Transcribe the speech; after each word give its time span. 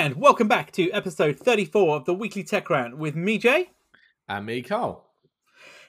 And 0.00 0.16
welcome 0.16 0.48
back 0.48 0.72
to 0.72 0.90
episode 0.92 1.36
34 1.36 1.96
of 1.96 2.04
the 2.06 2.14
Weekly 2.14 2.42
Tech 2.42 2.70
Rant 2.70 2.96
with 2.96 3.14
me, 3.14 3.36
Jay. 3.36 3.68
And 4.30 4.46
me, 4.46 4.62
Carl. 4.62 5.04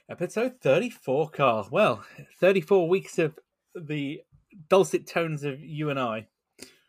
Episode 0.06 0.60
34, 0.60 1.30
Carl. 1.30 1.66
Well, 1.70 2.04
34 2.38 2.90
weeks 2.90 3.18
of 3.18 3.38
the 3.74 4.20
dulcet 4.68 5.06
tones 5.06 5.44
of 5.44 5.60
you 5.60 5.88
and 5.88 5.98
I. 5.98 6.26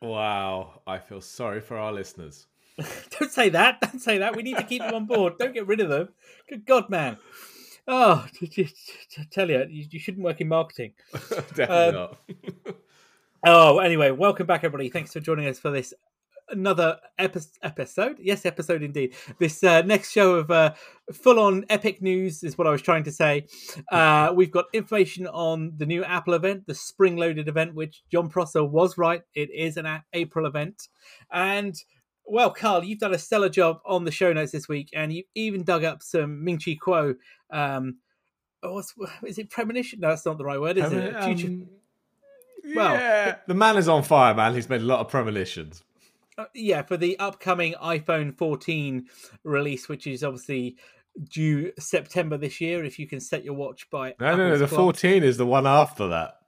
Wow, 0.02 0.82
I 0.86 0.98
feel 0.98 1.22
sorry 1.22 1.62
for 1.62 1.78
our 1.78 1.94
listeners. 1.94 2.48
Don't 3.18 3.32
say 3.32 3.48
that. 3.48 3.80
Don't 3.80 4.02
say 4.02 4.18
that. 4.18 4.36
We 4.36 4.44
need 4.44 4.58
to 4.58 4.64
keep 4.64 4.82
them 4.82 4.94
on 4.94 5.06
board. 5.06 5.38
Don't 5.40 5.54
get 5.54 5.66
rid 5.66 5.80
of 5.80 5.88
them. 5.88 6.10
Good 6.50 6.66
God, 6.66 6.90
man. 6.90 7.16
Oh, 7.88 8.28
I 8.42 8.70
tell 9.32 9.50
you, 9.50 9.66
you 9.70 9.98
shouldn't 9.98 10.26
work 10.26 10.42
in 10.42 10.50
marketing. 10.50 10.92
Definitely 11.56 11.76
um, 11.78 11.94
not. 11.96 12.18
oh, 13.46 13.80
anyway, 13.80 14.12
welcome 14.12 14.46
back, 14.46 14.66
everybody. 14.66 14.90
Thanks 14.90 15.14
for 15.14 15.22
joining 15.22 15.48
us 15.48 15.58
for 15.58 15.72
this 15.72 15.94
another 16.54 16.98
epi- 17.18 17.42
episode. 17.62 18.18
Yes, 18.20 18.46
episode 18.46 18.82
indeed. 18.84 19.16
This 19.40 19.64
uh, 19.64 19.82
next 19.82 20.12
show 20.12 20.36
of 20.36 20.50
uh, 20.50 20.74
full 21.12 21.40
on 21.40 21.66
epic 21.70 22.02
news 22.02 22.44
is 22.44 22.58
what 22.58 22.68
I 22.68 22.72
was 22.72 22.82
trying 22.82 23.04
to 23.04 23.12
say. 23.12 23.48
Uh, 23.92 24.32
we've 24.36 24.52
got 24.52 24.66
information 24.74 25.28
on 25.28 25.74
the 25.76 25.86
new 25.86 26.04
Apple 26.04 26.34
event, 26.34 26.66
the 26.68 26.76
spring 26.76 27.18
loaded 27.18 27.48
event, 27.48 27.76
which 27.76 28.04
Jon 28.12 28.30
Prosser 28.30 28.64
was 28.64 28.98
right. 28.98 29.22
It 29.36 29.50
is 29.54 29.78
an 29.78 29.86
a- 29.86 30.06
April 30.14 30.46
event. 30.46 30.88
And 31.32 31.76
well, 32.26 32.52
Carl, 32.52 32.84
you've 32.84 33.00
done 33.00 33.14
a 33.14 33.20
stellar 33.20 33.50
job 33.50 33.80
on 33.86 34.06
the 34.06 34.12
show 34.12 34.32
notes 34.32 34.54
this 34.54 34.70
week, 34.70 34.90
and 34.94 35.12
you've 35.12 35.26
even 35.36 35.64
dug 35.64 35.84
up 35.84 36.02
some 36.02 36.44
Ming 36.44 36.58
Chi 36.58 36.78
Kuo. 36.82 37.16
Um, 37.52 37.98
oh, 38.62 38.82
is 39.26 39.38
it 39.38 39.50
premonition? 39.50 40.00
No, 40.00 40.10
that's 40.10 40.26
not 40.26 40.38
the 40.38 40.46
right 40.46 40.62
word, 40.62 40.78
is 40.78 40.92
it? 40.92 41.16
Um, 41.16 41.68
well, 42.76 42.94
yeah. 42.94 43.36
the 43.46 43.54
man 43.54 43.78
is 43.78 43.88
on 43.88 44.04
fire, 44.04 44.34
man. 44.34 44.56
He's 44.56 44.70
made 44.70 44.82
a 44.82 44.86
lot 44.86 45.00
of 45.00 45.10
premonitions. 45.10 45.84
Uh, 46.38 46.46
yeah, 46.54 46.82
for 46.82 46.98
the 46.98 47.18
upcoming 47.20 47.74
iPhone 47.82 48.36
14 48.36 49.08
release, 49.44 49.88
which 49.88 50.08
is 50.08 50.24
obviously 50.24 50.78
due 51.30 51.72
September 51.78 52.38
this 52.38 52.60
year. 52.60 52.84
If 52.84 52.98
you 52.98 53.08
can 53.08 53.20
set 53.20 53.44
your 53.44 53.54
watch 53.54 53.90
by 53.90 54.16
no, 54.20 54.28
Apple's 54.28 54.38
no, 54.38 54.50
no. 54.50 54.58
The 54.58 54.68
clock. 54.68 54.80
14 54.80 55.24
is 55.24 55.38
the 55.38 55.46
one 55.46 55.68
after 55.68 56.08
that. 56.08 56.40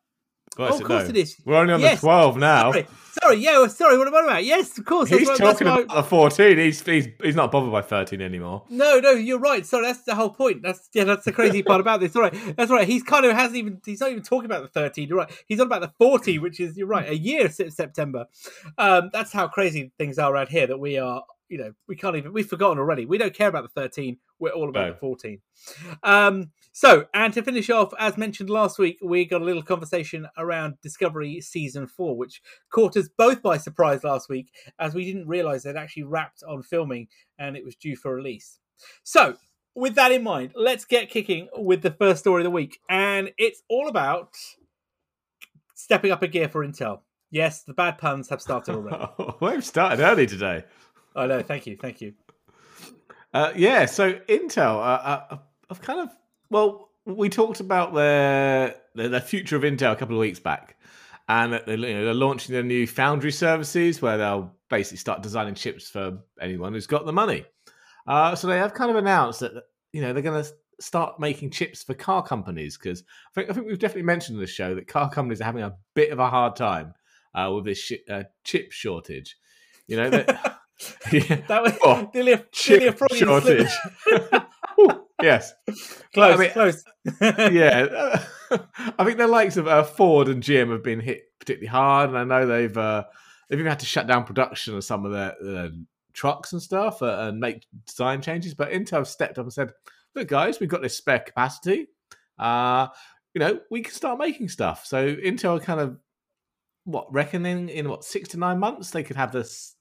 Oh, 0.57 0.65
of 0.65 0.83
course 0.83 1.03
no. 1.03 1.09
it 1.09 1.17
is. 1.17 1.35
We're 1.45 1.55
only 1.55 1.73
on 1.73 1.81
yes. 1.81 1.99
the 1.99 2.07
12 2.07 2.37
now. 2.37 2.71
Sorry. 2.71 2.87
sorry, 3.21 3.37
yeah, 3.37 3.67
sorry. 3.67 3.97
What 3.97 4.07
am 4.07 4.15
I 4.15 4.21
about? 4.21 4.45
Yes, 4.45 4.77
of 4.77 4.85
course. 4.85 5.09
He's 5.09 5.27
talking 5.37 5.67
about 5.67 5.87
the 5.87 6.03
14. 6.03 6.57
He's, 6.57 6.81
he's 6.81 7.07
he's 7.21 7.35
not 7.35 7.51
bothered 7.51 7.71
by 7.71 7.81
13 7.81 8.21
anymore. 8.21 8.63
No, 8.69 8.99
no, 8.99 9.11
you're 9.11 9.39
right. 9.39 9.65
Sorry, 9.65 9.85
that's 9.85 10.03
the 10.03 10.15
whole 10.15 10.29
point. 10.29 10.61
That's 10.63 10.89
yeah, 10.93 11.03
that's 11.03 11.25
the 11.25 11.31
crazy 11.31 11.61
part 11.63 11.81
about 11.81 11.99
this. 11.99 12.15
All 12.15 12.21
right, 12.21 12.55
that's 12.55 12.71
right. 12.71 12.87
He's 12.87 13.03
kind 13.03 13.25
of 13.25 13.33
hasn't 13.33 13.57
even. 13.57 13.81
He's 13.85 13.99
not 13.99 14.11
even 14.11 14.23
talking 14.23 14.45
about 14.45 14.61
the 14.61 14.69
13. 14.69 15.09
You're 15.09 15.17
right. 15.17 15.43
He's 15.47 15.59
on 15.59 15.67
about 15.67 15.81
the 15.81 15.91
40, 15.97 16.39
which 16.39 16.59
is 16.59 16.77
you're 16.77 16.87
right. 16.87 17.09
A 17.09 17.17
year 17.17 17.49
since 17.49 17.75
September. 17.75 18.27
Um, 18.77 19.09
that's 19.11 19.33
how 19.33 19.47
crazy 19.47 19.91
things 19.97 20.17
are 20.17 20.33
around 20.33 20.49
here. 20.49 20.67
That 20.67 20.79
we 20.79 20.97
are 20.97 21.23
you 21.49 21.57
know, 21.57 21.73
we 21.87 21.95
can't 21.95 22.15
even, 22.15 22.33
we've 22.33 22.47
forgotten 22.47 22.79
already. 22.79 23.05
We 23.05 23.17
don't 23.17 23.33
care 23.33 23.47
about 23.47 23.63
the 23.63 23.69
13. 23.69 24.17
We're 24.39 24.51
all 24.51 24.69
about 24.69 24.87
no. 24.87 24.93
the 24.93 24.99
14. 24.99 25.39
Um, 26.03 26.51
so, 26.77 27.05
and 27.13 27.33
to 27.33 27.41
finish 27.41 27.69
off, 27.69 27.93
as 27.97 28.17
mentioned 28.17 28.49
last 28.49 28.77
week, 28.77 28.97
we 29.01 29.23
got 29.23 29.41
a 29.41 29.45
little 29.45 29.63
conversation 29.63 30.27
around 30.37 30.75
Discovery 30.81 31.39
Season 31.39 31.87
4, 31.87 32.17
which 32.17 32.41
caught 32.69 32.97
us 32.97 33.07
both 33.17 33.41
by 33.41 33.55
surprise 33.57 34.03
last 34.03 34.27
week, 34.27 34.51
as 34.77 34.93
we 34.93 35.05
didn't 35.05 35.25
realize 35.25 35.63
they'd 35.63 35.77
actually 35.77 36.03
wrapped 36.03 36.43
on 36.45 36.63
filming 36.63 37.07
and 37.39 37.55
it 37.55 37.63
was 37.63 37.77
due 37.77 37.95
for 37.95 38.13
release. 38.13 38.59
So, 39.03 39.37
with 39.73 39.95
that 39.95 40.11
in 40.11 40.21
mind, 40.21 40.51
let's 40.53 40.83
get 40.83 41.09
kicking 41.09 41.47
with 41.55 41.81
the 41.81 41.91
first 41.91 42.19
story 42.19 42.41
of 42.41 42.43
the 42.43 42.51
week. 42.51 42.77
And 42.89 43.31
it's 43.37 43.61
all 43.69 43.87
about 43.87 44.33
stepping 45.75 46.11
up 46.11 46.23
a 46.23 46.27
gear 46.27 46.49
for 46.49 46.67
Intel. 46.67 46.99
Yes, 47.31 47.63
the 47.63 47.73
bad 47.73 47.97
puns 47.99 48.27
have 48.27 48.41
started 48.41 48.75
already. 48.75 49.07
We've 49.39 49.63
started 49.63 50.03
early 50.03 50.25
today. 50.25 50.65
Oh 51.15 51.25
no, 51.25 51.41
thank 51.41 51.67
you, 51.67 51.77
thank 51.77 52.01
you. 52.01 52.15
Uh, 53.33 53.53
yeah, 53.55 53.85
so 53.85 54.15
Intel, 54.27 54.75
uh, 54.75 55.25
uh, 55.29 55.37
I've 55.69 55.81
kind 55.81 56.01
of 56.01 56.09
well, 56.49 56.89
we 57.05 57.29
talked 57.29 57.59
about 57.59 57.93
their 57.93 58.75
the 58.95 59.21
future 59.21 59.55
of 59.55 59.63
Intel 59.63 59.91
a 59.91 59.95
couple 59.95 60.15
of 60.15 60.19
weeks 60.21 60.39
back, 60.39 60.77
and 61.27 61.53
they're, 61.53 61.77
you 61.77 61.93
know, 61.93 62.05
they're 62.05 62.13
launching 62.13 62.53
their 62.53 62.63
new 62.63 62.87
Foundry 62.87 63.31
services 63.31 64.01
where 64.01 64.17
they'll 64.17 64.51
basically 64.69 64.97
start 64.97 65.21
designing 65.21 65.55
chips 65.55 65.89
for 65.89 66.19
anyone 66.41 66.73
who's 66.73 66.87
got 66.87 67.05
the 67.05 67.13
money. 67.13 67.45
Uh, 68.07 68.35
so 68.35 68.47
they 68.47 68.57
have 68.57 68.73
kind 68.73 68.91
of 68.91 68.97
announced 68.97 69.39
that 69.39 69.51
you 69.91 70.01
know 70.01 70.13
they're 70.13 70.21
going 70.21 70.43
to 70.43 70.49
start 70.79 71.19
making 71.19 71.49
chips 71.51 71.83
for 71.83 71.93
car 71.93 72.21
companies 72.21 72.77
because 72.77 73.01
I 73.01 73.33
think, 73.33 73.49
I 73.49 73.53
think 73.53 73.67
we've 73.67 73.79
definitely 73.79 74.03
mentioned 74.03 74.35
in 74.35 74.41
the 74.41 74.47
show 74.47 74.75
that 74.75 74.87
car 74.87 75.09
companies 75.09 75.41
are 75.41 75.45
having 75.45 75.63
a 75.63 75.75
bit 75.93 76.11
of 76.11 76.19
a 76.19 76.29
hard 76.29 76.55
time 76.55 76.93
uh, 77.33 77.51
with 77.53 77.65
this 77.65 77.79
sh- 77.79 78.09
uh, 78.09 78.23
chip 78.43 78.71
shortage. 78.71 79.37
You 79.87 79.97
know 79.97 80.09
that. 80.09 80.27
yeah. 81.11 81.35
That 81.47 81.63
was 81.63 81.73
oh, 81.83 82.09
nearly 82.13 82.33
a, 82.33 82.45
chip 82.51 82.79
nearly 82.81 82.97
a 82.99 83.15
shortage. 83.15 83.71
yes, 85.21 85.53
close, 86.13 86.35
I 86.35 86.37
mean, 86.37 86.51
close. 86.51 86.83
yeah, 87.21 88.23
I 88.99 89.03
think 89.03 89.17
the 89.17 89.27
likes 89.27 89.57
of 89.57 89.67
uh, 89.67 89.83
Ford 89.83 90.27
and 90.27 90.41
GM 90.43 90.71
have 90.71 90.83
been 90.83 90.99
hit 90.99 91.23
particularly 91.39 91.67
hard, 91.67 92.09
and 92.09 92.17
I 92.17 92.23
know 92.23 92.45
they've 92.45 92.77
uh, 92.77 93.03
they've 93.49 93.59
even 93.59 93.69
had 93.69 93.79
to 93.79 93.85
shut 93.85 94.07
down 94.07 94.25
production 94.25 94.75
of 94.75 94.83
some 94.83 95.05
of 95.05 95.11
their 95.11 95.35
uh, 95.45 95.69
trucks 96.13 96.53
and 96.53 96.61
stuff 96.61 97.01
uh, 97.01 97.17
and 97.27 97.39
make 97.39 97.65
design 97.85 98.21
changes. 98.21 98.53
But 98.53 98.71
Intel 98.71 98.97
have 98.97 99.07
stepped 99.07 99.37
up 99.37 99.45
and 99.45 99.53
said, 99.53 99.71
"Look, 100.15 100.27
guys, 100.27 100.59
we've 100.59 100.69
got 100.69 100.81
this 100.81 100.97
spare 100.97 101.19
capacity. 101.19 101.87
Uh, 102.37 102.87
you 103.33 103.39
know, 103.39 103.59
we 103.69 103.81
can 103.81 103.93
start 103.93 104.19
making 104.19 104.49
stuff." 104.49 104.85
So 104.85 105.15
Intel 105.15 105.61
kind 105.61 105.79
of 105.79 105.97
what 106.85 107.11
reckoning 107.11 107.69
in 107.69 107.89
what 107.89 108.03
six 108.03 108.29
to 108.29 108.37
nine 108.37 108.59
months 108.59 108.91
they 108.91 109.03
could 109.03 109.15
have 109.15 109.31
this 109.31 109.74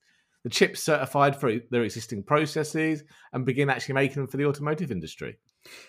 the 0.44 0.50
chips 0.50 0.82
certified 0.82 1.34
for 1.34 1.58
their 1.70 1.82
existing 1.82 2.22
processes 2.22 3.02
and 3.32 3.44
begin 3.44 3.70
actually 3.70 3.94
making 3.94 4.16
them 4.16 4.26
for 4.28 4.36
the 4.36 4.44
automotive 4.44 4.92
industry. 4.92 5.38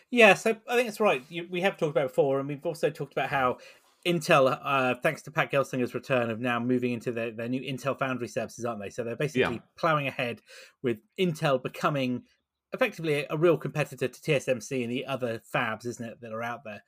Yeah, 0.10 0.34
so 0.34 0.56
I 0.68 0.76
think 0.76 0.88
that's 0.88 1.02
right. 1.02 1.24
we 1.52 1.62
have 1.62 1.78
talked 1.78 1.92
about 1.92 2.08
before, 2.08 2.40
and 2.40 2.48
we've 2.48 2.66
also 2.66 2.90
talked 2.90 3.12
about 3.12 3.30
how 3.30 3.58
Intel, 4.06 4.58
uh, 4.64 4.96
thanks 5.04 5.24
to 5.24 5.32
Pat 5.32 5.52
Gelsinger's 5.52 5.94
return, 5.94 6.30
of 6.30 6.40
now 6.40 6.60
moving 6.60 6.94
into 6.94 7.12
their, 7.12 7.32
their 7.32 7.50
new 7.50 7.62
Intel 7.62 7.98
Foundry 8.00 8.30
services, 8.30 8.64
aren't 8.64 8.80
they? 8.80 8.90
So 8.90 9.04
they're 9.04 9.16
basically 9.16 9.56
yeah. 9.56 9.62
plowing 9.78 10.08
ahead 10.08 10.42
with 10.82 11.00
Intel 11.20 11.62
becoming 11.62 12.24
effectively 12.72 13.14
a, 13.24 13.28
a, 13.32 13.38
real 13.38 13.58
competitor 13.58 14.08
to 14.08 14.22
TSMC 14.22 14.84
and 14.84 14.92
the 14.92 15.06
other 15.06 15.42
fabs, 15.54 15.86
isn't 15.86 16.06
it, 16.06 16.22
that 16.22 16.32
are 16.32 16.44
out 16.44 16.62
there? 16.64 16.84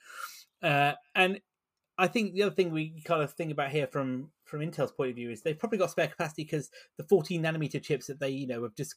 Uh, 0.62 0.94
and 1.16 1.42
I 1.98 2.08
think 2.08 2.34
the 2.34 2.44
other 2.44 2.56
thing 2.56 2.72
we 2.72 3.02
kind 3.04 3.24
of 3.24 3.34
think 3.34 3.52
about 3.52 3.72
here 3.72 3.88
from 3.88 4.30
from 4.48 4.62
Intel's 4.62 4.92
point 4.92 5.12
of 5.12 5.16
view 5.16 5.30
is 5.30 5.42
they've 5.42 5.58
probably 5.58 5.78
got 5.78 5.92
spare 5.92 6.08
capacity 6.08 6.44
because 6.44 6.70
the 6.98 7.04
14 7.04 7.44
nanometer 7.44 7.82
chips 7.82 8.08
that 8.08 8.20
they 8.20 8.30
you 8.30 8.48
know 8.48 8.64
have 8.64 8.76
just 8.76 8.96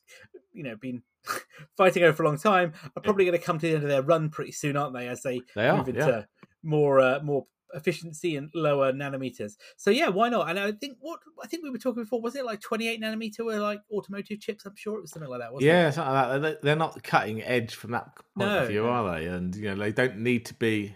you 0.52 0.62
know 0.62 0.76
been 0.76 1.02
fighting 1.76 2.02
over 2.02 2.16
for 2.16 2.22
a 2.22 2.26
long 2.26 2.38
time 2.38 2.72
are 2.96 3.02
probably 3.02 3.24
yeah. 3.24 3.32
going 3.32 3.40
to 3.40 3.46
come 3.46 3.58
to 3.58 3.66
the 3.66 3.74
end 3.74 3.82
of 3.82 3.88
their 3.88 4.02
run 4.02 4.30
pretty 4.30 4.52
soon, 4.52 4.76
aren't 4.76 4.94
they? 4.94 5.08
As 5.08 5.22
they, 5.22 5.40
they 5.54 5.70
move 5.72 5.88
into 5.88 6.00
yeah. 6.00 6.22
more 6.62 7.00
uh, 7.00 7.20
more 7.22 7.46
efficiency 7.74 8.36
and 8.36 8.50
lower 8.54 8.92
nanometers. 8.92 9.52
So 9.76 9.90
yeah, 9.90 10.08
why 10.08 10.28
not? 10.28 10.48
And 10.48 10.58
I 10.58 10.72
think 10.72 10.98
what 11.00 11.20
I 11.42 11.46
think 11.46 11.62
we 11.62 11.70
were 11.70 11.78
talking 11.78 12.02
before 12.02 12.20
was 12.20 12.36
it 12.36 12.44
like 12.44 12.60
28 12.60 13.00
nanometer 13.00 13.44
were 13.44 13.58
like 13.58 13.80
automotive 13.92 14.40
chips? 14.40 14.64
I'm 14.66 14.76
sure 14.76 14.98
it 14.98 15.02
was 15.02 15.12
something 15.12 15.30
like 15.30 15.40
that. 15.40 15.60
yeah, 15.60 15.88
it? 15.88 15.92
something 15.92 16.14
like 16.14 16.42
that. 16.42 16.62
They're 16.62 16.76
not 16.76 17.02
cutting 17.02 17.42
edge 17.42 17.74
from 17.74 17.92
that 17.92 18.14
point 18.36 18.50
no, 18.50 18.62
of 18.62 18.68
view, 18.68 18.82
no. 18.82 18.90
are 18.90 19.18
they? 19.18 19.26
And 19.26 19.54
you 19.54 19.74
know 19.74 19.76
they 19.76 19.92
don't 19.92 20.18
need 20.18 20.46
to 20.46 20.54
be 20.54 20.94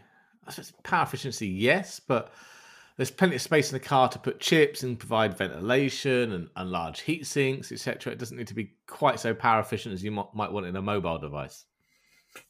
power 0.82 1.04
efficiency, 1.04 1.48
yes, 1.48 2.00
but 2.00 2.32
there's 2.97 3.10
plenty 3.10 3.37
of 3.37 3.43
space 3.43 3.71
in 3.71 3.75
the 3.75 3.84
car 3.84 4.09
to 4.09 4.19
put 4.19 4.41
chips 4.41 4.82
and 4.82 4.99
provide 4.99 5.37
ventilation 5.37 6.32
and, 6.32 6.49
and 6.56 6.71
large 6.71 7.00
heat 7.00 7.27
sinks, 7.27 7.72
etc. 7.72 8.12
It 8.12 8.19
doesn't 8.19 8.37
need 8.37 8.47
to 8.49 8.55
be 8.55 8.75
quite 8.87 9.19
so 9.19 9.34
power 9.34 9.60
efficient 9.60 9.94
as 9.94 10.05
you 10.05 10.12
might, 10.12 10.32
might 10.34 10.53
want 10.53 10.66
in 10.66 10.77
a 10.77 10.82
mobile 10.82 11.19
device. 11.19 11.65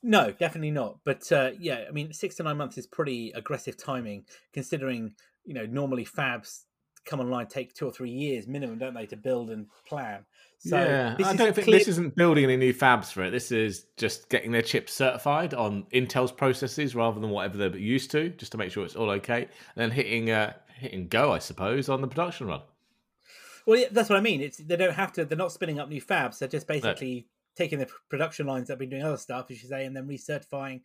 No, 0.03 0.31
definitely 0.31 0.71
not. 0.71 0.99
But 1.05 1.31
uh, 1.33 1.51
yeah, 1.59 1.85
I 1.89 1.93
mean, 1.93 2.13
six 2.13 2.37
to 2.37 2.43
nine 2.43 2.57
months 2.57 2.79
is 2.79 2.87
pretty 2.87 3.33
aggressive 3.35 3.77
timing, 3.77 4.25
considering 4.53 5.15
you 5.45 5.55
know 5.55 5.67
normally 5.67 6.05
fabs 6.05 6.65
come 7.05 7.21
online 7.21 7.47
take 7.47 7.75
two 7.75 7.87
or 7.87 7.93
three 7.93 8.11
years 8.11 8.47
minimum, 8.47 8.79
don't 8.79 8.95
they, 8.95 9.07
to 9.07 9.17
build 9.17 9.51
and 9.51 9.67
plan. 9.87 10.25
So 10.59 10.79
yeah, 10.79 11.17
I 11.19 11.37
don't 11.37 11.55
think 11.55 11.67
clear... 11.67 11.79
this 11.79 11.89
isn't 11.89 12.17
building 12.17 12.45
any 12.45 12.57
new 12.57 12.73
fabs 12.73 13.13
for 13.13 13.23
it. 13.25 13.31
This 13.31 13.53
is 13.53 13.87
just 13.97 14.31
getting 14.31 14.51
their 14.51 14.63
chips 14.63 14.95
certified 14.95 15.53
on 15.53 15.85
Intel's 15.93 16.33
processes 16.33 16.95
rather 16.95 17.21
than 17.21 17.31
whatever 17.31 17.59
they're 17.59 17.77
used 17.77 18.11
to, 18.13 18.31
just 18.31 18.53
to 18.53 18.59
make 18.59 18.73
sure 18.73 18.85
it's 18.85 18.97
all 18.97 19.11
okay, 19.11 19.43
and 19.43 19.51
then 19.77 19.91
hitting 19.91 20.31
uh, 20.31 20.55
hitting 20.79 21.09
go, 21.09 21.33
I 21.33 21.39
suppose, 21.39 21.89
on 21.89 22.01
the 22.01 22.09
production 22.09 22.47
run. 22.47 22.63
Well, 23.67 23.79
yeah, 23.79 23.89
that's 23.91 24.09
what 24.09 24.19
I 24.19 24.23
mean. 24.23 24.41
It's 24.41 24.59
they 24.59 24.77
don't 24.77 24.95
have 24.95 25.13
to. 25.15 25.25
They're 25.25 25.37
not 25.37 25.53
spinning 25.53 25.79
up 25.79 25.89
new 25.89 26.01
fabs. 26.01 26.39
They're 26.39 26.49
just 26.49 26.67
basically 26.67 27.15
no. 27.15 27.23
taking 27.57 27.79
the 27.79 27.89
production 28.09 28.47
lines 28.47 28.69
that 28.69 28.75
have 28.75 28.79
been 28.79 28.91
doing 28.91 29.03
other 29.03 29.17
stuff, 29.17 29.51
as 29.51 29.63
you 29.63 29.69
say, 29.69 29.85
and 29.85 29.97
then 29.97 30.09
recertifying 30.09 30.81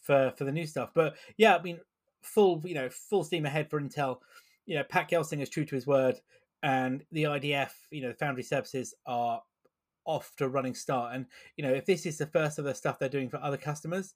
for 0.00 0.32
for 0.36 0.44
the 0.44 0.52
new 0.52 0.66
stuff. 0.66 0.90
But 0.94 1.16
yeah, 1.36 1.56
I 1.56 1.62
mean, 1.62 1.80
full 2.20 2.60
you 2.64 2.74
know 2.74 2.88
full 2.88 3.24
steam 3.24 3.46
ahead 3.46 3.70
for 3.70 3.80
Intel. 3.80 4.18
You 4.70 4.76
know, 4.76 4.84
Pat 4.84 5.10
Gelsinger 5.10 5.42
is 5.42 5.48
true 5.48 5.64
to 5.64 5.74
his 5.74 5.88
word 5.88 6.20
and 6.62 7.02
the 7.10 7.24
IDF, 7.24 7.72
you 7.90 8.02
know, 8.02 8.08
the 8.08 8.14
Foundry 8.14 8.44
services 8.44 8.94
are 9.04 9.42
off 10.04 10.32
to 10.36 10.44
a 10.44 10.48
running 10.48 10.74
start. 10.74 11.14
And 11.14 11.26
you 11.56 11.64
know, 11.64 11.72
if 11.72 11.86
this 11.86 12.06
is 12.06 12.18
the 12.18 12.26
first 12.26 12.58
of 12.58 12.64
the 12.64 12.74
stuff 12.74 12.98
they're 12.98 13.08
doing 13.08 13.28
for 13.28 13.42
other 13.42 13.56
customers, 13.56 14.14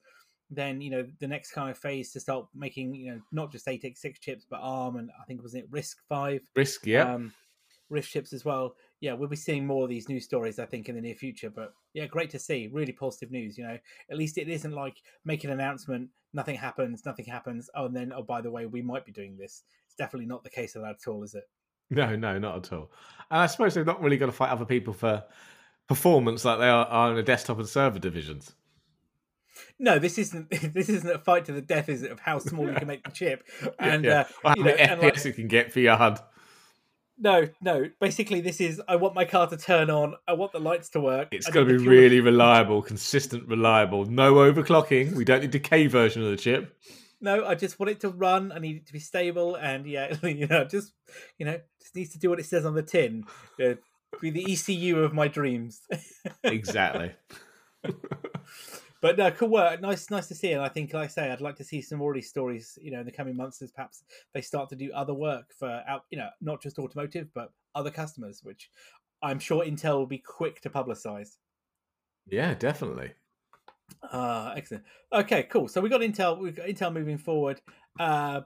then 0.51 0.81
you 0.81 0.91
know 0.91 1.07
the 1.21 1.27
next 1.27 1.51
kind 1.51 1.71
of 1.71 1.79
phase 1.79 2.13
to 2.13 2.21
start 2.21 2.47
making, 2.55 2.95
you 2.95 3.13
know, 3.13 3.21
not 3.33 3.51
just 3.51 3.67
ATIC 3.67 3.97
six 3.97 4.21
chips, 4.21 4.47
but 4.49 4.61
ARM 4.63 4.97
and 4.97 5.11
I 5.21 5.25
think 5.25 5.43
was 5.43 5.55
it 5.55 5.71
RISC 5.71 5.97
five, 6.09 6.41
RISC 6.57 6.87
yeah, 6.87 7.15
um, 7.15 7.33
RISC 7.91 8.09
chips 8.11 8.33
as 8.33 8.45
well. 8.45 8.77
yeah, 9.01 9.13
we'll 9.13 9.29
be 9.29 9.37
seeing 9.37 9.67
more 9.67 9.85
of 9.85 9.91
these 9.91 10.09
news 10.09 10.25
stories, 10.25 10.59
I 10.59 10.67
think, 10.67 10.89
in 10.89 10.95
the 10.95 11.01
near 11.01 11.15
future. 11.15 11.51
But 11.51 11.73
yeah, 11.95 12.07
great 12.07 12.31
to 12.31 12.39
see. 12.39 12.69
Really 12.73 12.93
positive 12.93 13.31
news. 13.31 13.59
You 13.59 13.65
know, 13.65 13.79
at 14.11 14.17
least 14.17 14.39
it 14.39 14.49
isn't 14.49 14.73
like 14.73 14.97
make 15.25 15.45
an 15.45 15.51
announcement, 15.51 16.11
nothing 16.33 16.57
happens, 16.57 17.05
nothing 17.07 17.27
happens. 17.27 17.71
Oh, 17.75 17.87
and 17.87 17.97
then 17.97 18.13
oh, 18.13 18.23
by 18.23 18.41
the 18.41 18.51
way, 18.51 18.67
we 18.67 18.83
might 18.83 19.07
be 19.07 19.13
doing 19.13 19.37
this. 19.37 19.63
It's 19.95 19.99
definitely 19.99 20.27
not 20.27 20.43
the 20.43 20.51
case 20.51 20.75
of 20.75 20.83
that 20.83 20.97
at 21.01 21.09
all, 21.09 21.23
is 21.23 21.35
it? 21.35 21.45
No, 21.89 22.17
no, 22.17 22.37
not 22.37 22.57
at 22.57 22.73
all. 22.73 22.91
And 23.31 23.43
I 23.43 23.47
suppose 23.47 23.75
they're 23.75 23.85
not 23.85 24.03
really 24.03 24.17
going 24.17 24.31
to 24.31 24.37
fight 24.37 24.51
other 24.51 24.65
people 24.65 24.93
for 24.93 25.23
performance 25.87 26.45
like 26.45 26.59
they 26.59 26.69
are, 26.69 26.85
are 26.87 27.11
in 27.11 27.17
the 27.17 27.23
desktop 27.23 27.59
and 27.59 27.69
server 27.69 28.01
divisions. 28.01 28.55
No, 29.79 30.01
this 30.01 30.19
isn't. 30.19 30.51
This 30.75 30.89
isn't 30.89 31.09
a 31.09 31.19
fight 31.19 31.45
to 31.45 31.53
the 31.53 31.61
death, 31.61 31.89
is 31.89 32.03
it? 32.03 32.11
Of 32.11 32.19
how 32.19 32.41
small 32.41 32.69
you 32.69 32.75
can 32.75 32.89
make 32.89 33.05
the 33.05 33.13
chip, 33.13 33.47
and 33.79 34.05
yeah. 34.05 34.27
uh, 34.45 34.55
you 34.57 34.65
know, 34.65 34.73
FPS 34.75 35.03
like, 35.03 35.25
you 35.27 35.33
can 35.33 35.47
get 35.47 35.73
for 35.73 35.79
your 35.79 35.95
HUD. 35.95 36.19
no, 37.19 37.49
no. 37.63 37.89
Basically, 38.01 38.41
this 38.41 38.61
is. 38.61 38.83
I 38.89 38.97
want 38.97 39.15
my 39.15 39.25
car 39.25 39.47
to 39.47 39.57
turn 39.57 39.91
on. 39.91 40.17
I 40.27 40.33
want 40.33 40.51
the 40.51 40.59
lights 40.59 40.89
to 40.91 41.01
work. 41.01 41.29
It's 41.31 41.49
got 41.49 41.61
to 41.61 41.67
be 41.67 41.77
really 41.77 42.19
reliable, 42.21 42.83
consistent, 42.83 43.47
reliable. 43.47 44.07
No 44.07 44.35
overclocking. 44.35 45.13
We 45.13 45.25
don't 45.25 45.43
need 45.43 45.53
the 45.53 45.61
K 45.61 45.87
version 45.87 46.25
of 46.25 46.31
the 46.31 46.37
chip. 46.37 46.77
No, 47.25 47.47
I 47.47 47.55
just 47.55 47.81
want 47.81 47.89
it 47.89 48.01
to 48.01 48.11
run. 48.11 48.53
I 48.53 48.59
need 48.59 48.77
it 48.77 48.87
to 48.87 48.93
be 48.93 48.99
stable, 48.99 49.55
and 49.55 49.87
yeah, 49.87 50.15
you 50.23 50.47
know, 50.47 50.65
just 50.65 50.93
you 51.39 51.47
know, 51.47 51.59
just 51.81 51.97
needs 51.97 52.13
to 52.13 52.19
do 52.19 52.29
what 52.29 52.39
it 52.39 52.45
says 52.45 52.65
on 52.65 52.75
the 52.75 52.83
tin. 52.83 53.25
Uh, 53.63 53.75
be 54.21 54.31
the 54.31 54.53
ECU 54.53 54.99
of 54.99 55.13
my 55.13 55.27
dreams. 55.27 55.81
Exactly. 56.45 57.13
But 59.01 59.19
no, 59.19 59.31
cool 59.33 59.49
work. 59.49 59.81
Nice, 59.81 60.11
nice 60.11 60.29
to 60.29 60.35
see. 60.35 60.53
And 60.53 60.63
I 60.63 60.69
think, 60.69 60.93
like 60.95 61.05
I 61.05 61.07
say, 61.09 61.31
I'd 61.31 61.41
like 61.41 61.57
to 61.57 61.65
see 61.65 61.83
some 61.83 61.99
more 61.99 62.13
of 62.13 62.15
these 62.15 62.29
stories. 62.29 62.79
You 62.81 62.91
know, 62.91 63.01
in 63.01 63.07
the 63.07 63.13
coming 63.13 63.37
months, 63.37 63.61
as 63.61 63.71
perhaps 63.71 64.03
they 64.33 64.41
start 64.41 64.69
to 64.71 64.77
do 64.77 64.91
other 64.93 65.15
work 65.15 65.53
for 65.59 65.83
out. 65.89 66.05
You 66.11 66.19
know, 66.19 66.29
not 66.41 66.63
just 66.63 66.79
automotive, 66.79 67.29
but 67.35 67.53
other 67.75 67.91
customers, 67.91 68.41
which 68.43 68.71
I'm 69.23 69.39
sure 69.39 69.65
Intel 69.65 69.99
will 69.99 70.07
be 70.07 70.19
quick 70.19 70.61
to 70.63 70.71
publicize. 70.71 71.37
yeah, 72.27 72.55
definitely. 72.55 73.13
Uh 74.03 74.53
excellent. 74.57 74.85
Okay, 75.13 75.45
cool. 75.45 75.69
So 75.69 75.81
we 75.81 75.89
got 75.89 76.01
Intel. 76.01 76.39
We've 76.39 76.55
got 76.55 76.67
Intel 76.67 76.93
moving 76.93 77.19
forward. 77.19 77.61
Uh, 77.99 78.43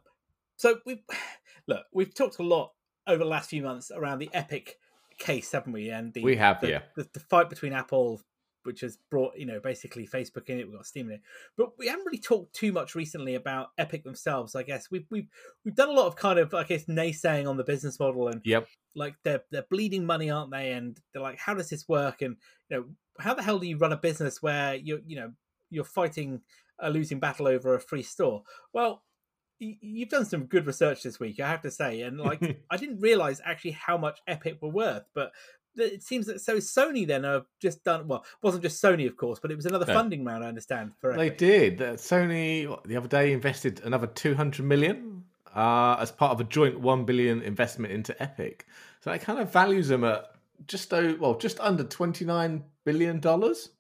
so 0.57 0.79
we 0.87 1.03
look. 1.69 1.85
We've 1.93 2.15
talked 2.15 2.39
a 2.39 2.43
lot 2.43 2.73
over 3.07 3.25
the 3.25 3.31
last 3.31 3.51
few 3.51 3.63
months 3.63 3.91
around 3.91 4.19
the 4.19 4.31
Epic 4.33 4.77
case, 5.19 5.53
haven't 5.53 5.73
we? 5.73 5.91
And 5.91 6.13
the 6.13 6.23
We 6.23 6.37
have, 6.37 6.61
the, 6.61 6.69
yeah. 6.69 6.81
the, 6.97 7.09
the 7.13 7.21
fight 7.21 7.51
between 7.51 7.73
Apple, 7.73 8.21
which 8.69 8.83
has 8.83 8.99
brought 9.11 9.33
you 9.39 9.47
know 9.47 9.59
basically 9.59 10.07
Facebook 10.07 10.51
in 10.51 10.61
it. 10.61 10.67
We've 10.67 10.77
got 10.77 10.85
Steam 10.85 11.09
in 11.09 11.15
it, 11.15 11.23
but 11.57 11.71
we 11.79 11.89
haven't 11.89 12.05
really 12.05 12.19
talked 12.19 12.55
too 12.55 12.71
much 12.71 12.95
recently 12.95 13.35
about 13.35 13.69
Epic 13.79 14.05
themselves. 14.05 14.55
I 14.55 14.63
guess 14.63 14.91
we've 14.91 15.07
we've 15.11 15.27
we've 15.65 15.75
done 15.75 15.89
a 15.89 15.93
lot 15.93 16.07
of 16.07 16.17
kind 16.17 16.39
of 16.39 16.53
I 16.53 16.65
guess 16.65 16.85
naysaying 16.85 17.49
on 17.49 17.57
the 17.57 17.65
business 17.65 17.99
model 17.99 18.29
and 18.29 18.43
Yep. 18.45 18.69
like 18.95 19.15
they're 19.25 19.43
they're 19.51 19.65
bleeding 19.71 20.05
money, 20.05 20.31
aren't 20.31 20.53
they? 20.53 20.73
And 20.73 21.01
they're 21.13 21.23
like, 21.23 21.39
how 21.39 21.55
does 21.55 21.71
this 21.71 21.89
work? 21.89 22.21
And 22.21 22.37
you 22.69 22.77
know, 22.77 22.85
how 23.19 23.33
the 23.33 23.43
hell 23.43 23.59
do 23.59 23.67
you 23.67 23.79
run 23.79 23.93
a 23.93 23.97
business 23.97 24.43
where 24.43 24.75
you're 24.75 25.01
you 25.07 25.17
know 25.17 25.33
you're 25.71 25.85
fighting 25.85 26.43
a 26.79 26.91
losing 26.91 27.21
battle 27.21 27.49
over 27.49 27.75
a 27.75 27.81
free 27.81 28.03
store? 28.03 28.43
Well, 28.75 29.03
you've 29.61 30.09
done 30.09 30.25
some 30.25 30.45
good 30.45 30.67
research 30.67 31.03
this 31.03 31.19
week, 31.19 31.41
I 31.41 31.49
have 31.49 31.63
to 31.63 31.71
say, 31.71 32.03
and 32.03 32.21
like 32.21 32.41
I 32.71 32.77
didn't 32.77 33.01
realize 33.01 33.41
actually 33.45 33.73
how 33.73 33.99
much 33.99 34.21
Epic 34.27 34.59
were 34.61 34.69
worth, 34.69 35.05
but 35.15 35.33
it 35.81 36.03
seems 36.03 36.27
that 36.27 36.41
so 36.41 36.57
Sony 36.59 37.07
then 37.07 37.25
have 37.25 37.47
just 37.61 37.83
done 37.85 38.07
well. 38.09 38.21
It 38.21 38.43
wasn't 38.47 38.63
just 38.63 38.83
Sony, 38.83 39.07
of 39.07 39.17
course, 39.17 39.39
but 39.41 39.51
it 39.51 39.57
was 39.57 39.67
another 39.67 39.87
No. 39.87 39.95
funding 39.95 40.25
round. 40.25 40.45
I 40.45 40.49
understand 40.49 40.93
for 41.01 41.17
They 41.17 41.31
did. 41.31 41.79
Sony 41.79 42.69
what, 42.69 42.85
the 42.85 42.97
other 42.97 43.09
day 43.09 43.33
invested 43.33 43.81
another 43.85 44.07
200 44.07 44.65
million 44.65 45.25
uh, 45.55 45.97
as 45.99 46.11
part 46.13 46.33
of 46.33 46.41
a 46.41 46.45
joint 46.45 46.79
1 46.79 47.05
billion 47.05 47.43
investment 47.43 47.93
into 47.93 48.21
Epic. 48.23 48.67
So 49.01 49.11
that 49.11 49.21
kind 49.23 49.39
of 49.39 49.53
values 49.53 49.89
them 49.89 50.05
at 50.05 50.33
just 50.67 50.93
o- 50.93 51.17
well, 51.21 51.37
just 51.39 51.61
under 51.61 51.85
29 51.85 52.65
billion 52.85 53.21
dollars. 53.21 53.71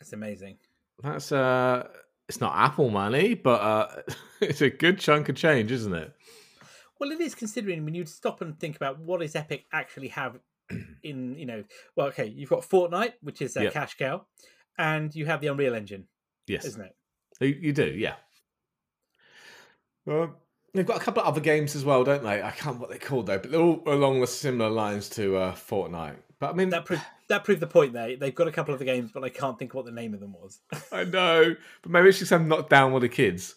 It's 0.00 0.12
amazing. 0.12 0.58
That's 1.02 1.32
uh 1.32 1.88
it's 2.28 2.40
not 2.40 2.52
Apple 2.56 2.90
money, 2.90 3.34
but 3.34 3.60
uh 3.60 4.02
it's 4.40 4.60
a 4.60 4.70
good 4.70 4.98
chunk 4.98 5.28
of 5.28 5.36
change, 5.36 5.70
isn't 5.72 5.94
it? 5.94 6.12
Well, 6.98 7.10
it 7.12 7.20
is 7.20 7.34
considering 7.34 7.84
when 7.86 7.94
you 7.94 8.04
stop 8.04 8.42
and 8.42 8.58
think 8.60 8.76
about 8.76 8.98
what 9.00 9.20
does 9.20 9.34
Epic 9.34 9.64
actually 9.72 10.08
have 10.08 10.38
in, 11.02 11.34
you 11.36 11.46
know, 11.46 11.64
well, 11.96 12.08
okay, 12.08 12.26
you've 12.26 12.50
got 12.50 12.62
Fortnite, 12.62 13.14
which 13.22 13.42
is 13.42 13.56
a 13.56 13.64
Yep. 13.64 13.72
cash 13.72 13.96
cow, 13.96 14.26
and 14.78 15.14
you 15.14 15.26
have 15.26 15.40
the 15.40 15.48
Unreal 15.48 15.74
Engine, 15.74 16.06
Yes. 16.46 16.64
isn't 16.64 16.82
it? 16.82 16.96
You, 17.40 17.48
you 17.60 17.72
do, 17.72 17.86
yeah. 17.86 18.16
Well, 20.06 20.36
they've 20.74 20.86
got 20.86 20.96
a 20.96 21.00
couple 21.00 21.22
of 21.22 21.28
other 21.28 21.40
games 21.40 21.74
as 21.76 21.84
well, 21.84 22.04
don't 22.04 22.22
they? 22.22 22.42
I 22.42 22.50
can't 22.50 22.78
what 22.78 22.90
they're 22.90 22.98
called 22.98 23.26
though, 23.26 23.38
but 23.38 23.50
they're 23.50 23.60
all 23.60 23.82
along 23.86 24.20
the 24.20 24.26
similar 24.26 24.70
lines 24.70 25.08
to 25.10 25.36
uh, 25.36 25.54
Fortnite. 25.54 26.16
But 26.38 26.50
I 26.50 26.52
mean, 26.54 26.70
That 26.70 26.86
proved 26.86 27.02
that 27.28 27.44
proved 27.44 27.60
the 27.60 27.66
point. 27.66 27.92
There, 27.92 28.16
they've 28.16 28.34
got 28.34 28.48
a 28.48 28.52
couple 28.52 28.72
of 28.72 28.78
the 28.80 28.86
games, 28.86 29.10
but 29.12 29.22
I 29.22 29.28
can't 29.28 29.58
think 29.58 29.74
what 29.74 29.84
the 29.84 29.92
name 29.92 30.14
of 30.14 30.20
them 30.20 30.32
was. 30.32 30.60
I 30.92 31.04
know, 31.04 31.54
but 31.82 31.92
maybe 31.92 32.08
it's 32.08 32.18
just 32.18 32.32
I'm 32.32 32.48
not 32.48 32.70
down 32.70 32.92
with 32.92 33.02
the 33.02 33.08
kids. 33.08 33.54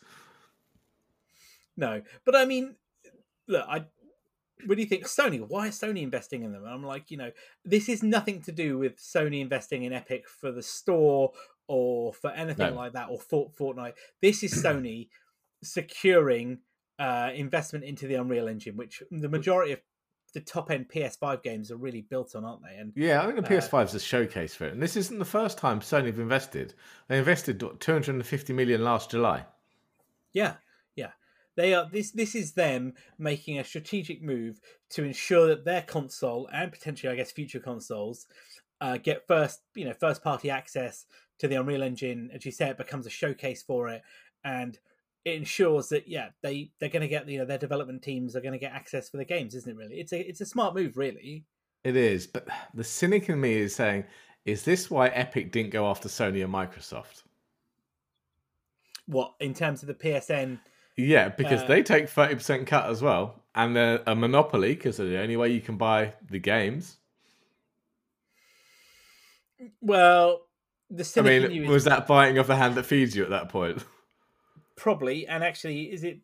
no, 1.78 2.02
but 2.26 2.36
I 2.36 2.46
mean, 2.46 2.76
look, 3.48 3.66
I. 3.68 3.86
What 4.66 4.76
do 4.76 4.82
you 4.82 4.88
think, 4.88 5.06
Sony? 5.06 5.40
Why 5.48 5.68
is 5.68 5.80
Sony 5.80 6.02
investing 6.04 6.44
in 6.44 6.52
them? 6.52 6.64
And 6.64 6.74
I'm 6.74 6.84
like, 6.84 7.12
you 7.12 7.18
know, 7.18 7.32
this 7.66 7.90
is 7.90 8.04
nothing 8.04 8.42
to 8.44 8.52
do 8.52 8.78
with 8.78 8.98
Sony 8.98 9.42
investing 9.42 9.84
in 9.84 9.94
Epic 9.94 10.28
for 10.28 10.52
the 10.52 10.64
store 10.64 11.32
or 11.68 12.14
for 12.14 12.32
anything 12.32 12.72
No. 12.72 12.76
like 12.76 12.94
that 12.94 13.10
or 13.10 13.20
Fort 13.20 13.56
Fortnite. 13.56 13.94
This 14.22 14.44
is 14.44 14.54
Sony 14.64 15.08
securing 15.64 16.60
uh, 17.00 17.32
investment 17.34 17.86
into 17.86 18.08
the 18.08 18.16
Unreal 18.16 18.48
Engine, 18.48 18.78
which 18.78 19.02
the 19.12 19.30
majority 19.30 19.74
of 19.74 19.80
the 20.34 20.40
top 20.40 20.72
end 20.72 20.90
PS5 20.90 21.44
games 21.44 21.72
are 21.72 21.78
really 21.78 22.02
built 22.02 22.36
on, 22.36 22.44
aren't 22.44 22.64
they? 22.64 22.76
And 22.76 22.92
Yeah, 22.96 23.22
I 23.22 23.26
think 23.26 23.36
the 23.38 23.56
Uh, 23.56 23.60
PS5 23.62 23.86
is 23.86 23.96
a 23.96 24.00
showcase 24.00 24.56
for 24.56 24.66
it, 24.66 24.74
and 24.74 24.82
this 24.82 24.96
isn't 24.96 25.20
the 25.20 25.26
first 25.26 25.58
time 25.58 25.80
Sony 25.80 26.08
have 26.08 26.20
invested. 26.20 26.74
They 27.08 27.20
invested 27.20 27.60
250 27.80 28.54
million 28.54 28.84
last 28.84 29.12
July. 29.12 29.46
Yeah. 30.34 30.56
They 31.56 31.74
are 31.74 31.88
this 31.92 32.12
this 32.12 32.36
is 32.36 32.54
them 32.54 32.94
making 33.18 33.60
a 33.60 33.64
strategic 33.64 34.22
move 34.22 34.60
to 34.92 35.04
ensure 35.04 35.48
that 35.48 35.66
their 35.66 35.82
console 35.82 36.50
and 36.54 36.72
potentially 36.72 37.12
I 37.12 37.16
guess 37.16 37.32
future 37.32 37.60
consoles 37.60 38.26
uh, 38.82 38.98
get 38.98 39.28
first, 39.28 39.62
you 39.76 39.86
know, 39.86 39.94
first 39.94 40.24
party 40.24 40.50
access 40.50 41.06
to 41.40 41.48
the 41.48 41.56
Unreal 41.56 41.84
Engine. 41.84 42.30
As 42.34 42.46
you 42.46 42.52
say, 42.52 42.70
it 42.70 42.78
becomes 42.78 43.06
a 43.06 43.10
showcase 43.10 43.64
for 43.64 43.88
it 43.90 44.02
and 44.44 44.78
it 45.26 45.36
ensures 45.36 45.90
that 45.90 46.08
yeah, 46.08 46.30
they 46.42 46.72
they're 46.80 46.90
going 46.90 47.02
to 47.02 47.08
get 47.08 47.28
you 47.30 47.40
know 47.40 47.46
their 47.46 47.58
development 47.58 48.02
teams 48.02 48.36
are 48.36 48.42
going 48.42 48.54
to 48.54 48.60
get 48.60 48.74
access 48.74 49.10
for 49.10 49.18
the 49.18 49.26
games, 49.26 49.56
isn't 49.56 49.72
it? 49.72 49.78
Really, 49.78 49.96
it's 49.96 50.12
a 50.12 50.20
it's 50.20 50.42
a 50.42 50.46
smart 50.46 50.76
move, 50.76 50.98
really. 50.98 51.46
It 51.84 51.96
is, 51.96 52.28
but 52.28 52.48
the 52.74 52.84
cynic 52.84 53.30
in 53.30 53.42
me 53.42 53.54
is 53.54 53.76
saying, 53.76 54.06
is 54.46 54.64
this 54.64 54.90
why 54.90 55.08
Epic 55.10 55.52
didn't 55.52 55.72
go 55.72 55.88
after 55.88 56.08
Sony 56.08 56.44
and 56.44 56.54
Microsoft? 56.54 57.24
What 59.06 59.34
in 59.40 59.54
terms 59.54 59.82
of 59.82 59.88
the 59.88 59.94
PSN? 59.94 60.60
Yeah, 60.96 61.30
because 61.30 61.64
Uh, 61.64 61.68
they 61.68 61.84
take 61.84 62.08
30% 62.08 62.68
cut 62.68 62.90
as 62.90 63.02
well, 63.02 63.44
and 63.56 63.76
they're 63.76 64.04
a 64.06 64.16
monopoly 64.16 64.76
because 64.76 64.98
they're 64.98 65.08
the 65.08 65.20
only 65.20 65.38
way 65.38 65.50
you 65.50 65.62
can 65.62 65.78
buy 65.78 66.14
the 66.30 66.40
games. 66.40 66.98
Well, 69.82 70.48
the 70.90 71.10
I 71.18 71.22
mean, 71.22 71.68
was 71.68 71.86
that 71.86 72.06
biting 72.08 72.38
off 72.38 72.48
the 72.48 72.56
hand 72.56 72.76
that 72.76 72.86
feeds 72.86 73.16
you 73.16 73.24
at 73.24 73.30
that 73.30 73.50
point? 73.50 73.84
probably 74.76 75.28
and 75.28 75.44
actually 75.44 75.84
is 75.94 76.04
it 76.04 76.18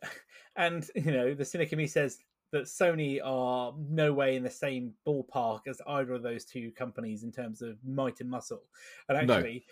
and 0.56 0.88
you 0.94 1.10
know 1.10 1.34
the 1.34 1.44
cynic 1.44 1.72
in 1.72 1.78
me 1.78 1.88
says 1.88 2.18
that 2.52 2.62
sony 2.62 3.20
are 3.22 3.74
no 3.88 4.12
way 4.12 4.36
in 4.36 4.44
the 4.44 4.50
same 4.50 4.94
ballpark 5.04 5.62
as 5.66 5.80
either 5.88 6.14
of 6.14 6.22
those 6.22 6.44
two 6.44 6.70
companies 6.70 7.24
in 7.24 7.32
terms 7.32 7.62
of 7.62 7.76
might 7.84 8.20
and 8.20 8.30
muscle 8.30 8.62
and 9.08 9.26
No. 9.26 9.34
actually 9.34 9.66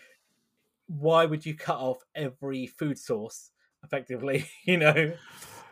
why 0.87 1.25
would 1.25 1.45
you 1.45 1.55
cut 1.55 1.77
off 1.77 2.03
every 2.13 2.67
food 2.67 2.99
source 2.99 3.51
effectively 3.85 4.45
you 4.65 4.77
know 4.77 5.13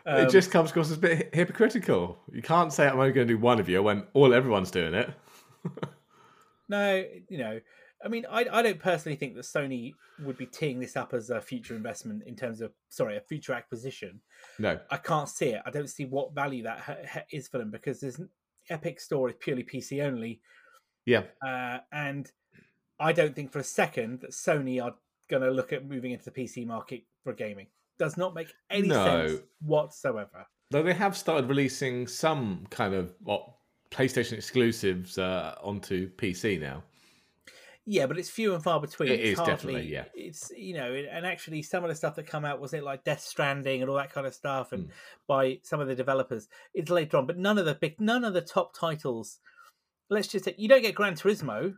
Um, 0.06 0.20
it 0.20 0.30
just 0.30 0.50
comes 0.50 0.70
across 0.70 0.90
as 0.90 0.98
a 0.98 1.00
bit 1.00 1.34
hypocritical. 1.34 2.18
You 2.30 2.42
can't 2.42 2.70
say 2.70 2.86
I'm 2.86 2.98
only 2.98 3.12
going 3.12 3.26
to 3.26 3.34
do 3.34 3.38
one 3.38 3.58
of 3.58 3.70
you 3.70 3.82
when 3.82 4.06
all 4.12 4.34
everyone's 4.34 4.70
doing 4.70 4.92
it. 4.92 5.08
no 6.68 7.04
you 7.28 7.38
know 7.38 7.60
i 8.04 8.08
mean 8.08 8.26
I, 8.30 8.46
I 8.50 8.62
don't 8.62 8.78
personally 8.78 9.16
think 9.16 9.34
that 9.34 9.44
sony 9.44 9.94
would 10.24 10.36
be 10.36 10.46
teeing 10.46 10.78
this 10.78 10.96
up 10.96 11.14
as 11.14 11.30
a 11.30 11.40
future 11.40 11.74
investment 11.74 12.22
in 12.26 12.36
terms 12.36 12.60
of 12.60 12.72
sorry 12.90 13.16
a 13.16 13.20
future 13.20 13.54
acquisition 13.54 14.20
No, 14.58 14.78
I 14.90 14.98
can't 14.98 15.28
see 15.28 15.48
it. 15.50 15.62
I 15.66 15.70
don't 15.70 15.88
see 15.88 16.04
what 16.04 16.34
value 16.34 16.62
that 16.64 16.80
ha- 16.80 16.96
ha- 17.10 17.24
is 17.32 17.48
for 17.48 17.58
them 17.58 17.70
because 17.70 18.00
there's 18.00 18.18
an 18.18 18.28
Epic 18.70 19.00
Store 19.00 19.28
is 19.28 19.34
purely 19.40 19.62
PC 19.64 20.02
only, 20.04 20.40
yeah, 21.06 21.24
uh, 21.46 21.78
and 21.92 22.30
I 22.98 23.12
don't 23.12 23.34
think 23.34 23.52
for 23.52 23.58
a 23.58 23.64
second 23.64 24.20
that 24.20 24.30
Sony 24.30 24.82
are 24.82 24.94
going 25.28 25.42
to 25.42 25.50
look 25.50 25.72
at 25.72 25.86
moving 25.86 26.12
into 26.12 26.24
the 26.24 26.30
PC 26.30 26.66
market 26.66 27.02
for 27.24 27.32
gaming. 27.34 27.66
Does 27.98 28.16
not 28.16 28.34
make 28.34 28.52
any 28.70 28.88
No. 28.88 29.26
sense 29.28 29.40
whatsoever. 29.60 30.46
though 30.70 30.82
they 30.82 30.94
have 30.94 31.16
started 31.16 31.48
releasing 31.48 32.06
some 32.06 32.66
kind 32.70 32.94
of 32.94 33.14
what 33.20 33.48
PlayStation 33.90 34.32
exclusives 34.32 35.18
uh, 35.18 35.54
onto 35.62 36.10
PC 36.16 36.60
now. 36.60 36.82
Yeah, 37.86 38.06
but 38.06 38.18
it's 38.18 38.30
few 38.30 38.54
and 38.54 38.64
far 38.64 38.80
between. 38.80 39.10
It 39.10 39.20
it's 39.20 39.28
is 39.32 39.38
hardly, 39.38 39.54
definitely, 39.54 39.92
yeah. 39.92 40.04
It's 40.14 40.50
you 40.56 40.74
know, 40.74 40.92
and 40.94 41.26
actually 41.26 41.62
some 41.62 41.84
of 41.84 41.90
the 41.90 41.94
stuff 41.94 42.14
that 42.16 42.26
come 42.26 42.44
out 42.44 42.58
wasn't 42.60 42.82
it 42.82 42.86
like 42.86 43.04
Death 43.04 43.20
Stranding 43.20 43.82
and 43.82 43.90
all 43.90 43.96
that 43.98 44.10
kind 44.10 44.26
of 44.26 44.34
stuff, 44.34 44.72
and 44.72 44.86
Mm. 44.86 44.90
by 45.28 45.58
some 45.62 45.80
of 45.80 45.86
the 45.88 45.94
developers, 45.94 46.48
it's 46.72 46.90
later 46.90 47.18
on. 47.18 47.26
But 47.26 47.36
none 47.36 47.58
of 47.58 47.66
the 47.66 47.74
big, 47.74 48.00
none 48.00 48.24
of 48.24 48.32
the 48.34 48.40
top 48.40 48.74
titles 48.74 49.38
let's 50.10 50.28
just 50.28 50.44
say 50.44 50.54
you 50.58 50.68
don't 50.68 50.82
get 50.82 50.94
Gran 50.94 51.14
Turismo 51.14 51.74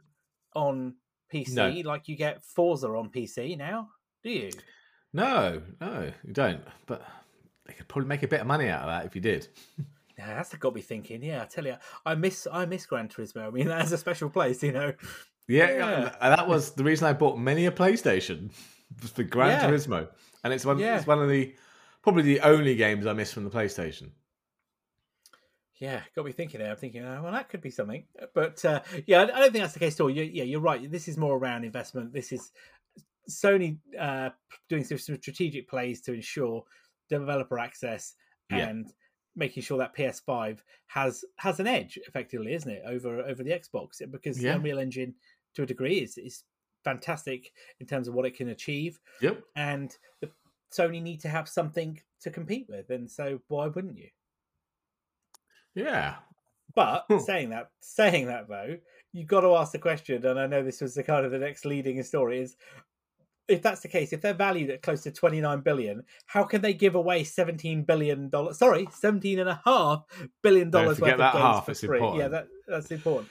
on 0.54 0.94
PC 1.32 1.54
No. 1.54 1.68
like 1.90 2.08
you 2.08 2.16
get 2.16 2.42
Forza 2.44 2.88
on 2.88 3.08
PC 3.10 3.56
now, 3.56 3.88
do 4.22 4.30
you? 4.30 4.50
No, 5.16 5.62
no, 5.80 6.12
you 6.24 6.32
don't. 6.32 6.60
But 6.86 7.02
they 7.66 7.72
could 7.72 7.88
probably 7.88 8.08
make 8.08 8.22
a 8.22 8.28
bit 8.28 8.40
of 8.40 8.46
money 8.46 8.68
out 8.68 8.82
of 8.82 8.86
that 8.88 9.06
if 9.06 9.14
you 9.14 9.20
did. 9.20 9.48
Yeah, 10.18 10.34
that's 10.34 10.54
got 10.54 10.74
me 10.74 10.80
thinking. 10.80 11.22
Yeah, 11.22 11.42
I 11.42 11.46
tell 11.46 11.66
you, 11.66 11.76
I 12.04 12.14
miss 12.14 12.46
I 12.50 12.66
miss 12.66 12.86
Gran 12.86 13.08
Turismo. 13.08 13.46
I 13.46 13.50
mean, 13.50 13.66
that's 13.68 13.92
a 13.92 13.98
special 13.98 14.30
place, 14.30 14.62
you 14.62 14.72
know. 14.72 14.92
Yeah, 15.48 15.70
Yeah. 15.70 16.16
and 16.20 16.38
that 16.38 16.48
was 16.48 16.72
the 16.72 16.84
reason 16.84 17.06
I 17.06 17.12
bought 17.12 17.38
many 17.38 17.66
a 17.66 17.70
PlayStation 17.70 18.50
for 19.14 19.22
Gran 19.22 19.50
Yeah. 19.50 19.70
Turismo, 19.70 20.08
and 20.44 20.52
it's 20.52 20.64
one. 20.64 20.78
Yeah. 20.78 20.96
It's 20.98 21.06
one 21.06 21.20
of 21.20 21.28
the 21.28 21.54
probably 22.02 22.22
the 22.22 22.40
only 22.40 22.76
games 22.76 23.06
I 23.06 23.12
miss 23.12 23.32
from 23.32 23.44
the 23.44 23.50
PlayStation. 23.50 24.10
Yeah, 25.78 26.00
got 26.14 26.24
me 26.24 26.32
thinking 26.32 26.60
there. 26.60 26.70
I'm 26.70 26.76
thinking, 26.78 27.04
oh, 27.04 27.20
well, 27.22 27.32
that 27.32 27.50
could 27.50 27.60
be 27.60 27.68
something. 27.70 28.04
But 28.34 28.64
uh, 28.64 28.80
yeah, 29.06 29.20
I 29.20 29.22
I 29.24 29.26
don't 29.26 29.52
think 29.52 29.62
that's 29.62 29.74
the 29.74 29.78
case 29.80 30.00
at 30.00 30.02
all. 30.02 30.08
You, 30.10 30.22
yeah, 30.22 30.44
you're 30.44 30.60
right. 30.60 30.90
This 30.90 31.06
is 31.06 31.18
more 31.18 31.36
around 31.36 31.64
investment. 31.64 32.14
This 32.14 32.32
is 32.32 32.50
Sony 33.28 33.78
uh, 33.98 34.30
doing 34.68 34.84
some, 34.84 34.98
some 34.98 35.16
strategic 35.16 35.68
plays 35.68 36.00
to 36.02 36.12
ensure 36.12 36.64
developer 37.08 37.58
access 37.58 38.14
Yeah. 38.50 38.68
and 38.68 38.92
making 39.34 39.62
sure 39.62 39.78
that 39.78 39.94
PS5 39.94 40.60
has 40.86 41.24
has 41.36 41.60
an 41.60 41.66
edge, 41.66 41.98
effectively, 42.08 42.54
isn't 42.54 42.70
it, 42.70 42.82
over 42.86 43.20
over 43.20 43.42
the 43.42 43.50
Xbox? 43.50 44.00
Because 44.10 44.42
Yeah. 44.42 44.52
the 44.52 44.56
Unreal 44.58 44.78
Engine, 44.78 45.14
to 45.54 45.62
a 45.62 45.66
degree, 45.66 45.98
is 45.98 46.16
is 46.18 46.44
fantastic 46.84 47.52
in 47.80 47.86
terms 47.86 48.06
of 48.08 48.14
what 48.14 48.26
it 48.26 48.36
can 48.36 48.48
achieve, 48.50 49.00
Yep. 49.20 49.42
and 49.56 49.96
the, 50.20 50.30
Sony 50.72 51.02
need 51.02 51.20
to 51.20 51.28
have 51.28 51.48
something 51.48 52.00
to 52.20 52.30
compete 52.30 52.66
with. 52.68 52.90
And 52.90 53.10
so, 53.10 53.40
why 53.48 53.66
wouldn't 53.66 53.96
you? 53.98 54.08
Yeah. 55.74 56.16
But 56.74 57.06
saying 57.24 57.50
that, 57.50 57.70
saying 57.80 58.26
that 58.26 58.48
though, 58.48 58.76
you've 59.12 59.28
got 59.28 59.40
to 59.42 59.54
ask 59.56 59.72
the 59.72 59.78
question, 59.78 60.24
and 60.26 60.38
I 60.38 60.46
know 60.46 60.62
this 60.62 60.80
was 60.80 60.94
the 60.94 61.02
kind 61.02 61.24
of 61.24 61.32
the 61.32 61.38
next 61.38 61.64
leading 61.64 62.02
story 62.02 62.40
is 62.40 62.56
if 63.48 63.62
that's 63.62 63.80
the 63.80 63.88
case, 63.88 64.12
if 64.12 64.20
they're 64.20 64.34
valued 64.34 64.70
at 64.70 64.82
close 64.82 65.02
to 65.02 65.12
29 65.12 65.60
billion, 65.60 66.02
how 66.26 66.44
can 66.44 66.62
they 66.62 66.74
give 66.74 66.94
away 66.94 67.24
17 67.24 67.84
billion 67.84 68.28
dollars? 68.28 68.58
Sorry, 68.58 68.88
17 68.92 69.38
and 69.38 69.48
a 69.48 69.60
half 69.64 70.04
billion 70.42 70.70
dollars 70.70 71.00
worth 71.00 71.12
of 71.12 71.18
games 71.18 71.32
half, 71.32 71.66
for 71.66 71.74
free? 71.74 72.00
Yeah, 72.16 72.28
that, 72.28 72.48
that's 72.66 72.90
important. 72.90 73.28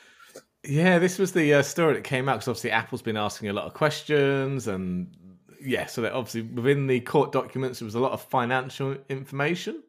Yeah, 0.63 1.00
this 1.00 1.19
was 1.19 1.31
the 1.31 1.55
uh, 1.55 1.62
story 1.62 1.93
that 1.95 2.03
came 2.03 2.27
out 2.27 2.36
because 2.36 2.48
obviously 2.48 2.72
Apple's 2.72 3.01
been 3.01 3.17
asking 3.17 3.50
a 3.50 3.53
lot 3.53 3.65
of 3.65 3.74
questions, 3.74 4.67
and 4.67 5.15
yeah, 5.62 5.86
so 5.86 6.01
that 6.01 6.13
obviously 6.13 6.41
within 6.41 6.88
the 6.88 7.01
court 7.01 7.31
documents 7.31 7.79
there 7.79 7.86
was 7.86 7.95
a 7.95 8.00
lot 8.00 8.13
of 8.13 8.22
financial 8.22 8.95
information, 9.10 9.84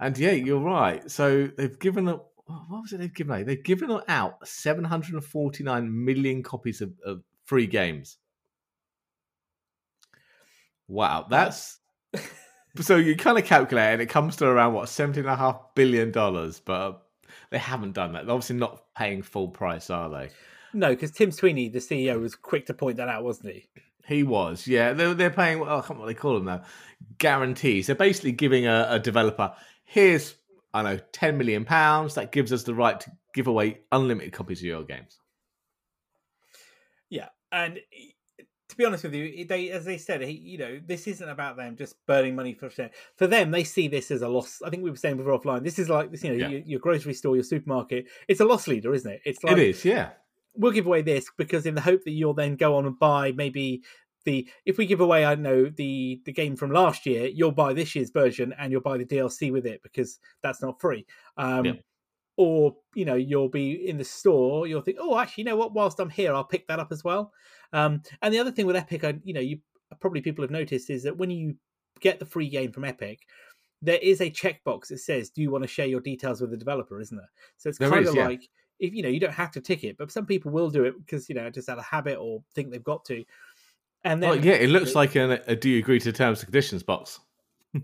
and 0.00 0.18
yeah, 0.18 0.32
you're 0.32 0.60
right. 0.60 1.10
So 1.10 1.46
they've 1.56 1.78
given 1.78 2.08
a 2.08 2.20
what 2.46 2.82
was 2.82 2.92
it 2.92 2.98
they've 2.98 3.14
given 3.14 3.40
out? 3.40 3.46
They've 3.46 3.62
given 3.62 4.00
out 4.08 4.46
749 4.46 6.04
million 6.04 6.42
copies 6.42 6.82
of, 6.82 6.92
of 7.06 7.22
free 7.46 7.66
games. 7.66 8.18
Wow, 10.94 11.26
that's 11.28 11.80
so 12.80 12.96
you 12.96 13.16
kind 13.16 13.36
of 13.36 13.44
calculate 13.44 13.94
and 13.94 14.02
it 14.02 14.06
comes 14.06 14.36
to 14.36 14.46
around 14.46 14.74
what 14.74 14.88
seventeen 14.88 15.24
and 15.24 15.32
a 15.32 15.36
half 15.36 15.60
billion 15.74 16.12
dollars, 16.12 16.60
but 16.60 17.02
they 17.50 17.58
haven't 17.58 17.94
done 17.94 18.12
that. 18.12 18.26
They're 18.26 18.34
obviously 18.34 18.56
not 18.56 18.84
paying 18.96 19.22
full 19.22 19.48
price, 19.48 19.90
are 19.90 20.08
they? 20.08 20.30
No, 20.72 20.90
because 20.90 21.10
Tim 21.10 21.32
Sweeney, 21.32 21.68
the 21.68 21.80
CEO, 21.80 22.20
was 22.20 22.36
quick 22.36 22.66
to 22.66 22.74
point 22.74 22.98
that 22.98 23.08
out, 23.08 23.24
wasn't 23.24 23.54
he? 23.54 23.66
He 24.06 24.22
was, 24.22 24.68
yeah. 24.68 24.92
They're, 24.92 25.14
they're 25.14 25.30
paying, 25.30 25.62
oh, 25.62 25.78
I 25.78 25.80
can't 25.80 25.98
what 25.98 26.06
they 26.06 26.14
call 26.14 26.34
them 26.34 26.44
now, 26.44 26.62
guarantees. 27.18 27.88
They're 27.88 27.96
basically 27.96 28.32
giving 28.32 28.66
a, 28.66 28.86
a 28.90 28.98
developer, 29.00 29.52
here's, 29.84 30.36
I 30.72 30.82
don't 30.82 30.96
know, 30.96 31.02
10 31.12 31.38
million 31.38 31.64
pounds. 31.64 32.14
That 32.14 32.30
gives 32.30 32.52
us 32.52 32.62
the 32.62 32.74
right 32.74 33.00
to 33.00 33.10
give 33.34 33.48
away 33.48 33.80
unlimited 33.90 34.32
copies 34.32 34.60
of 34.60 34.66
your 34.66 34.84
games. 34.84 35.18
Yeah, 37.08 37.28
and 37.50 37.80
to 38.74 38.78
be 38.78 38.84
honest 38.84 39.04
with 39.04 39.14
you, 39.14 39.44
they 39.44 39.70
as 39.70 39.84
they 39.84 39.96
said, 39.96 40.20
you 40.28 40.58
know, 40.58 40.80
this 40.84 41.06
isn't 41.06 41.28
about 41.28 41.56
them 41.56 41.76
just 41.76 41.94
burning 42.06 42.34
money 42.34 42.52
for 42.54 42.68
share. 42.68 42.90
For 43.16 43.26
them, 43.28 43.50
they 43.52 43.62
see 43.64 43.86
this 43.88 44.10
as 44.10 44.22
a 44.22 44.28
loss. 44.28 44.60
I 44.64 44.70
think 44.70 44.82
we 44.82 44.90
were 44.90 44.96
saying 44.96 45.16
before 45.16 45.38
offline. 45.38 45.62
This 45.62 45.78
is 45.78 45.88
like 45.88 46.10
this, 46.10 46.24
you 46.24 46.30
know, 46.30 46.36
Yeah. 46.36 46.48
your, 46.48 46.60
your 46.60 46.80
grocery 46.80 47.14
store, 47.14 47.36
your 47.36 47.44
supermarket. 47.44 48.06
It's 48.26 48.40
a 48.40 48.44
loss 48.44 48.66
leader, 48.66 48.92
isn't 48.92 49.10
it? 49.10 49.20
It's 49.24 49.42
like 49.44 49.56
it 49.56 49.68
is, 49.68 49.84
yeah. 49.84 50.10
we'll 50.56 50.72
give 50.72 50.86
away 50.86 51.02
this 51.02 51.26
because 51.38 51.66
in 51.66 51.74
the 51.76 51.80
hope 51.80 52.02
that 52.04 52.10
you'll 52.10 52.34
then 52.34 52.56
go 52.56 52.76
on 52.76 52.86
and 52.86 52.98
buy 52.98 53.30
maybe 53.32 53.82
the 54.24 54.48
if 54.64 54.78
we 54.78 54.86
give 54.86 55.00
away 55.00 55.24
I 55.24 55.34
don't 55.34 55.42
know 55.44 55.66
the 55.76 56.20
the 56.24 56.32
game 56.32 56.56
from 56.56 56.72
last 56.72 57.06
year, 57.06 57.26
you'll 57.26 57.52
buy 57.52 57.72
this 57.74 57.94
year's 57.94 58.10
version 58.10 58.52
and 58.58 58.72
you'll 58.72 58.80
buy 58.80 58.98
the 58.98 59.04
DLC 59.04 59.52
with 59.52 59.66
it 59.66 59.82
because 59.82 60.18
that's 60.42 60.62
not 60.62 60.80
free. 60.80 61.06
Um, 61.36 61.64
Yeah. 61.66 61.72
Or 62.36 62.74
you 62.94 63.04
know 63.04 63.14
you'll 63.14 63.48
be 63.48 63.88
in 63.88 63.96
the 63.96 64.04
store, 64.04 64.66
you'll 64.66 64.82
think, 64.82 64.98
oh, 65.00 65.18
actually, 65.18 65.42
you 65.42 65.50
know 65.50 65.56
what? 65.56 65.72
Whilst 65.72 66.00
I'm 66.00 66.10
here, 66.10 66.34
I'll 66.34 66.44
pick 66.44 66.66
that 66.66 66.80
up 66.80 66.88
as 66.90 67.04
well. 67.04 67.32
Um, 67.72 68.02
and 68.22 68.34
the 68.34 68.38
other 68.40 68.50
thing 68.50 68.66
with 68.66 68.76
Epic, 68.76 69.04
I, 69.04 69.14
you 69.22 69.34
know, 69.34 69.40
you 69.40 69.58
probably 70.00 70.20
people 70.20 70.42
have 70.42 70.50
noticed 70.50 70.90
is 70.90 71.04
that 71.04 71.16
when 71.16 71.30
you 71.30 71.56
get 72.00 72.18
the 72.18 72.26
free 72.26 72.48
game 72.48 72.72
from 72.72 72.84
Epic, 72.84 73.20
there 73.82 73.98
is 74.02 74.20
a 74.20 74.30
checkbox 74.30 74.88
that 74.88 74.98
says, 74.98 75.30
"Do 75.30 75.42
you 75.42 75.50
want 75.50 75.62
to 75.62 75.68
share 75.68 75.86
your 75.86 76.00
details 76.00 76.40
with 76.40 76.50
the 76.50 76.56
developer?" 76.56 77.00
Isn't 77.00 77.18
there? 77.18 77.30
So 77.56 77.68
it's 77.68 77.78
There 77.78 77.90
kind 77.90 78.02
is, 78.02 78.10
of 78.10 78.16
yeah. 78.16 78.26
like 78.26 78.48
if 78.80 78.94
you 78.94 79.02
know 79.02 79.08
you 79.08 79.20
don't 79.20 79.32
have 79.32 79.52
to 79.52 79.60
tick 79.60 79.84
it, 79.84 79.96
but 79.96 80.10
some 80.10 80.26
people 80.26 80.50
will 80.50 80.70
do 80.70 80.84
it 80.84 80.94
because 80.98 81.28
you 81.28 81.34
know 81.34 81.50
just 81.50 81.68
out 81.68 81.78
of 81.78 81.84
habit 81.84 82.18
or 82.18 82.42
think 82.54 82.70
they've 82.70 82.82
got 82.82 83.04
to. 83.06 83.24
And 84.02 84.22
then 84.22 84.30
Well, 84.30 84.44
yeah, 84.44 84.54
it 84.54 84.68
looks 84.70 84.94
like 84.94 85.14
an, 85.14 85.38
a 85.46 85.56
do 85.56 85.70
you 85.70 85.78
agree 85.78 86.00
to 86.00 86.12
terms 86.12 86.40
and 86.40 86.46
conditions 86.46 86.82
box. 86.82 87.20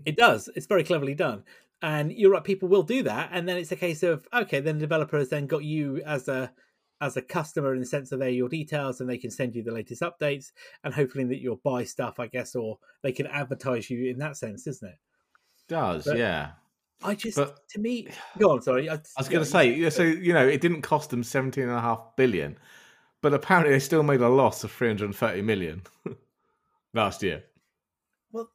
it 0.05 0.15
does. 0.15 0.49
It's 0.55 0.67
very 0.67 0.83
cleverly 0.83 1.15
done. 1.15 1.43
And 1.81 2.11
you're 2.11 2.31
right, 2.31 2.43
people 2.43 2.69
will 2.69 2.83
do 2.83 3.01
that, 3.03 3.29
and 3.31 3.47
then 3.49 3.57
it's 3.57 3.71
a 3.71 3.75
case 3.75 4.03
of 4.03 4.27
okay, 4.33 4.59
then 4.59 4.75
the 4.77 4.81
developer 4.81 5.17
has 5.17 5.29
then 5.29 5.47
got 5.47 5.63
you 5.63 6.01
as 6.05 6.27
a 6.27 6.51
as 7.01 7.17
a 7.17 7.21
customer 7.21 7.73
in 7.73 7.79
the 7.79 7.85
sense 7.85 8.11
that 8.11 8.17
they're 8.17 8.29
your 8.29 8.47
details 8.47 9.01
and 9.01 9.09
they 9.09 9.17
can 9.17 9.31
send 9.31 9.55
you 9.55 9.63
the 9.63 9.71
latest 9.71 10.03
updates 10.03 10.51
and 10.83 10.93
hopefully 10.93 11.23
that 11.23 11.39
you'll 11.41 11.59
buy 11.63 11.83
stuff, 11.83 12.19
I 12.19 12.27
guess, 12.27 12.53
or 12.55 12.77
they 13.01 13.11
can 13.11 13.25
advertise 13.25 13.89
you 13.89 14.11
in 14.11 14.19
that 14.19 14.37
sense, 14.37 14.67
isn't 14.67 14.87
it? 14.87 14.99
Does, 15.67 16.05
But- 16.05 16.17
yeah. 16.19 16.51
I 17.03 17.15
just 17.15 17.37
But- 17.37 17.67
to 17.69 17.79
me 17.79 18.07
go 18.37 18.51
on, 18.51 18.61
sorry. 18.61 18.87
I, 18.87 18.93
I 18.93 18.99
was 19.17 19.29
going 19.29 19.43
to 19.43 19.49
say, 19.49 19.73
yeah, 19.73 19.89
so 19.89 20.03
you 20.03 20.33
know, 20.33 20.47
it 20.47 20.61
didn't 20.61 20.83
cost 20.83 21.09
them 21.09 21.23
seventeen 21.23 21.63
and 21.63 21.73
a 21.73 21.81
half 21.81 22.15
billion, 22.15 22.59
but 23.23 23.33
apparently 23.33 23.73
they 23.73 23.79
still 23.79 24.03
made 24.03 24.21
a 24.21 24.29
loss 24.29 24.63
of 24.63 24.71
three 24.71 24.87
hundred 24.89 25.05
and 25.05 25.15
thirty 25.15 25.41
million 25.41 25.81
last 26.93 27.23
year. 27.23 27.43
Well, 28.31 28.51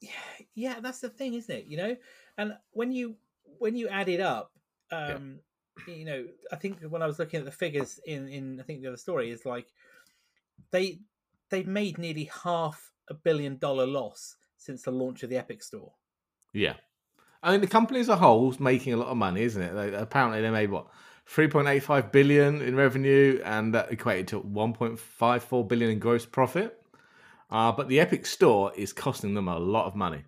yeah, 0.55 0.79
that's 0.81 1.01
the 1.01 1.09
thing, 1.09 1.35
isn't 1.35 1.53
it? 1.55 1.65
You 1.67 1.77
know, 1.77 1.97
and 2.39 2.55
when 2.73 2.93
you 2.93 3.17
when 3.59 3.77
you 3.77 3.89
add 3.89 4.09
it 4.09 4.21
up, 4.21 4.53
um, 4.93 5.41
you 5.87 6.05
know, 6.05 6.25
I 6.53 6.57
think 6.57 6.83
when 6.89 7.03
I 7.03 7.07
was 7.07 7.19
looking 7.19 7.39
at 7.39 7.45
the 7.45 7.53
figures 7.53 8.01
in 8.07 8.29
in 8.29 8.61
I 8.61 8.63
think 8.63 8.81
the 8.81 8.89
other 8.89 8.97
story 8.97 9.31
is 9.31 9.45
like 9.45 9.67
they 10.71 11.01
they've 11.51 11.67
made 11.67 11.99
nearly 11.99 12.31
half 12.45 12.93
a 13.09 13.15
billion 13.15 13.57
dollar 13.59 13.87
loss 13.87 14.37
since 14.57 14.83
the 14.83 14.91
launch 14.91 15.23
of 15.23 15.31
the 15.31 15.37
Epic 15.37 15.63
Store. 15.63 15.93
Yeah, 16.53 16.75
I 17.43 17.53
mean 17.53 17.61
the 17.61 17.67
company 17.67 18.01
as 18.01 18.09
a 18.09 18.17
whole 18.17 18.51
is 18.51 18.61
making 18.61 18.93
a 18.93 18.97
lot 18.97 19.09
of 19.09 19.17
money, 19.17 19.43
isn't 19.43 19.63
it? 19.63 19.75
They, 19.75 19.95
apparently 19.95 20.41
they 20.41 20.51
made 20.51 20.71
what 20.71 20.87
three 21.27 21.49
point 21.49 21.69
eight 21.69 21.83
five 21.83 22.13
billion 22.13 22.63
in 22.63 22.77
revenue, 22.77 23.41
and 23.45 23.75
that 23.75 23.93
equated 23.93 24.29
to 24.29 24.39
one 24.41 24.73
point 24.73 24.99
five 24.99 25.43
four 25.43 25.67
billion 25.67 25.91
in 25.91 25.99
gross 25.99 26.27
profit. 26.27 26.83
Uh, 27.49 27.71
but 27.71 27.89
the 27.89 28.01
Epic 28.01 28.27
Store 28.27 28.73
is 28.75 28.93
costing 28.93 29.35
them 29.35 29.47
a 29.47 29.59
lot 29.59 29.87
of 29.87 29.95
money. 29.95 30.25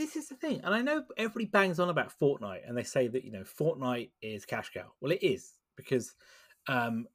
This 0.00 0.16
is 0.16 0.28
the 0.28 0.34
thing, 0.34 0.62
and 0.64 0.74
I 0.74 0.80
know 0.80 1.04
everybody 1.18 1.44
bangs 1.44 1.78
on 1.78 1.90
about 1.90 2.10
Fortnite, 2.18 2.66
and 2.66 2.74
they 2.74 2.84
say 2.84 3.06
that 3.08 3.22
you 3.22 3.30
know 3.30 3.42
Fortnite 3.42 4.08
is 4.22 4.46
cash 4.46 4.70
cow. 4.72 4.92
Well, 4.98 5.12
it 5.12 5.22
is 5.22 5.52
because 5.76 6.14
um, 6.68 7.06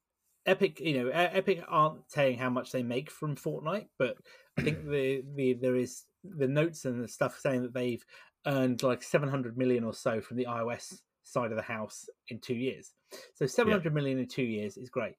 Epic, 0.46 0.80
you 0.80 1.00
know, 1.00 1.10
Epic 1.10 1.64
aren't 1.68 2.08
saying 2.12 2.38
how 2.38 2.52
much 2.52 2.72
they 2.72 2.84
make 2.84 3.10
from 3.10 3.36
Fortnite, 3.36 3.88
but 3.98 4.18
I 4.60 4.62
think 4.62 4.86
the 4.88 5.24
the 5.36 5.54
there 5.54 5.76
is 5.76 6.04
the 6.24 6.48
notes 6.48 6.86
and 6.86 7.04
the 7.04 7.08
stuff 7.08 7.40
saying 7.40 7.64
that 7.64 7.74
they've 7.74 8.06
earned 8.46 8.84
like 8.84 9.02
seven 9.02 9.30
hundred 9.30 9.58
million 9.58 9.84
or 9.84 9.96
so 9.96 10.22
from 10.22 10.38
the 10.38 10.46
iOS 10.46 11.00
side 11.24 11.50
of 11.50 11.58
the 11.58 11.64
house 11.64 12.08
in 12.30 12.38
two 12.38 12.54
years. 12.54 12.94
So 13.34 13.48
seven 13.48 13.72
hundred 13.74 13.96
million 13.96 14.20
in 14.20 14.28
two 14.28 14.44
years 14.44 14.78
is 14.78 14.92
great, 14.92 15.16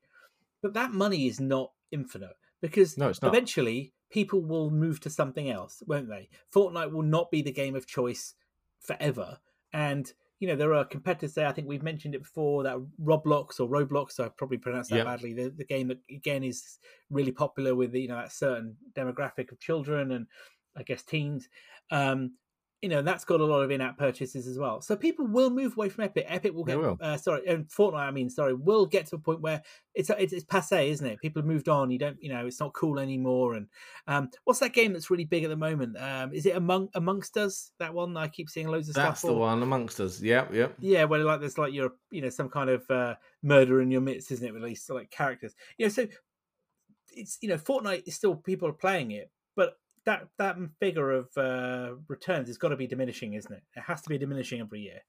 but 0.62 0.74
that 0.74 0.92
money 0.92 1.26
is 1.26 1.40
not 1.40 1.72
infinite 1.90 2.36
because 2.60 2.96
No, 2.98 3.08
it's 3.08 3.22
not. 3.22 3.28
eventually 3.34 3.92
people 4.10 4.40
will 4.42 4.70
move 4.70 5.00
to 5.00 5.10
something 5.10 5.50
else, 5.50 5.82
won't 5.86 6.08
they? 6.08 6.28
Fortnite 6.54 6.92
will 6.92 7.02
not 7.02 7.30
be 7.30 7.42
the 7.42 7.52
game 7.52 7.74
of 7.74 7.86
choice 7.86 8.34
forever. 8.80 9.38
And, 9.72 10.10
you 10.38 10.48
know, 10.48 10.56
there 10.56 10.74
are 10.74 10.84
competitors 10.84 11.34
there. 11.34 11.46
I 11.48 11.52
think 11.52 11.66
we've 11.68 11.82
mentioned 11.82 12.14
it 12.14 12.22
before 12.22 12.62
that 12.62 12.76
Roblox 13.02 13.58
or 13.60 13.68
Roblox, 13.68 14.12
so 14.12 14.24
I 14.24 14.28
probably 14.28 14.58
pronounced 14.58 14.90
that 14.90 14.96
Yep. 14.96 15.04
badly. 15.04 15.32
The, 15.32 15.50
the 15.50 15.64
game 15.64 15.88
that, 15.88 15.98
again, 16.10 16.44
is 16.44 16.78
really 17.10 17.32
popular 17.32 17.74
with, 17.74 17.94
you 17.94 18.08
know, 18.08 18.16
that 18.16 18.32
certain 18.32 18.76
demographic 18.94 19.50
of 19.52 19.60
children 19.60 20.12
and 20.12 20.26
I 20.76 20.82
guess 20.82 21.02
teens. 21.02 21.48
Um, 21.90 22.34
you 22.82 22.88
know 22.90 23.00
that's 23.00 23.24
got 23.24 23.40
a 23.40 23.44
lot 23.44 23.62
of 23.62 23.70
in-app 23.70 23.96
purchases 23.96 24.46
as 24.46 24.58
well. 24.58 24.80
So 24.80 24.96
people 24.96 25.26
will 25.26 25.50
move 25.50 25.76
away 25.76 25.88
from 25.88 26.04
Epic. 26.04 26.26
Epic 26.28 26.52
will 26.52 26.64
get 26.64 26.78
will. 26.78 26.98
Uh, 27.00 27.16
sorry, 27.16 27.46
and 27.46 27.66
Fortnite. 27.68 27.94
I 27.94 28.10
mean, 28.10 28.28
sorry, 28.28 28.54
will 28.54 28.86
get 28.86 29.06
to 29.06 29.16
a 29.16 29.18
point 29.18 29.40
where 29.40 29.62
it's 29.94 30.10
it's, 30.10 30.32
it's 30.32 30.44
passe, 30.44 30.90
isn't 30.90 31.06
it? 31.06 31.20
People 31.20 31.40
have 31.40 31.48
moved 31.48 31.68
on. 31.68 31.90
You 31.90 31.98
don't, 31.98 32.22
you 32.22 32.28
know, 32.28 32.46
it's 32.46 32.60
not 32.60 32.74
cool 32.74 32.98
anymore. 32.98 33.54
And 33.54 33.66
um, 34.06 34.30
what's 34.44 34.60
that 34.60 34.74
game 34.74 34.92
that's 34.92 35.10
really 35.10 35.24
big 35.24 35.44
at 35.44 35.50
the 35.50 35.56
moment? 35.56 35.96
Um, 35.98 36.34
is 36.34 36.44
it 36.44 36.54
Among 36.56 36.88
Amongst 36.94 37.36
Us? 37.38 37.72
That 37.78 37.94
one 37.94 38.16
I 38.16 38.28
keep 38.28 38.50
seeing 38.50 38.68
loads 38.68 38.88
of 38.88 38.94
That's 38.94 39.04
stuff. 39.04 39.14
That's 39.14 39.22
the 39.22 39.28
for? 39.28 39.40
one 39.40 39.62
amongst 39.62 39.98
us. 39.98 40.20
Yep, 40.20 40.52
yep. 40.52 40.74
Yeah, 40.78 41.04
where 41.04 41.24
like 41.24 41.40
there's 41.40 41.58
like 41.58 41.72
you're 41.72 41.94
you 42.10 42.20
know 42.20 42.30
some 42.30 42.50
kind 42.50 42.68
of 42.68 42.88
uh, 42.90 43.14
murder 43.42 43.80
in 43.80 43.90
your 43.90 44.02
midst, 44.02 44.30
isn't 44.32 44.46
it? 44.46 44.54
At 44.54 44.62
least 44.62 44.90
like 44.90 45.10
characters. 45.10 45.54
You 45.78 45.86
know, 45.86 45.90
so 45.90 46.06
it's 47.16 47.38
you 47.40 47.48
know 47.48 47.56
Fortnite 47.56 48.06
is 48.06 48.14
still 48.14 48.36
people 48.36 48.68
are 48.68 48.74
playing 48.74 49.12
it, 49.12 49.30
but 49.56 49.78
that 50.06 50.28
that 50.38 50.56
figure 50.80 51.10
of 51.10 51.28
uh, 51.36 51.96
returns 52.08 52.48
has 52.48 52.56
got 52.56 52.68
to 52.68 52.76
be 52.76 52.86
diminishing, 52.86 53.34
isn't 53.34 53.52
it? 53.52 53.62
It 53.76 53.82
has 53.86 54.00
to 54.02 54.08
be 54.08 54.18
diminishing 54.18 54.60
every 54.60 54.80
year. 54.80 55.00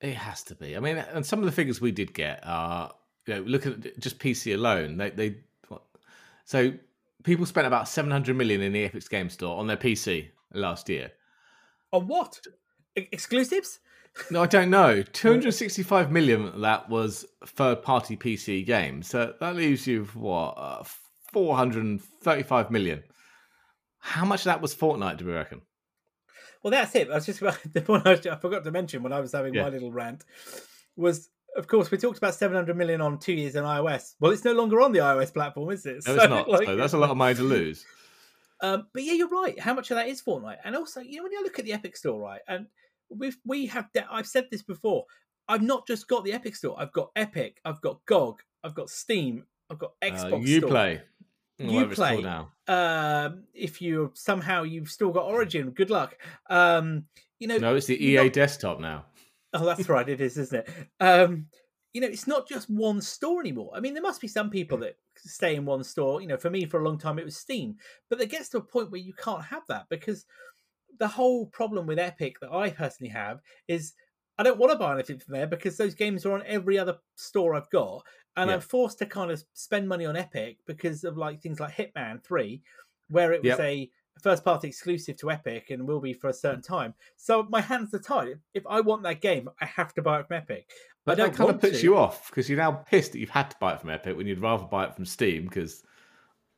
It 0.00 0.14
has 0.14 0.42
to 0.44 0.54
be. 0.54 0.76
I 0.76 0.80
mean, 0.80 0.96
and 0.96 1.24
some 1.24 1.38
of 1.38 1.44
the 1.46 1.52
figures 1.52 1.80
we 1.80 1.92
did 1.92 2.14
get 2.14 2.40
are, 2.44 2.92
you 3.26 3.34
know, 3.34 3.40
look 3.42 3.66
at 3.66 3.98
just 3.98 4.18
PC 4.18 4.54
alone. 4.54 4.96
They, 4.96 5.10
they, 5.10 5.36
what, 5.68 5.82
so 6.44 6.72
people 7.22 7.46
spent 7.46 7.66
about 7.66 7.88
700 7.88 8.34
million 8.36 8.60
in 8.60 8.72
the 8.72 8.84
Epic 8.84 9.08
Game 9.08 9.28
Store 9.28 9.58
on 9.58 9.66
their 9.66 9.76
PC 9.76 10.28
last 10.52 10.88
year. 10.88 11.12
On 11.92 12.06
what 12.06 12.40
E- 12.96 13.08
exclusives? 13.12 13.80
No, 14.30 14.42
I 14.42 14.46
don't 14.46 14.70
know. 14.70 15.02
265 15.12 16.10
million 16.10 16.46
of 16.46 16.60
that 16.60 16.88
was 16.88 17.24
third 17.46 17.82
party 17.82 18.16
PC 18.16 18.66
games. 18.66 19.08
So 19.08 19.34
that 19.38 19.54
leaves 19.54 19.86
you 19.86 20.00
with 20.00 20.16
what? 20.16 20.54
Uh, 20.56 20.82
435 21.32 22.70
million. 22.70 23.02
How 24.00 24.24
much 24.24 24.40
of 24.40 24.44
that 24.46 24.60
was 24.60 24.74
Fortnite, 24.74 25.18
do 25.18 25.26
we 25.26 25.32
reckon? 25.32 25.62
Well, 26.62 26.70
that's 26.72 26.94
it. 26.94 27.10
I 27.10 27.14
was 27.14 27.26
just 27.26 27.40
about 27.40 27.58
the 27.72 27.80
point 27.82 28.06
I, 28.06 28.12
I 28.12 28.36
forgot 28.36 28.64
to 28.64 28.70
mention 28.70 29.02
when 29.02 29.12
I 29.12 29.20
was 29.20 29.32
having 29.32 29.54
Yeah. 29.54 29.62
my 29.62 29.68
little 29.70 29.92
rant 29.92 30.24
was. 30.96 31.28
Of 31.56 31.66
course, 31.66 31.90
we 31.90 31.98
talked 31.98 32.16
about 32.18 32.36
700 32.36 32.76
million 32.76 33.00
on 33.00 33.18
two 33.18 33.32
years 33.32 33.56
on 33.56 33.64
iOS. 33.64 34.14
Well, 34.20 34.30
it's 34.30 34.44
no 34.44 34.52
longer 34.52 34.80
on 34.80 34.92
the 34.92 35.00
iOS 35.00 35.34
platform, 35.34 35.70
is 35.70 35.84
it? 35.84 35.94
No, 36.06 36.14
So, 36.14 36.14
it's 36.14 36.28
not. 36.28 36.48
like, 36.48 36.64
so 36.66 36.76
that's 36.76 36.92
a 36.92 36.98
lot 36.98 37.10
of 37.10 37.16
money 37.16 37.34
to 37.34 37.42
lose. 37.42 37.84
Um, 38.62 38.88
but 38.92 39.02
yeah, 39.04 39.14
you're 39.14 39.28
right. 39.30 39.58
How 39.58 39.72
much 39.72 39.90
of 39.90 39.94
that 39.96 40.06
is 40.08 40.20
Fortnite? 40.20 40.58
And 40.66 40.76
also, 40.76 41.00
you 41.00 41.16
know, 41.16 41.22
when 41.22 41.32
you 41.32 41.42
look 41.42 41.58
at 41.58 41.64
the 41.64 41.72
Epic 41.72 41.96
Store, 41.96 42.20
right? 42.20 42.42
And 42.46 42.66
we've 43.08 43.38
we 43.46 43.64
have 43.68 43.90
de- 43.94 44.06
I've 44.12 44.26
said 44.26 44.48
this 44.50 44.60
before. 44.62 45.06
I've 45.48 45.62
not 45.62 45.86
just 45.86 46.06
got 46.08 46.24
the 46.24 46.34
Epic 46.34 46.54
Store. 46.54 46.76
I've 46.78 46.92
got 46.92 47.08
Epic. 47.16 47.58
I've 47.64 47.80
got 47.80 48.04
GOG. 48.04 48.42
I've 48.62 48.74
got 48.74 48.90
Steam. 48.90 49.44
I've 49.70 49.78
got 49.78 49.92
Xbox. 50.02 50.32
Uh, 50.34 50.36
you 50.36 50.58
Store. 50.58 50.68
play. 50.68 51.00
Whatever 51.60 51.94
play 51.94 52.22
now. 52.22 52.52
Um, 52.68 53.44
if 53.54 53.82
you 53.82 54.12
somehow 54.14 54.62
you've 54.62 54.90
still 54.90 55.10
got 55.10 55.24
Origin, 55.24 55.70
good 55.70 55.90
luck. 55.90 56.16
Um, 56.48 57.04
you 57.38 57.48
know, 57.48 57.58
No, 57.58 57.74
it's 57.76 57.86
the 57.86 58.02
EA 58.04 58.24
not- 58.24 58.32
desktop 58.32 58.80
now. 58.80 59.06
Oh, 59.52 59.64
that's 59.64 59.88
right. 59.88 60.08
It 60.08 60.20
is, 60.20 60.36
isn't 60.38 60.64
it? 60.66 60.70
Um, 61.00 61.46
you 61.92 62.00
know, 62.00 62.06
it's 62.06 62.26
not 62.28 62.48
just 62.48 62.70
one 62.70 63.00
store 63.00 63.40
anymore. 63.40 63.72
I 63.74 63.80
mean, 63.80 63.94
there 63.94 64.02
must 64.02 64.20
be 64.20 64.28
some 64.28 64.48
people 64.48 64.78
that 64.78 64.96
stay 65.16 65.56
in 65.56 65.64
one 65.64 65.82
store. 65.82 66.20
You 66.20 66.28
know, 66.28 66.36
for 66.36 66.50
me, 66.50 66.64
for 66.66 66.80
a 66.80 66.84
long 66.84 66.98
time, 66.98 67.18
it 67.18 67.24
was 67.24 67.36
Steam, 67.36 67.74
but 68.08 68.20
it 68.20 68.30
gets 68.30 68.48
to 68.50 68.58
a 68.58 68.62
point 68.62 68.90
where 68.92 69.00
you 69.00 69.12
can't 69.14 69.42
have 69.44 69.64
that 69.68 69.86
because 69.90 70.24
the 71.00 71.08
whole 71.08 71.46
problem 71.46 71.86
with 71.86 71.98
Epic 71.98 72.38
that 72.40 72.52
I 72.52 72.70
personally 72.70 73.10
have 73.10 73.40
is 73.66 73.94
I 74.40 74.42
don't 74.42 74.58
want 74.58 74.72
to 74.72 74.78
buy 74.78 74.94
anything 74.94 75.18
from 75.18 75.34
there 75.34 75.46
because 75.46 75.76
those 75.76 75.94
games 75.94 76.24
are 76.24 76.32
on 76.32 76.42
every 76.46 76.78
other 76.78 76.96
store 77.16 77.54
I've 77.54 77.68
got, 77.70 78.02
and 78.36 78.48
Yeah. 78.48 78.54
I'm 78.54 78.60
forced 78.62 78.98
to 79.00 79.06
kind 79.06 79.30
of 79.30 79.44
spend 79.52 79.86
money 79.86 80.06
on 80.06 80.16
Epic 80.16 80.56
because 80.66 81.04
of 81.04 81.18
like 81.18 81.42
things 81.42 81.60
like 81.60 81.74
Hitman 81.74 82.24
Three, 82.24 82.62
where 83.08 83.32
it 83.32 83.42
was 83.42 83.58
Yep. 83.58 83.60
a 83.60 83.90
first 84.22 84.42
party 84.44 84.68
exclusive 84.68 85.16
to 85.18 85.30
Epic 85.30 85.68
and 85.70 85.86
will 85.86 86.00
be 86.00 86.12
for 86.14 86.28
a 86.28 86.32
certain 86.32 86.62
time. 86.62 86.94
So 87.16 87.42
my 87.50 87.60
hands 87.60 87.92
are 87.94 87.98
tied. 87.98 88.38
If 88.54 88.66
I 88.66 88.80
want 88.80 89.02
that 89.02 89.20
game, 89.20 89.48
I 89.60 89.66
have 89.66 89.92
to 89.94 90.02
buy 90.02 90.20
it 90.20 90.26
from 90.28 90.38
Epic. 90.38 90.70
But 91.06 91.16
that 91.18 91.34
kind 91.34 91.50
of 91.50 91.60
puts 91.60 91.78
to. 91.80 91.84
you 91.84 91.96
off 91.96 92.30
because 92.30 92.48
you're 92.48 92.58
now 92.58 92.72
pissed 92.72 93.12
that 93.12 93.18
you've 93.18 93.30
had 93.30 93.50
to 93.50 93.56
buy 93.60 93.74
it 93.74 93.80
from 93.80 93.90
Epic 93.90 94.16
when 94.16 94.26
you'd 94.26 94.40
rather 94.40 94.64
buy 94.64 94.84
it 94.84 94.94
from 94.94 95.04
Steam 95.06 95.44
because 95.44 95.82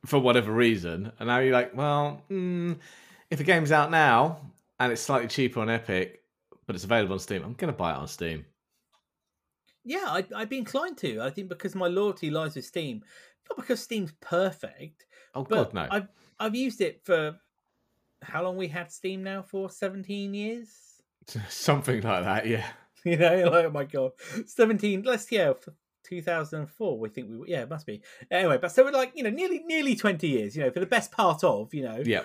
for 0.05 0.19
whatever 0.19 0.51
reason. 0.51 1.11
And 1.19 1.27
now 1.27 1.39
you're 1.39 1.53
like, 1.53 1.75
well, 1.75 2.21
mm, 2.29 2.77
if 3.29 3.37
the 3.37 3.43
game's 3.45 3.71
out 3.71 3.91
now 3.91 4.39
and 4.79 4.91
it's 4.91 5.01
slightly 5.01 5.27
cheaper 5.29 5.59
on 5.61 5.69
Epic, 5.69 6.21
but 6.65 6.75
it's 6.75 6.85
available 6.85 7.13
on 7.13 7.19
Steam, 7.19 7.43
I'm 7.43 7.53
going 7.53 7.71
to 7.71 7.77
buy 7.77 7.91
it 7.91 7.97
on 7.97 8.07
Steam. 8.07 8.45
Yeah, 9.83 10.05
I'd, 10.07 10.31
I'd 10.33 10.49
be 10.49 10.57
inclined 10.57 10.97
to. 10.99 11.21
I 11.21 11.29
think 11.29 11.49
because 11.49 11.75
my 11.75 11.87
loyalty 11.87 12.29
lies 12.29 12.55
with 12.55 12.65
Steam, 12.65 13.03
not 13.49 13.57
because 13.57 13.81
Steam's 13.81 14.13
perfect, 14.21 15.05
Oh 15.35 15.43
but 15.43 15.71
God, 15.71 15.73
no! 15.73 15.87
I've 15.89 16.07
I've 16.39 16.55
used 16.55 16.79
it 16.81 17.01
for 17.03 17.37
how 18.21 18.43
long 18.43 18.55
we 18.55 18.67
had 18.67 18.91
Steam 18.91 19.23
now 19.23 19.41
for 19.41 19.69
seventeen 19.69 20.33
years. 20.33 20.69
Something 21.49 22.01
like 22.01 22.23
that, 22.23 22.47
yeah. 22.47 22.65
You 23.05 23.17
know, 23.17 23.49
like 23.49 23.65
oh 23.65 23.69
my 23.69 23.83
god, 23.83 24.11
seventeen. 24.45 25.01
Let's 25.01 25.29
yeah, 25.29 25.51
two 26.05 26.21
thousand 26.21 26.59
and 26.61 26.69
four. 26.69 26.97
We 26.97 27.09
think 27.09 27.27
we 27.29 27.51
yeah, 27.51 27.63
it 27.63 27.69
must 27.69 27.85
be 27.85 28.01
anyway. 28.31 28.57
But 28.57 28.71
so 28.71 28.85
we're 28.85 28.91
like 28.91 29.11
you 29.13 29.23
know 29.23 29.29
nearly 29.29 29.61
nearly 29.65 29.97
twenty 29.97 30.29
years. 30.29 30.55
You 30.55 30.63
know, 30.63 30.71
for 30.71 30.79
the 30.79 30.85
best 30.85 31.11
part 31.11 31.43
of 31.43 31.73
you 31.73 31.83
know 31.83 32.01
Yeah, 32.05 32.21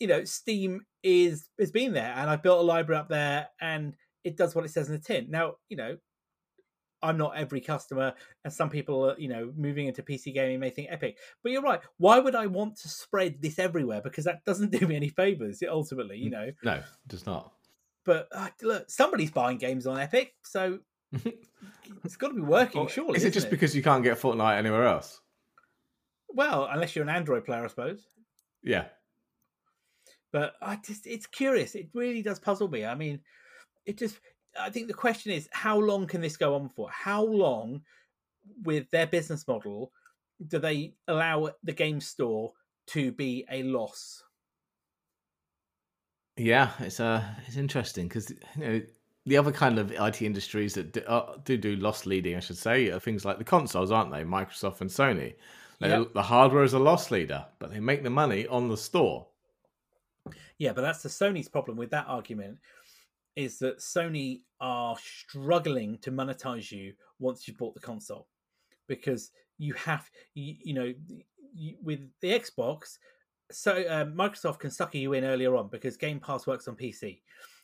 you 0.00 0.06
know 0.06 0.24
Steam 0.24 0.84
is 1.02 1.48
has 1.58 1.70
been 1.70 1.92
there, 1.92 2.12
and 2.16 2.30
I 2.30 2.36
built 2.36 2.60
a 2.60 2.62
library 2.62 3.00
up 3.00 3.08
there, 3.08 3.48
and 3.60 3.94
it 4.24 4.36
does 4.36 4.54
what 4.54 4.64
it 4.64 4.70
says 4.70 4.88
in 4.88 4.94
the 4.94 5.00
tin. 5.00 5.30
Now 5.30 5.54
you 5.68 5.76
know. 5.76 5.96
I'm 7.02 7.18
not 7.18 7.36
every 7.36 7.60
customer, 7.60 8.14
and 8.42 8.52
some 8.52 8.70
people, 8.70 9.10
are, 9.10 9.18
you 9.18 9.28
know, 9.28 9.52
moving 9.54 9.86
into 9.86 10.02
PC 10.02 10.32
gaming 10.32 10.58
may 10.58 10.70
think 10.70 10.88
epic. 10.90 11.18
But 11.42 11.52
you're 11.52 11.62
right. 11.62 11.78
Why 11.98 12.18
would 12.18 12.34
I 12.34 12.46
want 12.46 12.76
to 12.78 12.88
spread 12.88 13.42
this 13.42 13.58
everywhere? 13.58 14.00
Because 14.00 14.24
that 14.24 14.44
doesn't 14.46 14.72
do 14.78 14.86
me 14.86 14.96
any 14.96 15.10
favors. 15.10 15.62
Ultimately, 15.68 16.16
you 16.16 16.30
know. 16.30 16.50
no, 16.64 16.72
it 16.72 16.84
does 17.06 17.26
not. 17.26 17.52
But 18.06 18.28
uh, 18.32 18.48
look, 18.62 18.88
somebody's 18.88 19.30
buying 19.30 19.58
games 19.58 19.86
on 19.86 20.00
Epic, 20.00 20.32
so 20.42 20.78
it's 22.04 22.16
got 22.16 22.28
to 22.28 22.34
be 22.34 22.40
working. 22.40 22.80
Well, 22.80 22.88
surely, 22.88 23.16
is 23.16 23.24
it 23.24 23.32
just 23.32 23.50
because 23.50 23.74
you 23.74 23.82
can't 23.82 24.04
get 24.04 24.18
Fortnite 24.18 24.56
anywhere 24.56 24.86
else? 24.86 25.20
Well, 26.28 26.68
unless 26.70 26.94
you're 26.94 27.02
an 27.04 27.08
Android 27.08 27.44
player, 27.44 27.64
I 27.64 27.68
suppose. 27.68 28.06
Yeah, 28.62 28.86
But 30.32 30.54
I 30.60 30.76
just, 30.76 31.06
it's 31.06 31.26
curious. 31.26 31.74
It 31.74 31.88
really 31.94 32.22
does 32.22 32.38
puzzle 32.38 32.68
me. 32.68 32.84
I 32.84 32.94
mean, 32.94 33.20
it 33.86 33.96
just, 33.98 34.18
I 34.60 34.70
think 34.70 34.88
the 34.88 34.94
question 34.94 35.32
is, 35.32 35.48
how 35.52 35.78
long 35.78 36.06
can 36.06 36.20
this 36.20 36.36
go 36.36 36.54
on 36.54 36.68
for? 36.68 36.88
How 36.90 37.22
long, 37.24 37.82
with 38.62 38.90
their 38.90 39.06
business 39.06 39.46
model, 39.46 39.92
do 40.48 40.58
they 40.58 40.94
allow 41.08 41.50
the 41.64 41.72
game 41.72 42.00
store 42.00 42.52
to 42.88 43.12
be 43.12 43.44
a 43.50 43.62
loss? 43.62 44.22
yeah. 46.36 46.70
It's 46.80 47.00
uh, 47.00 47.22
it's 47.46 47.56
interesting 47.56 48.08
because 48.08 48.30
you 48.30 48.36
know 48.56 48.82
the 49.24 49.36
other 49.36 49.52
kind 49.52 49.78
of 49.78 49.90
IT 49.92 50.22
industries 50.22 50.74
that 50.74 50.92
do, 50.92 51.00
uh, 51.00 51.36
do 51.44 51.56
do 51.56 51.76
loss 51.76 52.06
leading, 52.06 52.36
I 52.36 52.40
should 52.40 52.58
say, 52.58 52.90
are 52.90 53.00
things 53.00 53.24
like 53.24 53.38
the 53.38 53.44
consoles, 53.44 53.90
aren't 53.90 54.12
they? 54.12 54.22
Microsoft 54.22 54.80
and 54.80 54.90
Sony. 54.90 55.34
They- 55.80 55.88
Yep. 55.88 56.14
The 56.14 56.22
hardware 56.22 56.62
is 56.62 56.72
a 56.72 56.78
loss 56.78 57.10
leader, 57.10 57.44
but 57.58 57.70
they 57.70 57.80
make 57.80 58.02
the 58.02 58.10
money 58.10 58.46
on 58.46 58.68
the 58.68 58.76
store. 58.76 59.26
Yeah, 60.58 60.72
but 60.72 60.82
that's 60.82 61.02
the 61.02 61.08
Sony's 61.08 61.48
problem 61.48 61.76
with 61.76 61.90
that 61.90 62.06
argument 62.08 62.58
is 63.34 63.58
that 63.58 63.78
Sony 63.78 64.40
are 64.60 64.96
struggling 64.98 65.98
to 65.98 66.10
monetize 66.10 66.72
you 66.72 66.94
once 67.18 67.46
you've 67.46 67.58
bought 67.58 67.74
the 67.74 67.80
console 67.80 68.26
because 68.88 69.30
you 69.58 69.74
have 69.74 70.08
you, 70.34 70.54
you 70.62 70.74
know 70.74 70.94
you, 71.54 71.76
with 71.82 72.00
the 72.20 72.28
Xbox 72.28 72.98
so 73.50 73.72
uh, 73.72 74.04
Microsoft 74.06 74.58
can 74.58 74.70
sucker 74.70 74.98
you 74.98 75.12
in 75.12 75.24
earlier 75.24 75.56
on 75.56 75.68
because 75.68 75.96
Game 75.96 76.20
Pass 76.20 76.46
works 76.46 76.68
on 76.68 76.76
PC. 76.76 77.20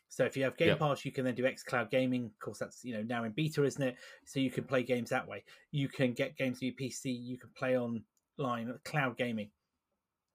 So 0.09 0.25
if 0.25 0.37
you 0.37 0.44
have 0.44 0.57
Game. 0.57 0.77
Pass, 0.77 1.05
you 1.05 1.11
can 1.11 1.25
then 1.25 1.35
do 1.35 1.44
xCloud 1.44 1.90
gaming. 1.90 2.27
Of 2.27 2.38
course, 2.38 2.59
that's 2.59 2.85
you 2.85 2.94
know 2.94 3.03
now 3.03 3.25
in 3.25 3.33
beta, 3.33 3.64
isn't 3.64 3.83
it? 3.83 3.96
So 4.25 4.40
you 4.40 4.51
can 4.51 4.64
play 4.64 4.83
games 4.83 5.11
that 5.11 5.27
way. 5.27 5.42
You 5.70 5.88
can 5.88 6.12
get 6.12 6.37
games 6.37 6.59
to 6.61 6.66
your 6.66 6.75
PC. 6.75 7.07
You 7.07 7.38
can 7.38 7.51
play 7.57 7.79
online, 7.79 8.72
cloud 8.85 9.16
gaming 9.16 9.51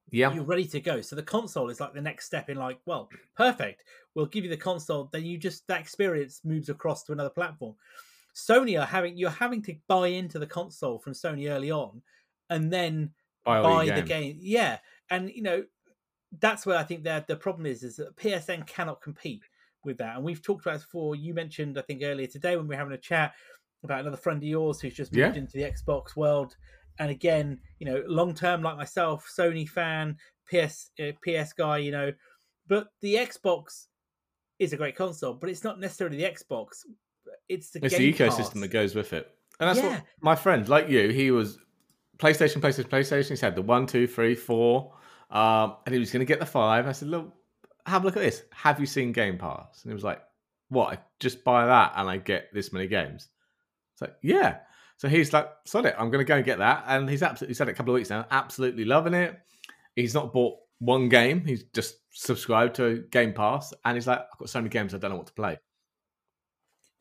Yeah, 0.09 0.33
you're 0.33 0.43
ready 0.43 0.65
to 0.65 0.79
go. 0.79 1.01
So 1.01 1.15
the 1.15 1.23
console 1.23 1.69
is 1.69 1.79
like 1.79 1.93
the 1.93 2.01
next 2.01 2.25
step 2.25 2.49
in 2.49 2.57
like, 2.57 2.79
well, 2.85 3.09
perfect. 3.35 3.83
We'll 4.15 4.25
give 4.25 4.43
you 4.43 4.49
the 4.49 4.57
console, 4.57 5.09
then 5.11 5.25
you 5.25 5.37
just 5.37 5.67
that 5.67 5.81
experience 5.81 6.41
moves 6.43 6.69
across 6.69 7.03
to 7.03 7.11
another 7.11 7.29
platform. 7.29 7.75
Sony 8.35 8.79
are 8.79 8.85
having 8.85 9.17
you're 9.17 9.29
having 9.29 9.61
to 9.63 9.75
buy 9.87 10.07
into 10.07 10.39
the 10.39 10.45
console 10.47 10.99
from 10.99 11.13
Sony 11.13 11.49
early 11.49 11.71
on 11.71 12.01
and 12.49 12.71
then 12.71 13.11
buy, 13.43 13.61
buy 13.61 13.85
the 13.85 14.01
games. 14.01 14.07
game. 14.07 14.37
Yeah. 14.41 14.77
And 15.09 15.29
you 15.31 15.41
know, 15.41 15.63
that's 16.39 16.65
where 16.65 16.77
I 16.77 16.83
think 16.83 17.03
that 17.03 17.27
the 17.27 17.35
problem 17.35 17.65
is 17.65 17.83
is 17.83 17.95
that 17.97 18.15
PSN 18.15 18.67
cannot 18.67 19.01
compete 19.01 19.41
with 19.83 19.97
that. 19.97 20.15
And 20.15 20.23
we've 20.23 20.41
talked 20.41 20.65
about 20.65 20.73
this 20.75 20.83
before. 20.83 21.15
You 21.15 21.33
mentioned, 21.33 21.77
I 21.77 21.81
think 21.81 22.01
earlier 22.03 22.27
today 22.27 22.55
when 22.57 22.67
we 22.67 22.75
were 22.75 22.79
having 22.79 22.93
a 22.93 22.97
chat 22.97 23.33
about 23.83 24.01
another 24.01 24.17
friend 24.17 24.37
of 24.37 24.47
yours 24.47 24.81
who's 24.81 24.93
just 24.93 25.11
moved 25.13 25.35
Yeah. 25.35 25.41
into 25.41 25.57
the 25.57 25.63
Xbox 25.63 26.15
world. 26.15 26.55
And 26.99 27.09
again, 27.11 27.59
you 27.79 27.85
know, 27.85 28.03
long 28.07 28.33
term 28.33 28.61
like 28.61 28.77
myself, 28.77 29.29
Sony 29.37 29.67
fan, 29.67 30.17
PS 30.49 30.91
uh, 30.99 31.11
PS 31.23 31.53
guy, 31.53 31.77
you 31.79 31.91
know, 31.91 32.11
but 32.67 32.87
the 33.01 33.15
Xbox 33.15 33.85
is 34.59 34.73
a 34.73 34.77
great 34.77 34.95
console, 34.95 35.33
but 35.33 35.49
it's 35.49 35.63
not 35.63 35.79
necessarily 35.79 36.17
the 36.17 36.23
Xbox. 36.23 36.69
It's 37.49 37.69
the 37.71 37.85
It's 37.85 37.95
the 37.97 38.11
ecosystem 38.13 38.53
Pass. 38.53 38.61
that 38.61 38.67
goes 38.69 38.95
with 38.95 39.13
it, 39.13 39.29
and 39.59 39.69
that's 39.69 39.79
Yeah. 39.79 39.89
what 39.95 40.03
my 40.21 40.35
friend, 40.35 40.67
like 40.67 40.89
you, 40.89 41.09
he 41.09 41.31
was 41.31 41.59
PlayStation, 42.17 42.61
PlayStation, 42.61 42.89
PlayStation. 42.89 43.29
He's 43.29 43.41
had 43.41 43.55
the 43.55 43.61
one, 43.61 43.85
two, 43.85 44.07
three, 44.07 44.33
four, 44.35 44.93
um, 45.29 45.75
and 45.85 45.93
he 45.93 45.99
was 45.99 46.11
going 46.11 46.21
to 46.21 46.25
get 46.25 46.39
the 46.39 46.45
five. 46.45 46.87
I 46.87 46.91
said, 46.93 47.09
look, 47.09 47.33
have 47.85 48.03
a 48.03 48.05
look 48.05 48.17
at 48.17 48.23
this. 48.23 48.43
Have 48.51 48.79
you 48.79 48.85
seen 48.85 49.11
Game 49.11 49.37
Pass? 49.37 49.83
And 49.83 49.91
he 49.91 49.93
was 49.93 50.03
like, 50.03 50.21
what? 50.69 50.93
I 50.93 50.99
just 51.19 51.43
buy 51.43 51.65
that 51.67 51.93
and 51.95 52.09
I 52.09 52.17
get 52.17 52.53
this 52.53 52.73
many 52.73 52.87
games. 52.87 53.29
It's 53.93 54.01
like, 54.01 54.15
yeah. 54.21 54.59
So 54.97 55.07
he's 55.07 55.31
like, 55.31 55.47
sod 55.65 55.85
it, 55.85 55.95
I'm 55.97 56.09
going 56.09 56.25
to 56.25 56.27
go 56.27 56.35
and 56.35 56.45
get 56.45 56.57
that. 56.57 56.83
And 56.87 57.09
he's 57.09 57.23
absolutely 57.23 57.53
said 57.53 57.69
it 57.69 57.71
a 57.71 57.73
couple 57.75 57.93
of 57.93 57.95
weeks 57.95 58.09
now, 58.09 58.25
absolutely 58.31 58.83
loving 58.83 59.13
it. 59.13 59.39
He's 59.95 60.13
not 60.13 60.33
bought 60.33 60.57
one 60.79 61.09
game. 61.09 61.45
He's 61.45 61.63
just 61.73 61.97
subscribed 62.11 62.75
to 62.75 63.05
Game 63.11 63.33
Pass, 63.33 63.73
and 63.85 63.95
he's 63.95 64.07
like, 64.07 64.19
I've 64.19 64.39
got 64.39 64.49
so 64.49 64.59
many 64.59 64.69
games, 64.69 64.93
I 64.93 64.97
don't 64.97 65.11
know 65.11 65.17
what 65.17 65.27
to 65.27 65.33
play. 65.33 65.57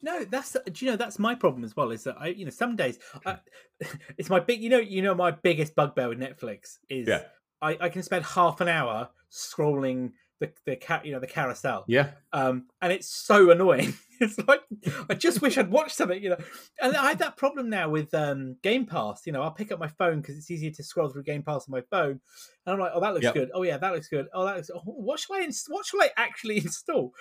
No, 0.02 0.24
that's 0.24 0.54
uh, 0.54 0.60
do 0.70 0.84
you 0.84 0.90
know 0.90 0.96
that's 0.96 1.18
my 1.18 1.34
problem 1.34 1.64
as 1.64 1.74
well. 1.74 1.90
Is 1.90 2.04
that 2.04 2.16
I 2.18 2.28
you 2.28 2.44
know 2.44 2.50
some 2.50 2.76
days 2.76 2.98
I, 3.24 3.38
it's 4.18 4.28
my 4.28 4.40
big 4.40 4.62
you 4.62 4.68
know 4.68 4.78
you 4.78 5.02
know 5.02 5.14
my 5.14 5.30
biggest 5.30 5.74
bugbear 5.74 6.08
with 6.08 6.18
Netflix 6.18 6.76
is 6.88 7.08
Yeah. 7.08 7.22
I, 7.62 7.78
I 7.80 7.88
can 7.88 8.02
spend 8.02 8.24
half 8.24 8.60
an 8.60 8.68
hour 8.68 9.08
scrolling 9.32 10.12
the 10.40 10.52
the 10.66 10.76
cat 10.76 11.04
you 11.06 11.12
know 11.12 11.20
the 11.20 11.26
carousel. 11.26 11.84
Yeah, 11.86 12.10
um 12.32 12.66
and 12.82 12.92
it's 12.92 13.08
so 13.08 13.50
annoying. 13.50 13.94
It's 14.18 14.38
like 14.48 14.62
i 15.10 15.12
just 15.14 15.42
wish 15.42 15.58
i'd 15.58 15.70
watched 15.70 15.94
something 15.94 16.22
you 16.22 16.30
know. 16.30 16.38
And 16.80 16.96
i 16.96 17.10
have 17.10 17.18
that 17.18 17.36
problem 17.36 17.68
now 17.68 17.90
with 17.90 18.14
um 18.14 18.56
game 18.62 18.86
pass 18.86 19.26
you 19.26 19.32
know 19.34 19.42
i'll 19.42 19.50
pick 19.50 19.70
up 19.70 19.78
my 19.78 19.88
phone 19.88 20.22
because 20.22 20.38
it's 20.38 20.50
easier 20.50 20.70
to 20.70 20.82
scroll 20.82 21.10
through 21.10 21.24
game 21.24 21.42
pass 21.42 21.68
on 21.68 21.72
my 21.72 21.82
phone 21.90 22.12
and 22.12 22.72
i'm 22.72 22.78
like 22.78 22.92
oh 22.94 23.00
that 23.00 23.12
looks 23.12 23.24
Yep. 23.24 23.34
good. 23.34 23.50
Oh 23.52 23.62
yeah 23.62 23.76
that 23.76 23.92
looks 23.92 24.08
good. 24.08 24.28
Oh 24.32 24.46
that 24.46 24.56
looks 24.56 24.70
oh, 24.74 24.80
what 24.86 25.20
should 25.20 25.34
i 25.36 25.42
ins- 25.42 25.66
what 25.68 25.84
shall 25.84 26.00
i 26.00 26.08
actually 26.16 26.56
install? 26.64 27.12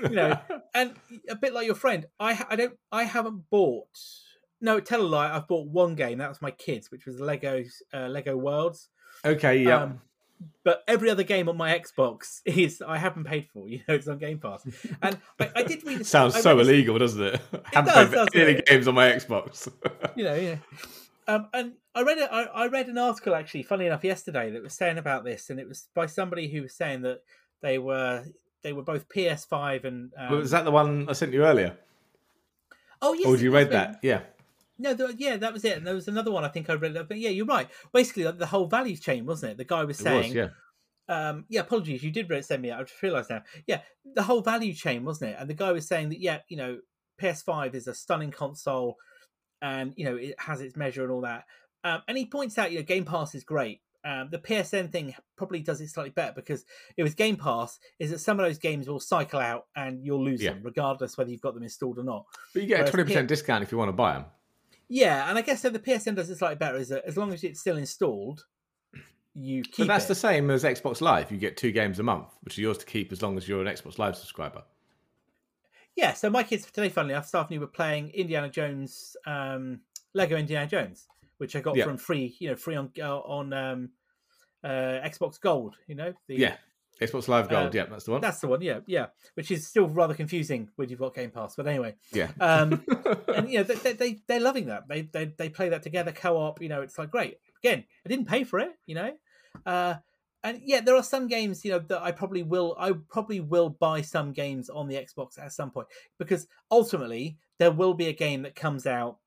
You 0.00 0.10
know 0.10 0.38
and 0.76 0.94
a 1.28 1.34
bit 1.34 1.54
like 1.54 1.66
your 1.66 1.74
friend 1.74 2.06
i 2.20 2.34
ha- 2.34 2.46
i 2.48 2.54
don't 2.54 2.74
i 2.92 3.02
haven't 3.02 3.50
bought 3.50 3.88
no 4.60 4.78
tell 4.78 5.00
a 5.00 5.02
lie 5.02 5.34
i've 5.34 5.48
bought 5.48 5.66
one 5.66 5.96
game 5.96 6.18
that 6.18 6.28
was 6.28 6.40
my 6.40 6.52
kids 6.52 6.88
which 6.92 7.04
was 7.04 7.18
lego 7.18 7.64
uh, 7.92 8.06
lego 8.06 8.36
worlds. 8.36 8.90
Okay, 9.24 9.56
yeah. 9.56 9.82
um, 9.82 10.00
but 10.64 10.82
every 10.88 11.10
other 11.10 11.22
game 11.22 11.48
on 11.48 11.56
my 11.56 11.78
Xbox 11.78 12.40
is 12.44 12.82
I 12.86 12.98
haven't 12.98 13.24
paid 13.24 13.48
for. 13.52 13.68
You 13.68 13.80
know, 13.88 13.94
it's 13.94 14.08
on 14.08 14.18
Game 14.18 14.38
Pass, 14.38 14.66
and 15.02 15.18
I, 15.40 15.50
I 15.56 15.62
did 15.62 15.84
read. 15.84 16.06
Sounds 16.06 16.40
so 16.40 16.58
illegal, 16.58 16.98
doesn't 16.98 17.22
it? 17.22 17.40
I 17.52 17.58
haven't 17.72 17.94
does, 17.94 18.08
played 18.08 18.32
for 18.32 18.38
any 18.38 18.58
it? 18.58 18.66
games 18.66 18.88
on 18.88 18.94
my 18.94 19.10
Xbox. 19.10 19.70
You 20.16 20.24
know, 20.24 20.34
yeah. 20.34 20.56
Um, 21.26 21.48
and 21.54 21.72
I 21.94 22.02
read 22.02 22.18
a, 22.18 22.32
I, 22.32 22.42
I 22.42 22.66
read 22.66 22.88
an 22.88 22.98
article 22.98 23.34
actually, 23.34 23.62
funny 23.62 23.86
enough, 23.86 24.04
yesterday 24.04 24.50
that 24.50 24.62
was 24.62 24.74
saying 24.74 24.98
about 24.98 25.24
this, 25.24 25.50
and 25.50 25.58
it 25.58 25.68
was 25.68 25.88
by 25.94 26.06
somebody 26.06 26.48
who 26.48 26.62
was 26.62 26.74
saying 26.74 27.02
that 27.02 27.22
they 27.62 27.78
were 27.78 28.24
they 28.62 28.72
were 28.72 28.82
both 28.82 29.08
PS5 29.08 29.84
and 29.84 30.12
um, 30.16 30.38
was 30.38 30.50
that 30.50 30.64
the 30.64 30.70
one 30.70 31.08
I 31.08 31.12
sent 31.12 31.32
you 31.32 31.44
earlier? 31.44 31.76
oh 33.02 33.12
yes, 33.12 33.26
or 33.26 33.36
did 33.36 33.42
you 33.42 33.54
it 33.54 33.58
read 33.58 33.70
that? 33.70 34.00
Yeah. 34.02 34.20
No, 34.78 34.94
the, 34.94 35.14
yeah, 35.16 35.36
that 35.36 35.52
was 35.52 35.64
it. 35.64 35.76
And 35.76 35.86
there 35.86 35.94
was 35.94 36.08
another 36.08 36.30
one 36.30 36.44
I 36.44 36.48
think 36.48 36.68
I 36.68 36.74
read. 36.74 36.94
But 37.08 37.18
yeah, 37.18 37.30
you're 37.30 37.46
right. 37.46 37.68
Basically, 37.92 38.30
the 38.30 38.46
whole 38.46 38.66
value 38.66 38.96
chain, 38.96 39.24
wasn't 39.24 39.52
it? 39.52 39.58
The 39.58 39.64
guy 39.64 39.84
was 39.84 39.98
saying, 39.98 40.34
was, 40.34 40.34
yeah. 40.34 40.48
um, 41.08 41.44
yeah, 41.48 41.60
apologies, 41.60 42.02
you 42.02 42.10
did 42.10 42.30
send 42.44 42.62
me 42.62 42.70
out. 42.70 42.80
I 42.80 42.82
just 42.84 43.02
realised 43.02 43.30
now. 43.30 43.42
Yeah, 43.66 43.80
the 44.14 44.22
whole 44.22 44.40
value 44.40 44.72
chain, 44.74 45.04
wasn't 45.04 45.30
it? 45.32 45.36
And 45.38 45.48
the 45.48 45.54
guy 45.54 45.72
was 45.72 45.86
saying 45.86 46.08
that, 46.08 46.20
yeah, 46.20 46.38
you 46.48 46.56
know, 46.56 46.78
PS5 47.20 47.74
is 47.74 47.86
a 47.86 47.94
stunning 47.94 48.30
console, 48.30 48.96
and 49.62 49.94
you 49.96 50.04
know 50.04 50.16
it 50.16 50.34
has 50.38 50.60
its 50.60 50.76
measure 50.76 51.02
and 51.04 51.12
all 51.12 51.20
that. 51.20 51.44
Um, 51.84 52.02
and 52.08 52.18
he 52.18 52.26
points 52.26 52.58
out, 52.58 52.72
you 52.72 52.78
know, 52.78 52.84
Game 52.84 53.04
Pass 53.04 53.34
is 53.34 53.44
great. 53.44 53.80
Um, 54.06 54.28
the 54.30 54.38
PSN 54.38 54.90
thing 54.90 55.14
probably 55.36 55.60
does 55.60 55.80
it 55.80 55.88
slightly 55.88 56.10
better 56.10 56.32
because 56.34 56.64
it 56.96 57.02
was 57.02 57.14
Game 57.14 57.36
Pass. 57.36 57.78
Is 57.98 58.10
that 58.10 58.18
some 58.18 58.38
of 58.40 58.44
those 58.44 58.58
games 58.58 58.88
will 58.88 59.00
cycle 59.00 59.40
out 59.40 59.66
and 59.76 60.04
you'll 60.04 60.24
lose 60.24 60.42
Yeah. 60.42 60.54
them 60.54 60.62
regardless 60.62 61.16
whether 61.16 61.30
you've 61.30 61.40
got 61.40 61.54
them 61.54 61.62
installed 61.62 61.98
or 61.98 62.04
not. 62.04 62.26
But 62.52 62.62
you 62.62 62.68
get 62.68 62.88
a 62.88 62.92
20% 62.92 63.06
P- 63.06 63.22
discount 63.26 63.62
if 63.62 63.72
you 63.72 63.78
want 63.78 63.88
to 63.90 63.92
buy 63.94 64.14
them. 64.14 64.24
Yeah, 64.88 65.28
and 65.28 65.38
I 65.38 65.42
guess 65.42 65.62
so 65.62 65.70
the 65.70 65.78
PSN 65.78 66.14
does 66.16 66.28
it 66.30 66.36
slightly 66.36 66.56
better. 66.56 66.76
Is 66.76 66.88
that 66.90 67.04
as 67.06 67.16
long 67.16 67.32
as 67.32 67.42
it's 67.44 67.60
still 67.60 67.76
installed, 67.76 68.44
you 69.34 69.62
keep 69.62 69.78
But 69.78 69.86
that's 69.88 70.04
it. 70.04 70.08
the 70.08 70.14
same 70.14 70.50
as 70.50 70.62
Xbox 70.64 71.00
Live. 71.00 71.32
You 71.32 71.38
get 71.38 71.56
two 71.56 71.72
games 71.72 71.98
a 71.98 72.02
month, 72.02 72.28
which 72.42 72.58
are 72.58 72.60
yours 72.60 72.78
to 72.78 72.86
keep 72.86 73.10
as 73.12 73.22
long 73.22 73.36
as 73.36 73.48
you're 73.48 73.60
an 73.60 73.66
Xbox 73.66 73.98
Live 73.98 74.16
subscriber. 74.16 74.62
Yeah, 75.96 76.12
so 76.12 76.28
my 76.28 76.42
kids 76.42 76.66
today, 76.66 76.88
funnily 76.88 77.14
enough, 77.14 77.26
Stephanie 77.26 77.58
were 77.58 77.66
playing 77.68 78.10
Indiana 78.10 78.48
Jones, 78.48 79.16
um, 79.26 79.80
Lego 80.12 80.36
Indiana 80.36 80.66
Jones, 80.66 81.06
which 81.38 81.54
I 81.56 81.60
got 81.60 81.76
Yeah. 81.76 81.84
from 81.84 81.96
free, 81.96 82.36
you 82.38 82.50
know, 82.50 82.56
free 82.56 82.74
on 82.76 82.90
uh, 83.00 83.18
on 83.18 83.52
um, 83.52 83.90
uh, 84.64 84.68
Xbox 85.04 85.40
Gold. 85.40 85.76
You 85.86 85.94
know, 85.94 86.12
the, 86.26 86.34
Yeah. 86.36 86.56
Xbox 87.00 87.26
Live 87.28 87.48
Gold. 87.48 87.68
Uh, 87.68 87.70
yeah, 87.72 87.86
that's 87.86 88.04
the 88.04 88.12
one. 88.12 88.20
that's 88.20 88.40
the 88.40 88.46
one. 88.48 88.62
Yeah, 88.62 88.80
yeah, 88.86 89.06
which 89.34 89.50
is 89.50 89.66
still 89.66 89.88
rather 89.88 90.14
confusing 90.14 90.70
when 90.76 90.88
you've 90.88 91.00
got 91.00 91.14
Game 91.14 91.30
Pass. 91.30 91.56
But 91.56 91.66
anyway, 91.66 91.96
Yeah. 92.12 92.30
um, 92.40 92.84
and 93.34 93.48
you 93.50 93.58
know, 93.58 93.64
they, 93.64 93.74
they, 93.74 93.92
they 93.94 94.18
they're 94.26 94.40
loving 94.40 94.66
that. 94.66 94.86
They 94.88 95.02
they 95.02 95.26
they 95.36 95.48
play 95.48 95.68
that 95.70 95.82
together, 95.82 96.12
co-op. 96.12 96.62
You 96.62 96.68
know, 96.68 96.82
it's 96.82 96.96
like 96.98 97.10
great. 97.10 97.38
Again, 97.62 97.84
I 98.04 98.08
didn't 98.08 98.28
pay 98.28 98.44
for 98.44 98.60
it. 98.60 98.72
You 98.86 98.94
know, 98.94 99.12
uh, 99.66 99.94
and 100.44 100.60
yeah, 100.64 100.80
there 100.82 100.94
are 100.96 101.02
some 101.02 101.26
games 101.26 101.64
you 101.64 101.72
know 101.72 101.78
that 101.80 102.02
I 102.02 102.12
probably 102.12 102.42
will. 102.42 102.76
I 102.78 102.92
probably 103.10 103.40
will 103.40 103.70
buy 103.70 104.00
some 104.02 104.32
games 104.32 104.70
on 104.70 104.86
the 104.88 104.94
Xbox 104.94 105.38
at 105.38 105.52
some 105.52 105.70
point 105.70 105.88
because 106.18 106.46
ultimately 106.70 107.38
there 107.58 107.70
will 107.72 107.94
be 107.94 108.06
a 108.06 108.12
game 108.12 108.42
that 108.42 108.54
comes 108.54 108.86
out 108.86 109.18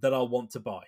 that 0.00 0.12
I'll 0.14 0.28
want 0.28 0.50
to 0.52 0.60
buy. 0.60 0.82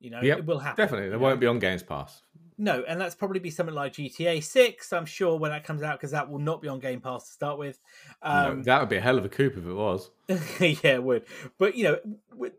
You 0.00 0.10
know, 0.10 0.20
Yep, 0.20 0.38
it 0.38 0.46
will 0.46 0.58
happen. 0.58 0.84
Definitely. 0.84 1.08
They 1.10 1.16
won't 1.16 1.40
be 1.40 1.46
on 1.46 1.58
Games 1.58 1.82
Pass. 1.82 2.22
No, 2.58 2.84
and 2.88 2.98
that's 3.00 3.14
probably 3.14 3.38
be 3.38 3.50
something 3.50 3.74
like 3.74 3.92
GTA 3.94 4.42
Six. 4.42 4.92
I'm 4.92 5.04
sure 5.06 5.38
when 5.38 5.50
that 5.50 5.64
comes 5.64 5.82
out 5.82 5.98
because 5.98 6.12
that 6.12 6.30
will 6.30 6.38
not 6.38 6.62
be 6.62 6.68
on 6.68 6.80
Game 6.80 7.00
Pass 7.00 7.26
to 7.26 7.32
start 7.32 7.58
with. 7.58 7.78
No, 8.24 8.30
Um, 8.30 8.62
that 8.62 8.80
would 8.80 8.88
be 8.88 8.96
a 8.96 9.00
hell 9.00 9.18
of 9.18 9.24
a 9.24 9.28
coup 9.28 9.48
if 9.48 9.56
it 9.58 9.72
was. 9.72 10.10
yeah, 10.60 10.94
it 10.94 11.02
would. 11.02 11.24
But 11.58 11.76
you 11.76 11.84
know, 11.84 12.50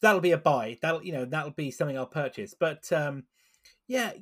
that'll 0.00 0.20
be 0.20 0.32
a 0.32 0.38
buy. 0.38 0.78
That'll 0.80 1.04
you 1.04 1.12
know 1.12 1.24
that'll 1.26 1.50
be 1.50 1.70
something 1.70 1.96
I'll 1.98 2.06
purchase. 2.06 2.54
But 2.58 2.90
um, 2.92 3.24
yeah, 3.86 4.12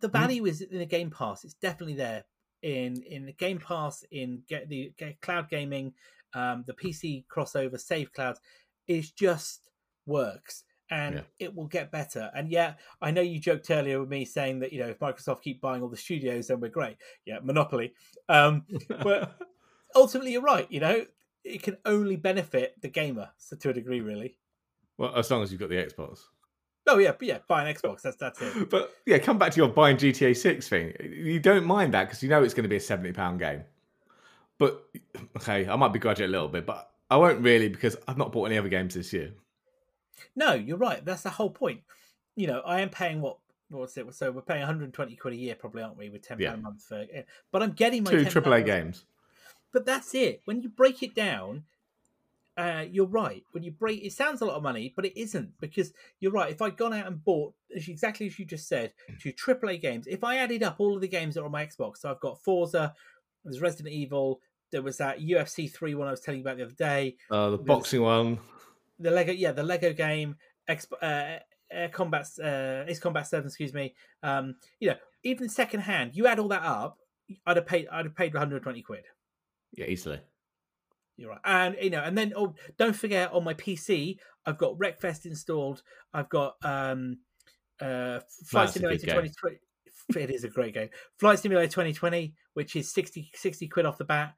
the 0.00 0.08
value 0.08 0.46
is 0.46 0.60
in 0.62 0.78
the 0.78 0.86
Game 0.86 1.10
Pass. 1.10 1.44
It's 1.44 1.54
definitely 1.54 1.94
there 1.94 2.24
in 2.62 3.02
in 3.02 3.26
the 3.26 3.32
Game 3.32 3.58
Pass 3.58 4.04
in 4.10 4.42
get 4.48 4.68
the 4.68 4.92
get 4.98 5.20
cloud 5.20 5.48
gaming, 5.48 5.92
um, 6.34 6.64
the 6.66 6.72
PC 6.72 7.24
crossover, 7.26 7.78
save 7.78 8.12
clouds. 8.12 8.40
It 8.88 9.12
just 9.14 9.70
works. 10.06 10.64
And 10.90 11.14
Yeah. 11.16 11.20
it 11.38 11.54
will 11.54 11.66
get 11.66 11.90
better. 11.90 12.30
And 12.34 12.50
yeah, 12.50 12.74
I 13.00 13.10
know 13.10 13.22
you 13.22 13.38
joked 13.40 13.70
earlier 13.70 14.00
with 14.00 14.08
me 14.10 14.24
saying 14.24 14.60
that 14.60 14.72
you 14.72 14.80
know 14.80 14.88
if 14.88 14.98
Microsoft 14.98 15.42
keep 15.42 15.60
buying 15.60 15.82
all 15.82 15.88
the 15.88 15.96
studios, 15.96 16.48
then 16.48 16.60
we're 16.60 16.68
great. 16.68 16.96
Yeah, 17.24 17.38
monopoly. 17.42 17.94
Um, 18.28 18.66
But- 18.88 19.40
ultimately, 19.94 20.32
you're 20.32 20.42
right. 20.42 20.70
You 20.70 20.80
know, 20.80 21.06
it 21.42 21.62
can 21.62 21.78
only 21.86 22.16
benefit 22.16 22.74
the 22.82 22.88
gamer 22.88 23.30
so 23.38 23.56
to 23.56 23.70
a 23.70 23.72
degree, 23.72 24.00
really. 24.00 24.36
well, 24.98 25.14
as 25.16 25.30
long 25.30 25.42
as 25.42 25.50
you've 25.50 25.60
got 25.60 25.70
the 25.70 25.76
Xbox. 25.76 26.20
Oh 26.86 26.98
yeah, 26.98 27.12
but 27.12 27.22
yeah, 27.26 27.38
buy 27.48 27.66
an 27.66 27.74
Xbox. 27.74 28.02
That's 28.02 28.16
that's 28.16 28.42
it. 28.42 28.68
But 28.70 28.94
yeah, 29.06 29.16
come 29.18 29.38
back 29.38 29.52
to 29.52 29.56
your 29.56 29.68
buying 29.68 29.96
GTA 29.96 30.36
6 30.36 30.68
thing. 30.68 30.92
You 31.00 31.40
don't 31.40 31.64
mind 31.64 31.94
that 31.94 32.04
because 32.04 32.22
you 32.22 32.28
know 32.28 32.42
it's 32.42 32.52
going 32.52 32.64
to 32.64 32.68
be 32.68 32.76
a 32.76 32.78
£70 32.78 33.38
game. 33.38 33.64
But, 34.58 34.84
okay, 35.38 35.66
I 35.66 35.76
might 35.76 35.94
begrudge 35.94 36.20
it 36.20 36.26
a 36.26 36.28
little 36.28 36.48
bit, 36.48 36.66
but 36.66 36.90
I 37.10 37.16
won't 37.16 37.40
really 37.40 37.68
because 37.70 37.96
I've 38.06 38.18
not 38.18 38.32
bought 38.32 38.44
any 38.46 38.58
other 38.58 38.68
games 38.68 38.92
this 38.94 39.12
year. 39.14 39.32
No, 40.36 40.54
you're 40.54 40.76
right. 40.76 41.04
That's 41.04 41.22
the 41.22 41.30
whole 41.30 41.50
point. 41.50 41.80
You 42.36 42.46
know, 42.46 42.60
I 42.60 42.80
am 42.80 42.90
paying 42.90 43.20
what 43.20 43.38
what's 43.68 43.96
it? 43.96 44.12
So 44.14 44.30
we're 44.30 44.42
paying 44.42 44.60
120 44.60 45.16
quid 45.16 45.34
a 45.34 45.36
year, 45.36 45.54
probably, 45.54 45.82
aren't 45.82 45.96
we? 45.96 46.08
With 46.10 46.22
ten 46.22 46.36
pound 46.36 46.40
Yeah. 46.42 46.54
a 46.54 46.56
month 46.58 46.82
for. 46.84 47.06
eh, 47.12 47.22
But 47.50 47.62
I'm 47.62 47.72
getting 47.72 48.04
my 48.04 48.10
Two 48.10 48.24
AAA 48.24 48.64
games. 48.64 49.04
But 49.72 49.86
that's 49.86 50.14
it. 50.14 50.42
When 50.44 50.62
you 50.62 50.68
break 50.68 51.02
it 51.02 51.14
down, 51.14 51.64
uh, 52.56 52.84
you're 52.88 53.06
right. 53.06 53.44
When 53.50 53.64
you 53.64 53.72
break, 53.72 54.04
it 54.04 54.12
sounds 54.12 54.40
a 54.40 54.44
lot 54.44 54.54
of 54.56 54.62
money, 54.62 54.92
but 54.94 55.04
it 55.04 55.18
isn't 55.20 55.58
because 55.60 55.92
you're 56.20 56.30
right. 56.30 56.52
If 56.52 56.62
I'd 56.62 56.76
gone 56.76 56.92
out 56.92 57.08
and 57.08 57.24
bought 57.24 57.54
exactly 57.70 58.26
as 58.26 58.38
you 58.38 58.44
just 58.44 58.68
said, 58.68 58.92
two 59.18 59.32
AAA 59.32 59.80
games, 59.80 60.06
if 60.06 60.22
I 60.22 60.36
added 60.36 60.62
up 60.62 60.76
all 60.78 60.94
of 60.94 61.00
the 61.00 61.08
games 61.08 61.34
that 61.34 61.42
are 61.42 61.46
on 61.46 61.50
my 61.50 61.66
Xbox, 61.66 61.98
so 61.98 62.10
I've 62.10 62.20
got 62.20 62.40
Forza, 62.40 62.94
there's 63.44 63.60
Resident 63.60 63.92
Evil, 63.92 64.40
there 64.70 64.82
was 64.82 64.98
that 64.98 65.18
UFC 65.20 65.72
three 65.72 65.96
one 65.96 66.06
I 66.06 66.12
was 66.12 66.20
telling 66.20 66.40
you 66.40 66.44
about 66.46 66.56
the 66.58 66.64
other 66.64 66.72
day, 66.74 67.16
Uh, 67.30 67.50
the 67.50 67.58
boxing 67.58 68.02
one. 68.02 68.38
The 68.98 69.10
Lego, 69.10 69.32
yeah, 69.32 69.52
the 69.52 69.62
Lego 69.62 69.92
game, 69.92 70.36
Exp- 70.68 71.02
uh, 71.02 71.40
Air 71.70 71.88
Combat, 71.88 72.26
uh, 72.42 72.84
Ace 72.86 72.98
Combat 72.98 73.26
Seven, 73.26 73.46
excuse 73.46 73.74
me. 73.74 73.94
Um, 74.22 74.56
you 74.80 74.88
know, 74.88 74.96
even 75.22 75.48
second 75.48 75.80
hand, 75.80 76.12
you 76.14 76.26
add 76.26 76.38
all 76.38 76.48
that 76.48 76.62
up, 76.62 76.98
I'd 77.46 77.56
have 77.56 77.66
paid, 77.66 77.88
I'd 77.90 78.06
have 78.06 78.16
paid 78.16 78.32
120 78.34 78.82
quid. 78.82 79.04
Yeah, 79.72 79.86
easily. 79.86 80.20
You're 81.16 81.30
right, 81.30 81.40
and 81.44 81.76
you 81.80 81.90
know, 81.90 82.02
and 82.02 82.18
then 82.18 82.32
oh, 82.36 82.54
don't 82.76 82.96
forget 82.96 83.32
on 83.32 83.44
my 83.44 83.54
PC, 83.54 84.18
I've 84.46 84.58
got 84.58 84.76
Wreckfest 84.78 85.26
installed. 85.26 85.82
I've 86.12 86.28
got 86.28 86.56
um, 86.62 87.18
uh, 87.80 88.20
Flight 88.46 88.66
That's 88.66 88.72
Simulator 88.74 89.06
2020. 89.06 89.58
It 90.16 90.30
is 90.30 90.44
a 90.44 90.48
great 90.48 90.74
game. 90.74 90.90
Flight 91.18 91.38
Simulator 91.38 91.68
2020, 91.68 92.34
which 92.54 92.76
is 92.76 92.92
60, 92.92 93.30
60 93.32 93.68
quid 93.68 93.86
off 93.86 93.96
the 93.96 94.04
bat. 94.04 94.34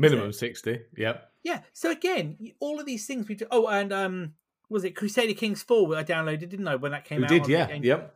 Minimum 0.00 0.32
60. 0.32 0.80
Yep. 0.96 1.32
Yeah. 1.44 1.60
So 1.72 1.90
again, 1.90 2.36
all 2.60 2.80
of 2.80 2.86
these 2.86 3.06
things 3.06 3.28
we 3.28 3.34
do. 3.34 3.46
Oh, 3.50 3.66
and 3.68 3.92
um, 3.92 4.34
was 4.68 4.84
it 4.84 4.96
Crusader 4.96 5.34
Kings 5.34 5.62
4 5.62 5.96
I 5.96 6.04
downloaded, 6.04 6.48
didn't 6.48 6.68
I, 6.68 6.76
when 6.76 6.92
that 6.92 7.04
came 7.04 7.22
out? 7.24 7.28
did, 7.30 7.46
yeah. 7.48 7.66
Game- 7.66 7.84
Yep. 7.84 8.14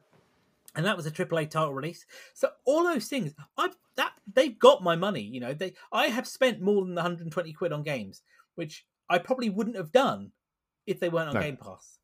and 0.77 0.85
that 0.87 0.97
was 0.97 1.07
a 1.07 1.11
AAA 1.11 1.51
title 1.51 1.73
release. 1.75 2.05
So 2.35 2.51
all 2.65 2.85
those 2.85 3.09
things, 3.09 3.35
I 3.57 3.71
that 3.97 4.13
they've 4.33 4.59
got 4.59 4.83
my 4.83 4.97
money. 4.97 5.23
You 5.23 5.41
know, 5.41 5.55
they 5.55 5.75
I 5.93 6.07
have 6.09 6.27
spent 6.27 6.61
more 6.61 6.85
than 6.85 6.95
120 6.95 7.53
quid 7.53 7.73
on 7.73 7.83
games, 7.83 8.23
which 8.57 8.85
I 9.09 9.19
probably 9.19 9.51
wouldn't 9.51 9.77
have 9.77 9.93
done 9.93 10.33
if 10.87 10.99
they 11.01 11.09
weren't 11.09 11.29
on 11.29 11.35
No. 11.35 11.41
Game 11.41 11.57
Pass. 11.57 11.99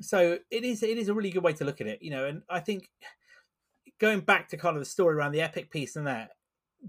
So 0.00 0.38
it 0.50 0.64
is 0.64 0.82
it 0.82 0.98
is 0.98 1.08
a 1.08 1.14
really 1.14 1.30
good 1.30 1.42
way 1.44 1.52
to 1.54 1.64
look 1.64 1.80
at 1.80 1.86
it, 1.86 2.02
you 2.02 2.10
know. 2.10 2.24
And 2.26 2.42
I 2.50 2.60
think 2.60 2.88
going 4.00 4.20
back 4.20 4.48
to 4.48 4.56
kind 4.56 4.76
of 4.76 4.80
the 4.80 4.86
story 4.88 5.14
around 5.14 5.32
the 5.32 5.40
Epic 5.42 5.70
piece 5.70 5.96
and 5.96 6.06
that, 6.06 6.30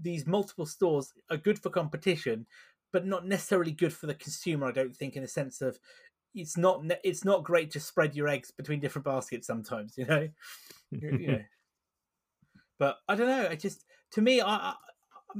these 0.00 0.26
multiple 0.26 0.66
stores 0.66 1.12
are 1.30 1.36
good 1.36 1.58
for 1.58 1.70
competition, 1.70 2.46
but 2.92 3.06
not 3.06 3.26
necessarily 3.26 3.72
good 3.72 3.92
for 3.92 4.06
the 4.06 4.14
consumer. 4.14 4.66
I 4.66 4.72
don't 4.72 4.94
think, 4.94 5.16
in 5.16 5.22
the 5.22 5.28
sense 5.28 5.60
of 5.60 5.78
it's 6.34 6.56
not 6.56 6.84
it's 7.04 7.24
not 7.24 7.44
great 7.44 7.70
to 7.72 7.80
spread 7.80 8.14
your 8.14 8.28
eggs 8.28 8.50
between 8.50 8.80
different 8.80 9.04
baskets 9.04 9.46
sometimes, 9.46 9.96
you 9.96 10.06
know. 10.06 10.28
You- 10.90 11.28
know. 11.28 11.38
But 12.76 12.98
I 13.08 13.14
don't 13.14 13.28
know. 13.28 13.48
I 13.48 13.54
just 13.54 13.84
to 14.12 14.20
me, 14.20 14.40
I, 14.40 14.74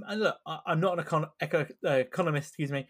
I, 0.07 0.15
look, 0.15 0.37
I, 0.47 0.61
I'm 0.67 0.79
not 0.79 0.99
an 0.99 1.05
econ- 1.05 1.31
eco, 1.43 1.67
uh, 1.85 1.91
economist. 1.91 2.51
Excuse 2.51 2.71
me. 2.71 2.87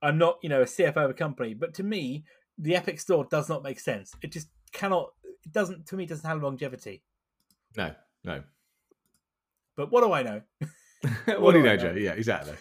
I'm 0.00 0.16
not, 0.16 0.38
you 0.42 0.48
know, 0.48 0.62
a 0.62 0.64
CFO 0.64 1.04
of 1.04 1.10
a 1.10 1.14
company. 1.14 1.54
But 1.54 1.74
to 1.74 1.82
me, 1.82 2.24
the 2.56 2.76
Epic 2.76 3.00
Store 3.00 3.26
does 3.30 3.48
not 3.48 3.64
make 3.64 3.80
sense. 3.80 4.14
It 4.22 4.30
just 4.30 4.48
cannot. 4.72 5.10
It 5.44 5.52
doesn't. 5.52 5.86
To 5.86 5.96
me, 5.96 6.04
it 6.04 6.08
doesn't 6.08 6.28
have 6.28 6.40
longevity. 6.40 7.02
No, 7.76 7.92
no. 8.24 8.42
But 9.76 9.90
what 9.90 10.02
do 10.02 10.12
I 10.12 10.22
know? 10.22 10.42
what 11.38 11.52
do 11.52 11.58
you 11.58 11.64
know, 11.64 11.76
know? 11.76 11.76
Joe? 11.76 11.94
Yeah, 11.96 12.12
exactly. 12.12 12.54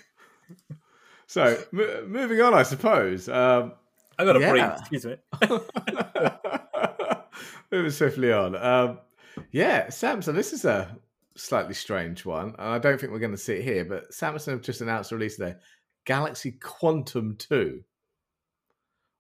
So, 1.28 1.58
m- 1.74 2.12
moving 2.12 2.42
on, 2.42 2.54
I 2.54 2.64
suppose. 2.64 3.28
Um, 3.30 3.74
I 4.18 4.26
got 4.26 4.38
a 4.38 4.40
Yeah. 4.40 4.52
breathe. 4.52 4.72
Excuse 4.80 5.06
me. 5.06 5.16
moving 7.72 7.92
swiftly 7.92 8.32
on. 8.34 8.56
Um, 8.56 9.00
yeah, 9.52 9.88
Samsung. 9.88 10.36
This 10.36 10.54
is 10.54 10.66
a 10.66 10.98
slightly 11.36 11.74
strange 11.74 12.26
one, 12.26 12.56
and 12.58 12.70
I 12.70 12.80
don't 12.80 13.00
think 13.00 13.12
we're 13.12 13.20
going 13.20 13.32
to 13.32 13.38
see 13.38 13.54
it 13.56 13.64
here. 13.64 13.86
But 13.86 14.12
Samsung 14.12 14.52
have 14.52 14.62
just 14.62 14.82
announced 14.82 15.10
the 15.12 15.16
release 15.18 15.40
of 15.40 15.46
their 15.46 15.60
Galaxy 16.06 16.52
Quantum 16.54 17.36
Two, 17.38 17.82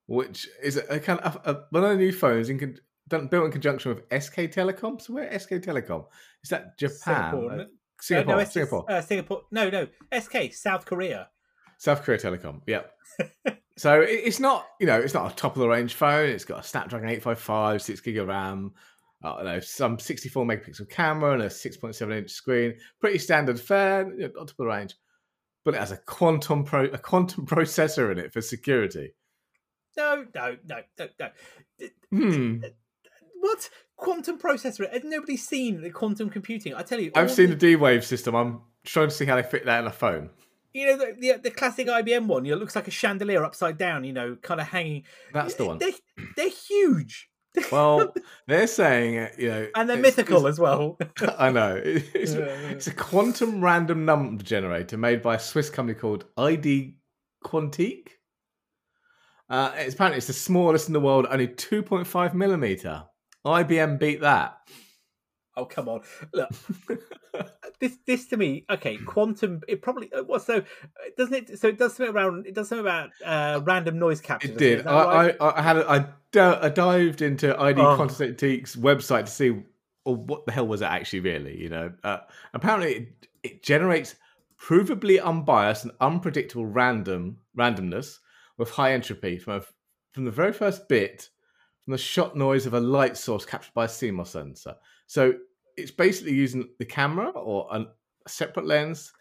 which 0.08 0.48
is 0.62 0.78
a, 0.78 0.96
a 0.96 1.00
kind 1.00 1.20
of 1.22 1.38
a, 1.46 1.62
one 1.70 1.84
of 1.84 1.90
the 1.92 1.96
new 1.98 2.12
phones 2.12 2.50
in 2.50 2.60
con- 2.60 2.78
done, 3.08 3.28
built 3.28 3.46
in 3.46 3.52
conjunction 3.52 3.96
with 3.96 4.24
SK 4.24 4.36
Telecom. 4.52 5.02
So, 5.02 5.14
where 5.14 5.38
SK 5.40 5.52
Telecom 5.52 6.06
is 6.44 6.50
that? 6.50 6.78
Japan, 6.78 7.32
Singapore, 7.32 7.46
isn't 7.54 7.60
it? 7.62 7.70
Singapore, 8.02 8.34
Uh, 8.34 8.36
no, 8.38 8.42
it's- 8.42 8.54
Singapore. 8.54 8.86
Uh, 8.92 9.02
Singapore. 9.02 9.42
No, 9.52 9.70
no. 9.70 9.88
SK, 10.12 10.54
South 10.54 10.86
Korea. 10.86 11.30
South 11.78 12.04
Korea 12.04 12.18
Telecom. 12.18 12.62
Yeah. 12.68 12.84
so 13.78 14.02
it- 14.02 14.10
it's 14.26 14.40
not, 14.40 14.68
you 14.80 14.88
know, 14.88 15.00
it's 15.00 15.14
not 15.14 15.32
a 15.32 15.36
top 15.36 15.56
of 15.56 15.60
the 15.62 15.68
range 15.70 15.94
phone. 15.94 16.30
It's 16.30 16.46
got 16.46 16.60
a 16.60 16.64
Snapdragon 16.64 17.10
855, 17.10 17.82
six 17.82 18.02
gig 18.02 18.18
of 18.18 18.28
RAM, 18.28 18.74
I 19.24 19.36
don't 19.36 19.46
know, 19.46 19.60
some 19.60 20.00
64 20.00 20.46
megapixel 20.46 20.90
camera 20.90 21.34
and 21.34 21.44
a 21.44 21.50
6.7 21.50 22.14
inch 22.18 22.32
screen. 22.32 22.76
Pretty 23.02 23.18
standard 23.20 23.60
fare, 23.60 24.10
you 24.14 24.20
know, 24.20 24.28
not 24.28 24.48
top 24.48 24.50
of 24.52 24.58
the 24.58 24.66
range. 24.66 24.96
But 25.66 25.74
it 25.74 25.80
has 25.80 25.92
a 25.92 25.98
quantum 25.98 26.64
pro, 26.64 26.86
a 26.86 26.98
quantum 26.98 27.46
processor 27.48 28.12
in 28.12 28.18
it 28.18 28.32
for 28.32 28.42
security. 28.42 29.14
No, 29.98 30.26
no, 30.34 30.56
no, 30.66 30.82
no, 30.98 31.08
no. 31.20 31.30
Hmm. 32.12 32.58
What 33.42 33.70
quantum 34.00 34.40
processor? 34.40 34.92
Has 34.92 35.04
nobody 35.04 35.38
seen 35.38 35.82
the 35.82 35.92
quantum 35.92 36.30
computing? 36.30 36.74
I 36.74 36.82
tell 36.82 37.00
you, 37.00 37.12
I've 37.16 37.32
seen 37.32 37.50
the 37.50 37.56
D 37.56 37.76
Wave 37.76 38.04
system. 38.06 38.36
I'm 38.36 38.62
trying 38.86 39.10
to 39.10 39.14
see 39.14 39.26
how 39.26 39.36
they 39.36 39.44
fit 39.44 39.66
that 39.66 39.80
in 39.82 39.88
a 39.88 39.92
phone. 39.92 40.30
You 40.74 40.88
know 40.88 40.98
the, 40.98 41.16
the 41.20 41.40
the 41.44 41.52
classic 41.52 41.88
IBM 41.88 42.28
one. 42.28 42.46
You 42.46 42.52
know, 42.52 42.58
it 42.58 42.60
looks 42.60 42.76
like 42.76 42.88
a 42.88 42.92
chandelier 42.92 43.44
upside 43.44 43.78
down. 43.78 44.04
You 44.04 44.14
know, 44.14 44.36
kind 44.42 44.60
of 44.62 44.68
hanging. 44.68 45.04
That's 45.34 45.56
the 45.56 45.66
one. 45.66 45.78
They 45.80 45.94
they're 46.36 46.50
huge 46.50 47.30
Well, 47.72 48.14
they're 48.48 48.68
saying, 48.68 49.30
you 49.40 49.50
know, 49.50 49.68
and 49.76 49.90
they're 49.90 49.98
it's- 49.98 50.18
mythical 50.18 50.46
as 50.48 50.60
well. 50.60 50.98
I 51.38 51.52
know. 51.52 51.82
It's, 51.84 52.34
Yeah, 52.34 52.40
yeah. 52.46 52.70
it's 52.70 52.86
a 52.88 52.94
quantum 52.94 53.62
random 53.64 54.06
number 54.06 54.44
generator 54.44 54.98
made 54.98 55.22
by 55.24 55.36
a 55.36 55.40
Swiss 55.40 55.70
company 55.70 55.98
called 56.00 56.26
ID 56.38 56.96
Quantique. 57.44 58.10
Uh, 59.50 59.72
it's 59.78 59.96
apparently 59.96 60.18
it's 60.18 60.28
the 60.28 60.34
smallest 60.34 60.88
in 60.88 60.94
the 60.94 61.00
world, 61.00 61.26
only 61.32 61.48
2.5 61.48 62.36
millimeter. 62.36 63.04
IBM 63.46 64.00
beat 64.00 64.22
that. 64.22 64.58
oh 65.58 65.66
come 65.66 65.88
on, 65.90 66.02
look. 66.34 66.50
This 67.80 67.98
this 68.06 68.28
to 68.28 68.36
me, 68.38 68.66
okay, 68.70 68.98
quantum. 68.98 69.62
It 69.68 69.82
probably 69.82 70.12
uh, 70.12 70.24
well, 70.28 70.42
so 70.42 70.58
uh, 70.58 70.62
doesn't 71.18 71.34
it? 71.52 71.60
So 71.60 71.70
it 71.70 71.78
does 71.78 71.96
something 71.96 72.14
around. 72.14 72.46
It 72.46 72.54
does 72.54 72.68
something 72.68 72.86
about 72.86 73.12
uh, 73.26 73.62
random 73.64 73.98
noise 73.98 74.20
capture. 74.20 74.50
It 74.50 74.58
did. 74.58 74.86
I, 74.86 75.04
right? 75.06 75.36
I, 75.40 75.50
I 75.52 75.62
had 75.62 75.78
a, 75.78 75.90
I, 75.90 76.00
d- 76.34 76.40
I 76.40 76.68
dived 76.70 77.22
into 77.22 77.58
ID 77.58 77.80
Oh. 77.80 77.96
Quantique's 77.96 78.76
website 78.76 79.26
to 79.26 79.32
see 79.32 79.52
well, 80.06 80.18
what 80.18 80.46
the 80.46 80.52
hell 80.52 80.68
was 80.68 80.82
it 80.82 80.86
actually 80.86 81.22
really. 81.22 81.58
You 81.58 81.70
know, 81.70 81.94
uh, 82.04 82.18
apparently 82.54 82.94
it, 82.94 83.28
it 83.44 83.64
generates 83.64 84.16
provably 84.62 85.24
unbiased 85.24 85.86
and 85.86 85.94
unpredictable 86.02 86.66
random 86.66 87.38
randomness 87.58 88.18
with 88.58 88.70
high 88.72 88.92
entropy 88.92 89.38
from 89.38 89.62
a, 89.62 89.62
from 90.12 90.26
the 90.26 90.32
very 90.32 90.52
first 90.52 90.90
bit 90.90 91.30
from 91.90 91.94
the 91.94 91.98
shot 91.98 92.36
noise 92.36 92.68
of 92.68 92.76
a 92.76 92.80
light 92.80 93.18
source 93.18 93.46
captured 93.46 93.74
by 93.74 93.86
a 93.86 93.88
CMOS 93.88 94.28
sensor. 94.28 94.76
So 95.08 95.34
it's 95.76 95.90
basically 95.90 96.36
using 96.36 96.70
the 96.78 96.86
camera 96.86 97.30
or 97.30 97.68
a 97.72 97.88
separate 98.28 98.68
lens 98.68 99.12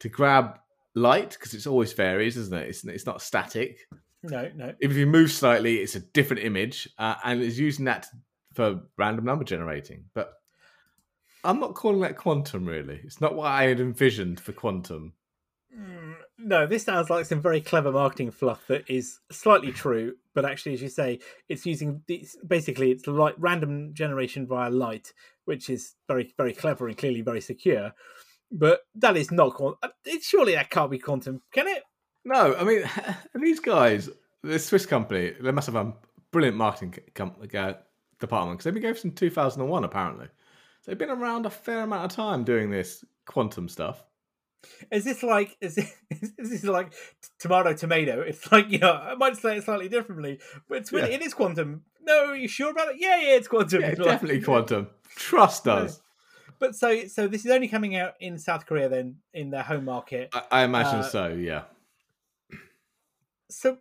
to 0.00 0.10
grab 0.10 0.58
light 0.94 1.30
because 1.30 1.54
it's 1.54 1.66
always 1.66 1.94
varies, 1.94 2.36
isn't 2.36 2.54
it? 2.54 2.68
It's, 2.68 2.84
it's 2.84 3.06
not 3.06 3.22
static 3.22 3.78
no, 4.22 4.50
no. 4.54 4.74
if 4.80 4.92
you 4.92 5.06
move 5.06 5.32
slightly, 5.32 5.76
it's 5.78 5.94
a 5.94 6.00
different 6.00 6.42
image, 6.42 6.90
uh, 6.98 7.14
and 7.24 7.40
it's 7.40 7.56
using 7.56 7.86
that 7.86 8.06
for 8.52 8.82
random 8.98 9.24
number 9.24 9.44
generating. 9.44 10.04
But 10.12 10.34
I'm 11.42 11.58
not 11.58 11.74
calling 11.74 12.00
that 12.00 12.18
quantum. 12.18 12.66
Really, 12.66 13.00
it's 13.02 13.22
not 13.22 13.34
what 13.34 13.46
I 13.46 13.62
had 13.62 13.80
envisioned 13.80 14.40
for 14.40 14.52
quantum. 14.52 15.14
Mm, 15.74 16.16
No, 16.42 16.66
this 16.66 16.84
sounds 16.84 17.10
like 17.10 17.26
some 17.26 17.40
very 17.40 17.60
clever 17.60 17.92
marketing 17.92 18.30
fluff 18.30 18.66
that 18.68 18.88
is 18.88 19.20
slightly 19.30 19.72
true, 19.72 20.14
but 20.34 20.44
actually, 20.44 20.74
as 20.74 20.82
you 20.82 20.88
say, 20.88 21.18
it's 21.48 21.66
using 21.66 22.02
it's, 22.08 22.36
basically 22.46 22.90
it's 22.90 23.06
light 23.06 23.34
random 23.38 23.92
generation 23.92 24.46
via 24.46 24.70
light, 24.70 25.12
which 25.44 25.68
is 25.68 25.94
very 26.08 26.32
very 26.36 26.54
clever 26.54 26.88
and 26.88 26.96
clearly 26.96 27.20
very 27.20 27.40
secure. 27.40 27.92
But 28.50 28.80
that 28.96 29.16
is 29.16 29.30
not 29.30 29.54
quantum. 29.54 29.90
It, 30.04 30.22
surely 30.22 30.54
that 30.54 30.70
can't 30.70 30.90
be 30.90 30.98
quantum, 30.98 31.42
can 31.52 31.68
it? 31.68 31.82
No, 32.24 32.54
I 32.56 32.64
mean 32.64 32.84
these 33.34 33.60
guys, 33.60 34.08
this 34.42 34.66
Swiss 34.66 34.86
company, 34.86 35.34
they 35.40 35.52
must 35.52 35.66
have 35.66 35.76
a 35.76 35.92
brilliant 36.30 36.56
marketing 36.56 36.94
com- 37.14 37.36
uh, 37.42 37.72
department 38.18 38.58
because 38.58 38.64
they've 38.64 38.74
been 38.74 38.82
going 38.82 38.94
since 38.94 39.18
2001 39.18 39.84
apparently. 39.84 40.26
So 40.80 40.90
they've 40.90 40.98
been 40.98 41.10
around 41.10 41.44
a 41.44 41.50
fair 41.50 41.82
amount 41.82 42.10
of 42.10 42.16
time 42.16 42.44
doing 42.44 42.70
this 42.70 43.04
quantum 43.26 43.68
stuff. 43.68 44.02
Is 44.90 45.04
this 45.04 45.22
like 45.22 45.56
is, 45.60 45.78
it, 45.78 45.86
is 46.38 46.50
this 46.50 46.64
like 46.64 46.92
tomato 47.38 47.72
tomato? 47.74 48.20
It's 48.20 48.50
like 48.52 48.70
you 48.70 48.78
know 48.78 48.92
I 48.92 49.14
might 49.14 49.36
say 49.36 49.56
it 49.56 49.64
slightly 49.64 49.88
differently, 49.88 50.38
but 50.68 50.78
it's 50.78 50.92
really, 50.92 51.08
Yeah. 51.10 51.16
it 51.16 51.22
is 51.22 51.34
quantum. 51.34 51.82
No, 52.02 52.26
are 52.30 52.36
you 52.36 52.48
sure 52.48 52.70
about 52.70 52.88
it? 52.88 52.96
Yeah, 52.98 53.20
yeah, 53.20 53.36
it's 53.36 53.48
quantum. 53.48 53.80
Yeah, 53.82 53.88
Like- 53.98 53.98
definitely 53.98 54.42
quantum. 54.42 54.88
Trust 55.16 55.66
Yeah. 55.66 55.72
us. 55.74 56.00
But 56.58 56.74
so 56.74 57.06
so 57.06 57.26
this 57.26 57.44
is 57.46 57.50
only 57.50 57.68
coming 57.68 57.96
out 57.96 58.14
in 58.20 58.38
South 58.38 58.66
Korea 58.66 58.88
then 58.90 59.16
in 59.32 59.48
their 59.50 59.62
home 59.62 59.86
market. 59.86 60.28
I, 60.34 60.42
I 60.50 60.64
imagine 60.64 61.00
Uh, 61.00 61.02
so. 61.08 61.28
Yeah. 61.28 61.62
So 63.50 63.78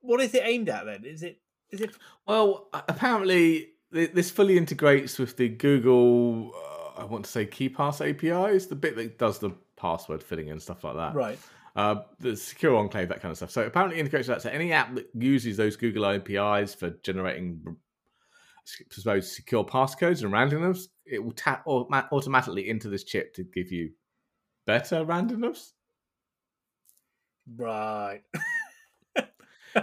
what 0.00 0.20
is 0.20 0.34
it 0.34 0.42
aimed 0.44 0.68
at 0.68 0.84
then? 0.84 1.04
Is 1.04 1.22
it 1.22 1.40
is 1.70 1.80
it 1.80 1.90
Well, 2.26 2.68
apparently 2.72 3.70
this 3.90 4.30
fully 4.30 4.56
integrates 4.58 5.18
with 5.18 5.36
the 5.36 5.48
Google. 5.48 6.52
Uh, 6.54 7.00
I 7.00 7.04
want 7.04 7.24
to 7.24 7.30
say 7.30 7.46
KeyPass 7.46 8.06
API 8.08 8.54
is 8.54 8.66
the 8.66 8.74
bit 8.76 8.96
that 8.96 9.18
does 9.18 9.38
the 9.38 9.50
password 9.82 10.22
filling 10.22 10.50
and 10.50 10.62
stuff 10.62 10.84
like 10.84 10.94
that. 10.94 11.14
right? 11.14 11.38
Uh, 11.74 11.96
the 12.20 12.36
secure 12.36 12.76
enclave, 12.76 13.08
that 13.08 13.20
kind 13.20 13.30
of 13.32 13.36
stuff. 13.36 13.50
So 13.50 13.66
apparently 13.66 13.98
integrates 13.98 14.28
that. 14.28 14.42
So 14.42 14.50
any 14.50 14.72
app 14.72 14.94
that 14.94 15.08
uses 15.14 15.56
those 15.56 15.74
Google 15.76 16.06
APIs 16.06 16.74
for 16.74 16.90
generating, 17.02 17.62
I 17.66 18.70
suppose, 18.90 19.34
secure 19.34 19.64
passcodes 19.64 20.22
and 20.22 20.32
randomness, 20.32 20.84
it 21.04 21.18
will 21.22 21.32
tap 21.32 21.64
automatically 21.66 22.68
into 22.70 22.88
this 22.88 23.04
chip 23.04 23.34
to 23.34 23.42
give 23.42 23.72
you 23.72 23.90
better 24.66 25.04
randomness. 25.04 25.72
Right. 27.56 28.22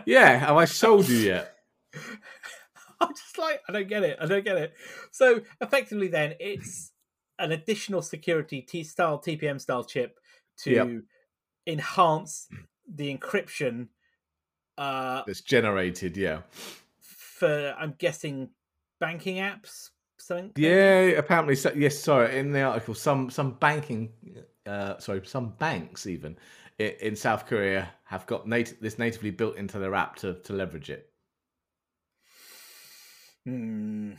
Yeah, 0.06 0.38
have 0.38 0.56
I 0.56 0.66
sold 0.66 1.10
you 1.10 1.18
yet? 1.18 1.56
I'm 3.02 3.10
just 3.10 3.38
like 3.40 3.60
I 3.68 3.72
don't 3.72 3.88
get 3.88 4.04
it. 4.04 4.18
I 4.22 4.28
don't 4.28 4.46
get 4.46 4.58
it. 4.58 4.74
So 5.10 5.42
effectively, 5.62 6.10
then 6.10 6.36
it's 6.40 6.92
an 7.40 7.52
additional 7.52 8.02
security 8.02 8.62
T 8.62 8.84
style 8.84 9.20
TPM 9.20 9.60
style 9.60 9.84
chip 9.84 10.20
to 10.60 10.72
Yep. 10.72 10.88
enhance 11.68 12.48
the 12.88 13.16
encryption 13.16 13.88
uh, 14.78 15.24
That's 15.28 15.42
generated. 15.42 16.16
Yeah. 16.18 16.42
for 17.02 17.76
I'm 17.78 17.96
guessing 17.98 18.50
banking 19.00 19.38
apps. 19.38 19.90
Something. 20.18 20.52
Yeah, 20.58 21.18
apparently. 21.18 21.56
So, 21.56 21.72
yes, 21.76 21.98
sorry. 21.98 22.38
In 22.38 22.52
the 22.52 22.62
article, 22.62 22.94
some 22.94 23.30
some 23.30 23.54
banking, 23.54 24.12
uh, 24.66 24.98
sorry, 25.00 25.26
some 25.26 25.52
banks 25.60 26.08
even 26.08 26.38
in, 26.78 26.92
in 27.02 27.16
South 27.16 27.46
Korea 27.46 27.90
have 28.04 28.26
got 28.26 28.48
native 28.48 28.80
this 28.82 29.00
natively 29.00 29.32
built 29.32 29.56
into 29.56 29.80
their 29.80 29.96
app 29.96 30.16
to 30.18 30.34
to 30.34 30.54
leverage 30.54 30.90
it. 30.90 31.10
Hmm. 33.46 34.14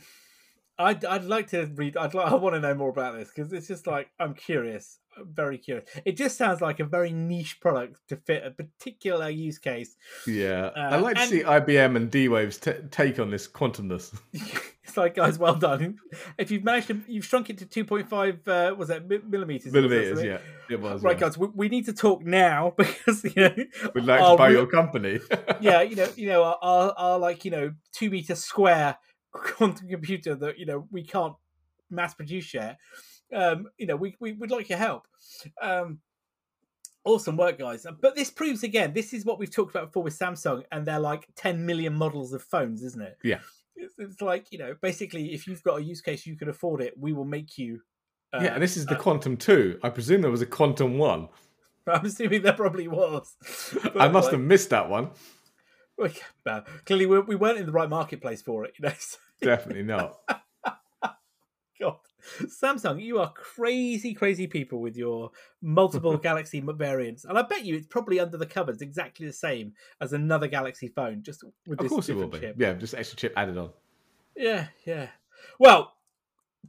I'd 0.83 1.05
I'd 1.05 1.23
like 1.25 1.47
to 1.49 1.65
read. 1.75 1.97
I'd 1.97 2.13
like, 2.13 2.27
I 2.31 2.35
want 2.35 2.55
to 2.55 2.59
know 2.59 2.73
more 2.73 2.89
about 2.89 3.15
this 3.17 3.29
because 3.33 3.51
it's 3.53 3.67
just 3.67 3.87
like 3.87 4.09
I'm 4.19 4.33
curious. 4.33 4.99
I'm 5.17 5.27
very 5.33 5.57
curious. 5.57 5.89
It 6.05 6.15
just 6.15 6.37
sounds 6.37 6.61
like 6.61 6.79
a 6.79 6.85
very 6.85 7.11
niche 7.11 7.59
product 7.59 7.99
to 8.07 8.15
fit 8.15 8.43
a 8.45 8.51
particular 8.51 9.29
use 9.29 9.59
case. 9.59 9.97
Yeah, 10.25 10.67
Uh, 10.75 10.89
I'd 10.91 11.01
like 11.01 11.17
to 11.17 11.27
see 11.27 11.43
IBM 11.43 11.97
and 11.97 12.09
D 12.09 12.29
Waves 12.29 12.57
t- 12.57 12.71
take 12.91 13.19
on 13.19 13.29
this 13.29 13.47
quantumness. 13.47 14.17
It's 14.83 14.97
like, 14.97 15.15
guys, 15.15 15.39
well 15.39 15.55
done. 15.55 15.99
If 16.37 16.51
you've 16.51 16.65
managed 16.65 16.87
to, 16.87 16.99
you've 17.07 17.23
shrunk 17.23 17.49
it 17.49 17.59
to 17.59 17.65
two 17.65 17.85
point 17.85 18.09
five. 18.09 18.45
Uh, 18.45 18.75
was 18.77 18.89
that 18.89 19.07
millimeters? 19.07 19.71
Millimeters, 19.71 20.21
yeah, 20.21 20.39
it 20.69 20.81
was. 20.81 21.01
Right, 21.01 21.15
yeah. 21.15 21.27
guys, 21.27 21.37
we, 21.37 21.47
we, 21.53 21.69
need 21.69 21.85
to 21.85 21.93
talk 21.93 22.25
now 22.25 22.73
because 22.77 23.23
you 23.23 23.31
know 23.35 23.55
we'd 23.93 24.03
like 24.03 24.19
to 24.19 24.35
buy 24.35 24.49
your 24.49 24.67
company. 24.67 25.19
yeah, 25.61 25.81
you 25.81 25.95
know, 25.95 26.09
you 26.17 26.27
know, 26.27 26.43
our, 26.43 26.57
our, 26.61 26.93
our 26.97 27.19
like 27.19 27.45
you 27.45 27.51
know 27.51 27.73
two 27.93 28.09
meter 28.09 28.35
square 28.35 28.97
quantum 29.55 29.87
computer 29.87 30.35
that 30.35 30.59
you 30.59 30.65
know 30.65 30.87
we 30.91 31.03
can't 31.03 31.35
mass 31.89 32.13
produce 32.13 32.53
yet. 32.53 32.77
Um, 33.33 33.67
you 33.77 33.87
know, 33.87 33.95
we, 33.95 34.15
we 34.19 34.33
would 34.33 34.51
like 34.51 34.69
your 34.69 34.77
help. 34.77 35.07
Um, 35.61 35.99
awesome 37.03 37.37
work, 37.37 37.59
guys. 37.59 37.85
But 38.01 38.15
this 38.15 38.29
proves 38.29 38.63
again, 38.63 38.93
this 38.93 39.13
is 39.13 39.25
what 39.25 39.39
we've 39.39 39.53
talked 39.53 39.71
about 39.71 39.87
before 39.87 40.03
with 40.03 40.17
Samsung 40.17 40.63
and 40.71 40.85
they're 40.85 40.99
like 40.99 41.27
10 41.35 41.65
million 41.65 41.93
models 41.93 42.33
of 42.33 42.41
phones, 42.43 42.83
isn't 42.83 43.01
it? 43.01 43.17
Yeah. 43.23 43.39
It's, 43.75 43.93
it's 43.97 44.21
like, 44.21 44.51
you 44.51 44.59
know, 44.59 44.75
basically, 44.81 45.33
if 45.33 45.47
you've 45.47 45.63
got 45.63 45.79
a 45.79 45.83
use 45.83 46.01
case, 46.01 46.25
you 46.25 46.35
can 46.35 46.49
afford 46.49 46.81
it, 46.81 46.93
we 46.97 47.13
will 47.13 47.25
make 47.25 47.57
you. 47.57 47.81
Uh, 48.33 48.41
yeah, 48.43 48.53
and 48.53 48.63
this 48.63 48.77
is 48.77 48.85
the 48.85 48.95
uh, 48.95 48.99
Quantum 48.99 49.37
2. 49.37 49.79
I 49.83 49.89
presume 49.89 50.21
there 50.21 50.31
was 50.31 50.41
a 50.41 50.45
Quantum 50.45 50.97
1. 50.97 51.27
I'm 51.87 52.05
assuming 52.05 52.43
there 52.43 52.53
probably 52.53 52.87
was. 52.87 53.35
I 53.95 54.07
must 54.07 54.25
like, 54.25 54.33
have 54.33 54.41
missed 54.41 54.69
that 54.69 54.89
one. 54.89 55.09
Well, 56.45 56.65
clearly, 56.85 57.05
we, 57.05 57.19
we 57.19 57.35
weren't 57.35 57.59
in 57.59 57.65
the 57.65 57.71
right 57.71 57.89
marketplace 57.89 58.41
for 58.41 58.65
it, 58.65 58.73
you 58.77 58.87
know. 58.87 58.95
Definitely 59.41 59.83
not. 59.83 60.19
God. 61.79 61.97
Samsung, 62.43 63.01
you 63.01 63.19
are 63.19 63.33
crazy, 63.33 64.13
crazy 64.13 64.45
people 64.45 64.79
with 64.79 64.95
your 64.95 65.31
multiple 65.61 66.17
Galaxy 66.17 66.61
variants, 66.61 67.25
and 67.25 67.37
I 67.37 67.41
bet 67.41 67.65
you 67.65 67.75
it's 67.75 67.87
probably 67.87 68.19
under 68.19 68.37
the 68.37 68.45
covers 68.45 68.81
exactly 68.81 69.25
the 69.25 69.33
same 69.33 69.73
as 69.99 70.13
another 70.13 70.47
Galaxy 70.47 70.87
phone, 70.87 71.23
just 71.23 71.43
with 71.65 71.79
of 71.79 71.83
this 71.83 71.89
course 71.91 72.09
it 72.09 72.15
will 72.15 72.27
be. 72.27 72.39
Chip. 72.39 72.55
Yeah, 72.59 72.73
just 72.73 72.93
extra 72.93 73.17
chip 73.17 73.33
added 73.35 73.57
on. 73.57 73.71
Yeah, 74.35 74.67
yeah. 74.85 75.07
Well, 75.59 75.93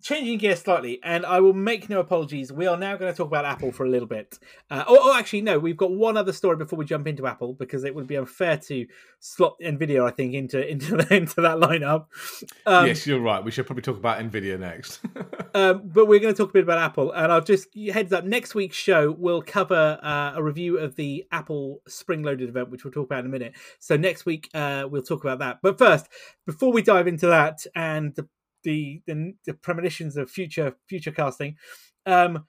changing 0.01 0.39
gear 0.39 0.57
slightly, 0.57 0.99
and 1.03 1.25
I 1.27 1.41
will 1.41 1.53
make 1.53 1.89
no 1.89 2.01
apologies. 2.01 2.53
We 2.53 2.67
are 2.67 2.77
now 2.77 2.97
going 2.97 3.13
to 3.13 3.17
talk 3.17 3.27
about 3.27 3.45
Apple 3.45 3.73
for 3.73 3.85
a 3.85 3.89
little 3.89 4.09
bit. 4.09 4.39
Uh, 4.71 4.85
oh, 4.87 4.99
oh, 5.03 5.19
actually, 5.19 5.43
no, 5.43 5.59
we've 5.59 5.77
got 5.77 5.93
one 5.93 6.17
other 6.17 6.33
story 6.33 6.57
before 6.57 6.79
we 6.79 6.85
jump 6.85 7.07
into 7.07 7.27
Apple 7.27 7.55
because 7.55 7.85
it 7.85 7.95
would 7.95 8.07
be 8.07 8.17
unfair 8.17 8.57
to 8.57 8.87
slot 9.21 9.57
Nvidia, 9.61 10.05
I 10.05 10.11
think, 10.11 10.35
into 10.35 10.67
into 10.71 10.97
into 11.15 11.41
that 11.41 11.59
lineup. 11.59 12.07
Um, 12.67 12.87
yes, 12.87 13.07
you're 13.07 13.21
right. 13.21 13.45
We 13.45 13.51
should 13.51 13.67
probably 13.67 13.83
talk 13.83 13.97
about 13.97 14.19
Nvidia 14.19 14.59
next. 14.59 15.01
um, 15.55 15.83
but 15.85 16.07
we're 16.07 16.21
going 16.21 16.35
to 16.35 16.39
talk 16.39 16.51
a 16.51 16.53
bit 16.53 16.65
about 16.65 16.79
Apple, 16.79 17.13
and 17.13 17.31
I'll 17.31 17.41
just 17.41 17.69
heads 17.93 18.13
up. 18.13 18.25
Next 18.25 18.55
week's 18.55 18.77
show 18.77 19.11
will 19.13 19.43
cover 19.43 19.99
uh, 20.03 20.33
a 20.35 20.43
review 20.43 20.79
of 20.79 20.97
the 20.97 21.27
Apple 21.31 21.83
spring-loaded 21.87 22.49
event, 22.49 22.71
which 22.71 22.85
we'll 22.85 22.93
talk 22.93 23.07
about 23.07 23.21
in 23.21 23.27
a 23.27 23.29
minute. 23.29 23.55
So 23.79 23.97
next 23.97 24.27
week 24.27 24.49
uh, 24.55 24.87
we'll 24.91 25.03
talk 25.03 25.25
about 25.25 25.39
that. 25.41 25.59
But 25.63 25.79
first, 25.79 26.09
before 26.47 26.73
we 26.73 26.83
dive 26.83 27.07
into 27.07 27.27
that 27.27 27.67
and 27.75 28.15
the 28.15 28.27
the, 28.65 29.03
the, 29.07 29.35
the 29.47 29.55
premonitions 29.55 30.17
of 30.17 30.31
future 30.31 30.77
future 30.89 31.13
casting. 31.13 31.57
Um, 32.07 32.47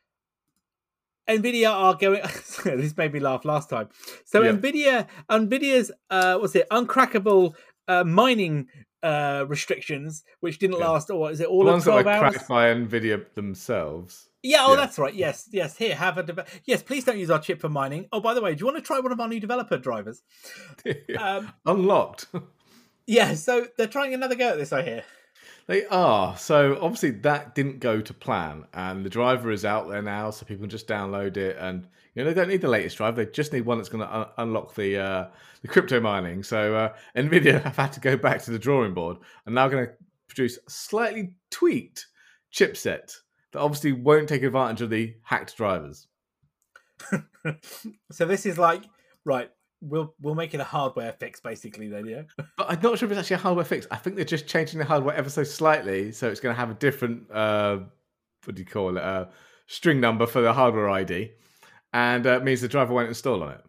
Nvidia 1.27 1.71
are 1.71 1.95
going. 1.95 2.21
this 2.65 2.97
made 2.97 3.13
me 3.13 3.19
laugh 3.19 3.45
last 3.45 3.69
time. 3.69 3.89
So 4.25 4.41
yeah. 4.41 4.51
Nvidia, 4.51 5.07
Nvidia's 5.29 5.91
uh, 6.09 6.37
what's 6.37 6.55
it? 6.55 6.67
Uncrackable 6.69 7.53
uh, 7.87 8.03
mining 8.03 8.67
uh, 9.01 9.45
restrictions, 9.47 10.23
which 10.39 10.59
didn't 10.59 10.79
yeah. 10.79 10.89
last. 10.89 11.09
Or 11.09 11.19
what 11.19 11.33
is 11.33 11.39
it? 11.39 11.47
All 11.47 11.63
the 11.63 11.71
ones 11.71 11.85
that 11.85 11.93
were 11.93 12.09
hours? 12.09 12.35
cracked 12.35 12.47
by 12.47 12.73
Nvidia 12.73 13.25
themselves. 13.35 14.29
Yeah, 14.41 14.59
oh, 14.61 14.71
yeah. 14.71 14.75
that's 14.75 14.99
right. 14.99 15.13
Yes, 15.13 15.47
yes. 15.51 15.77
Here, 15.77 15.95
have 15.95 16.17
a 16.17 16.23
de- 16.23 16.45
yes. 16.65 16.83
Please 16.83 17.05
don't 17.05 17.17
use 17.17 17.29
our 17.29 17.39
chip 17.39 17.61
for 17.61 17.69
mining. 17.69 18.07
Oh, 18.11 18.19
by 18.19 18.33
the 18.33 18.41
way, 18.41 18.53
do 18.55 18.59
you 18.59 18.65
want 18.65 18.77
to 18.77 18.83
try 18.83 18.99
one 18.99 19.11
of 19.11 19.19
our 19.19 19.27
new 19.27 19.39
developer 19.39 19.77
drivers? 19.77 20.21
um, 21.19 21.53
Unlocked. 21.65 22.27
yeah, 23.07 23.35
so 23.35 23.67
they're 23.77 23.87
trying 23.87 24.13
another 24.13 24.35
go 24.35 24.49
at 24.49 24.57
this. 24.57 24.73
I 24.73 24.81
hear. 24.81 25.03
They 25.67 25.85
are. 25.85 26.37
So 26.37 26.77
obviously 26.81 27.11
that 27.11 27.55
didn't 27.55 27.79
go 27.79 28.01
to 28.01 28.13
plan, 28.13 28.65
and 28.73 29.05
the 29.05 29.09
driver 29.09 29.51
is 29.51 29.63
out 29.63 29.87
there 29.89 30.01
now, 30.01 30.29
so 30.29 30.45
people 30.45 30.63
can 30.63 30.69
just 30.69 30.87
download 30.87 31.37
it. 31.37 31.57
And 31.57 31.87
you 32.13 32.23
know 32.23 32.29
they 32.29 32.33
don't 32.33 32.49
need 32.49 32.61
the 32.61 32.67
latest 32.67 32.97
driver; 32.97 33.23
they 33.23 33.31
just 33.31 33.53
need 33.53 33.61
one 33.65 33.77
that's 33.77 33.89
going 33.89 34.05
to 34.05 34.15
un- 34.15 34.27
unlock 34.37 34.75
the 34.75 34.97
uh, 34.97 35.27
the 35.61 35.67
crypto 35.67 35.99
mining. 35.99 36.43
So 36.43 36.75
uh, 36.75 36.93
Nvidia 37.15 37.61
have 37.63 37.77
had 37.77 37.93
to 37.93 37.99
go 37.99 38.17
back 38.17 38.41
to 38.43 38.51
the 38.51 38.59
drawing 38.59 38.93
board, 38.93 39.17
and 39.45 39.55
now 39.55 39.67
going 39.69 39.85
to 39.87 39.93
produce 40.27 40.57
a 40.57 40.69
slightly 40.69 41.35
tweaked 41.49 42.07
chipset 42.53 43.13
that 43.51 43.59
obviously 43.59 43.93
won't 43.93 44.27
take 44.27 44.43
advantage 44.43 44.81
of 44.81 44.89
the 44.89 45.15
hacked 45.23 45.55
drivers. 45.55 46.07
so 48.11 48.25
this 48.25 48.45
is 48.45 48.57
like 48.57 48.83
right 49.25 49.49
we'll 49.83 50.13
we'll 50.21 50.35
make 50.35 50.53
it 50.53 50.59
a 50.59 50.63
hardware 50.63 51.13
fix 51.13 51.39
basically 51.39 51.87
then 51.89 52.05
yeah? 52.05 52.21
But 52.57 52.69
i'm 52.69 52.81
not 52.81 52.97
sure 52.97 53.07
if 53.07 53.11
it's 53.11 53.19
actually 53.19 53.35
a 53.35 53.39
hardware 53.39 53.65
fix. 53.65 53.85
I 53.91 53.97
think 53.97 54.15
they're 54.15 54.25
just 54.25 54.47
changing 54.47 54.79
the 54.79 54.85
hardware 54.85 55.15
ever 55.15 55.29
so 55.29 55.43
slightly 55.43 56.11
so 56.11 56.29
it's 56.29 56.39
going 56.39 56.55
to 56.55 56.59
have 56.59 56.69
a 56.69 56.75
different 56.75 57.29
uh 57.31 57.79
what 58.45 58.55
do 58.55 58.61
you 58.61 58.65
call 58.65 58.97
it 58.97 59.03
uh 59.03 59.25
string 59.67 59.99
number 59.99 60.25
for 60.25 60.41
the 60.41 60.53
hardware 60.53 60.89
id 60.89 61.31
and 61.91 62.25
uh, 62.25 62.39
means 62.39 62.61
the 62.61 62.67
driver 62.67 62.93
won't 62.93 63.09
install 63.09 63.43
on 63.43 63.51
it. 63.51 63.61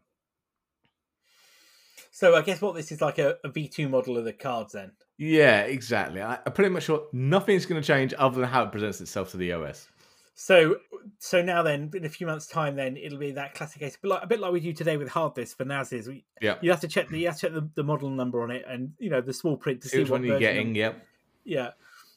So 2.10 2.36
i 2.36 2.42
guess 2.42 2.62
what 2.62 2.74
this 2.74 2.92
is 2.92 3.00
like 3.00 3.18
a 3.18 3.36
a 3.44 3.50
v2 3.50 3.90
model 3.90 4.16
of 4.16 4.24
the 4.24 4.32
cards 4.32 4.72
then? 4.72 4.92
Yeah 5.18 5.62
exactly. 5.62 6.22
I, 6.22 6.38
i'm 6.46 6.52
pretty 6.52 6.70
much 6.70 6.84
sure 6.84 7.06
nothing's 7.12 7.66
going 7.66 7.80
to 7.80 7.86
change 7.86 8.14
other 8.16 8.40
than 8.40 8.48
how 8.48 8.62
it 8.64 8.72
presents 8.72 9.00
itself 9.00 9.30
to 9.32 9.36
the 9.36 9.52
os 9.52 9.88
so, 10.34 10.76
so 11.18 11.42
now 11.42 11.62
then, 11.62 11.90
in 11.94 12.04
a 12.04 12.08
few 12.08 12.26
months' 12.26 12.46
time, 12.46 12.76
then 12.76 12.96
it'll 12.96 13.18
be 13.18 13.32
that 13.32 13.54
classic 13.54 13.80
case, 13.80 13.96
but 14.00 14.08
like, 14.08 14.22
a 14.22 14.26
bit 14.26 14.40
like 14.40 14.52
we 14.52 14.60
do 14.60 14.72
today 14.72 14.96
with 14.96 15.08
hard 15.08 15.34
disk 15.34 15.56
for 15.56 15.64
NASes. 15.64 16.08
We, 16.08 16.24
yeah, 16.40 16.56
you 16.60 16.70
have 16.70 16.80
to 16.80 16.88
check 16.88 17.08
the 17.08 17.20
you 17.20 17.26
have 17.26 17.36
to 17.36 17.40
check 17.42 17.54
the, 17.54 17.68
the 17.74 17.84
model 17.84 18.10
number 18.10 18.42
on 18.42 18.50
it, 18.50 18.64
and 18.68 18.92
you 18.98 19.10
know 19.10 19.20
the 19.20 19.32
small 19.32 19.56
print 19.56 19.80
to 19.82 19.88
see 19.88 20.00
what 20.00 20.10
one 20.10 20.24
you're 20.24 20.38
getting. 20.38 20.70
Of, 20.70 20.76
yep. 20.76 21.06
Yeah. 21.44 21.70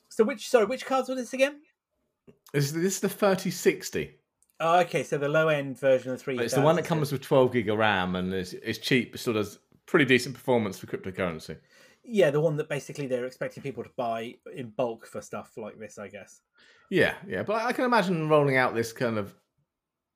So 0.10 0.24
which 0.24 0.50
sorry, 0.50 0.66
which 0.66 0.86
cards 0.86 1.10
were 1.10 1.16
this 1.16 1.34
again? 1.34 1.62
This, 2.54 2.72
this 2.72 2.96
is 2.96 3.00
the 3.02 3.10
thirty 3.10 3.52
sixty. 3.52 4.16
Oh, 4.60 4.80
okay. 4.80 5.04
So 5.04 5.18
the 5.18 5.30
low 5.30 5.50
end 5.50 5.78
version 5.80 6.12
of 6.12 6.22
three. 6.22 6.40
It's 6.40 6.56
the 6.56 6.62
one 6.62 6.76
that 6.78 6.86
comes 6.86 7.12
with 7.12 7.22
twelve 7.22 7.54
gig 7.54 7.70
of 7.70 7.78
RAM 7.78 8.16
and 8.16 8.34
is 8.34 8.54
it's 8.54 8.80
cheap, 8.80 9.12
but 9.12 9.20
still 9.20 9.34
does 9.34 9.60
pretty 9.86 10.06
decent 10.06 10.34
performance 10.34 10.80
for 10.80 10.88
cryptocurrency. 10.88 11.58
Yeah, 12.10 12.32
the 12.32 12.40
one 12.40 12.56
that 12.56 12.70
basically 12.70 13.06
they're 13.06 13.26
expecting 13.26 13.62
people 13.62 13.84
to 13.84 13.90
buy 13.98 14.36
in 14.56 14.70
bulk 14.70 15.06
for 15.06 15.22
stuff 15.22 15.52
like 15.58 15.78
this, 15.78 15.98
I 15.98 16.08
guess. 16.08 16.42
Yeah, 16.90 17.16
yeah, 17.28 17.44
but 17.44 17.66
I 17.66 17.74
can 17.74 17.84
imagine 17.84 18.30
rolling 18.30 18.56
out 18.56 18.74
this 18.74 18.94
kind 18.94 19.18
of, 19.18 19.36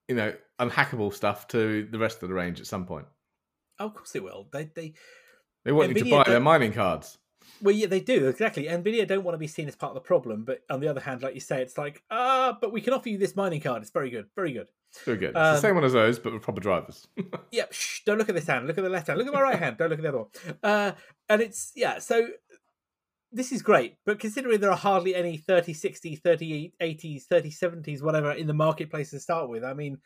you 0.08 0.16
know, 0.16 0.34
unhackable 0.58 1.14
stuff 1.14 1.50
to 1.50 1.86
the 1.92 2.00
rest 2.00 2.24
of 2.24 2.30
the 2.30 2.36
range 2.36 2.62
at 2.62 2.68
some 2.68 2.86
point. 2.86 3.08
Oh, 3.78 3.88
of 3.88 3.94
course 3.94 4.16
it 4.16 4.24
will. 4.24 4.48
They 4.54 4.72
they 4.74 4.94
they 5.66 5.74
want 5.74 5.90
you 5.90 6.04
to 6.04 6.10
buy 6.10 6.24
their 6.26 6.40
mining 6.40 6.72
cards. 6.72 7.18
Well, 7.62 7.76
yeah, 7.76 7.88
they 7.88 8.00
do 8.00 8.28
exactly. 8.30 8.66
Nvidia 8.66 9.06
don't 9.06 9.24
want 9.24 9.34
to 9.34 9.40
be 9.40 9.48
seen 9.48 9.68
as 9.68 9.76
part 9.76 9.90
of 9.90 9.96
the 9.96 10.08
problem, 10.08 10.46
but 10.46 10.62
on 10.70 10.80
the 10.80 10.88
other 10.88 11.02
hand, 11.02 11.22
like 11.24 11.34
you 11.34 11.42
say, 11.42 11.62
it's 11.62 11.78
like 11.78 12.04
ah, 12.10 12.58
but 12.62 12.72
we 12.72 12.80
can 12.80 12.94
offer 12.94 13.10
you 13.10 13.18
this 13.18 13.36
mining 13.36 13.60
card. 13.60 13.82
It's 13.82 13.92
very 13.92 14.10
good, 14.10 14.28
very 14.36 14.54
good, 14.54 14.70
very 15.00 15.18
good. 15.18 15.36
Um, 15.36 15.56
the 15.56 15.62
same 15.62 15.76
one 15.76 15.84
as 15.84 15.94
those, 15.94 16.20
but 16.20 16.34
with 16.34 16.42
proper 16.42 16.62
drivers. 16.62 17.08
yeah, 17.52 17.66
shh, 17.72 18.02
don't 18.06 18.18
look 18.18 18.30
at 18.30 18.36
this 18.36 18.48
hand. 18.48 18.68
Look 18.68 18.78
at 18.78 18.84
the 18.84 18.90
left 18.90 19.08
hand. 19.08 19.18
Look 19.18 19.28
at 19.28 19.34
my 19.34 19.42
right 19.42 19.60
hand. 19.60 19.78
Don't 19.78 19.90
look 19.90 20.00
at 20.00 20.04
the 20.04 20.10
other 20.10 20.18
one. 20.18 20.30
Uh, 20.64 20.92
and 21.30 21.42
it's 21.42 21.72
yeah. 21.76 22.00
So 22.00 22.28
this 23.32 23.52
is 23.52 23.62
great, 23.62 23.96
but 24.06 24.20
considering 24.20 24.60
there 24.60 24.72
are 24.72 24.78
hardly 24.78 25.16
any 25.16 25.38
30, 25.38 25.74
60, 25.74 26.18
30, 26.18 26.74
80s, 26.82 27.24
30, 27.24 27.50
70s, 27.50 28.02
whatever 28.02 28.32
in 28.34 28.46
the 28.46 28.54
marketplace 28.54 29.12
to 29.12 29.20
start 29.20 29.50
with, 29.50 29.64
I 29.64 29.74
mean, 29.74 29.98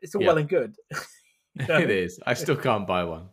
it's 0.00 0.14
all 0.14 0.22
yeah. 0.22 0.28
well 0.28 0.38
and 0.38 0.48
good. 0.48 0.76
you 1.54 1.66
know? 1.66 1.78
It 1.78 1.90
is. 1.90 2.18
I 2.26 2.34
still 2.34 2.56
can't 2.56 2.86
buy 2.86 3.04
one. 3.04 3.28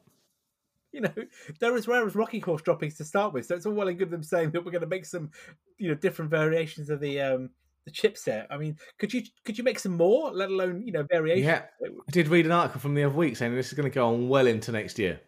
You 0.92 1.02
know, 1.02 1.14
they're 1.60 1.76
as 1.76 1.88
rare 1.88 2.06
as 2.06 2.16
rocking 2.16 2.42
horse 2.42 2.64
droppings 2.64 2.96
to 2.96 3.06
start 3.06 3.32
with, 3.32 3.46
so 3.46 3.56
it's 3.56 3.66
all 3.66 3.74
well 3.74 3.88
and 3.88 3.98
good 3.98 4.10
them 4.10 4.24
saying 4.24 4.52
that 4.52 4.66
we're 4.66 4.72
going 4.72 4.82
to 4.82 4.88
make 4.88 5.06
some, 5.06 5.30
you 5.78 5.88
know, 5.88 5.96
different 5.96 6.32
variations 6.32 6.90
of 6.90 7.00
the 7.00 7.22
um 7.22 7.52
the 7.90 8.08
chipset. 8.10 8.46
I 8.50 8.58
mean, 8.58 8.78
could 8.98 9.14
you 9.14 9.24
could 9.44 9.58
you 9.58 9.64
make 9.64 9.80
some 9.80 9.98
more, 9.98 10.32
let 10.32 10.50
alone 10.50 10.84
you 10.86 10.92
know 10.92 11.04
variations? 11.04 11.46
Yeah, 11.46 11.64
I 11.82 12.12
did 12.12 12.28
read 12.28 12.46
an 12.46 12.52
article 12.52 12.80
from 12.80 12.96
the 12.96 13.04
other 13.04 13.16
week 13.16 13.38
saying 13.38 13.56
this 13.56 13.68
is 13.68 13.74
going 13.74 13.90
to 13.90 13.94
go 13.94 14.08
on 14.08 14.30
well 14.30 14.48
into 14.48 14.72
next 14.72 15.00
year. 15.00 15.20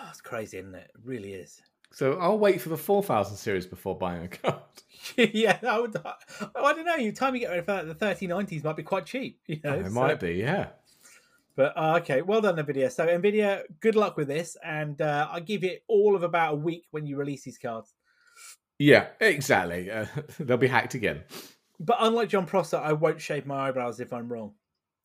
Oh, 0.00 0.06
it's 0.10 0.20
crazy, 0.20 0.58
isn't 0.58 0.74
it? 0.74 0.90
It 0.94 1.00
really 1.04 1.32
is. 1.32 1.60
So 1.90 2.18
I'll 2.18 2.38
wait 2.38 2.60
for 2.60 2.68
the 2.68 2.76
4000 2.76 3.36
series 3.36 3.66
before 3.66 3.96
buying 3.96 4.24
a 4.24 4.28
card. 4.28 4.62
yeah, 5.16 5.58
I 5.66 5.78
would. 5.78 5.96
I 5.96 6.72
don't 6.72 6.84
know. 6.84 6.96
You 6.96 7.12
time 7.12 7.34
you 7.34 7.40
get 7.40 7.50
ready 7.50 7.62
for 7.62 7.72
that, 7.72 7.98
the 7.98 8.06
3090s 8.06 8.64
might 8.64 8.76
be 8.76 8.82
quite 8.82 9.06
cheap. 9.06 9.40
You 9.46 9.60
know, 9.62 9.74
it 9.74 9.86
so. 9.86 9.92
might 9.92 10.20
be. 10.20 10.34
Yeah. 10.34 10.68
But 11.56 11.76
uh, 11.76 11.98
okay, 12.00 12.22
well 12.22 12.40
done, 12.40 12.56
Nvidia. 12.56 12.90
So 12.92 13.06
Nvidia, 13.06 13.62
good 13.80 13.96
luck 13.96 14.16
with 14.16 14.28
this, 14.28 14.56
and 14.64 15.00
uh, 15.00 15.28
I 15.30 15.40
give 15.40 15.64
it 15.64 15.82
all 15.88 16.14
of 16.14 16.22
about 16.22 16.54
a 16.54 16.56
week 16.56 16.84
when 16.92 17.06
you 17.06 17.16
release 17.16 17.42
these 17.42 17.58
cards. 17.58 17.94
Yeah, 18.78 19.06
exactly. 19.20 19.90
Uh, 19.90 20.06
they'll 20.38 20.56
be 20.56 20.68
hacked 20.68 20.94
again. 20.94 21.22
But 21.80 21.96
unlike 22.00 22.28
Jon 22.28 22.46
Prosser, 22.46 22.76
I 22.76 22.92
won't 22.92 23.20
shave 23.20 23.46
my 23.46 23.68
eyebrows 23.68 24.00
if 24.00 24.12
I'm 24.12 24.32
wrong. 24.32 24.52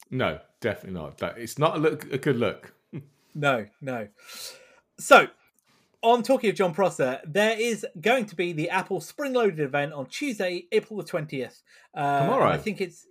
No, 0.09 0.39
definitely 0.59 0.99
not. 0.99 1.17
But 1.17 1.37
it's 1.37 1.57
not 1.57 1.75
a 1.75 1.79
look 1.79 2.11
a 2.11 2.17
good 2.17 2.37
look. 2.37 2.73
no, 3.35 3.65
no. 3.81 4.07
So 4.99 5.27
on 6.01 6.23
talking 6.23 6.49
of 6.49 6.55
Jon 6.55 6.73
Prosser, 6.73 7.21
there 7.25 7.59
is 7.59 7.85
going 7.99 8.25
to 8.27 8.35
be 8.35 8.53
the 8.53 8.69
Apple 8.69 9.01
Spring 9.01 9.33
Loaded 9.33 9.59
event 9.59 9.93
on 9.93 10.07
Tuesday, 10.07 10.67
April 10.71 10.97
the 10.97 11.05
twentieth. 11.05 11.61
Uh, 11.93 12.21
tomorrow, 12.21 12.49
I 12.49 12.57
think 12.57 12.81
it's 12.81 13.07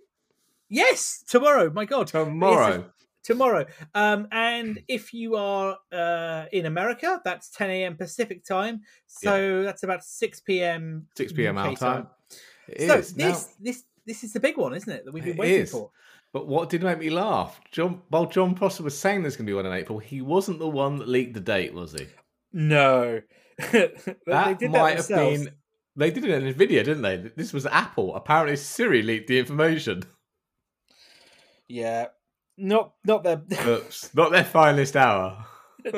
yes, 0.69 1.23
tomorrow. 1.27 1.69
My 1.69 1.85
God, 1.85 2.07
tomorrow. 2.07 2.85
Tomorrow. 3.23 3.65
Um, 3.95 4.27
and 4.31 4.81
if 4.87 5.13
you 5.13 5.35
are 5.35 5.77
uh, 5.91 6.45
in 6.51 6.65
America, 6.65 7.21
that's 7.23 7.49
10 7.51 7.69
a.m. 7.69 7.95
Pacific 7.95 8.45
time. 8.45 8.81
So 9.07 9.63
that's 9.63 9.83
about 9.83 10.03
6 10.03 10.39
p.m. 10.41 11.07
6 11.15 11.33
p.m. 11.33 11.57
Our 11.57 11.75
time. 11.75 12.07
It 12.67 12.87
so 12.87 12.97
is. 12.97 13.13
this 13.13 13.17
Now- 13.47 13.53
this 13.59 13.83
this 14.05 14.23
is 14.23 14.33
the 14.33 14.39
big 14.39 14.57
one, 14.57 14.73
isn't 14.73 14.91
it? 14.91 15.05
That 15.05 15.13
we've 15.13 15.23
been 15.23 15.37
waiting 15.37 15.61
is. 15.61 15.71
for. 15.71 15.91
But 16.33 16.47
what 16.47 16.69
did 16.69 16.83
make 16.83 16.97
me 16.99 17.09
laugh? 17.09 17.61
John, 17.71 18.01
while 18.09 18.25
Jon 18.25 18.55
Prosser 18.55 18.83
was 18.83 18.97
saying 18.97 19.21
there's 19.21 19.37
going 19.37 19.45
to 19.45 19.49
be 19.49 19.55
one 19.55 19.65
in 19.67 19.71
April, 19.71 19.99
he 19.99 20.21
wasn't 20.21 20.59
the 20.59 20.67
one 20.67 20.97
that 20.97 21.07
leaked 21.07 21.35
the 21.35 21.39
date, 21.39 21.73
was 21.73 21.93
he? 21.93 22.07
No, 22.51 23.21
That 23.57 24.15
they 24.25 24.55
did 24.55 24.71
might 24.71 24.97
that 24.97 25.07
have 25.07 25.07
been. 25.07 25.49
They 25.95 26.09
did 26.09 26.25
it 26.25 26.41
in 26.41 26.47
a 26.47 26.53
video, 26.53 26.81
didn't 26.81 27.03
they? 27.03 27.17
This 27.35 27.53
was 27.53 27.67
Apple. 27.67 28.15
Apparently, 28.15 28.55
Siri 28.55 29.03
leaked 29.03 29.27
the 29.27 29.37
information. 29.37 30.03
Yeah, 31.67 32.07
not 32.57 32.93
not 33.05 33.23
the. 33.23 33.41
Oops, 33.67 34.15
not 34.15 34.31
their 34.31 34.43
finest 34.43 34.95
hour. 34.95 35.45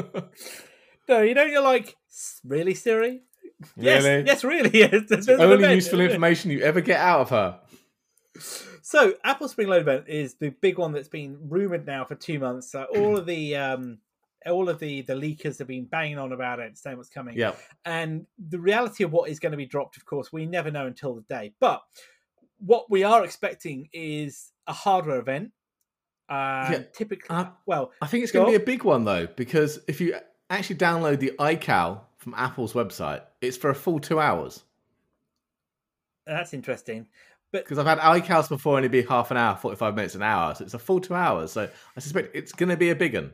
no, 1.08 1.22
you 1.22 1.34
know 1.34 1.44
you're 1.44 1.62
like 1.62 1.96
really 2.44 2.74
Siri. 2.74 3.22
Yes, 3.78 4.04
Really? 4.04 4.26
yes, 4.26 4.44
really. 4.44 4.80
Yes. 4.80 5.04
There's 5.08 5.28
an 5.28 5.40
Only 5.40 5.74
useful 5.76 6.02
information 6.02 6.52
you 6.52 6.62
ever 6.62 6.82
get 6.82 7.00
out 7.00 7.22
of 7.22 7.30
her. 7.30 7.60
So, 8.82 9.14
Apple 9.24 9.48
Spring 9.48 9.68
Load 9.70 9.82
event 9.82 10.06
is 10.08 10.36
the 10.36 10.50
big 10.50 10.78
one 10.78 10.92
that's 10.92 11.08
been 11.08 11.38
rumored 11.50 11.86
now 11.88 12.04
for 12.06 12.16
two 12.16 12.38
months. 12.38 12.72
So 12.72 12.84
all 12.84 13.18
of 13.18 13.26
the 13.26 13.56
um, 13.56 14.00
all 14.46 14.70
of 14.70 14.80
the 14.80 15.02
the 15.02 15.14
leakers 15.14 15.58
have 15.60 15.68
been 15.68 15.86
banging 15.86 16.20
on 16.20 16.34
about 16.34 16.60
it, 16.60 16.78
saying 16.78 16.98
what's 16.98 17.10
coming. 17.10 17.38
Yeah, 17.38 17.54
And 17.86 18.26
the 18.38 18.60
reality 18.60 19.04
of 19.04 19.12
what 19.12 19.30
is 19.30 19.40
going 19.40 19.52
to 19.52 19.58
be 19.58 19.66
dropped, 19.66 19.98
of 19.98 20.06
course, 20.06 20.32
we 20.34 20.46
never 20.46 20.70
know 20.70 20.86
until 20.86 21.16
the 21.16 21.22
day. 21.22 21.54
But 21.60 21.82
what 22.60 22.90
we 22.90 23.04
are 23.04 23.24
expecting 23.24 23.90
is 23.94 24.52
a 24.68 24.74
hardware 24.74 25.20
event. 25.20 25.52
Uh, 26.30 26.68
Yeah. 26.72 26.84
Typically, 26.94 27.36
Uh, 27.36 27.52
well, 27.66 27.92
I 28.02 28.08
think 28.08 28.24
it's 28.24 28.32
going 28.32 28.46
to 28.46 28.58
be 28.58 28.62
a 28.64 28.66
big 28.66 28.84
one 28.84 29.06
though, 29.06 29.28
because 29.28 29.80
if 29.88 30.02
you 30.02 30.16
actually 30.50 30.78
download 30.78 31.20
the 31.20 31.32
iCal 31.40 32.02
from 32.18 32.34
Apple's 32.36 32.74
website, 32.74 33.24
it's 33.42 33.58
for 33.58 33.70
a 33.70 33.76
full 33.76 34.00
two 34.00 34.20
hours. 34.20 34.64
that's 36.26 36.54
interesting. 36.54 37.08
But 37.52 37.64
Because 37.64 37.78
I've 37.78 37.86
had 37.86 38.00
iCals 38.00 38.50
before, 38.50 38.78
and 38.78 38.84
it'd 38.86 38.92
be 38.92 39.04
half 39.08 39.32
an 39.32 39.38
hour, 39.38 39.56
forty-five 39.56 39.96
minutes, 39.96 40.16
an 40.16 40.24
hour. 40.24 40.56
So 40.56 40.64
it's 40.66 40.74
a 40.74 40.80
full 40.80 41.00
two 41.00 41.14
hours. 41.14 41.52
So 41.52 41.70
I 41.96 42.00
suspect 42.00 42.36
it's 42.36 42.52
going 42.52 42.70
to 42.70 42.78
be 42.78 42.90
a 42.90 42.96
big 42.96 43.14
one. 43.14 43.32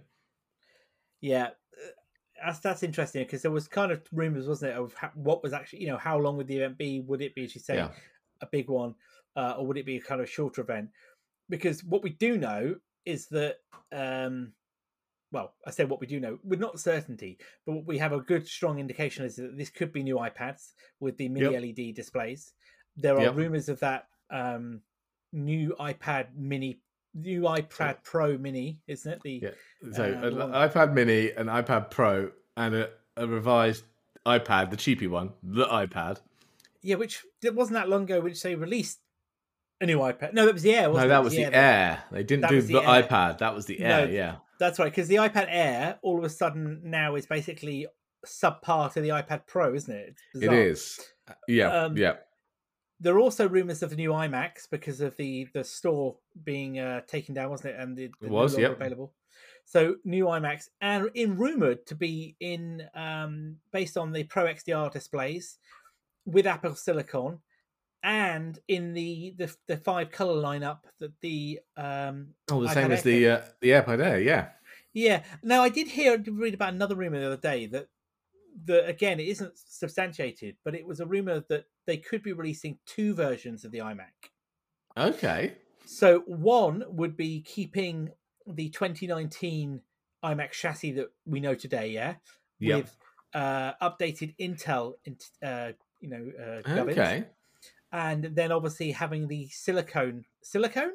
Yeah, 1.21 1.45
uh, 1.45 1.51
that's 2.45 2.59
that's 2.59 2.83
interesting 2.83 3.23
because 3.23 3.41
there 3.41 3.51
was 3.51 3.67
kind 3.67 3.91
of 3.91 4.01
rumors, 4.11 4.47
wasn't 4.47 4.73
it, 4.73 4.77
of 4.77 4.93
how, 4.93 5.11
what 5.15 5.41
was 5.41 5.53
actually, 5.53 5.81
you 5.83 5.87
know, 5.87 5.97
how 5.97 6.17
long 6.19 6.35
would 6.37 6.47
the 6.47 6.57
event 6.57 6.77
be? 6.77 6.99
Would 6.99 7.21
it 7.21 7.33
be, 7.33 7.45
as 7.45 7.55
you 7.55 7.61
say, 7.61 7.75
Yeah. 7.77 7.91
a 8.41 8.45
big 8.45 8.69
one, 8.69 8.95
uh, 9.37 9.55
or 9.57 9.65
would 9.67 9.77
it 9.77 9.85
be 9.85 9.95
a 9.97 10.01
kind 10.01 10.19
of 10.21 10.29
shorter 10.29 10.61
event? 10.61 10.89
Because 11.52 11.84
what 11.84 12.02
we 12.02 12.10
do 12.12 12.38
know 12.38 12.76
is 13.06 13.28
that, 13.28 13.58
um, 13.91 14.54
well, 15.34 15.54
I 15.68 15.72
said 15.72 15.89
what 15.89 15.99
we 15.99 16.08
do 16.08 16.20
know 16.20 16.39
with 16.43 16.60
not 16.60 16.80
certainty, 16.80 17.38
but 17.66 17.74
what 17.76 17.86
we 17.86 17.97
have 17.97 18.14
a 18.14 18.22
good 18.22 18.47
strong 18.47 18.80
indication 18.80 19.26
is 19.26 19.36
that 19.36 19.58
this 19.58 19.70
could 19.70 19.91
be 19.91 20.02
new 20.02 20.16
iPads 20.16 20.72
with 21.02 21.18
the 21.18 21.28
mini 21.30 21.52
Yep. 21.52 21.62
LED 21.62 21.91
displays. 21.95 22.54
There 22.95 23.16
are 23.18 23.22
Yep. 23.24 23.36
rumors 23.36 23.70
of 23.70 23.80
that 23.82 24.08
um, 24.30 24.82
new 25.34 25.76
iPad 25.78 26.34
mini, 26.36 26.80
new 27.14 27.41
iPad 27.41 28.02
Pro 28.04 28.38
mini, 28.38 28.80
isn't 28.88 29.12
it? 29.12 29.22
The 29.22 29.39
Yeah. 29.43 29.91
So 29.91 30.04
Uh, 30.06 30.28
an 30.28 30.38
one- 30.38 30.52
iPad 30.54 30.93
Mini, 30.93 31.32
an 31.32 31.47
iPad 31.47 31.91
Pro, 31.91 32.32
and 32.56 32.74
a, 32.76 32.89
a 33.18 33.28
revised 33.28 33.84
iPad, 34.26 34.70
the 34.70 34.78
cheapy 34.78 35.08
one, 35.08 35.34
the 35.43 35.66
iPad. 35.66 36.22
Yeah, 36.82 36.95
which 36.95 37.26
it 37.43 37.54
wasn't 37.56 37.74
that 37.76 37.89
long 37.89 38.04
ago, 38.04 38.22
which 38.22 38.41
they 38.41 38.56
released 38.56 38.99
a 39.82 39.86
new 39.86 39.97
iPad. 39.97 40.34
No, 40.34 40.45
that 40.45 40.53
was 40.53 40.63
the 40.63 40.75
Air. 40.75 40.93
No, 40.93 41.07
that 41.07 41.23
was 41.23 41.34
the 41.34 41.43
Air. 41.43 41.55
Air. 41.55 42.03
They 42.11 42.23
didn't 42.23 42.41
that 42.41 42.51
do 42.51 42.61
the, 42.61 42.73
the 42.73 42.82
iPad. 42.82 43.39
That 43.39 43.55
was 43.55 43.65
the 43.65 43.77
No, 43.79 43.86
Air. 43.86 44.09
Yeah. 44.11 44.36
That's 44.59 44.77
right, 44.77 44.91
because 44.91 45.07
the 45.07 45.15
iPad 45.15 45.47
Air 45.49 45.97
all 46.03 46.19
of 46.19 46.23
a 46.23 46.29
sudden 46.29 46.82
now 46.84 47.15
is 47.15 47.25
basically 47.25 47.88
subpar 48.25 48.93
to 48.93 49.01
the 49.01 49.09
iPad 49.09 49.47
Pro, 49.47 49.73
isn't 49.73 49.93
it? 49.93 50.15
It 50.36 50.53
is. 50.53 50.99
Yeah. 51.47 51.73
Um, 51.73 51.97
yeah. 51.97 52.13
There 52.99 53.15
are 53.15 53.19
also 53.19 53.49
rumors 53.49 53.82
of 53.82 53.89
the 53.89 53.95
new 53.95 54.11
iMacs 54.11 54.69
because 54.69 55.01
of 55.01 55.17
the 55.17 55.47
the 55.55 55.63
store 55.63 56.17
being 56.43 56.77
uh, 56.77 57.01
taken 57.07 57.34
down, 57.34 57.49
wasn't 57.49 57.73
it? 57.73 57.79
And 57.79 57.97
the, 57.97 58.11
the 58.19 58.27
It 58.27 58.32
was, 58.32 58.55
yep. 58.57 58.73
available. 58.73 59.13
So 59.65 59.95
new 60.05 60.25
iMacs 60.25 60.65
and 60.82 61.09
in 61.15 61.38
rumored 61.38 61.88
to 61.88 61.95
be 61.95 62.36
in 62.39 62.84
um, 62.93 63.57
based 63.73 63.97
on 63.97 64.11
the 64.11 64.23
Pro 64.25 64.45
XDR 64.45 64.91
displays 64.91 65.57
with 66.25 66.45
Apple 66.45 66.75
Silicon 66.75 67.39
and 68.04 68.58
in 68.68 68.93
the 68.93 69.34
the, 69.38 69.56
the 69.68 69.78
five 69.78 70.12
color 70.12 70.41
lineup 70.41 70.80
that 70.99 71.12
the 71.22 71.60
um, 71.78 72.30
Oh, 72.49 72.62
the 72.62 72.68
iPad 72.70 72.74
same 72.74 72.91
Air 72.91 72.97
as 72.97 73.04
the 73.04 73.28
uh, 73.30 73.41
the 73.62 73.70
AirPod 73.70 74.04
Air. 74.04 74.20
Yeah. 74.20 74.49
Yeah. 74.93 75.24
Now 75.43 75.62
I 75.64 75.70
did 75.70 75.88
hear 75.88 76.22
read 76.28 76.54
about 76.54 76.74
another 76.74 76.95
rumor 76.95 77.20
the 77.20 77.28
other 77.28 77.38
day 77.38 77.66
that 77.68 77.88
that 78.66 78.88
again 78.88 79.20
it 79.20 79.28
isn't 79.28 79.54
substantiated, 79.56 80.58
but 80.66 80.76
it 80.76 80.86
was 80.86 80.99
a 80.99 81.06
rumor 81.06 81.43
that 81.49 81.66
they 81.88 81.97
could 81.97 82.24
be 82.24 82.34
releasing 82.34 82.78
two 82.86 83.14
versions 83.14 83.64
of 83.66 83.72
the 83.72 83.80
iMac. 83.80 84.32
Okay. 84.97 85.54
So 85.86 86.20
one 86.26 86.84
would 86.88 87.16
be 87.18 87.41
keeping 87.41 88.12
the 88.47 88.70
2019 88.70 89.82
iMac 90.24 90.52
chassis 90.52 90.91
that 90.93 91.08
we 91.26 91.39
know 91.39 91.56
today, 91.56 91.89
yeah, 91.91 92.16
Yep. 92.60 92.78
with 92.78 92.97
uh, 93.34 93.74
updated 93.82 94.36
Intel, 94.38 94.93
uh, 95.43 95.72
you 95.99 96.10
know, 96.10 96.32
uh, 96.39 96.62
gubbins. 96.62 97.26
And 97.91 98.23
then 98.35 98.51
obviously 98.51 98.91
having 98.91 99.27
the 99.27 99.47
silicone, 99.51 100.25
silicone, 100.41 100.91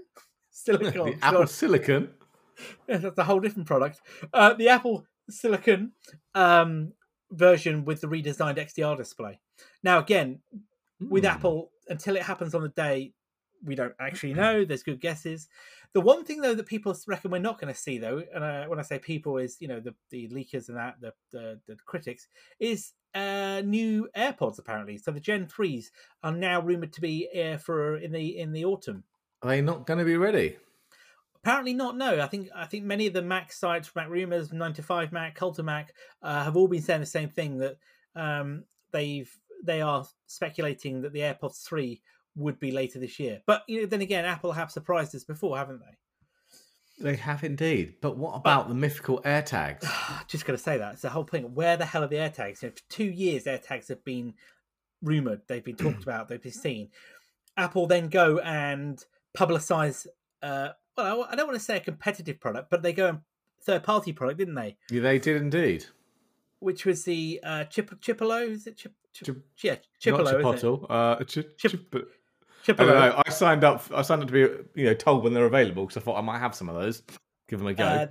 silicone, 0.50 0.92
the 1.20 1.24
Apple 1.24 1.46
silicon 1.46 2.10
that's 2.86 3.18
a 3.18 3.24
whole 3.24 3.40
different 3.40 3.66
product. 3.68 4.00
Uh, 4.32 4.54
the 4.54 4.68
Apple 4.68 5.06
Silicon 5.28 5.92
um, 6.34 6.92
version 7.30 7.84
with 7.84 8.00
the 8.00 8.06
redesigned 8.06 8.58
XDR 8.58 8.96
display. 8.96 9.40
Now, 9.82 9.98
again, 9.98 10.40
with 11.00 11.24
Hmm. 11.24 11.30
Apple, 11.30 11.70
until 11.88 12.16
it 12.16 12.22
happens 12.22 12.54
on 12.54 12.62
the 12.62 12.68
day, 12.68 13.12
we 13.64 13.74
don't 13.74 13.94
actually 14.00 14.34
know. 14.42 14.64
There's 14.64 14.82
good 14.82 15.00
guesses. 15.00 15.48
The 15.92 16.00
one 16.00 16.24
thing 16.24 16.40
though 16.40 16.54
that 16.54 16.66
people 16.66 16.94
reckon 17.06 17.30
we're 17.30 17.38
not 17.38 17.60
going 17.60 17.72
to 17.72 17.78
see 17.78 17.98
though, 17.98 18.22
and 18.34 18.44
uh, 18.44 18.66
when 18.66 18.78
I 18.78 18.82
say 18.82 18.98
people 18.98 19.38
is 19.38 19.56
you 19.60 19.68
know 19.68 19.80
the 19.80 19.94
the 20.10 20.28
leakers 20.28 20.68
and 20.68 20.76
that 20.76 20.96
the 21.00 21.12
the, 21.32 21.60
the 21.66 21.76
critics 21.86 22.28
is 22.60 22.92
uh, 23.16 23.62
new 23.64 24.08
AirPods 24.16 24.58
apparently. 24.58 24.98
So 24.98 25.10
the 25.10 25.20
Gen 25.20 25.46
threes 25.46 25.90
are 26.22 26.32
now 26.32 26.60
rumored 26.60 26.92
to 26.92 27.00
be 27.00 27.28
uh, 27.34 27.56
for 27.58 27.96
in 27.96 28.12
the 28.12 28.38
in 28.38 28.52
the 28.52 28.64
autumn. 28.64 29.04
Are 29.42 29.48
they 29.48 29.62
not 29.62 29.86
going 29.86 29.98
to 29.98 30.04
be 30.04 30.16
ready? 30.16 30.56
Apparently 31.36 31.74
not. 31.74 31.96
No, 31.96 32.20
I 32.20 32.26
think 32.26 32.48
I 32.54 32.66
think 32.66 32.84
many 32.84 33.06
of 33.06 33.12
the 33.12 33.22
Mac 33.22 33.52
sites, 33.52 33.90
Mac 33.94 34.08
Rumors, 34.08 34.52
Nine 34.52 34.74
to 34.74 34.82
Five 34.82 35.12
Mac, 35.12 35.34
Cult 35.34 35.58
of 35.58 35.64
Mac, 35.64 35.94
uh, 36.22 36.44
have 36.44 36.56
all 36.56 36.68
been 36.68 36.82
saying 36.82 37.00
the 37.00 37.06
same 37.06 37.28
thing 37.28 37.58
that 37.58 37.76
um, 38.14 38.64
they've 38.92 39.30
they 39.64 39.80
are 39.80 40.04
speculating 40.26 41.00
that 41.02 41.12
the 41.12 41.20
AirPods 41.20 41.64
three 41.64 42.02
would 42.34 42.58
be 42.58 42.70
later 42.70 42.98
this 42.98 43.18
year. 43.18 43.40
But 43.46 43.62
you 43.66 43.80
know, 43.80 43.86
then 43.86 44.02
again, 44.02 44.24
Apple 44.24 44.52
have 44.52 44.70
surprised 44.70 45.14
us 45.14 45.24
before, 45.24 45.56
haven't 45.56 45.80
they? 45.80 45.96
They 46.98 47.16
have 47.16 47.44
indeed. 47.44 47.96
But 48.00 48.16
what 48.16 48.34
about 48.36 48.68
the 48.68 48.74
mythical 48.74 49.20
AirTags? 49.22 49.86
Just 50.28 50.46
going 50.46 50.56
to 50.56 50.62
say 50.62 50.78
that. 50.78 50.94
It's 50.94 51.02
the 51.02 51.10
whole 51.10 51.24
point. 51.24 51.50
Where 51.50 51.76
the 51.76 51.84
hell 51.84 52.02
are 52.02 52.08
the 52.08 52.16
AirTags? 52.16 52.62
You 52.62 52.68
know, 52.68 52.74
for 52.74 52.82
two 52.88 53.04
years, 53.04 53.44
AirTags 53.44 53.88
have 53.88 54.04
been 54.04 54.34
rumored. 55.02 55.42
They've 55.46 55.64
been 55.64 55.76
talked 55.76 56.02
about. 56.04 56.28
They've 56.28 56.40
been 56.42 56.52
seen. 56.52 56.88
Apple 57.56 57.86
then 57.86 58.08
go 58.08 58.38
and 58.38 59.02
publicize. 59.36 60.06
Uh, 60.42 60.70
well, 60.96 61.26
I 61.30 61.36
don't 61.36 61.46
want 61.46 61.58
to 61.58 61.64
say 61.64 61.76
a 61.76 61.80
competitive 61.80 62.40
product, 62.40 62.70
but 62.70 62.82
they 62.82 62.92
go 62.94 63.08
and 63.08 63.18
third 63.62 63.82
party 63.82 64.12
product, 64.12 64.38
didn't 64.38 64.54
they? 64.54 64.76
Yeah, 64.90 65.02
they 65.02 65.18
did 65.18 65.36
indeed. 65.36 65.84
Which 66.60 66.86
was 66.86 67.04
the 67.04 67.40
uh, 67.42 67.64
Chip 67.64 67.90
Chipolo? 68.00 68.48
Is 68.50 68.66
it 68.66 68.78
Chip? 68.78 68.92
Chip, 69.12 69.26
Chip- 69.56 69.82
yeah, 70.04 70.10
Not 70.12 70.20
Chipolo. 70.26 70.32
it? 70.34 70.42
Chipotle. 70.42 70.86
Uh, 70.90 71.16
chi- 71.16 71.24
Chip- 71.24 71.58
chip- 71.58 72.08
I 72.68 72.72
don't 72.72 72.88
know. 72.88 73.22
I 73.26 73.30
signed 73.30 73.64
up. 73.64 73.84
I 73.94 74.02
signed 74.02 74.22
up 74.22 74.28
to 74.28 74.32
be, 74.32 74.80
you 74.80 74.86
know, 74.86 74.94
told 74.94 75.24
when 75.24 75.34
they're 75.34 75.46
available 75.46 75.84
because 75.86 76.00
I 76.00 76.04
thought 76.04 76.16
I 76.18 76.20
might 76.22 76.38
have 76.38 76.54
some 76.54 76.68
of 76.68 76.74
those. 76.74 77.02
Give 77.48 77.58
them 77.58 77.68
a 77.68 77.74
go. 77.74 77.84
Uh, 77.84 78.06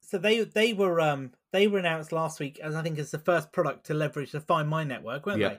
so 0.00 0.18
they 0.18 0.44
they 0.44 0.72
were 0.72 1.00
um 1.00 1.32
they 1.52 1.68
were 1.68 1.78
announced 1.78 2.12
last 2.12 2.40
week 2.40 2.58
as 2.60 2.74
I 2.74 2.82
think 2.82 2.98
as 2.98 3.10
the 3.10 3.18
first 3.18 3.52
product 3.52 3.86
to 3.86 3.94
leverage 3.94 4.32
the 4.32 4.40
Find 4.40 4.68
My 4.68 4.84
network, 4.84 5.26
weren't 5.26 5.40
Yeah. 5.40 5.48
they? 5.50 5.58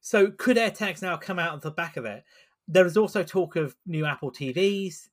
So 0.00 0.30
could 0.30 0.56
AirTags 0.56 1.02
now 1.02 1.16
come 1.16 1.38
out 1.38 1.54
of 1.54 1.60
the 1.60 1.70
back 1.70 1.96
of 1.96 2.04
it? 2.04 2.24
There 2.66 2.86
is 2.86 2.96
also 2.96 3.22
talk 3.22 3.56
of 3.56 3.76
new 3.86 4.06
Apple 4.06 4.30
TVs, 4.32 5.08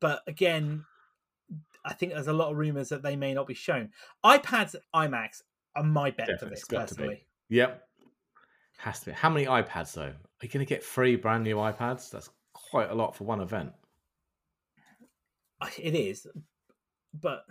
but 0.00 0.22
again, 0.26 0.84
I 1.84 1.94
think 1.94 2.12
there's 2.12 2.26
a 2.26 2.32
lot 2.32 2.50
of 2.50 2.56
rumors 2.58 2.88
that 2.90 3.02
they 3.02 3.16
may 3.16 3.32
not 3.32 3.46
be 3.46 3.54
shown. 3.54 3.90
iPads, 4.24 4.74
iMacs 4.94 5.42
are 5.74 5.84
my 5.84 6.10
bet 6.10 6.38
for 6.38 6.46
this 6.46 6.60
it's 6.60 6.64
got 6.64 6.88
to 6.88 6.94
be. 6.94 6.98
personally. 6.98 7.26
Yep. 7.48 7.85
Has 8.78 9.00
to 9.00 9.06
be. 9.06 9.12
How 9.12 9.30
many 9.30 9.46
iPads 9.46 9.94
though? 9.94 10.02
Are 10.02 10.42
you 10.42 10.48
going 10.48 10.64
to 10.64 10.68
get 10.68 10.84
three 10.84 11.16
brand 11.16 11.44
new 11.44 11.56
iPads? 11.56 12.10
That's 12.10 12.30
quite 12.52 12.90
a 12.90 12.94
lot 12.94 13.16
for 13.16 13.24
one 13.24 13.40
event. 13.40 13.72
It 15.78 15.94
is, 15.94 16.26
but 17.14 17.44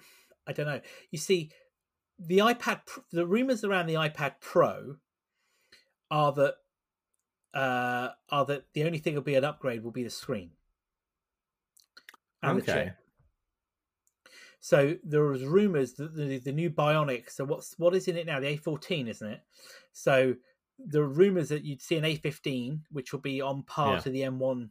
I 0.45 0.53
don't 0.53 0.67
know. 0.67 0.81
You 1.09 1.17
see, 1.17 1.51
the 2.19 2.37
iPad, 2.39 2.81
the 3.11 3.25
rumors 3.25 3.63
around 3.63 3.87
the 3.87 3.95
iPad 3.95 4.35
Pro 4.39 4.97
are 6.11 6.31
that 6.33 6.55
uh, 7.53 8.09
are 8.29 8.45
that 8.45 8.65
the 8.73 8.83
only 8.83 8.99
thing 8.99 9.15
will 9.15 9.21
be 9.23 9.35
an 9.35 9.43
upgrade 9.43 9.83
will 9.83 9.91
be 9.91 10.03
the 10.03 10.09
screen. 10.09 10.51
and 12.43 12.57
the 12.59 12.61
Okay. 12.61 12.85
chip. 12.85 12.95
So 14.59 14.95
there 15.03 15.23
was 15.23 15.43
rumors 15.43 15.93
that 15.93 16.15
the, 16.15 16.39
the 16.39 16.51
new 16.51 16.69
Bionic. 16.69 17.29
So 17.31 17.45
what's 17.45 17.77
what 17.77 17.95
is 17.95 18.07
in 18.07 18.17
it 18.17 18.25
now? 18.27 18.39
The 18.39 18.57
A14, 18.57 19.09
isn't 19.09 19.27
it? 19.27 19.41
So 19.93 20.35
there 20.79 21.01
are 21.01 21.07
rumors 21.07 21.49
that 21.49 21.63
you'd 21.63 21.81
see 21.81 21.95
an 21.97 22.03
A15, 22.03 22.81
which 22.91 23.13
will 23.13 23.21
be 23.21 23.41
on 23.41 23.63
par 23.63 23.93
Yeah. 23.95 23.99
to 24.01 24.09
the 24.09 24.21
M1 24.21 24.69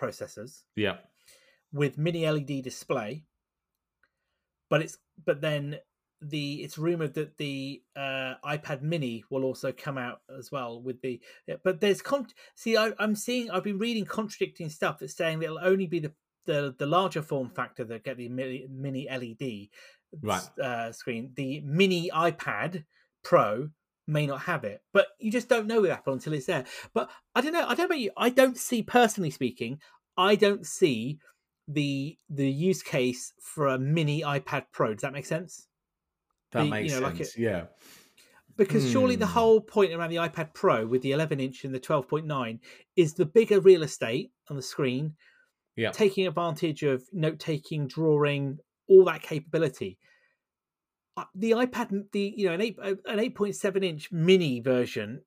processors 0.00 0.62
Yeah. 0.76 0.98
with 1.72 1.98
mini 1.98 2.26
LED 2.26 2.62
display. 2.62 3.24
But 4.70 4.82
it's 4.82 4.98
but 5.24 5.40
then 5.40 5.78
the 6.20 6.62
it's 6.62 6.76
rumored 6.78 7.14
that 7.14 7.36
the 7.38 7.82
uh, 7.96 8.34
iPad 8.44 8.82
Mini 8.82 9.24
will 9.30 9.44
also 9.44 9.72
come 9.72 9.96
out 9.96 10.20
as 10.36 10.50
well 10.52 10.82
with 10.82 11.00
the. 11.00 11.20
But 11.64 11.80
there's 11.80 12.02
con. 12.02 12.26
See, 12.54 12.76
I, 12.76 12.92
I'm 12.98 13.14
seeing. 13.14 13.50
I've 13.50 13.64
been 13.64 13.78
reading 13.78 14.04
contradicting 14.04 14.68
stuff 14.68 14.98
that's 14.98 15.16
saying 15.16 15.38
that 15.38 15.46
it'll 15.46 15.60
only 15.62 15.86
be 15.86 16.00
the 16.00 16.12
the, 16.44 16.74
the 16.78 16.86
larger 16.86 17.22
form 17.22 17.50
factor 17.50 17.84
that 17.84 18.04
get 18.04 18.16
the 18.16 18.28
mini, 18.28 18.66
mini 18.70 19.06
LED 19.10 19.68
Right. 20.22 20.58
uh, 20.58 20.92
screen. 20.92 21.32
The 21.34 21.60
mini 21.60 22.10
iPad 22.12 22.84
Pro 23.22 23.70
may 24.08 24.26
not 24.26 24.40
have 24.40 24.64
it, 24.64 24.82
but 24.92 25.06
you 25.20 25.30
just 25.30 25.48
don't 25.48 25.66
know 25.66 25.82
with 25.82 25.90
Apple 25.90 26.14
until 26.14 26.32
it's 26.32 26.46
there. 26.46 26.64
But 26.94 27.10
I 27.34 27.40
don't 27.40 27.52
know. 27.52 27.64
I 27.64 27.74
don't 27.74 27.78
know 27.80 27.84
about 27.84 27.98
you. 28.00 28.10
I 28.16 28.30
don't 28.30 28.56
see, 28.56 28.82
personally 28.82 29.30
speaking, 29.30 29.80
I 30.16 30.34
don't 30.34 30.66
see 30.66 31.18
the 31.68 32.16
the 32.30 32.50
use 32.50 32.82
case 32.82 33.32
for 33.40 33.68
a 33.68 33.78
mini 33.78 34.22
iPad 34.22 34.64
Pro. 34.72 34.94
Does 34.94 35.02
that 35.02 35.12
make 35.12 35.26
sense? 35.26 35.68
That 36.52 36.60
The- 36.60 36.64
you 36.64 36.70
makes 36.70 36.92
know, 36.94 37.00
like 37.00 37.16
sense. 37.18 37.34
it- 37.36 37.40
yeah. 37.42 37.66
Because 38.56 38.90
surely 38.90 39.14
the 39.14 39.26
Hmm. 39.26 39.32
whole 39.34 39.60
point 39.60 39.92
around 39.92 40.10
the 40.10 40.16
iPad 40.16 40.52
Pro 40.52 40.84
with 40.84 41.02
the 41.02 41.12
11 41.12 41.38
inch 41.38 41.62
and 41.64 41.72
the 41.72 41.78
12.9 41.78 42.58
is 42.96 43.14
the 43.14 43.26
bigger 43.26 43.60
real 43.60 43.84
estate 43.84 44.32
on 44.48 44.56
the 44.56 44.62
screen, 44.62 45.14
Yeah. 45.76 45.92
taking 45.92 46.26
advantage 46.26 46.82
of 46.82 47.04
note 47.12 47.38
taking, 47.38 47.86
drawing, 47.86 48.58
all 48.88 49.04
that 49.04 49.22
capability. 49.22 49.98
Uh, 51.18 51.24
The 51.34 51.50
iPad, 51.52 52.12
the 52.12 52.32
you 52.36 52.46
know 52.46 52.54
an 52.54 52.60
eight 52.60 52.78
an 52.78 53.18
8.7 53.18 53.82
inch 53.84 54.12
mini 54.12 54.60
version, 54.60 55.22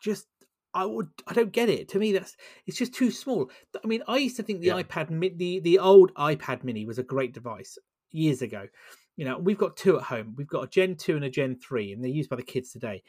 just 0.00 0.26
I 0.72 0.86
would 0.86 1.10
I 1.26 1.34
don't 1.34 1.52
get 1.52 1.68
it. 1.68 1.88
To 1.90 1.98
me, 1.98 2.12
that's 2.12 2.36
it's 2.66 2.78
just 2.78 2.94
too 2.94 3.10
small. 3.10 3.50
I 3.82 3.86
mean, 3.86 4.02
I 4.08 4.16
used 4.16 4.36
to 4.36 4.42
think 4.42 4.60
the 4.60 4.68
Yeah. 4.68 4.82
iPad 4.82 5.08
the 5.38 5.60
the 5.60 5.78
old 5.78 6.14
iPad 6.14 6.64
Mini 6.64 6.86
was 6.86 6.98
a 6.98 7.02
great 7.02 7.34
device 7.34 7.76
years 8.10 8.42
ago. 8.42 8.68
You 9.16 9.24
know, 9.26 9.38
we've 9.38 9.58
got 9.58 9.76
two 9.76 9.96
at 9.98 10.04
home. 10.04 10.34
We've 10.36 10.48
got 10.48 10.64
a 10.64 10.68
Gen 10.68 10.96
two 10.96 11.16
and 11.16 11.24
a 11.24 11.30
Gen 11.30 11.56
three, 11.56 11.92
and 11.92 12.02
they're 12.02 12.10
used 12.10 12.30
by 12.30 12.36
the 12.36 12.42
kids 12.42 12.72
today. 12.72 13.02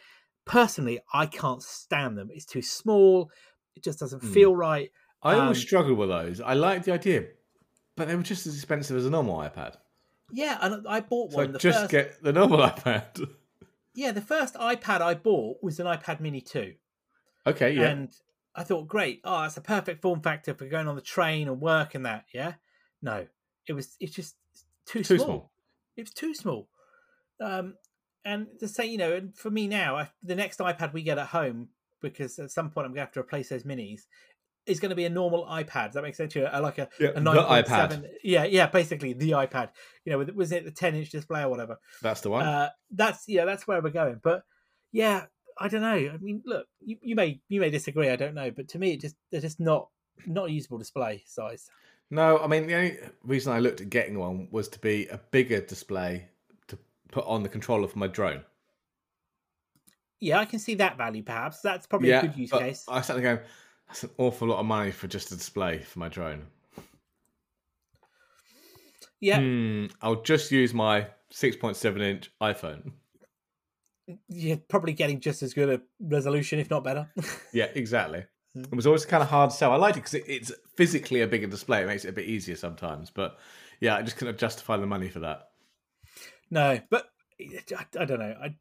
Personally, 0.45 0.99
I 1.13 1.25
can't 1.25 1.63
stand 1.63 2.17
them. 2.17 2.29
It's 2.31 2.45
too 2.45 2.61
small. 2.61 3.31
It 3.75 3.83
just 3.83 3.99
doesn't 3.99 4.19
Hmm. 4.21 4.33
feel 4.33 4.55
right. 4.55 4.91
I 5.23 5.35
always 5.37 5.57
Um, 5.57 5.61
struggled 5.61 5.97
with 5.97 6.09
those. 6.09 6.39
I 6.41 6.53
liked 6.53 6.85
the 6.85 6.93
idea, 6.93 7.27
but 7.95 8.07
they 8.07 8.15
were 8.15 8.23
just 8.23 8.47
as 8.47 8.55
expensive 8.55 8.97
as 8.97 9.05
a 9.05 9.09
normal 9.09 9.37
iPad. 9.37 9.77
Yeah, 10.31 10.57
and 10.61 10.87
I 10.87 10.99
bought 11.01 11.31
So 11.31 11.37
one. 11.37 11.51
the 11.53 11.59
just 11.59 11.79
first, 11.79 11.91
get 11.91 12.23
the 12.23 12.33
normal 12.33 12.59
iPad. 12.69 13.29
yeah, 13.93 14.11
the 14.11 14.21
first 14.21 14.55
iPad 14.55 15.01
I 15.01 15.13
bought 15.13 15.57
was 15.61 15.79
an 15.79 15.85
iPad 15.85 16.19
Mini 16.19 16.41
two. 16.41 16.73
okay, 17.45 17.71
yeah. 17.73 17.87
And 17.89 18.09
I 18.55 18.63
thought, 18.63 18.87
great, 18.87 19.21
oh, 19.23 19.41
that's 19.41 19.57
a 19.57 19.61
perfect 19.61 20.01
form 20.01 20.21
factor 20.21 20.53
for 20.53 20.65
going 20.67 20.87
on 20.87 20.95
the 20.95 21.01
train 21.01 21.47
and 21.47 21.59
work 21.61 21.93
and 21.95 22.05
that. 22.05 22.25
Yeah, 22.33 22.53
no, 23.01 23.27
it 23.67 23.73
was. 23.73 23.95
It's 23.99 24.15
just 24.15 24.35
too, 24.85 25.03
Too 25.03 25.17
small. 25.17 25.25
small. 25.27 25.51
It 25.97 26.01
was 26.03 26.11
too 26.11 26.33
small. 26.33 26.69
Um, 27.39 27.75
and 28.23 28.47
to 28.59 28.67
say, 28.67 28.85
you 28.85 28.97
know, 28.97 29.13
and 29.13 29.35
for 29.37 29.49
me 29.51 29.67
now, 29.67 29.97
I, 29.97 30.09
the 30.23 30.35
next 30.35 30.59
iPad 30.59 30.93
we 30.93 31.03
get 31.03 31.17
at 31.17 31.27
home, 31.27 31.69
because 32.01 32.39
at 32.39 32.49
some 32.51 32.69
point 32.71 32.85
I'm 32.85 32.91
going 32.91 32.97
to 32.97 33.05
have 33.05 33.11
to 33.13 33.19
replace 33.19 33.49
those 33.49 33.63
minis, 33.63 34.01
is 34.65 34.79
going 34.79 34.89
to 34.89 34.95
be 34.95 35.05
a 35.05 35.09
normal 35.09 35.45
iPad. 35.45 35.85
Does 35.87 35.93
that 35.95 36.03
make 36.03 36.15
sense? 36.15 36.33
to 36.33 36.39
you? 36.39 36.45
Like 36.59 36.77
a, 36.79 36.89
Yeah, 36.99 37.09
a 37.09 37.13
the 37.13 37.19
9.7. 37.21 37.65
iPad. 37.65 38.07
Yeah, 38.23 38.43
yeah, 38.45 38.67
basically 38.67 39.13
the 39.13 39.31
iPad. 39.31 39.69
You 40.03 40.11
know, 40.11 40.17
with- 40.19 40.31
was 40.31 40.51
it 40.51 40.65
the 40.65 40.71
10 40.71 40.95
inch 40.95 41.09
display 41.09 41.41
or 41.41 41.49
whatever? 41.49 41.77
That's 42.01 42.21
the 42.21 42.29
one. 42.29 42.45
Uh, 42.45 42.69
that's 42.91 43.23
yeah, 43.27 43.45
that's 43.45 43.67
where 43.67 43.81
we're 43.81 43.89
going. 43.89 44.19
But 44.23 44.43
yeah, 44.91 45.25
I 45.59 45.67
don't 45.67 45.81
know. 45.81 46.11
I 46.13 46.17
mean, 46.19 46.41
look, 46.45 46.67
you, 46.83 46.97
you 47.01 47.15
may 47.15 47.39
you 47.47 47.59
may 47.61 47.69
disagree. 47.69 48.09
I 48.09 48.15
don't 48.15 48.33
know, 48.35 48.51
but 48.51 48.67
to 48.69 48.79
me, 48.79 48.93
it 48.93 49.01
just 49.01 49.15
they're 49.31 49.41
just 49.41 49.59
not 49.59 49.89
not 50.25 50.47
a 50.47 50.51
usable 50.51 50.77
display 50.77 51.23
size. 51.25 51.69
no, 52.09 52.39
I 52.39 52.47
mean 52.47 52.67
the 52.67 52.75
only 52.75 52.97
reason 53.23 53.53
I 53.53 53.59
looked 53.59 53.81
at 53.81 53.89
getting 53.89 54.17
one 54.19 54.47
was 54.51 54.67
to 54.69 54.79
be 54.79 55.07
a 55.07 55.17
bigger 55.31 55.61
display 55.61 56.27
to 56.67 56.77
put 57.11 57.25
on 57.25 57.43
the 57.43 57.49
controller 57.49 57.87
for 57.87 57.99
my 57.99 58.07
drone. 58.07 58.43
Yeah, 60.19 60.39
I 60.39 60.45
can 60.45 60.59
see 60.59 60.75
that 60.75 60.97
value. 60.97 61.23
Perhaps 61.23 61.61
that's 61.61 61.85
probably 61.87 62.09
yeah, 62.09 62.19
a 62.19 62.27
good 62.27 62.37
use 62.37 62.51
case. 62.51 62.85
I 62.87 63.01
started 63.01 63.21
going. 63.21 63.39
That's 63.87 64.03
an 64.03 64.09
awful 64.17 64.47
lot 64.47 64.59
of 64.59 64.65
money 64.65 64.91
for 64.91 65.07
just 65.07 65.31
a 65.31 65.35
display 65.37 65.79
for 65.79 65.99
my 65.99 66.09
drone. 66.09 66.47
Yeah, 69.21 69.39
Hmm, 69.39 69.85
I'll 70.01 70.21
just 70.21 70.51
use 70.51 70.73
my 70.73 71.07
6.7 71.31 72.01
inch 72.01 72.31
iPhone. 72.41 72.91
you're 74.27 74.57
probably 74.57 74.93
getting 74.93 75.19
just 75.19 75.41
as 75.41 75.53
good 75.53 75.69
a 75.69 75.81
resolution, 75.99 76.59
if 76.59 76.69
not 76.69 76.83
better. 76.83 77.09
Yeah, 77.53 77.67
exactly. 77.73 78.25
Mm. 78.55 78.65
It 78.65 78.75
was 78.75 78.85
always 78.85 79.05
kind 79.05 79.23
of 79.23 79.29
hard 79.29 79.49
to 79.51 79.55
sell. 79.55 79.71
I 79.71 79.77
liked 79.77 79.95
it 79.97 80.01
because 80.01 80.13
it, 80.15 80.25
it's 80.27 80.51
physically 80.75 81.21
a 81.21 81.27
bigger 81.27 81.47
display. 81.47 81.81
It 81.83 81.87
makes 81.87 82.03
it 82.03 82.09
a 82.09 82.13
bit 82.13 82.25
easier 82.25 82.55
sometimes. 82.55 83.09
But 83.09 83.37
yeah, 83.79 83.95
I 83.95 84.01
just 84.01 84.17
couldn't 84.17 84.37
justify 84.37 84.75
the 84.77 84.85
money 84.85 85.07
for 85.09 85.19
that. 85.21 85.49
no, 86.51 86.79
but 86.89 87.07
I, 87.39 87.85
I 88.01 88.05
don't 88.05 88.19
know. 88.19 88.35
I, 88.43 88.55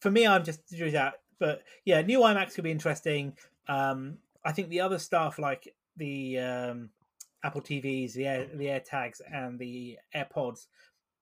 for 0.00 0.10
me, 0.12 0.26
I'm 0.26 0.44
just 0.44 0.60
out. 0.94 1.14
But 1.40 1.62
yeah, 1.84 2.00
new 2.02 2.20
iMacs 2.20 2.54
could 2.54 2.64
be 2.64 2.70
interesting. 2.70 3.36
Um, 3.68 4.18
I 4.44 4.52
think 4.52 4.68
the 4.68 4.80
other 4.80 4.98
stuff 4.98 5.38
like 5.38 5.74
the 5.96 6.38
um, 6.38 6.90
Apple 7.44 7.60
TVs, 7.60 8.12
the 8.12 8.26
Air, 8.26 8.48
the 8.54 8.66
AirTags, 8.66 9.20
and 9.32 9.58
the 9.58 9.98
AirPods, 10.14 10.66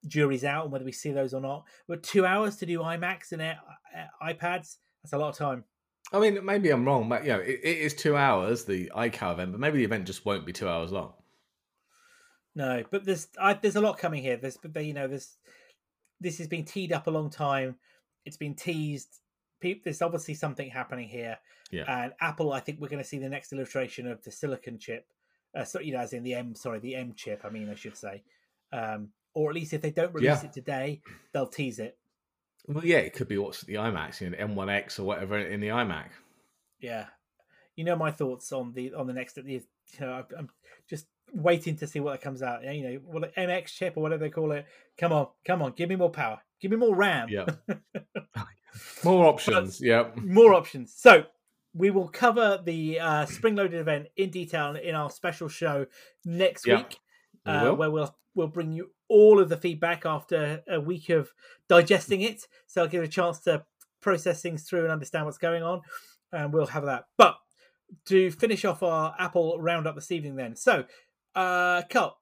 jury's 0.07 0.45
out 0.45 0.65
on 0.65 0.71
whether 0.71 0.85
we 0.85 0.93
see 0.93 1.13
those 1.13 1.35
or 1.35 1.41
not. 1.41 1.65
But 1.89 2.03
two 2.03 2.27
hours 2.27 2.57
to 2.57 2.67
do 2.67 2.81
iMacs 2.81 3.33
and 3.33 3.43
Air, 3.43 3.61
iPads, 4.23 4.77
that's 5.03 5.13
a 5.13 5.19
lot 5.19 5.31
of 5.31 5.37
time. 5.37 5.65
I 6.13 6.19
mean, 6.19 6.45
maybe 6.45 6.71
I'm 6.71 6.85
wrong, 6.85 7.09
but 7.09 7.25
you 7.25 7.31
know, 7.31 7.41
it, 7.41 7.61
it 7.63 7.79
is 7.79 7.95
two 7.95 8.17
hours 8.17 8.65
the 8.65 8.91
iCal 8.95 9.33
event, 9.33 9.53
but 9.53 9.61
maybe 9.61 9.79
the 9.79 9.85
event 9.85 10.07
just 10.07 10.25
won't 10.27 10.45
be 10.45 10.53
two 10.53 10.69
hours 10.69 10.93
long. 10.93 11.15
No, 12.55 12.85
but 12.91 13.05
there's 13.05 13.29
I, 13.41 13.55
there's 13.55 13.77
a 13.77 13.81
lot 13.81 13.99
coming 13.99 14.23
here. 14.23 14.37
There's 14.37 14.59
but 14.59 14.85
you 14.85 14.93
know 14.93 15.09
this 15.09 15.39
this 16.21 16.39
has 16.39 16.49
been 16.49 16.65
teed 16.65 16.93
up 16.93 17.07
a 17.07 17.11
long 17.11 17.31
time. 17.31 17.77
It's 18.27 18.37
been 18.37 18.55
teased. 18.55 19.21
Pe- 19.63 19.81
There's 19.83 20.03
obviously 20.03 20.35
something 20.35 20.69
happening 20.69 21.09
here. 21.09 21.39
Yeah. 21.71 21.85
And 21.89 22.13
Apple, 22.21 22.53
I 22.53 22.61
think 22.61 22.81
we're 22.81 22.89
going 22.89 23.03
to 23.03 23.09
see 23.09 23.19
the 23.19 23.29
next 23.29 23.53
illustration 23.53 24.07
of 24.07 24.23
the 24.23 24.31
silicon 24.31 24.79
chip. 24.79 25.07
Uh, 25.57 25.65
so 25.65 25.81
you 25.81 25.93
know, 25.93 26.01
as 26.01 26.13
in 26.13 26.23
the 26.23 26.35
M, 26.35 26.55
sorry, 26.55 26.81
the 26.81 26.95
M 26.97 27.15
chip. 27.15 27.43
I 27.45 27.51
mean, 27.51 27.71
I 27.71 27.75
should 27.75 27.97
say, 27.97 28.23
um, 28.73 29.09
or 29.35 29.49
at 29.51 29.55
least 29.55 29.73
if 29.73 29.81
they 29.81 29.91
don't 29.91 30.13
release 30.13 30.43
Yeah. 30.43 30.45
it 30.49 30.53
today, 30.53 31.01
they'll 31.33 31.47
tease 31.47 31.79
it. 31.79 31.97
Well, 32.67 32.85
yeah, 32.85 32.99
it 32.99 33.13
could 33.15 33.29
be 33.29 33.39
what's 33.39 33.63
the 33.63 33.75
iMac, 33.75 34.21
you 34.21 34.31
know, 34.31 34.37
the 34.37 34.43
M1X 34.45 34.99
or 34.99 35.05
whatever 35.05 35.39
in 35.39 35.61
the 35.61 35.69
iMac. 35.69 36.11
Yeah, 36.81 37.07
you 37.77 37.85
know 37.85 37.97
my 37.97 38.11
thoughts 38.11 38.53
on 38.53 38.73
the 38.73 38.93
on 38.95 39.07
the 39.07 39.13
next. 39.13 39.37
You 39.37 39.63
know, 40.01 40.25
I'm- 40.37 40.51
just 40.89 41.07
waiting 41.33 41.77
to 41.77 41.87
see 41.87 42.01
what 42.01 42.21
comes 42.21 42.43
out. 42.43 42.63
You 42.65 42.83
know, 42.83 42.95
what 43.07 43.23
the 43.23 43.41
MX 43.41 43.67
chip 43.73 43.97
or 43.97 44.03
whatever 44.03 44.25
they 44.25 44.31
call 44.31 44.53
it. 44.53 44.67
Come 44.99 45.13
on, 45.13 45.29
come 45.47 45.63
on, 45.63 45.73
give 45.73 45.89
me 45.89 45.97
more 45.97 46.11
power, 46.11 46.41
give 46.61 46.71
me 46.71 46.77
more 46.77 46.95
RAM. 46.95 47.29
Yeah. 47.31 47.47
More 49.05 49.27
options. 49.27 49.81
yeah. 49.81 50.11
more 50.17 50.55
options. 50.55 50.95
So 50.97 51.25
we 51.75 51.91
will 51.91 52.09
cover 52.09 52.61
the 52.65 53.01
uh, 53.01 53.27
spring 53.27 53.57
loaded 53.57 53.81
event 53.81 54.09
in 54.17 54.31
detail 54.31 54.77
in 54.77 54.95
our 54.95 55.11
special 55.11 55.49
show 55.49 55.87
next 56.25 56.67
Yeah, 56.67 56.79
week, 56.79 56.99
we 57.47 57.53
uh, 57.53 57.75
where 57.75 57.91
we'll 57.91 58.15
we'll 58.35 58.49
bring 58.49 58.73
you 58.73 58.91
all 59.09 59.39
of 59.41 59.49
the 59.49 59.57
feedback 59.57 60.07
after 60.07 60.63
a 60.69 60.81
week 60.81 61.11
of 61.11 61.33
digesting 61.69 62.23
it. 62.23 62.47
So 62.67 62.83
I'll 62.83 62.89
give 62.89 63.03
it 63.03 63.07
a 63.07 63.11
chance 63.11 63.41
to 63.41 63.65
process 64.01 64.41
things 64.43 64.65
through 64.65 64.83
and 64.83 64.91
understand 64.93 65.27
what's 65.27 65.39
going 65.39 65.63
on, 65.63 65.83
and 66.33 66.53
we'll 66.53 66.67
have 66.67 66.85
that. 66.87 67.05
But 67.17 67.37
to 68.07 68.31
finish 68.31 68.65
off 68.65 68.83
our 68.83 69.15
Apple 69.19 69.59
roundup 69.61 69.95
this 69.95 70.11
evening, 70.11 70.37
then. 70.37 70.57
So, 70.57 70.85
uh, 71.35 71.83
Carl, 71.91 72.17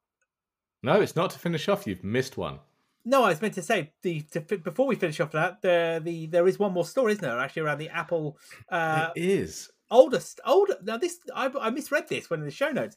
No, 0.83 1.01
it's 1.01 1.15
not 1.15 1.31
to 1.31 1.39
finish 1.39 1.69
off. 1.69 1.87
You've 1.87 2.03
missed 2.05 2.37
one. 2.37 2.59
No, 3.05 3.25
I 3.25 3.31
was 3.31 3.41
meant 3.41 3.55
to 3.55 3.63
say 3.63 3.93
the 4.03 4.21
to, 4.33 4.41
before 4.41 4.87
we 4.87 4.95
finish 4.95 5.21
off 5.21 5.33
that 5.33 5.63
the 5.63 6.01
the 6.03 6.27
there 6.27 6.47
is 6.47 6.59
one 6.59 6.73
more 6.73 6.85
story, 6.85 7.13
isn't 7.13 7.23
there? 7.23 7.39
Actually, 7.39 7.63
around 7.63 7.79
the 7.79 7.89
Apple 7.89 8.39
uh, 8.71 9.11
it 9.17 9.25
is. 9.25 9.71
oldest 9.91 10.41
older 10.47 10.77
now 10.83 10.97
this 10.97 11.19
I, 11.35 11.51
I 11.61 11.71
misread 11.71 12.09
this 12.09 12.31
when 12.31 12.41
in 12.41 12.47
the 12.47 12.53
show 12.53 12.71
notes 12.71 12.97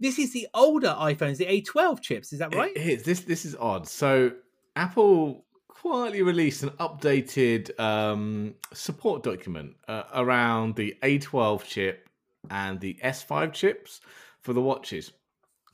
this 0.00 0.18
is 0.18 0.32
the 0.32 0.48
older 0.54 0.94
iphones 0.98 1.36
the 1.36 1.46
a12 1.46 2.00
chips 2.00 2.32
is 2.32 2.40
that 2.40 2.54
right 2.54 2.72
It 2.76 2.86
is. 2.86 3.02
This 3.04 3.20
this 3.20 3.44
is 3.44 3.56
odd. 3.56 3.86
So 3.88 4.32
Apple 4.76 5.44
quietly 5.68 6.22
released 6.22 6.62
an 6.62 6.70
updated 6.80 7.78
um, 7.78 8.54
support 8.72 9.22
document 9.22 9.74
uh, 9.86 10.04
around 10.14 10.76
the 10.76 10.96
A12 11.02 11.64
chip 11.64 12.08
and 12.50 12.80
the 12.80 12.98
S5 13.04 13.52
chips 13.52 14.00
for 14.40 14.52
the 14.52 14.62
watches. 14.62 15.12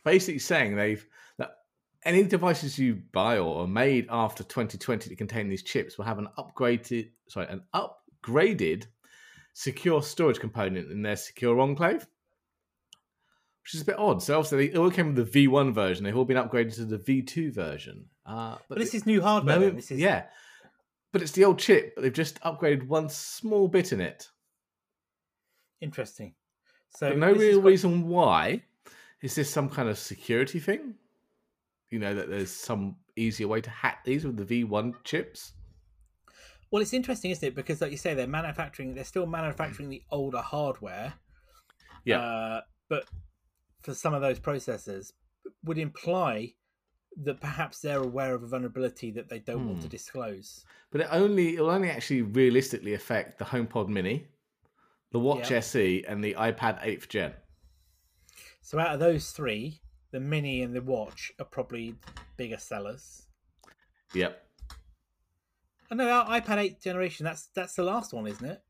Basically 0.05 0.39
saying 0.39 0.77
they've 0.77 1.07
any 2.05 2.23
devices 2.25 2.79
you 2.79 3.03
buy 3.13 3.39
or 3.39 3.65
are 3.65 3.69
made 3.69 4.07
after 4.11 4.43
2020 4.43 5.11
to 5.11 5.17
contain 5.17 5.49
these 5.49 5.63
chips 5.63 5.99
will 5.99 6.07
have 6.07 6.19
an 6.19 6.29
upgraded 6.39 7.11
sorry 7.29 7.47
an 7.49 7.63
upgraded 7.75 8.87
secure 9.53 10.03
storage 10.03 10.39
component 10.39 10.91
in 10.91 11.03
their 11.03 11.17
secure 11.17 11.61
enclave. 11.61 12.07
Which 13.63 13.75
is 13.75 13.83
a 13.83 13.85
bit 13.85 13.99
odd. 13.99 14.23
So 14.23 14.39
obviously 14.39 14.69
they 14.69 14.79
all 14.79 14.91
came 14.91 15.15
with 15.15 15.33
the 15.33 15.47
V1 15.47 15.75
version. 15.75 16.05
They've 16.05 16.17
all 16.17 16.25
been 16.25 16.39
upgraded 16.39 16.75
to 16.77 16.87
the 16.87 16.99
V2 16.99 17.53
version. 17.53 18.07
Uh, 18.25 18.53
but, 18.53 18.61
but 18.71 18.79
this 18.79 18.95
is 18.95 19.05
new 19.05 19.21
hardware. 19.21 19.61
No, 19.61 19.71
this 19.71 19.91
is... 19.91 20.01
Yeah, 20.01 20.25
but 21.13 21.23
it's 21.23 21.33
the 21.33 21.45
old 21.45 21.59
chip, 21.59 21.95
but 21.95 22.03
they've 22.03 22.13
just 22.13 22.41
upgraded 22.41 22.87
one 22.87 23.09
small 23.09 23.69
bit 23.69 23.93
in 23.93 24.01
it. 24.01 24.29
Interesting. 25.81 26.35
So 26.97 27.11
but 27.11 27.19
no 27.19 27.33
real 27.33 27.61
reason 27.61 28.09
why. 28.09 28.63
Is 29.23 29.35
this 29.35 29.51
some 29.51 29.69
kind 29.69 29.89
of 29.91 29.99
security 29.99 30.59
thing? 30.59 30.95
You 31.91 31.99
know 31.99 32.15
that 32.15 32.31
there's 32.31 32.51
some 32.51 32.97
easier 33.17 33.49
way 33.49 33.61
to 33.61 33.71
hack 33.71 34.05
these 34.05 34.25
with 34.25 34.37
the 34.37 34.65
V1 34.65 34.95
chips. 35.05 35.53
Well, 36.71 36.83
it's 36.83 36.93
interesting, 36.93 37.33
isn't 37.33 37.47
it? 37.47 37.55
Because, 37.55 37.81
like 37.81 37.91
you 37.91 37.97
say, 37.97 38.15
they're 38.15 38.29
manufacturing. 38.29 38.95
They're 38.95 39.05
still 39.05 39.27
manufacturing 39.27 39.89
the 39.89 40.03
older 40.11 40.39
hardware. 40.39 41.15
Yeah. 42.05 42.21
Uh, 42.21 42.61
but 42.89 43.07
for 43.83 43.93
some 43.93 44.15
of 44.15 44.21
those 44.21 44.39
processors, 44.39 45.13
would 45.65 45.79
imply 45.79 46.55
that 47.25 47.41
perhaps 47.41 47.81
they're 47.81 48.03
aware 48.03 48.35
of 48.35 48.43
a 48.43 48.47
vulnerability 48.47 49.11
that 49.11 49.29
they 49.29 49.41
don't 49.41 49.63
hmm. 49.63 49.69
want 49.69 49.81
to 49.81 49.87
hmm. 49.87 49.91
disclose. 49.91 50.65
But 50.91 51.03
it 51.03 51.09
only 51.11 51.57
it 51.57 51.61
will 51.61 51.71
only 51.71 51.91
actually 51.91 52.23
realistically 52.23 52.95
affect 52.95 53.39
the 53.39 53.45
HomePod 53.45 53.89
Mini, 53.89 54.27
the 55.13 55.19
Watch. 55.19 55.51
SE, 55.51 56.05
and 56.07 56.23
the 56.23 56.35
iPad 56.35 56.83
8th 56.85 57.09
Gen. 57.09 57.33
So 58.63 58.79
out 58.79 58.95
of 58.95 59.01
those 59.01 59.31
three, 59.33 59.81
the 60.11 60.21
Mini 60.21 60.63
and 60.63 60.75
the 60.75 60.83
Watch 60.83 61.33
are 61.39 61.45
probably 61.45 61.95
bigger 62.37 62.59
sellers. 62.59 63.27
Yep. 64.15 64.43
I 65.91 65.95
know 65.95 66.09
our 66.09 66.41
iPad 66.41 66.59
8 66.59 66.81
generation. 66.81 67.25
That's 67.25 67.47
that's 67.55 67.75
the 67.75 67.83
last 67.83 68.13
one, 68.13 68.27
isn't 68.27 68.47
it? 68.47 68.63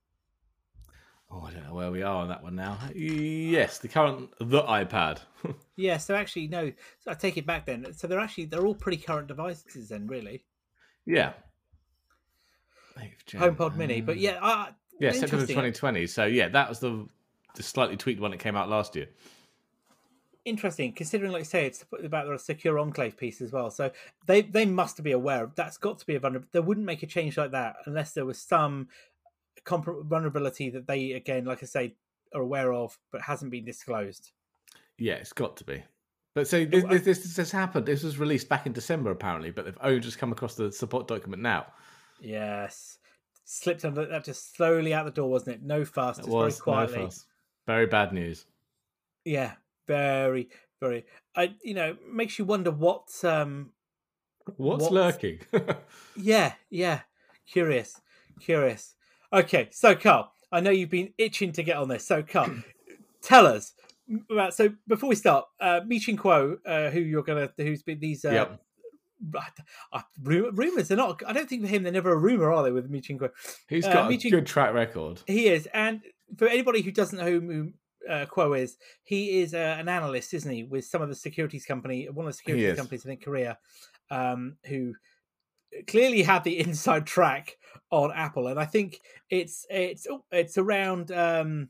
Oh, 1.30 1.43
I 1.43 1.53
don't 1.53 1.64
know 1.64 1.74
where 1.74 1.91
we 1.91 2.03
are 2.03 2.16
on 2.16 2.28
that 2.28 2.43
one 2.43 2.57
now. 2.57 2.78
Yes, 2.95 3.78
the 3.78 3.88
current 3.88 4.30
the 4.38 4.62
iPad. 4.62 5.20
yeah, 5.76 5.99
so 5.99 6.14
actually 6.14 6.49
no. 6.49 6.72
So 7.01 7.11
I 7.11 7.14
take 7.14 7.36
it 7.36 7.47
back 7.47 7.66
then. 7.66 7.93
So 7.95 8.07
they're 8.07 8.20
actually 8.20 8.47
they're 8.47 8.66
all 8.66 8.74
pretty 8.74 8.99
current 8.99 9.28
devices 9.28 9.91
then, 9.91 10.07
really. 10.07 10.45
Yeah. 11.07 11.32
HomePod 13.28 13.76
Mini, 13.76 14.03
but 14.03 14.18
yeah, 14.18 14.38
uh, 14.43 14.66
yeah, 14.99 15.12
September 15.12 15.47
2020. 15.47 16.07
So 16.07 16.26
yeah, 16.26 16.49
that 16.49 16.68
was 16.68 16.80
the 16.80 17.07
the 17.55 17.62
slightly 17.62 17.97
tweaked 17.97 18.20
one 18.20 18.32
that 18.32 18.38
came 18.38 18.57
out 18.57 18.68
last 18.68 18.95
year 18.97 19.09
interesting 20.45 20.93
considering 20.93 21.32
like 21.32 21.41
I 21.41 21.45
say 21.45 21.66
it's 21.66 21.84
about 22.03 22.26
the 22.26 22.38
secure 22.38 22.78
enclave 22.78 23.16
piece 23.16 23.41
as 23.41 23.53
well. 23.53 23.70
So 23.70 23.91
they 24.26 24.43
they 24.43 24.66
must 24.66 25.03
be 25.03 25.12
aware 25.12 25.45
of 25.45 25.55
that's 25.55 25.76
got 25.76 25.99
to 25.99 26.07
be 26.07 26.14
a 26.14 26.20
vulnerability 26.20 26.51
they 26.53 26.61
wouldn't 26.61 26.86
make 26.86 27.03
a 27.03 27.07
change 27.07 27.36
like 27.36 27.51
that 27.53 27.76
unless 27.86 28.12
there 28.12 28.24
was 28.24 28.38
some 28.38 28.88
comp- 29.64 30.05
vulnerability 30.05 30.70
that 30.70 30.86
they 30.86 31.12
again 31.12 31.45
like 31.45 31.62
i 31.62 31.66
say 31.66 31.95
are 32.34 32.41
aware 32.41 32.72
of 32.72 32.99
but 33.12 33.20
hasn't 33.20 33.51
been 33.51 33.64
disclosed. 33.64 34.30
Yeah 34.99 35.14
it's 35.14 35.32
got 35.32 35.57
to 35.59 35.64
be. 35.64 35.82
But 36.34 36.47
so 36.47 36.64
this, 36.64 36.84
this, 36.84 37.03
this, 37.03 37.18
this 37.18 37.36
has 37.36 37.51
happened 37.51 37.86
this 37.86 38.03
was 38.03 38.18
released 38.18 38.49
back 38.49 38.66
in 38.66 38.72
december 38.72 39.11
apparently 39.11 39.51
but 39.51 39.64
they've 39.64 39.78
only 39.82 40.01
just 40.01 40.18
come 40.18 40.32
across 40.32 40.55
the 40.55 40.72
support 40.72 41.09
document 41.09 41.43
now. 41.43 41.66
Yes. 42.20 42.99
Slipped 43.45 43.84
under 43.84 44.07
that 44.07 44.24
just 44.24 44.55
slowly 44.55 44.95
out 44.95 45.05
the 45.05 45.11
door 45.11 45.28
wasn't 45.28 45.57
it? 45.57 45.62
No 45.62 45.84
fast 45.84 46.20
it 46.20 46.28
was 46.28 46.59
very 46.59 46.62
quietly 46.62 46.99
no 46.99 47.05
fuss. 47.07 47.26
very 47.66 47.86
bad 47.86 48.12
news. 48.12 48.47
Yeah 49.24 49.55
very, 49.91 50.49
very. 50.80 51.05
I 51.36 51.55
you 51.64 51.74
know 51.74 51.97
makes 52.09 52.38
you 52.38 52.45
wonder 52.45 52.70
what 52.70 53.09
um 53.24 53.70
what's, 54.57 54.84
what's 54.84 54.93
lurking. 54.93 55.41
yeah, 56.16 56.53
yeah. 56.70 57.01
Curious, 57.51 58.01
curious. 58.41 58.95
Okay, 59.32 59.68
so 59.72 59.97
Carl, 59.97 60.32
I 60.53 60.61
know 60.61 60.70
you've 60.70 60.91
been 60.91 61.12
itching 61.18 61.53
to 61.53 61.64
get 61.64 61.76
on 61.76 61.88
this. 61.88 62.07
So 62.07 62.22
Carl, 62.22 62.55
tell 63.22 63.47
us 63.47 63.72
about. 64.30 64.55
So 64.55 64.70
before 64.86 65.09
we 65.09 65.16
start, 65.16 65.47
uh, 65.61 65.80
Ming-Chi 65.84 66.12
Kuo, 66.12 66.59
uh, 66.64 66.91
who 66.91 67.01
you're 67.01 67.24
gonna, 67.24 67.51
who's 67.57 67.82
been 67.82 67.99
these. 67.99 68.24
Uh, 68.24 68.30
yep. 68.30 68.61
Uh, 69.93 70.01
rumors 70.22 70.88
they're 70.88 70.97
not 70.97 71.22
i 71.26 71.32
don't 71.34 71.47
think 71.47 71.61
for 71.61 71.68
him 71.68 71.82
they're 71.82 71.93
never 71.93 72.11
a 72.11 72.16
rumor 72.16 72.51
are 72.51 72.62
they 72.62 72.72
with 72.72 72.88
Ming-Chi 72.88 73.12
Kuo 73.12 73.28
he's 73.68 73.84
uh, 73.84 73.93
got 73.93 74.11
uh, 74.11 74.14
a 74.14 74.30
good 74.30 74.47
track 74.47 74.72
record 74.72 75.20
he 75.26 75.47
is 75.49 75.68
and 75.74 76.01
for 76.38 76.49
anybody 76.49 76.80
who 76.80 76.91
doesn't 76.91 77.18
know 77.18 77.26
who 77.26 77.72
uh, 78.09 78.27
Kuo 78.27 78.59
is. 78.59 78.77
He 79.03 79.41
is 79.41 79.55
uh, 79.55 79.77
an 79.79 79.89
analyst, 79.89 80.35
isn't 80.35 80.51
he, 80.51 80.65
with 80.65 80.85
some 80.85 81.03
of 81.03 81.09
the 81.09 81.15
securities 81.15 81.65
company, 81.65 82.09
one 82.09 82.27
of 82.27 82.33
the 82.33 82.37
securities 82.37 82.77
companies 82.77 83.05
in 83.05 83.17
Korea, 83.19 83.59
um, 84.11 84.57
who 84.67 84.95
clearly 85.87 86.23
have 86.23 86.45
the 86.45 86.59
inside 86.67 87.07
track 87.07 87.57
on 87.91 88.13
Apple, 88.15 88.49
and 88.49 88.59
I 88.59 88.65
think 88.65 89.01
it's 89.29 89.67
it's 89.71 90.07
oh, 90.09 90.25
it's 90.31 90.59
around 90.59 91.13
um, 91.13 91.69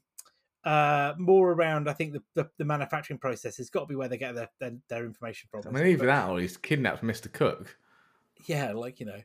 uh, 0.64 1.14
more 1.18 1.52
around. 1.52 1.88
I 1.88 1.92
think 1.92 2.12
the, 2.12 2.22
the, 2.34 2.50
the 2.58 2.64
manufacturing 2.64 3.18
process 3.18 3.56
has 3.56 3.70
got 3.70 3.80
to 3.80 3.86
be 3.86 3.94
where 3.94 4.08
they 4.08 4.18
get 4.18 4.34
their 4.34 4.50
their, 4.58 4.72
their 4.88 5.06
information 5.06 5.48
from. 5.50 5.62
I 5.66 5.70
mean, 5.70 5.86
even 5.88 6.06
that, 6.06 6.28
or 6.28 6.40
he's 6.40 6.56
kidnapped 6.56 7.02
Mr. 7.02 7.32
Cook. 7.32 7.76
Yeah, 8.46 8.72
like 8.72 9.00
you 9.00 9.06
know, 9.06 9.20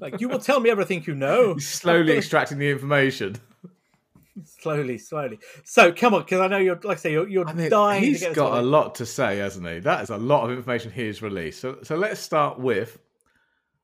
like 0.00 0.20
you 0.20 0.28
will 0.28 0.38
tell 0.38 0.60
me 0.60 0.70
everything 0.70 1.04
you 1.06 1.14
know. 1.14 1.54
He's 1.54 1.68
slowly 1.68 2.16
extracting 2.16 2.58
the 2.58 2.68
information 2.68 3.36
slowly, 4.44 4.98
slowly. 4.98 5.38
So 5.64 5.92
come 5.92 6.14
on, 6.14 6.22
because 6.22 6.40
I 6.40 6.48
know 6.48 6.58
you're 6.58 6.78
like 6.82 6.98
I 6.98 7.00
say 7.00 7.12
you're, 7.12 7.28
you're 7.28 7.48
I 7.48 7.52
mean, 7.52 7.70
dying. 7.70 8.02
He's 8.02 8.26
got 8.28 8.58
a 8.58 8.62
lot 8.62 8.94
to 8.96 9.06
say, 9.06 9.38
hasn't 9.38 9.66
he? 9.66 9.80
That 9.80 10.02
is 10.02 10.10
a 10.10 10.16
lot 10.16 10.44
of 10.44 10.56
information 10.56 10.92
he's 10.92 11.22
released. 11.22 11.60
So, 11.60 11.78
so 11.82 11.96
let's 11.96 12.20
start 12.20 12.58
with 12.58 12.98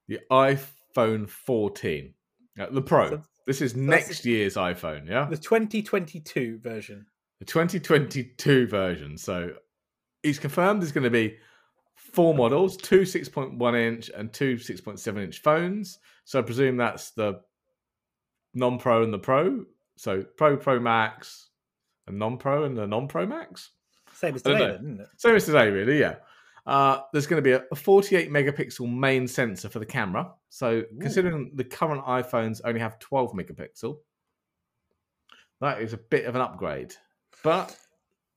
the 0.08 0.20
iPhone 0.30 1.28
14, 1.28 2.14
uh, 2.60 2.66
the 2.70 2.82
Pro. 2.82 3.10
So, 3.10 3.22
this 3.46 3.60
is 3.60 3.74
next 3.74 4.24
year's 4.24 4.54
iPhone, 4.54 5.08
yeah, 5.08 5.26
the 5.28 5.36
2022 5.36 6.60
version. 6.62 7.06
The 7.40 7.46
2022 7.46 8.68
version. 8.68 9.18
So 9.18 9.54
he's 10.22 10.38
confirmed 10.38 10.80
there's 10.80 10.92
going 10.92 11.02
to 11.04 11.10
be 11.10 11.38
four 11.96 12.34
models, 12.34 12.76
two 12.76 13.00
6.1 13.00 13.76
inch 13.76 14.10
and 14.16 14.32
two 14.32 14.54
6.7 14.54 15.24
inch 15.24 15.42
phones. 15.42 15.98
So 16.24 16.38
I 16.38 16.42
presume 16.42 16.76
that's 16.76 17.10
the 17.10 17.40
non-pro 18.54 19.02
and 19.02 19.12
the 19.12 19.18
pro 19.18 19.64
so 20.02 20.20
Pro, 20.36 20.56
Pro 20.56 20.80
Max, 20.80 21.50
and 22.08 22.18
non-Pro, 22.18 22.64
and 22.64 22.76
a 22.76 22.88
non-Pro 22.88 23.24
Max. 23.24 23.70
Same 24.12 24.34
as 24.34 24.42
today, 24.42 24.58
then, 24.58 24.74
isn't 24.74 25.00
it? 25.00 25.06
Same 25.16 25.36
as 25.36 25.44
today, 25.46 25.70
really. 25.70 26.00
Yeah. 26.00 26.16
Uh, 26.66 27.02
there's 27.12 27.28
going 27.28 27.40
to 27.40 27.48
be 27.48 27.52
a 27.52 27.76
48 27.76 28.28
megapixel 28.28 28.92
main 28.92 29.28
sensor 29.28 29.68
for 29.68 29.78
the 29.78 29.86
camera. 29.86 30.32
So, 30.48 30.78
Ooh. 30.78 30.86
considering 31.00 31.52
the 31.54 31.62
current 31.62 32.04
iPhones 32.04 32.60
only 32.64 32.80
have 32.80 32.98
12 32.98 33.32
megapixel, 33.32 33.96
that 35.60 35.80
is 35.80 35.92
a 35.92 35.98
bit 35.98 36.24
of 36.24 36.34
an 36.34 36.40
upgrade. 36.40 36.92
But 37.44 37.76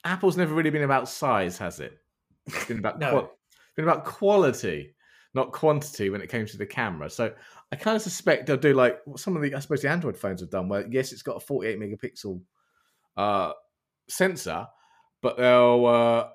Apple's 0.04 0.38
never 0.38 0.54
really 0.54 0.70
been 0.70 0.84
about 0.84 1.10
size, 1.10 1.58
has 1.58 1.80
it? 1.80 1.98
It's 2.46 2.66
been 2.66 2.78
about 2.78 3.00
no. 3.00 3.10
qual- 3.10 3.32
been 3.76 3.86
about 3.86 4.06
quality, 4.06 4.94
not 5.34 5.52
quantity 5.52 6.12
when 6.12 6.22
it 6.22 6.30
came 6.30 6.46
to 6.46 6.58
the 6.58 6.66
camera. 6.68 7.10
So 7.10 7.34
I 7.72 7.76
kind 7.78 7.96
of 7.96 8.02
suspect 8.02 8.46
they'll 8.46 8.58
do 8.58 8.74
like 8.74 9.00
some 9.18 9.36
of 9.36 9.42
the 9.42 9.56
I 9.56 9.60
suppose 9.60 9.82
the 9.82 9.90
Android 9.90 10.18
phones 10.18 10.42
have 10.42 10.50
done, 10.50 10.70
where 10.70 10.88
yes, 10.90 11.12
it's 11.12 11.24
got 11.24 11.38
a 11.38 11.40
48 11.40 11.80
megapixel 11.80 12.42
uh, 13.18 13.54
sensor, 14.08 14.68
but 15.22 15.38
they'll 15.38 15.86
uh, 15.86 16.28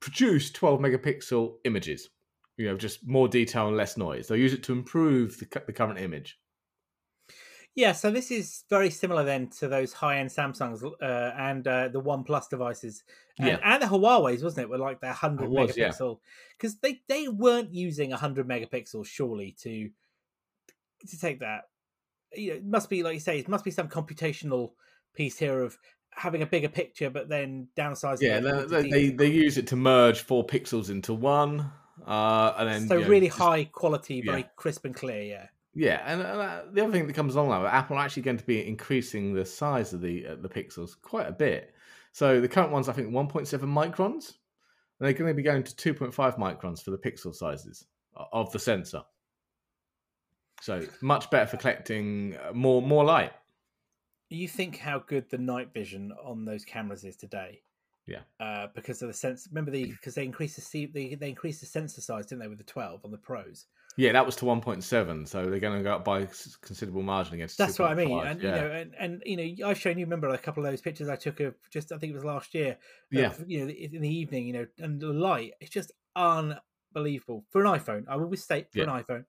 produce 0.00 0.50
12 0.50 0.80
megapixel 0.80 1.54
images. 1.64 2.10
You 2.56 2.66
know, 2.66 2.76
just 2.76 3.06
more 3.06 3.28
detail 3.28 3.68
and 3.68 3.76
less 3.76 3.96
noise. 3.96 4.28
They'll 4.28 4.38
use 4.38 4.52
it 4.52 4.62
to 4.64 4.72
improve 4.72 5.38
the, 5.38 5.62
the 5.66 5.72
current 5.72 5.98
image. 5.98 6.38
Yeah, 7.74 7.92
so 7.92 8.10
this 8.10 8.30
is 8.30 8.64
very 8.68 8.90
similar 8.90 9.24
then 9.24 9.48
to 9.58 9.68
those 9.68 9.94
high-end 9.94 10.28
Samsungs 10.28 10.84
uh, 10.84 11.32
and 11.38 11.66
uh, 11.66 11.88
the 11.88 12.02
OnePlus 12.02 12.50
devices, 12.50 13.02
and, 13.38 13.48
yeah. 13.48 13.58
and 13.64 13.82
the 13.82 13.86
Huawei's, 13.86 14.44
wasn't 14.44 14.64
it? 14.64 14.70
With 14.70 14.80
like 14.80 15.00
their 15.00 15.14
hundred 15.14 15.48
megapixel, 15.48 16.18
because 16.58 16.76
yeah. 16.82 16.90
they 16.90 17.00
they 17.08 17.28
weren't 17.28 17.72
using 17.72 18.10
hundred 18.10 18.46
megapixels 18.46 19.06
surely 19.06 19.56
to 19.60 19.88
to 21.08 21.18
take 21.18 21.40
that. 21.40 21.64
You 22.34 22.50
know, 22.50 22.56
it 22.56 22.64
must 22.64 22.88
be 22.88 23.02
like 23.02 23.14
you 23.14 23.20
say, 23.20 23.38
it 23.38 23.48
must 23.48 23.64
be 23.64 23.70
some 23.70 23.88
computational 23.88 24.72
piece 25.14 25.38
here 25.38 25.62
of 25.62 25.76
having 26.14 26.42
a 26.42 26.46
bigger 26.46 26.68
picture, 26.68 27.10
but 27.10 27.28
then 27.28 27.68
downsizing. 27.76 28.22
Yeah, 28.22 28.40
they, 28.40 28.90
they, 28.90 29.10
they 29.10 29.30
use 29.30 29.58
it 29.58 29.66
to 29.68 29.76
merge 29.76 30.20
four 30.20 30.46
pixels 30.46 30.90
into 30.90 31.14
one, 31.14 31.70
uh, 32.06 32.54
and 32.58 32.68
then 32.68 32.88
so 32.88 32.96
really 33.08 33.28
know, 33.28 33.34
high 33.34 33.64
quality, 33.64 34.22
very 34.22 34.40
yeah. 34.40 34.48
crisp 34.56 34.84
and 34.84 34.94
clear. 34.94 35.22
Yeah. 35.22 35.46
Yeah, 35.74 36.02
and, 36.04 36.20
and 36.20 36.38
uh, 36.38 36.62
the 36.70 36.82
other 36.82 36.92
thing 36.92 37.06
that 37.06 37.14
comes 37.14 37.34
along 37.34 37.48
now, 37.48 37.66
Apple 37.66 37.96
are 37.96 38.04
actually 38.04 38.24
going 38.24 38.36
to 38.36 38.44
be 38.44 38.66
increasing 38.66 39.32
the 39.32 39.44
size 39.44 39.94
of 39.94 40.02
the 40.02 40.26
uh, 40.26 40.36
the 40.40 40.48
pixels 40.48 41.00
quite 41.00 41.26
a 41.26 41.32
bit. 41.32 41.74
So 42.12 42.42
the 42.42 42.48
current 42.48 42.72
ones, 42.72 42.90
I 42.90 42.92
think, 42.92 43.08
1.7 43.08 43.48
microns, 43.60 44.34
and 45.00 45.06
they're 45.06 45.14
going 45.14 45.30
to 45.30 45.34
be 45.34 45.42
going 45.42 45.62
to 45.62 45.94
2.5 45.94 46.38
microns 46.38 46.82
for 46.82 46.90
the 46.90 46.98
pixel 46.98 47.34
sizes 47.34 47.86
of 48.32 48.52
the 48.52 48.58
sensor. 48.58 49.02
So 50.62 50.86
much 51.00 51.28
better 51.28 51.46
for 51.48 51.56
collecting 51.56 52.36
uh, 52.36 52.52
more 52.52 52.80
more 52.80 53.04
light. 53.04 53.32
You 54.28 54.46
think 54.46 54.78
how 54.78 55.00
good 55.00 55.28
the 55.28 55.36
night 55.36 55.74
vision 55.74 56.12
on 56.24 56.44
those 56.44 56.64
cameras 56.64 57.02
is 57.04 57.16
today? 57.16 57.62
Yeah, 58.06 58.20
uh, 58.38 58.68
because 58.72 59.02
of 59.02 59.08
the 59.08 59.14
sense. 59.14 59.48
Remember 59.50 59.72
the 59.72 59.86
because 59.86 60.14
they 60.14 60.24
increased 60.24 60.56
the 60.72 60.86
they 60.86 61.16
they 61.16 61.28
increased 61.28 61.60
the 61.60 61.66
sensor 61.66 62.00
size, 62.00 62.26
didn't 62.26 62.42
they, 62.42 62.48
with 62.48 62.58
the 62.58 62.64
twelve 62.64 63.04
on 63.04 63.10
the 63.10 63.18
pros? 63.18 63.66
Yeah, 63.96 64.12
that 64.12 64.24
was 64.24 64.36
to 64.36 64.46
1.7, 64.46 65.28
so 65.28 65.50
they're 65.50 65.60
going 65.60 65.76
to 65.76 65.82
go 65.84 65.92
up 65.96 66.02
by 66.04 66.26
considerable 66.62 67.02
margin 67.02 67.34
against. 67.34 67.58
That's 67.58 67.78
what 67.78 67.90
I 67.90 67.94
mean. 67.94 68.08
2.5, 68.08 68.30
And 68.30 68.42
yeah. 68.42 68.54
you 68.54 68.60
know, 68.62 68.70
and, 68.70 68.94
and 68.98 69.22
you 69.26 69.36
know, 69.36 69.68
I've 69.68 69.78
shown 69.78 69.98
you. 69.98 70.06
Remember 70.06 70.28
a 70.30 70.38
couple 70.38 70.64
of 70.64 70.72
those 70.72 70.80
pictures 70.80 71.10
I 71.10 71.16
took 71.16 71.40
of 71.40 71.54
just 71.70 71.92
I 71.92 71.98
think 71.98 72.12
it 72.12 72.14
was 72.14 72.24
last 72.24 72.54
year. 72.54 72.70
of, 72.70 72.78
Yeah. 73.10 73.34
you 73.46 73.66
know, 73.66 73.70
in 73.70 74.00
the 74.00 74.08
evening. 74.08 74.46
You 74.46 74.52
know, 74.54 74.66
and 74.78 74.98
the 74.98 75.08
light. 75.12 75.52
It's 75.60 75.70
just 75.70 75.92
unbelievable 76.16 77.44
for 77.50 77.62
an 77.64 77.78
iPhone. 77.78 78.04
I 78.08 78.16
will 78.16 78.34
state 78.36 78.72
for 78.72 78.78
Yeah. 78.78 78.84
an 78.84 79.02
iPhone. 79.02 79.24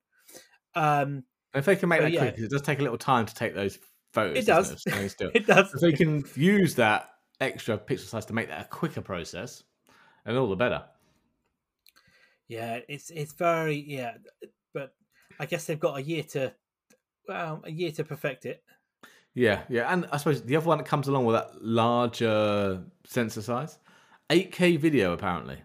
Um, 0.75 1.23
if 1.53 1.65
they 1.65 1.75
can 1.75 1.89
make 1.89 2.01
that 2.01 2.11
yeah. 2.11 2.19
quick, 2.19 2.37
it 2.37 2.49
does 2.49 2.61
take 2.61 2.79
a 2.79 2.81
little 2.81 2.97
time 2.97 3.25
to 3.25 3.35
take 3.35 3.53
those 3.53 3.77
photos. 4.13 4.37
It 4.37 4.45
does. 4.45 4.79
Staying 4.81 5.09
still. 5.09 5.31
it 5.33 5.45
does. 5.45 5.73
if 5.73 5.81
they 5.81 5.91
can 5.91 6.23
use 6.35 6.75
that 6.75 7.09
extra 7.39 7.77
pixel 7.77 8.07
size 8.07 8.25
to 8.25 8.33
make 8.33 8.47
that 8.49 8.65
a 8.65 8.69
quicker 8.69 9.01
process, 9.01 9.63
and 10.25 10.37
all 10.37 10.49
the 10.49 10.55
better. 10.55 10.83
Yeah, 12.47 12.79
it's 12.87 13.09
it's 13.09 13.33
very 13.33 13.75
yeah, 13.75 14.15
but 14.73 14.93
I 15.39 15.45
guess 15.45 15.65
they've 15.65 15.79
got 15.79 15.97
a 15.97 16.01
year 16.01 16.23
to 16.31 16.53
well, 17.27 17.61
a 17.63 17.71
year 17.71 17.91
to 17.91 18.03
perfect 18.03 18.45
it. 18.45 18.63
Yeah, 19.35 19.61
yeah, 19.69 19.91
and 19.91 20.07
I 20.11 20.17
suppose 20.17 20.43
the 20.43 20.55
other 20.55 20.67
one 20.67 20.77
that 20.77 20.87
comes 20.87 21.07
along 21.07 21.25
with 21.25 21.35
that 21.35 21.63
larger 21.63 22.83
sensor 23.05 23.41
size, 23.41 23.79
8K 24.29 24.77
video 24.77 25.13
apparently. 25.13 25.57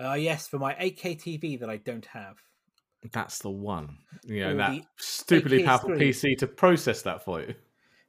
Uh, 0.00 0.14
yes, 0.14 0.46
for 0.46 0.58
my 0.58 0.74
8K 0.74 1.20
TV 1.20 1.58
that 1.58 1.68
I 1.68 1.78
don't 1.78 2.06
have. 2.06 2.36
That's 3.12 3.38
the 3.38 3.50
one. 3.50 3.98
You 4.24 4.40
know, 4.40 4.56
that 4.56 4.80
stupidly 4.96 5.62
powerful 5.64 5.90
screen. 5.90 6.00
PC 6.12 6.38
to 6.38 6.46
process 6.46 7.02
that 7.02 7.24
for 7.24 7.40
you. 7.40 7.54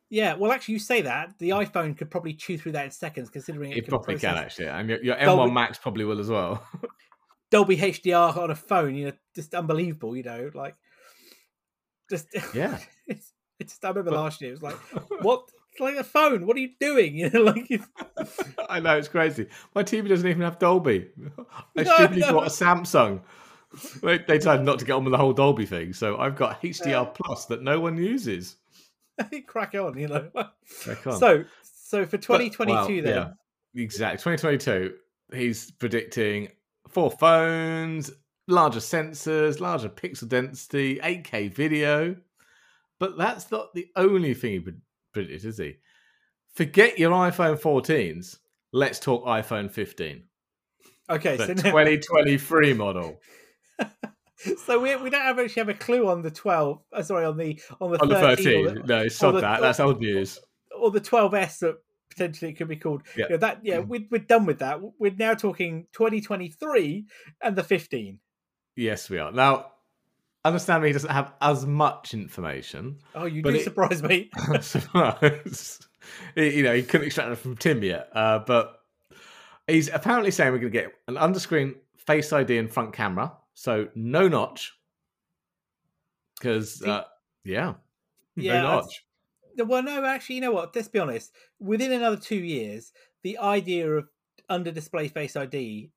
Yeah, 0.09 0.33
well, 0.33 0.51
actually, 0.51 0.73
you 0.73 0.79
say 0.79 1.01
that 1.03 1.37
the 1.37 1.49
iPhone 1.51 1.95
could 1.95 2.09
probably 2.09 2.33
chew 2.33 2.57
through 2.57 2.71
that 2.71 2.85
in 2.85 2.91
seconds, 2.91 3.29
considering 3.29 3.71
it, 3.71 3.77
It 3.77 3.81
can 3.85 3.89
probably 3.91 4.17
can 4.17 4.35
actually, 4.37 4.65
and 4.67 4.89
your, 4.89 5.03
your 5.03 5.15
M1 5.15 5.25
Dolby- 5.25 5.51
Max 5.53 5.77
probably 5.77 6.03
will 6.05 6.19
as 6.19 6.29
well. 6.29 6.65
Dolby 7.51 7.77
HDR 7.77 8.35
on 8.35 8.49
a 8.49 8.55
phone. 8.55 8.95
You 8.95 9.05
know, 9.07 9.11
just 9.35 9.53
unbelievable. 9.53 10.15
You 10.15 10.23
know, 10.23 10.49
like 10.55 10.75
just 12.09 12.27
Yeah. 12.55 12.79
it's, 13.07 13.33
it's 13.59 13.73
just, 13.73 13.85
I 13.85 13.89
remember 13.89 14.09
But- 14.11 14.17
last 14.17 14.41
year. 14.41 14.49
It 14.49 14.53
was 14.53 14.63
like, 14.63 14.75
what? 15.21 15.43
It's 15.71 15.79
like 15.81 15.95
a 15.97 16.03
phone. 16.03 16.47
What 16.47 16.57
are 16.57 16.59
you 16.61 16.71
doing? 16.79 17.15
You 17.15 17.29
know, 17.29 17.41
like 17.43 17.67
it's, 17.69 17.85
I 18.67 18.79
know 18.79 18.97
it's 18.97 19.07
crazy. 19.07 19.47
My 19.75 19.83
TV 19.83 20.09
doesn't 20.09 20.27
even 20.27 20.41
have 20.41 20.57
Dolby. 20.57 21.09
I 21.77 21.83
No, 21.83 21.95
stupidly 21.95 22.21
no. 22.21 22.33
bought 22.33 22.47
a 22.47 22.49
Samsung. 22.49 23.21
They, 24.01 24.17
they 24.17 24.37
decided 24.37 24.65
not 24.65 24.79
to 24.79 24.85
get 24.85 24.93
on 24.93 25.03
with 25.05 25.11
the 25.11 25.17
whole 25.17 25.33
Dolby 25.33 25.65
thing, 25.65 25.93
so 25.93 26.17
I've 26.17 26.35
got 26.35 26.61
HDR 26.61 27.13
Plus 27.13 27.45
that 27.45 27.61
no 27.61 27.79
one 27.79 27.97
uses. 27.97 28.55
crack 29.47 29.75
on. 29.75 29.97
You 29.97 30.07
know. 30.07 30.29
Crack 30.83 31.05
on. 31.05 31.19
So, 31.19 31.43
so 31.61 32.05
for 32.05 32.17
But- 32.17 32.39
2022, 32.39 32.67
well, 32.67 32.87
then. 32.87 33.05
yeah, 33.75 33.81
exactly. 33.83 34.17
2022, 34.33 34.95
he's 35.33 35.69
predicting 35.71 36.49
four 36.87 37.11
phones, 37.11 38.11
larger 38.47 38.79
sensors, 38.79 39.59
larger 39.59 39.89
pixel 39.89 40.27
density, 40.27 40.99
8K 41.03 41.53
video. 41.53 42.15
But 42.99 43.17
that's 43.17 43.51
not 43.51 43.73
the 43.75 43.87
only 43.95 44.33
thing 44.33 44.51
he 44.53 44.59
pred- 44.59 44.81
predicted, 45.13 45.45
is 45.45 45.57
he? 45.57 45.75
Forget 46.55 46.97
your 46.97 47.11
iPhone 47.11 47.59
14s. 47.59 48.37
Let's 48.73 48.99
talk 48.99 49.25
iPhone 49.25 49.71
15, 49.71 50.23
Okay, 51.09 51.37
the 51.37 51.45
so 51.47 51.53
now, 51.53 51.61
2023 51.63 52.73
model. 52.73 53.19
so 54.65 54.79
we, 54.79 54.95
we 54.97 55.09
don't 55.09 55.21
have 55.21 55.37
actually 55.39 55.59
have 55.61 55.69
a 55.69 55.73
clue 55.73 56.07
on 56.07 56.21
the 56.21 56.31
12 56.31 56.79
uh, 56.93 57.03
sorry 57.03 57.25
on 57.25 57.37
the 57.37 57.59
on 57.81 57.91
the 57.91 58.01
On 58.01 58.07
the 58.09 58.15
13, 58.15 58.45
13, 58.45 58.65
the, 58.65 58.73
no, 58.87 59.07
sod 59.07 59.35
the- 59.35 59.41
that. 59.41 59.61
That's 59.61 59.79
old 59.79 59.99
news. 59.99 60.39
or 60.77 60.91
the 60.91 61.01
12s 61.01 61.59
that 61.59 61.75
potentially 62.09 62.51
it 62.51 62.55
could 62.55 62.67
be 62.67 62.75
called 62.75 63.03
Yeah. 63.15 63.25
You 63.25 63.29
know, 63.31 63.37
that 63.37 63.59
yeah 63.63 63.79
we, 63.79 64.07
we're 64.09 64.19
done 64.19 64.45
with 64.45 64.59
that 64.59 64.79
we're 64.97 65.13
now 65.17 65.33
talking 65.33 65.87
2023 65.93 67.05
and 67.41 67.55
the 67.55 67.63
15 67.63 68.19
Yes, 68.75 69.09
we 69.09 69.17
are. 69.19 69.31
Now, 69.33 69.73
understand 70.45 70.81
me, 70.83 70.89
he 70.89 70.93
doesn't 70.93 71.09
have 71.11 71.33
as 71.41 71.65
much 71.65 72.13
information. 72.13 72.99
oh 73.13 73.25
you 73.25 73.41
do 73.41 73.49
it- 73.49 73.63
surprise 73.63 74.01
me. 74.01 74.29
He- 76.35 76.57
you 76.57 76.63
know, 76.63 76.73
he 76.73 76.83
couldn't 76.83 77.07
extract 77.07 77.29
it 77.31 77.35
from 77.35 77.57
Tim 77.57 77.83
yet, 77.83 78.09
uh, 78.13 78.39
but 78.39 78.79
he's 79.67 79.89
apparently 79.89 80.31
saying 80.31 80.51
we're 80.53 80.59
going 80.59 80.71
to 80.71 80.79
get 80.81 80.93
an 81.07 81.15
underscreen 81.15 81.75
Face 81.97 82.31
ID 82.33 82.57
and 82.57 82.71
front 82.71 82.93
camera, 82.93 83.33
so 83.59 83.89
no 83.95 84.27
notch. 84.29 84.73
Because, 86.39 86.81
uh, 86.81 87.05
yeah, 87.43 87.75
Yeah, 88.37 88.59
no 88.59 88.59
notch. 88.59 89.05
Well 89.57 89.83
no 89.83 90.05
actually 90.05 90.35
you 90.35 90.41
know 90.41 90.51
what 90.53 90.75
let's 90.75 90.87
be 90.87 90.99
honest 90.99 91.33
within 91.59 91.91
another 91.91 92.17
two 92.17 92.37
years 92.37 92.93
the 93.23 93.37
idea 93.39 93.91
of 93.91 94.09
under 94.49 94.71
display 94.71 95.07
face 95.09 95.35
id 95.35 95.91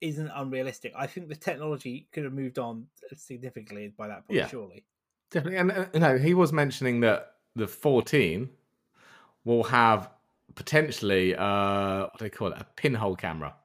isn't 0.00 0.28
unrealistic 0.30 0.92
i 0.96 1.06
think 1.06 1.28
the 1.28 1.36
technology 1.36 2.08
could 2.12 2.24
have 2.24 2.32
moved 2.34 2.58
on 2.58 2.88
significantly 3.14 3.88
by 3.88 4.08
that 4.08 4.26
point 4.26 4.44
Yeah. 4.44 4.48
surely 4.48 4.86
Definitely. 5.30 5.58
And, 5.58 5.72
uh, 5.72 5.86
know, 6.00 6.18
he 6.18 6.34
was 6.34 6.52
mentioning 6.52 7.00
that 7.00 7.36
the 7.56 7.68
14 7.68 8.50
will 9.44 9.64
have 9.64 10.12
potentially, 10.56 11.36
uh, 11.36 12.02
what 12.04 12.18
do 12.18 12.24
they 12.26 12.30
call 12.30 12.52
it, 12.52 12.60
a 12.60 12.64
pinhole 12.76 13.16
camera. 13.16 13.56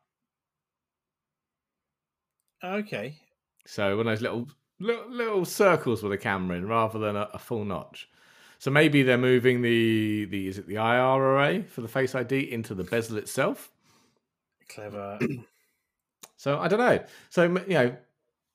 okay 2.64 3.21
So 3.66 3.98
one 3.98 4.08
of 4.08 4.12
those 4.12 4.22
little 4.22 4.48
little, 4.80 5.10
little 5.10 5.46
circles 5.46 6.04
with 6.04 6.12
a 6.12 6.18
camera 6.18 6.58
in, 6.58 6.68
rather 6.68 7.00
than 7.00 7.16
a, 7.16 7.30
a 7.34 7.40
full 7.40 7.66
notch. 7.66 8.10
So 8.60 8.70
maybe 8.70 9.02
they're 9.04 9.18
moving 9.18 9.62
the 9.62 10.26
the 10.26 10.48
is 10.48 10.58
it 10.58 10.68
the 10.68 10.76
IR 10.76 11.18
array 11.18 11.62
for 11.64 11.82
the 11.82 11.88
Face 11.88 12.14
ID 12.16 12.52
into 12.52 12.76
the 12.76 12.84
bezel 12.84 13.18
itself. 13.18 13.72
clever 14.70 15.18
So 16.38 16.58
I 16.58 16.68
don't 16.68 16.80
know. 16.80 17.00
So 17.30 17.44
you 17.44 17.66
know, 17.68 17.96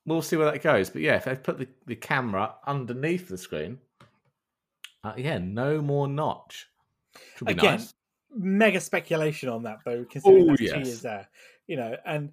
we'll 0.07 0.23
see 0.23 0.37
where 0.37 0.51
that 0.51 0.61
goes. 0.61 0.91
But 0.91 1.03
yeah, 1.03 1.17
if 1.17 1.25
they 1.25 1.37
put 1.37 1.59
the, 1.59 1.69
the 1.87 1.95
camera 1.95 2.55
underneath 2.67 3.29
the 3.29 3.39
screen, 3.39 3.79
uh, 5.05 5.13
yeah, 5.17 5.39
no 5.39 5.81
more 5.81 6.09
notch. 6.09 6.67
Again, 7.47 7.77
nice. 7.77 7.95
mega 8.35 8.81
speculation 8.81 9.49
on 9.49 9.63
that 9.63 9.79
though, 9.85 10.05
considering 10.05 10.43
Oh, 10.43 10.47
that's 10.49 10.59
two 10.59 10.65
yes. 10.65 10.87
years 10.87 11.03
there. 11.03 11.29
You 11.69 11.77
know, 11.77 11.97
and 12.05 12.33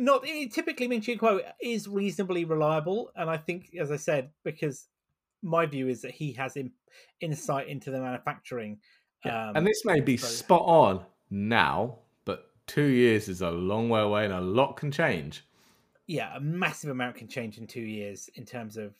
not 0.00 0.22
it 0.24 0.52
typically 0.52 0.88
Ming-Chi 0.88 1.16
Kuo 1.16 1.40
is 1.62 1.88
reasonably 1.88 2.44
reliable, 2.44 3.10
and 3.16 3.28
I 3.28 3.36
think, 3.36 3.70
as 3.78 3.90
I 3.90 3.96
said, 3.96 4.30
because 4.44 4.88
my 5.42 5.66
view 5.66 5.88
is 5.88 6.02
that 6.02 6.12
he 6.12 6.32
has 6.32 6.56
in, 6.56 6.72
insight 7.20 7.68
into 7.68 7.90
the 7.90 8.00
manufacturing. 8.00 8.78
Yeah. 9.24 9.48
Um, 9.50 9.56
and 9.56 9.66
this 9.66 9.84
may 9.84 10.00
be 10.00 10.16
so- 10.16 10.26
spot 10.26 10.62
on 10.62 11.04
now, 11.30 11.98
but 12.24 12.50
two 12.66 12.84
years 12.86 13.28
is 13.28 13.42
a 13.42 13.50
long 13.50 13.88
way 13.88 14.00
away, 14.00 14.24
and 14.24 14.34
a 14.34 14.40
lot 14.40 14.76
can 14.76 14.90
change. 14.90 15.44
yeah, 16.06 16.36
a 16.36 16.40
massive 16.40 16.90
amount 16.90 17.16
can 17.16 17.28
change 17.28 17.58
in 17.58 17.66
two 17.66 17.80
years 17.80 18.30
in 18.36 18.44
terms 18.44 18.76
of 18.76 18.94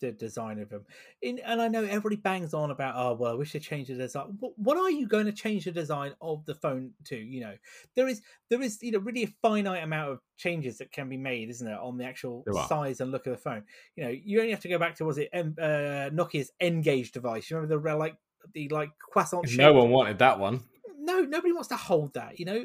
the 0.00 0.12
design 0.12 0.58
of 0.58 0.68
them. 0.68 0.84
In, 1.22 1.40
and 1.44 1.60
I 1.60 1.68
know 1.68 1.82
everybody 1.84 2.16
bangs 2.16 2.54
on 2.54 2.70
about, 2.70 2.94
oh 2.96 3.14
well, 3.14 3.32
I 3.32 3.34
wish 3.34 3.52
they 3.52 3.58
changed 3.58 3.90
the 3.90 3.94
design. 3.94 4.36
What, 4.38 4.52
what 4.58 4.78
are 4.78 4.90
you 4.90 5.06
going 5.06 5.26
to 5.26 5.32
change 5.32 5.64
the 5.64 5.72
design 5.72 6.14
of 6.20 6.44
the 6.46 6.54
phone 6.54 6.92
to? 7.06 7.16
You 7.16 7.40
know, 7.40 7.54
there 7.96 8.08
is 8.08 8.22
there 8.48 8.62
is 8.62 8.82
you 8.82 8.92
know 8.92 8.98
really 8.98 9.24
a 9.24 9.32
finite 9.42 9.82
amount 9.82 10.12
of 10.12 10.20
changes 10.36 10.78
that 10.78 10.92
can 10.92 11.08
be 11.08 11.16
made, 11.16 11.50
isn't 11.50 11.66
there, 11.66 11.80
on 11.80 11.98
the 11.98 12.04
actual 12.04 12.44
There 12.46 12.62
size 12.64 13.00
and 13.00 13.10
look 13.10 13.26
of 13.26 13.32
the 13.32 13.38
phone. 13.38 13.64
You 13.96 14.04
know, 14.04 14.10
you 14.10 14.40
only 14.40 14.52
have 14.52 14.60
to 14.60 14.68
go 14.68 14.78
back 14.78 14.96
to 14.96 15.04
was 15.04 15.18
it 15.18 15.28
M- 15.32 15.56
uh, 15.60 16.10
Nokia's 16.12 16.52
N-Gage 16.60 17.12
device? 17.12 17.50
You 17.50 17.56
remember 17.56 17.80
the 17.80 17.96
like 17.96 18.16
the 18.54 18.68
like 18.68 18.90
croissant 18.98 19.48
shape? 19.48 19.58
No 19.58 19.72
one 19.72 19.90
wanted 19.90 20.18
that 20.18 20.38
one. 20.38 20.62
no, 20.98 21.20
nobody 21.20 21.52
wants 21.52 21.68
to 21.68 21.76
hold 21.76 22.14
that. 22.14 22.38
You 22.38 22.46
know, 22.46 22.64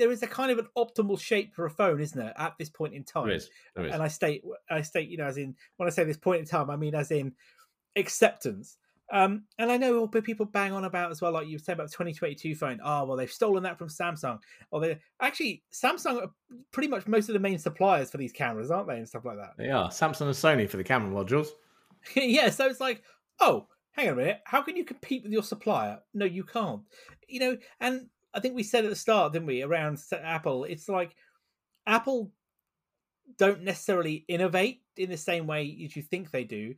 there 0.00 0.10
is 0.10 0.22
a 0.22 0.26
kind 0.26 0.50
of 0.50 0.58
an 0.58 0.66
optimal 0.78 1.20
shape 1.20 1.54
for 1.54 1.66
a 1.66 1.70
phone, 1.70 2.00
isn't 2.00 2.18
there, 2.18 2.32
at 2.38 2.54
this 2.58 2.70
point 2.70 2.94
in 2.94 3.04
time? 3.04 3.26
There 3.26 3.36
is. 3.36 3.50
There 3.76 3.84
is. 3.84 3.92
and 3.92 4.02
I 4.02 4.08
state, 4.08 4.42
I 4.70 4.80
state, 4.80 5.10
you 5.10 5.18
know, 5.18 5.26
as 5.26 5.36
in 5.36 5.54
when 5.76 5.86
I 5.86 5.90
say 5.90 6.04
this 6.04 6.16
point 6.16 6.40
in 6.40 6.46
time, 6.46 6.70
I 6.70 6.76
mean 6.76 6.94
as 6.94 7.10
in 7.10 7.34
acceptance. 7.96 8.78
Um, 9.12 9.42
and 9.58 9.70
I 9.70 9.76
know 9.76 10.06
people 10.08 10.46
bang 10.46 10.72
on 10.72 10.84
about 10.84 11.10
as 11.10 11.20
well, 11.20 11.32
like 11.32 11.48
you 11.48 11.58
said 11.58 11.74
about 11.74 11.88
the 11.88 11.92
2022 11.92 12.54
phone. 12.54 12.80
Oh, 12.82 13.04
well, 13.04 13.16
they've 13.16 13.30
stolen 13.30 13.62
that 13.64 13.76
from 13.76 13.88
Samsung. 13.88 14.38
Or 14.70 14.80
they 14.80 14.98
actually 15.20 15.64
Samsung 15.70 16.22
are 16.22 16.30
pretty 16.72 16.88
much 16.88 17.06
most 17.06 17.28
of 17.28 17.34
the 17.34 17.40
main 17.40 17.58
suppliers 17.58 18.10
for 18.10 18.16
these 18.16 18.32
cameras, 18.32 18.70
aren't 18.70 18.88
they, 18.88 18.96
and 18.96 19.08
stuff 19.08 19.26
like 19.26 19.36
that. 19.36 19.52
They 19.58 19.68
are 19.68 19.90
Samsung 19.90 20.22
and 20.22 20.30
Sony 20.30 20.68
for 20.68 20.78
the 20.78 20.84
camera 20.84 21.12
modules. 21.12 21.48
yeah, 22.14 22.48
so 22.48 22.66
it's 22.66 22.80
like, 22.80 23.02
oh, 23.38 23.66
hang 23.92 24.08
on 24.08 24.14
a 24.14 24.16
minute, 24.16 24.40
how 24.46 24.62
can 24.62 24.76
you 24.76 24.84
compete 24.84 25.24
with 25.24 25.32
your 25.32 25.42
supplier? 25.42 25.98
No, 26.14 26.24
you 26.24 26.44
can't. 26.44 26.82
You 27.28 27.40
know, 27.40 27.56
and 27.80 28.06
I 28.34 28.40
think 28.40 28.54
we 28.54 28.62
said 28.62 28.84
at 28.84 28.90
the 28.90 28.96
start, 28.96 29.32
didn't 29.32 29.46
we, 29.46 29.62
around 29.62 29.98
Apple? 30.12 30.64
It's 30.64 30.88
like 30.88 31.14
Apple 31.86 32.32
don't 33.36 33.62
necessarily 33.62 34.24
innovate 34.28 34.82
in 34.96 35.10
the 35.10 35.16
same 35.16 35.46
way 35.46 35.78
as 35.84 35.96
you 35.96 36.02
think 36.02 36.30
they 36.30 36.44
do. 36.44 36.74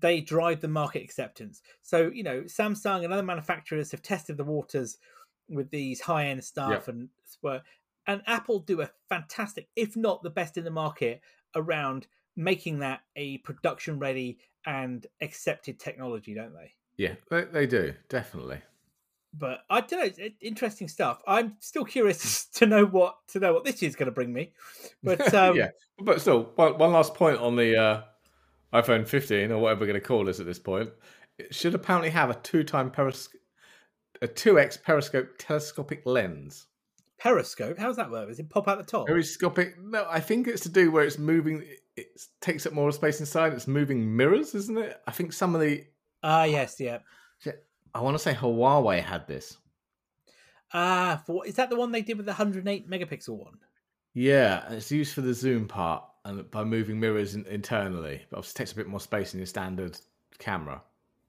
They 0.00 0.20
drive 0.20 0.60
the 0.60 0.68
market 0.68 1.02
acceptance. 1.02 1.62
So, 1.82 2.10
you 2.12 2.22
know, 2.22 2.42
Samsung 2.42 3.04
and 3.04 3.12
other 3.12 3.22
manufacturers 3.22 3.90
have 3.90 4.02
tested 4.02 4.36
the 4.36 4.44
waters 4.44 4.98
with 5.48 5.70
these 5.70 6.00
high 6.00 6.26
end 6.26 6.42
stuff 6.42 6.88
and 6.88 7.08
were 7.42 7.62
and 8.08 8.22
Apple 8.26 8.60
do 8.60 8.82
a 8.82 8.90
fantastic, 9.08 9.68
if 9.74 9.96
not 9.96 10.22
the 10.22 10.30
best 10.30 10.56
in 10.56 10.64
the 10.64 10.70
market, 10.70 11.20
around 11.56 12.06
making 12.36 12.78
that 12.78 13.00
a 13.16 13.38
production 13.38 13.98
ready 13.98 14.38
and 14.64 15.06
accepted 15.20 15.80
technology, 15.80 16.34
don't 16.34 16.54
they? 16.54 16.72
Yeah, 16.96 17.14
they, 17.30 17.44
they 17.44 17.66
do 17.66 17.94
definitely. 18.08 18.60
But 19.38 19.60
I 19.68 19.80
don't 19.80 20.00
know. 20.00 20.24
It's 20.24 20.36
interesting 20.40 20.88
stuff. 20.88 21.22
I'm 21.26 21.56
still 21.60 21.84
curious 21.84 22.46
to 22.54 22.66
know 22.66 22.84
what 22.86 23.16
to 23.28 23.40
know 23.40 23.52
what 23.52 23.64
this 23.64 23.82
is 23.82 23.96
going 23.96 24.06
to 24.06 24.12
bring 24.12 24.32
me. 24.32 24.52
But 25.02 25.34
um, 25.34 25.56
yeah, 25.56 25.70
but 25.98 26.20
still, 26.20 26.52
one, 26.56 26.78
one 26.78 26.92
last 26.92 27.14
point 27.14 27.38
on 27.38 27.56
the 27.56 27.76
uh, 27.76 28.02
iPhone 28.72 29.06
15 29.06 29.52
or 29.52 29.58
whatever 29.58 29.80
we're 29.80 29.86
going 29.86 30.00
to 30.00 30.06
call 30.06 30.24
this 30.24 30.40
at 30.40 30.46
this 30.46 30.58
point. 30.58 30.90
It 31.38 31.54
should 31.54 31.74
apparently 31.74 32.10
have 32.10 32.30
a 32.30 32.34
two-time 32.34 32.90
peris- 32.90 33.28
a 34.22 34.26
two 34.26 34.58
x 34.58 34.76
periscope 34.76 35.28
telescopic 35.38 36.06
lens. 36.06 36.66
periscope. 37.18 37.78
How's 37.78 37.96
that 37.96 38.10
work? 38.10 38.28
Does 38.28 38.38
it 38.38 38.48
pop 38.48 38.68
out 38.68 38.78
the 38.78 38.84
top? 38.84 39.06
Periscopic? 39.06 39.78
No, 39.78 40.06
I 40.08 40.20
think 40.20 40.48
it's 40.48 40.62
to 40.62 40.70
do 40.70 40.90
where 40.90 41.04
it's 41.04 41.18
moving. 41.18 41.62
It 41.96 42.06
takes 42.40 42.66
up 42.66 42.72
more 42.72 42.90
space 42.92 43.20
inside. 43.20 43.52
It's 43.52 43.66
moving 43.66 44.16
mirrors, 44.16 44.54
isn't 44.54 44.78
it? 44.78 45.00
I 45.06 45.10
think 45.10 45.32
some 45.32 45.54
of 45.54 45.60
the. 45.60 45.84
Ah, 46.22 46.44
yes, 46.44 46.76
yeah. 46.80 46.98
I 47.96 48.00
want 48.02 48.14
to 48.14 48.18
say 48.22 48.34
Huawei 48.34 49.02
had 49.02 49.26
this. 49.26 49.56
Ah, 50.72 51.22
for 51.24 51.46
is 51.46 51.54
that 51.54 51.70
the 51.70 51.76
one 51.76 51.92
they 51.92 52.02
did 52.02 52.16
with 52.18 52.26
the 52.26 52.32
108 52.32 52.90
megapixel 52.90 53.36
one? 53.36 53.58
Yeah, 54.12 54.70
it's 54.72 54.90
used 54.90 55.14
for 55.14 55.22
the 55.22 55.32
zoom 55.32 55.66
part 55.66 56.04
and 56.24 56.50
by 56.50 56.64
moving 56.64 57.00
mirrors 57.00 57.34
in, 57.34 57.46
internally, 57.46 58.22
but 58.30 58.38
obviously 58.38 58.58
takes 58.58 58.72
a 58.72 58.76
bit 58.76 58.86
more 58.86 59.00
space 59.00 59.32
in 59.32 59.38
your 59.40 59.46
standard 59.46 59.98
camera. 60.38 60.82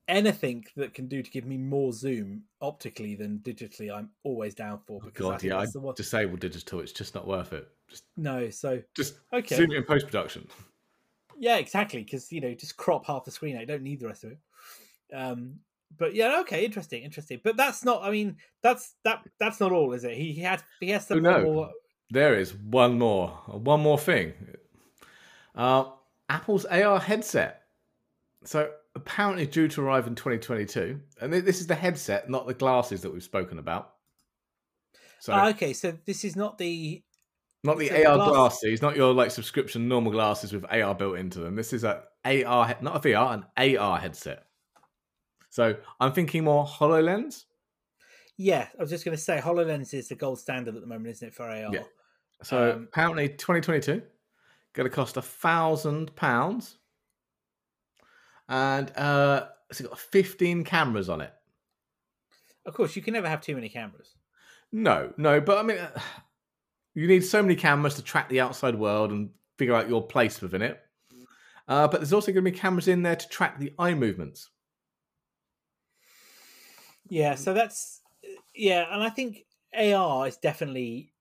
Anything 0.09 0.65
that 0.75 0.93
can 0.93 1.07
do 1.07 1.21
to 1.21 1.29
give 1.31 1.45
me 1.45 1.57
more 1.57 1.93
zoom 1.93 2.43
optically 2.61 3.15
than 3.15 3.39
digitally, 3.39 3.93
I'm 3.93 4.09
always 4.23 4.55
down 4.55 4.79
for. 4.85 4.99
Oh, 5.01 5.05
Because 5.05 5.25
I 5.25 5.29
God, 5.31 5.41
think 5.41 5.51
yeah, 5.53 5.59
I 5.59 5.65
one. 5.79 5.95
disable 5.95 6.37
digital. 6.37 6.79
It's 6.81 6.91
just 6.93 7.15
not 7.15 7.27
worth 7.27 7.53
it. 7.53 7.67
Just, 7.87 8.03
No, 8.17 8.49
so 8.49 8.81
just 8.93 9.15
Okay. 9.31 9.55
zoom 9.55 9.71
in 9.71 9.83
post 9.83 10.05
production. 10.07 10.47
yeah, 11.37 11.57
exactly. 11.57 12.03
Because 12.03 12.31
you 12.31 12.41
know, 12.41 12.53
just 12.53 12.75
crop 12.75 13.05
half 13.05 13.23
the 13.25 13.31
screen. 13.31 13.55
out. 13.55 13.61
You 13.61 13.67
don't 13.67 13.83
need 13.83 13.99
the 13.99 14.07
rest 14.07 14.23
of 14.25 14.31
it. 14.31 14.39
Um, 15.13 15.59
but 15.95 16.15
yeah, 16.15 16.39
okay, 16.41 16.65
interesting, 16.65 17.03
interesting. 17.03 17.39
But 17.43 17.57
that's 17.57 17.83
not. 17.85 18.03
I 18.03 18.11
mean, 18.11 18.37
that's 18.63 18.95
that. 19.03 19.21
That's 19.39 19.59
not 19.59 19.71
all, 19.71 19.93
is 19.93 20.03
it? 20.03 20.15
He, 20.17 20.33
he 20.33 20.41
had 20.41 20.63
he 20.79 20.89
has 20.89 21.05
some 21.07 21.17
Oh, 21.25 21.31
no. 21.37 21.43
more. 21.43 21.69
There 22.09 22.39
is 22.39 22.53
one 22.55 22.97
more, 22.97 23.29
one 23.47 23.81
more 23.81 23.97
thing. 23.99 24.33
Uh, 25.55 25.85
Apple's 26.29 26.65
AR 26.65 26.99
headset. 26.99 27.63
So 28.43 28.71
apparently 28.95 29.45
due 29.45 29.67
to 29.69 29.81
arrive 29.81 30.07
in 30.07 30.15
2022, 30.15 30.99
and 31.21 31.33
this 31.33 31.59
is 31.59 31.67
the 31.67 31.75
headset, 31.75 32.29
not 32.29 32.47
the 32.47 32.53
glasses 32.53 33.01
that 33.01 33.11
we've 33.11 33.23
spoken 33.23 33.59
about. 33.59 33.93
So 35.19 35.33
Ah, 35.33 35.49
okay, 35.49 35.73
so 35.73 35.97
this 36.05 36.23
is 36.23 36.35
not 36.35 36.57
the. 36.57 37.03
not 37.63 37.77
the 37.77 37.91
AR 37.91 38.15
glass- 38.15 38.29
glasses, 38.29 38.81
not 38.81 38.95
your 38.95 39.13
like 39.13 39.31
subscription 39.31 39.87
normal 39.89 40.11
glasses 40.11 40.53
with 40.53 40.63
AR 40.71 40.95
built 40.95 41.17
into 41.17 41.39
them. 41.39 41.55
This 41.55 41.73
is 41.73 41.83
a 41.83 42.03
AR, 42.23 42.77
not 42.81 42.95
a 42.95 42.99
VR, 42.99 43.33
an 43.33 43.77
AR 43.77 43.97
headset. 43.99 44.45
So 45.57 45.75
I'm 45.99 46.11
thinking 46.11 46.43
more 46.43 46.67
Hololens. 46.67 47.45
Yeah, 48.37 48.67
I 48.77 48.79
was 48.83 48.91
just 48.91 49.03
going 49.03 49.17
to 49.17 49.23
say 49.23 49.39
Hololens 49.39 49.91
is 49.91 50.07
the 50.07 50.13
gold 50.13 50.37
standard 50.37 50.75
at 50.75 50.81
the 50.81 50.87
moment, 50.87 51.07
isn't 51.07 51.29
it 51.29 51.33
for 51.33 51.45
AR? 51.45 51.73
Yeah. 51.73 51.81
So 52.43 52.73
Um, 52.73 52.83
apparently 52.83 53.27
2022 53.29 54.03
going 54.73 54.87
to 54.87 54.95
cost 54.95 55.17
a 55.17 55.21
thousand 55.23 56.15
pounds, 56.15 56.77
and 58.47 58.95
uh, 58.95 59.47
it's 59.71 59.81
got 59.81 59.97
15 59.97 60.63
cameras 60.63 61.09
on 61.09 61.21
it. 61.21 61.33
Of 62.67 62.75
course, 62.75 62.95
you 62.95 63.01
can 63.01 63.15
never 63.15 63.27
have 63.27 63.41
too 63.41 63.55
many 63.55 63.67
cameras. 63.67 64.13
No, 64.71 65.11
no, 65.17 65.41
but 65.41 65.57
I 65.57 65.63
mean, 65.63 65.79
you 66.93 67.07
need 67.07 67.25
so 67.25 67.41
many 67.41 67.55
cameras 67.55 67.95
to 67.95 68.03
track 68.03 68.29
the 68.29 68.41
outside 68.41 68.75
world 68.75 69.11
and 69.11 69.31
figure 69.57 69.73
out 69.73 69.89
your 69.89 70.05
place 70.05 70.39
within 70.39 70.61
it. 70.61 70.79
Uh, 71.67 71.87
but 71.87 71.99
there's 71.99 72.13
also 72.13 72.31
going 72.31 72.45
to 72.45 72.51
be 72.51 72.55
cameras 72.55 72.87
in 72.87 73.01
there 73.01 73.15
to 73.15 73.27
track 73.29 73.57
the 73.57 73.73
eye 73.79 73.95
movements. 73.95 74.51
Yeah, 77.09 77.35
so 77.35 77.53
that's 77.53 78.01
yeah, 78.55 78.85
and 78.91 79.03
I 79.03 79.09
think 79.09 79.45
AR 79.77 80.27
is 80.27 80.37
definitely 80.37 81.13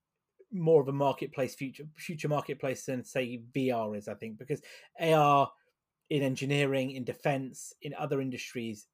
more 0.53 0.80
of 0.80 0.89
a 0.89 0.93
marketplace 0.93 1.55
future 1.55 1.84
future 1.97 2.28
marketplace 2.28 2.84
than 2.87 3.05
say 3.05 3.43
VR 3.55 3.97
is. 3.97 4.09
I 4.09 4.14
think 4.14 4.39
because 4.39 4.61
AR 5.01 5.51
in 6.11 6.22
engineering, 6.22 6.93
in 6.93 7.05
defense, 7.05 7.72
in 7.82 7.95
other 7.95 8.20
industries 8.20 8.87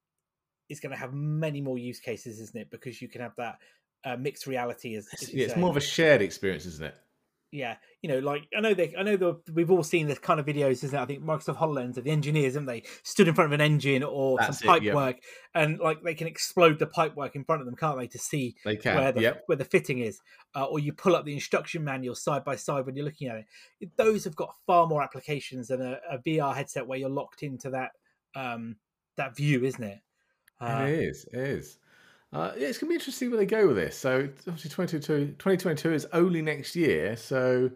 is 0.69 0.81
going 0.81 0.93
to 0.93 0.99
have 0.99 1.13
many 1.13 1.61
more 1.61 1.79
use 1.79 2.01
cases, 2.01 2.41
isn't 2.41 2.59
it? 2.59 2.71
Because 2.71 3.03
you 3.03 3.09
can 3.09 3.21
have 3.21 3.37
that 3.37 3.59
uh, 4.05 4.17
mixed 4.17 4.47
reality 4.47 4.97
as, 4.97 5.09
as 5.13 5.33
Yeah, 5.33 5.45
it's 5.45 5.55
say. 5.55 5.61
more 5.61 5.71
of 5.71 5.77
a 5.77 5.81
shared 5.81 6.23
experience, 6.23 6.67
isn't 6.67 6.87
it? 6.87 6.95
Yeah, 7.53 7.77
you 8.01 8.09
know, 8.09 8.19
like 8.19 8.49
I 8.57 8.61
know 8.61 8.73
they, 8.73 8.95
I 8.99 9.03
know 9.03 9.17
the 9.17 9.39
we've 9.53 9.71
all 9.71 9.83
seen 9.83 10.09
this 10.09 10.19
kind 10.19 10.41
of 10.41 10.47
videos, 10.47 10.83
isn't 10.85 10.95
it? 10.95 11.01
I 11.01 11.05
think 11.05 11.23
Microsoft 11.23 11.59
Hololens 11.59 11.99
of 11.99 12.05
the 12.05 12.11
engineers, 12.11 12.55
haven't 12.55 12.67
they, 12.67 12.83
stood 13.03 13.29
in 13.29 13.35
front 13.35 13.53
of 13.53 13.53
an 13.53 13.61
engine 13.61 14.03
or 14.03 14.39
That's 14.39 14.59
some 14.59 14.69
it, 14.69 14.73
pipe 14.73 14.83
yeah. 14.83 14.95
work, 14.95 15.17
and 15.55 15.79
like 15.79 16.03
they 16.03 16.15
can 16.15 16.27
explode 16.27 16.79
the 16.79 16.87
pipe 16.87 17.15
work 17.15 17.37
in 17.37 17.45
front 17.45 17.61
of 17.61 17.67
them, 17.67 17.77
can't 17.77 17.99
they, 17.99 18.07
to 18.07 18.19
see 18.19 18.57
They 18.65 18.77
can. 18.77 18.97
where 18.97 19.13
the 19.13 19.21
yep. 19.21 19.43
where 19.47 19.57
the 19.57 19.67
fitting 19.67 19.99
is, 19.99 20.19
uh, 20.57 20.65
or 20.65 20.79
you 20.79 20.95
pull 20.95 21.15
up 21.15 21.27
the 21.27 21.35
instruction 21.35 21.85
manual 21.85 22.15
side 22.15 22.43
by 22.43 22.57
side 22.57 22.87
when 22.87 22.97
you're 22.97 23.05
looking 23.05 23.29
at 23.29 23.45
it. 23.81 23.91
Those 23.97 24.25
have 24.25 24.35
got 24.35 24.55
far 24.67 24.87
more 24.87 25.03
applications 25.03 25.69
than 25.69 25.83
a, 25.83 25.99
a 26.11 26.19
VR 26.19 26.55
headset 26.55 26.87
where 26.87 26.99
you're 26.99 27.11
locked 27.11 27.43
into 27.43 27.69
that 27.71 27.91
um, 28.35 28.77
that 29.19 29.37
view, 29.37 29.63
isn't 29.63 29.85
it? 29.85 29.99
Uh, 30.59 30.87
it 30.89 30.95
is. 30.95 31.27
It 31.33 31.41
is. 31.41 31.79
Uh, 32.33 32.53
yeah, 32.57 32.69
it's 32.69 32.79
going 32.79 32.89
to 32.89 32.93
be 32.93 32.95
interesting 32.95 33.31
where 33.31 33.39
they 33.39 33.47
go 33.47 33.67
with 33.67 33.77
this. 33.77 33.97
So, 33.97 34.29
obviously, 34.49 34.71
2022, 34.71 35.27
2022 35.33 35.93
is 35.93 36.07
only 36.13 36.41
next 36.41 36.75
year. 36.75 37.15
So, 37.17 37.71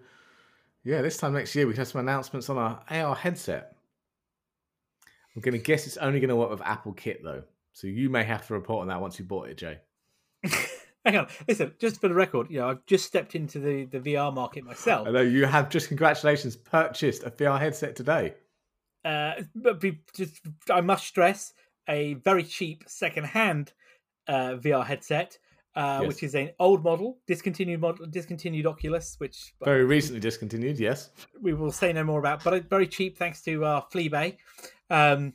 yeah, 0.82 1.02
this 1.02 1.18
time 1.18 1.34
next 1.34 1.54
year, 1.54 1.66
we 1.66 1.76
have 1.76 1.88
some 1.88 2.00
announcements 2.00 2.48
on 2.48 2.56
our 2.56 2.80
AR 2.90 3.14
headset. 3.14 3.76
I'm 5.34 5.42
going 5.42 5.52
to 5.52 5.58
guess 5.58 5.86
it's 5.86 5.98
only 5.98 6.20
going 6.20 6.30
to 6.30 6.36
work 6.36 6.50
with 6.50 6.62
Apple 6.62 6.94
Kit, 6.94 7.22
though. 7.22 7.42
So, 7.74 7.86
you 7.86 8.08
may 8.08 8.24
have 8.24 8.46
to 8.46 8.54
report 8.54 8.82
on 8.82 8.88
that 8.88 9.00
once 9.00 9.18
you 9.18 9.26
bought 9.26 9.50
it, 9.50 9.58
Jay. 9.58 9.78
Hang 11.04 11.18
on, 11.18 11.28
listen. 11.46 11.72
Just 11.78 12.00
for 12.00 12.08
the 12.08 12.14
record, 12.14 12.50
you 12.50 12.58
know, 12.58 12.70
I've 12.70 12.84
just 12.86 13.04
stepped 13.04 13.34
into 13.36 13.60
the 13.60 13.84
the 13.84 14.00
VR 14.00 14.34
market 14.34 14.64
myself. 14.64 15.06
Know 15.08 15.20
you 15.20 15.44
have 15.46 15.68
just, 15.68 15.86
congratulations, 15.86 16.56
purchased 16.56 17.22
a 17.22 17.30
VR 17.30 17.60
headset 17.60 17.94
today. 17.94 18.34
uh, 19.04 19.34
but 19.54 19.80
be, 19.80 20.00
just 20.14 20.40
I 20.68 20.80
must 20.80 21.06
stress 21.06 21.52
a 21.88 22.14
very 22.14 22.42
cheap 22.42 22.84
second-hand 22.88 23.72
uh, 24.28 24.54
VR 24.56 24.84
headset, 24.84 25.38
uh, 25.74 25.98
Yes. 26.02 26.08
which 26.08 26.22
is 26.22 26.34
an 26.34 26.50
old 26.58 26.82
model, 26.82 27.18
discontinued 27.26 27.80
model, 27.80 28.06
discontinued 28.06 28.66
Oculus, 28.66 29.16
which 29.18 29.54
Very 29.64 29.84
recently 29.84 30.20
discontinued, 30.20 30.78
yes. 30.78 31.10
we 31.42 31.52
will 31.54 31.70
say 31.72 31.92
no 31.92 32.02
more 32.04 32.18
about, 32.18 32.42
but 32.44 32.68
very 32.70 32.86
cheap 32.86 33.18
thanks 33.18 33.42
to 33.42 33.64
uh, 33.64 33.80
Fleabay. 33.92 34.36
Um, 34.90 35.34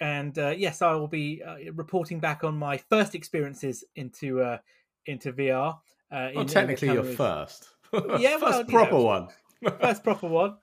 and 0.00 0.38
uh, 0.38 0.54
yes, 0.56 0.82
I 0.82 0.92
will 0.94 1.08
be 1.08 1.42
uh, 1.42 1.56
reporting 1.74 2.20
back 2.20 2.44
on 2.44 2.56
my 2.56 2.76
first 2.76 3.14
experiences 3.14 3.82
into 3.96 4.40
uh, 4.42 4.58
into 5.06 5.32
VR. 5.32 5.78
Uh, 6.12 6.16
in- 6.16 6.28
in 6.30 6.34
Well, 6.36 6.44
the 6.44 6.52
technically, 6.52 6.88
your 6.88 6.96
coming 6.98 7.08
weeks. 7.10 7.16
first. 7.16 7.68
Yeah, 7.92 8.36
well, 8.36 8.52
first 8.52 8.58
you 8.58 8.64
proper 8.78 8.92
know. 8.92 9.02
one. 9.02 9.28
first 9.80 10.04
proper 10.04 10.28
one 10.28 10.56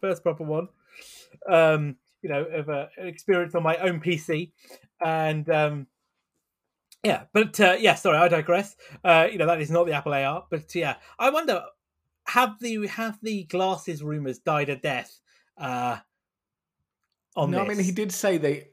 first 0.00 0.22
proper 0.22 0.44
one 0.44 0.68
um 1.50 1.96
you 2.22 2.28
know 2.28 2.44
of 2.44 2.68
a, 2.68 2.88
an 2.96 3.08
experience 3.08 3.56
on 3.56 3.62
my 3.64 3.76
own 3.78 3.98
pc 4.00 4.52
and 5.04 5.50
um 5.50 5.84
yeah 7.04 7.24
but 7.32 7.58
uh, 7.60 7.76
yeah 7.78 7.94
sorry 7.94 8.18
i 8.18 8.28
digress 8.28 8.76
uh 9.04 9.28
you 9.30 9.38
know 9.38 9.46
that 9.46 9.60
is 9.60 9.70
not 9.70 9.86
the 9.86 9.92
apple 9.92 10.12
ar 10.12 10.44
but 10.50 10.74
yeah 10.74 10.96
i 11.18 11.30
wonder 11.30 11.62
have 12.26 12.58
the 12.60 12.86
have 12.86 13.18
the 13.22 13.44
glasses 13.44 14.02
rumors 14.02 14.38
died 14.38 14.68
a 14.68 14.76
death 14.76 15.20
uh 15.58 15.96
on 17.36 17.50
no, 17.50 17.58
this? 17.58 17.66
I 17.66 17.74
mean 17.74 17.84
he 17.84 17.92
did 17.92 18.12
say 18.12 18.36
they 18.36 18.68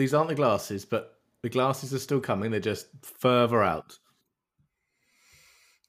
these 0.00 0.14
aren't 0.14 0.28
the 0.28 0.34
glasses, 0.34 0.84
but 0.84 1.18
the 1.42 1.48
glasses 1.50 1.92
are 1.92 1.98
still 1.98 2.20
coming. 2.20 2.50
They're 2.50 2.60
just 2.60 2.86
further 3.02 3.62
out. 3.62 3.98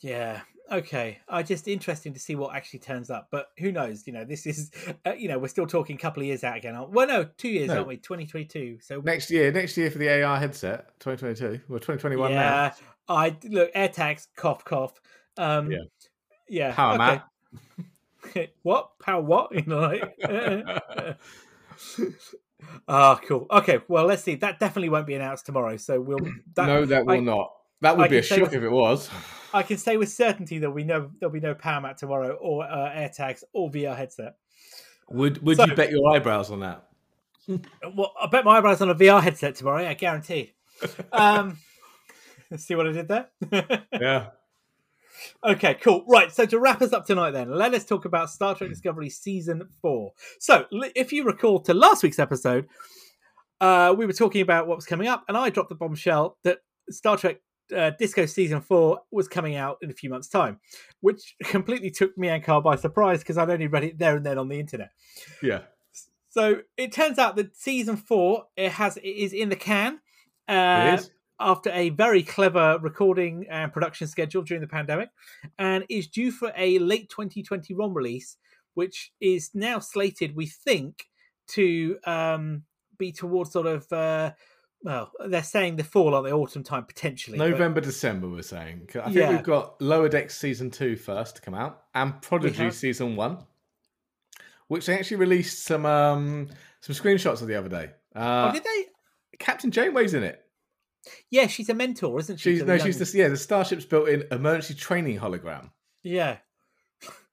Yeah. 0.01 0.41
Okay. 0.71 1.19
I 1.27 1.43
just 1.43 1.67
interesting 1.67 2.13
to 2.13 2.19
see 2.19 2.35
what 2.35 2.55
actually 2.55 2.79
turns 2.79 3.09
up, 3.09 3.27
but 3.29 3.49
who 3.59 3.71
knows? 3.71 4.07
You 4.07 4.13
know, 4.13 4.23
this 4.23 4.45
is, 4.45 4.71
uh, 5.05 5.11
you 5.13 5.27
know, 5.27 5.37
we're 5.37 5.49
still 5.49 5.67
talking 5.67 5.95
a 5.97 5.99
couple 5.99 6.21
of 6.21 6.27
years 6.27 6.43
out 6.43 6.55
again. 6.57 6.75
aren't- 6.75 6.91
Well, 6.91 7.07
no, 7.07 7.25
two 7.37 7.49
years, 7.49 7.67
No. 7.67 7.75
aren't 7.77 7.87
we? 7.87 7.97
Twenty 7.97 8.25
twenty 8.25 8.45
two. 8.45 8.77
So 8.81 9.01
Next 9.01 9.29
year, 9.29 9.51
next 9.51 9.75
year 9.77 9.91
for 9.91 9.97
the 9.97 10.07
AR 10.23 10.39
headset, 10.39 10.97
2022. 11.01 11.63
Well, 11.67 11.79
2021 11.79 12.31
now. 12.31 12.37
yeah, 12.39 12.73
I 13.09 13.35
look 13.43 13.73
AirTags. 13.73 14.27
Cough, 14.37 14.63
cough. 14.63 15.01
Um, 15.37 15.71
Yeah. 15.71 15.79
yeah. 16.47 16.73
Power 16.73 16.93
okay. 16.95 17.21
Mac. 18.37 18.49
what 18.63 18.97
power? 18.99 19.21
What? 19.21 19.51
You 19.55 19.63
know, 19.65 19.79
like. 19.79 21.17
Ah, 22.87 23.19
cool. 23.27 23.47
Okay, 23.49 23.79
well, 23.87 24.05
let's 24.05 24.23
see. 24.23 24.35
That 24.35 24.59
definitely 24.59 24.89
won't 24.89 25.07
be 25.07 25.15
announced 25.15 25.45
tomorrow. 25.47 25.77
So 25.77 25.99
we'll. 25.99 26.19
That, 26.55 26.67
no, 26.67 26.85
that 26.85 27.05
will 27.05 27.13
I- 27.15 27.19
not. 27.19 27.51
That 27.81 27.97
would 27.97 28.05
I 28.05 28.09
be 28.09 28.17
a 28.19 28.21
shock 28.21 28.53
if 28.53 28.61
it 28.61 28.69
was. 28.69 29.09
I 29.53 29.63
can 29.63 29.77
say 29.77 29.97
with 29.97 30.09
certainty 30.09 30.59
there'll 30.59 30.75
be 30.75 30.83
no 30.83 31.11
there'll 31.19 31.33
be 31.33 31.39
no 31.39 31.53
power 31.55 31.81
mat 31.81 31.97
tomorrow 31.97 32.33
or 32.33 32.63
uh, 32.63 32.91
AirTags 32.91 33.43
or 33.53 33.69
VR 33.69 33.95
headset. 33.95 34.35
Would 35.09 35.43
Would 35.45 35.57
So- 35.57 35.65
you 35.65 35.75
bet 35.75 35.91
your 35.91 36.07
eyebrows 36.15 36.51
on 36.51 36.59
that? 36.61 36.87
Well, 37.95 38.13
I 38.21 38.27
bet 38.27 38.45
my 38.45 38.57
eyebrows 38.57 38.81
on 38.81 38.89
a 38.89 38.95
VR 38.95 39.21
headset 39.21 39.55
tomorrow. 39.55 39.85
I 39.87 39.93
guarantee. 39.93 40.53
Um, 41.11 41.57
see 42.57 42.75
what 42.75 42.87
I 42.87 42.91
did 42.91 43.07
there. 43.07 43.27
Yeah. 43.91 44.27
okay, 45.43 45.75
cool. 45.75 46.03
Right. 46.07 46.31
So 46.31 46.45
to 46.45 46.59
wrap 46.59 46.81
us 46.81 46.93
up 46.93 47.05
tonight, 47.05 47.31
then 47.31 47.51
let 47.51 47.73
us 47.73 47.85
talk 47.85 48.05
about 48.05 48.29
Star 48.29 48.55
Trek 48.55 48.69
Discovery 48.69 49.09
season 49.09 49.67
four. 49.81 50.13
So 50.39 50.65
if 50.95 51.11
you 51.13 51.23
recall 51.23 51.59
to 51.61 51.73
last 51.73 52.01
week's 52.03 52.19
episode, 52.19 52.67
uh, 53.59 53.93
we 53.97 54.05
were 54.05 54.13
talking 54.13 54.41
about 54.41 54.67
what 54.67 54.77
was 54.77 54.85
coming 54.85 55.07
up, 55.07 55.23
and 55.27 55.37
I 55.37 55.49
dropped 55.49 55.69
the 55.69 55.75
bombshell 55.75 56.37
that 56.43 56.59
Star 56.89 57.17
Trek 57.17 57.41
uh, 57.71 57.91
Disco 57.91 58.25
season 58.25 58.61
four 58.61 59.01
was 59.11 59.27
coming 59.27 59.55
out 59.55 59.77
in 59.81 59.89
a 59.89 59.93
few 59.93 60.09
months' 60.09 60.27
time, 60.27 60.59
which 61.01 61.35
completely 61.43 61.89
took 61.89 62.17
me 62.17 62.29
and 62.29 62.43
Carl 62.43 62.61
by 62.61 62.75
surprise 62.75 63.19
because 63.19 63.37
I'd 63.37 63.49
only 63.49 63.67
read 63.67 63.83
it 63.83 63.97
there 63.97 64.15
and 64.17 64.25
then 64.25 64.37
on 64.37 64.47
the 64.47 64.59
internet. 64.59 64.91
Yeah. 65.41 65.61
So 66.29 66.61
it 66.77 66.93
turns 66.93 67.19
out 67.19 67.35
that 67.35 67.57
season 67.57 67.97
four 67.97 68.45
it 68.55 68.71
has 68.71 68.97
it 68.97 69.03
is 69.03 69.33
in 69.33 69.49
the 69.49 69.55
can. 69.55 69.99
Uh, 70.47 70.97
after 71.39 71.71
a 71.71 71.89
very 71.89 72.21
clever 72.21 72.77
recording 72.81 73.47
and 73.49 73.73
production 73.73 74.07
schedule 74.07 74.43
during 74.43 74.61
the 74.61 74.67
pandemic, 74.67 75.09
and 75.57 75.83
is 75.89 76.07
due 76.07 76.31
for 76.31 76.53
a 76.55 76.77
late 76.79 77.09
2020 77.09 77.73
ROM 77.73 77.93
release, 77.93 78.37
which 78.75 79.11
is 79.19 79.49
now 79.53 79.79
slated, 79.79 80.35
we 80.35 80.45
think, 80.45 81.07
to 81.47 81.97
um, 82.05 82.63
be 82.97 83.11
towards 83.11 83.51
sort 83.51 83.67
of. 83.67 83.91
Uh, 83.91 84.31
well, 84.83 85.11
they're 85.27 85.43
saying 85.43 85.75
the 85.75 85.83
fall 85.83 86.13
or 86.15 86.23
the 86.23 86.31
autumn 86.31 86.63
time 86.63 86.85
potentially. 86.85 87.37
but- 87.37 87.49
November, 87.49 87.81
December, 87.81 88.27
we're 88.27 88.41
saying. 88.41 88.89
I 88.95 89.03
think 89.03 89.15
Yeah. 89.15 89.29
we've 89.31 89.43
got 89.43 89.81
Lower 89.81 90.09
Decks 90.09 90.37
season 90.37 90.71
two 90.71 90.95
first 90.95 91.35
to 91.37 91.41
come 91.41 91.53
out, 91.53 91.83
and 91.93 92.19
Prodigy 92.21 92.63
have. 92.63 92.75
season 92.75 93.15
one, 93.15 93.39
which 94.67 94.85
they 94.85 94.95
actually 94.97 95.17
released 95.17 95.63
some 95.63 95.85
um 95.85 96.49
some 96.81 96.95
screenshots 96.95 97.41
of 97.41 97.47
the 97.47 97.55
other 97.55 97.69
day. 97.69 97.91
Uh, 98.15 98.49
oh, 98.49 98.53
did 98.53 98.63
they? 98.63 98.85
Captain 99.39 99.71
Janeway's 99.71 100.13
in 100.13 100.23
it. 100.23 100.43
Yeah, 101.29 101.47
she's 101.47 101.69
a 101.69 101.73
mentor, 101.73 102.19
isn't 102.19 102.37
she? 102.37 102.57
She's 102.57 102.63
no, 102.63 102.77
she's 102.77 102.97
young- 102.99 103.07
the 103.11 103.17
yeah 103.17 103.27
the 103.27 103.37
Starship's 103.37 103.85
built-in 103.85 104.23
emergency 104.31 104.73
training 104.75 105.19
hologram. 105.19 105.71
Yeah, 106.03 106.37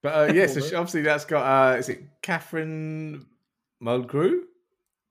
But 0.01 0.29
uh, 0.29 0.33
yeah, 0.33 0.45
so 0.53 0.59
she, 0.61 0.75
obviously 0.75 1.01
that's 1.01 1.25
got 1.25 1.43
uh, 1.73 1.77
is 1.77 1.89
it 1.89 2.01
Catherine 2.21 3.25
Mulgrew 3.83 4.41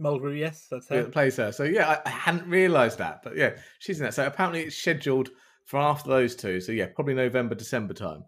Mulgrew. 0.01 0.38
Yes, 0.38 0.66
that's 0.70 0.88
her. 0.88 1.05
plays 1.05 1.36
her. 1.36 1.53
So 1.53 1.64
yeah, 1.64 2.01
I, 2.05 2.09
I 2.09 2.11
hadn't 2.11 2.49
realised 2.49 2.99
that, 2.99 3.22
but 3.22 3.36
yeah, 3.36 3.57
she's 3.78 3.99
in 3.99 4.05
that. 4.05 4.14
So 4.14 4.26
apparently 4.26 4.62
it's 4.62 4.76
scheduled 4.76 5.30
for 5.64 5.78
after 5.78 6.09
those 6.09 6.34
two. 6.34 6.61
So 6.61 6.72
yeah, 6.72 6.86
probably 6.94 7.14
November, 7.14 7.55
December 7.55 7.94
time, 7.94 8.24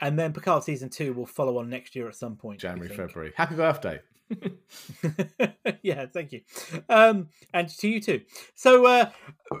And 0.00 0.18
then 0.18 0.32
Picard 0.32 0.64
season 0.64 0.90
two 0.90 1.12
will 1.12 1.26
follow 1.26 1.58
on 1.58 1.68
next 1.70 1.94
year 1.94 2.08
at 2.08 2.16
some 2.16 2.36
point. 2.36 2.60
January. 2.60 2.94
February. 2.94 3.32
Happy 3.36 3.54
birthday! 3.54 4.00
yeah, 5.82 6.06
thank 6.06 6.32
you. 6.32 6.40
Um, 6.88 7.28
and 7.54 7.68
to 7.68 7.88
you 7.88 8.00
too. 8.00 8.20
So, 8.54 8.86
uh, 8.86 9.10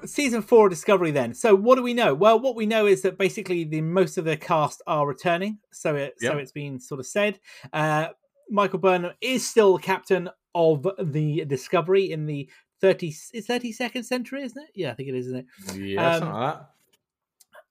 season 0.04 0.42
four 0.42 0.66
of 0.66 0.70
Discovery. 0.70 1.10
Then, 1.10 1.34
so 1.34 1.54
what 1.54 1.76
do 1.76 1.82
we 1.82 1.94
know? 1.94 2.14
Well, 2.14 2.40
what 2.40 2.56
we 2.56 2.66
know 2.66 2.86
is 2.86 3.02
that 3.02 3.18
basically 3.18 3.64
the 3.64 3.80
most 3.80 4.18
of 4.18 4.24
the 4.24 4.36
cast 4.36 4.82
are 4.86 5.06
returning. 5.06 5.58
So, 5.72 5.96
it 5.96 6.14
so 6.18 6.36
it's 6.36 6.52
been 6.52 6.80
sort 6.80 7.00
of 7.00 7.06
said. 7.06 7.38
Uh, 7.72 8.08
Michael 8.50 8.78
Burnham 8.78 9.12
is 9.20 9.48
still 9.48 9.76
the 9.76 9.82
captain 9.82 10.28
of 10.54 10.86
the 10.98 11.44
Discovery 11.44 12.10
in 12.10 12.26
the 12.26 12.48
thirty 12.80 13.14
it's 13.32 13.46
thirty 13.46 13.72
second 13.72 14.04
century, 14.04 14.42
isn't 14.42 14.62
it? 14.62 14.70
Yeah, 14.74 14.90
I 14.90 14.94
think 14.94 15.08
it 15.08 15.14
is, 15.14 15.26
isn't 15.26 15.38
it? 15.38 15.46
Yeah, 15.76 16.06
Um, 16.06 16.18
something 16.20 16.34
like 16.34 16.54
that. 16.54 16.70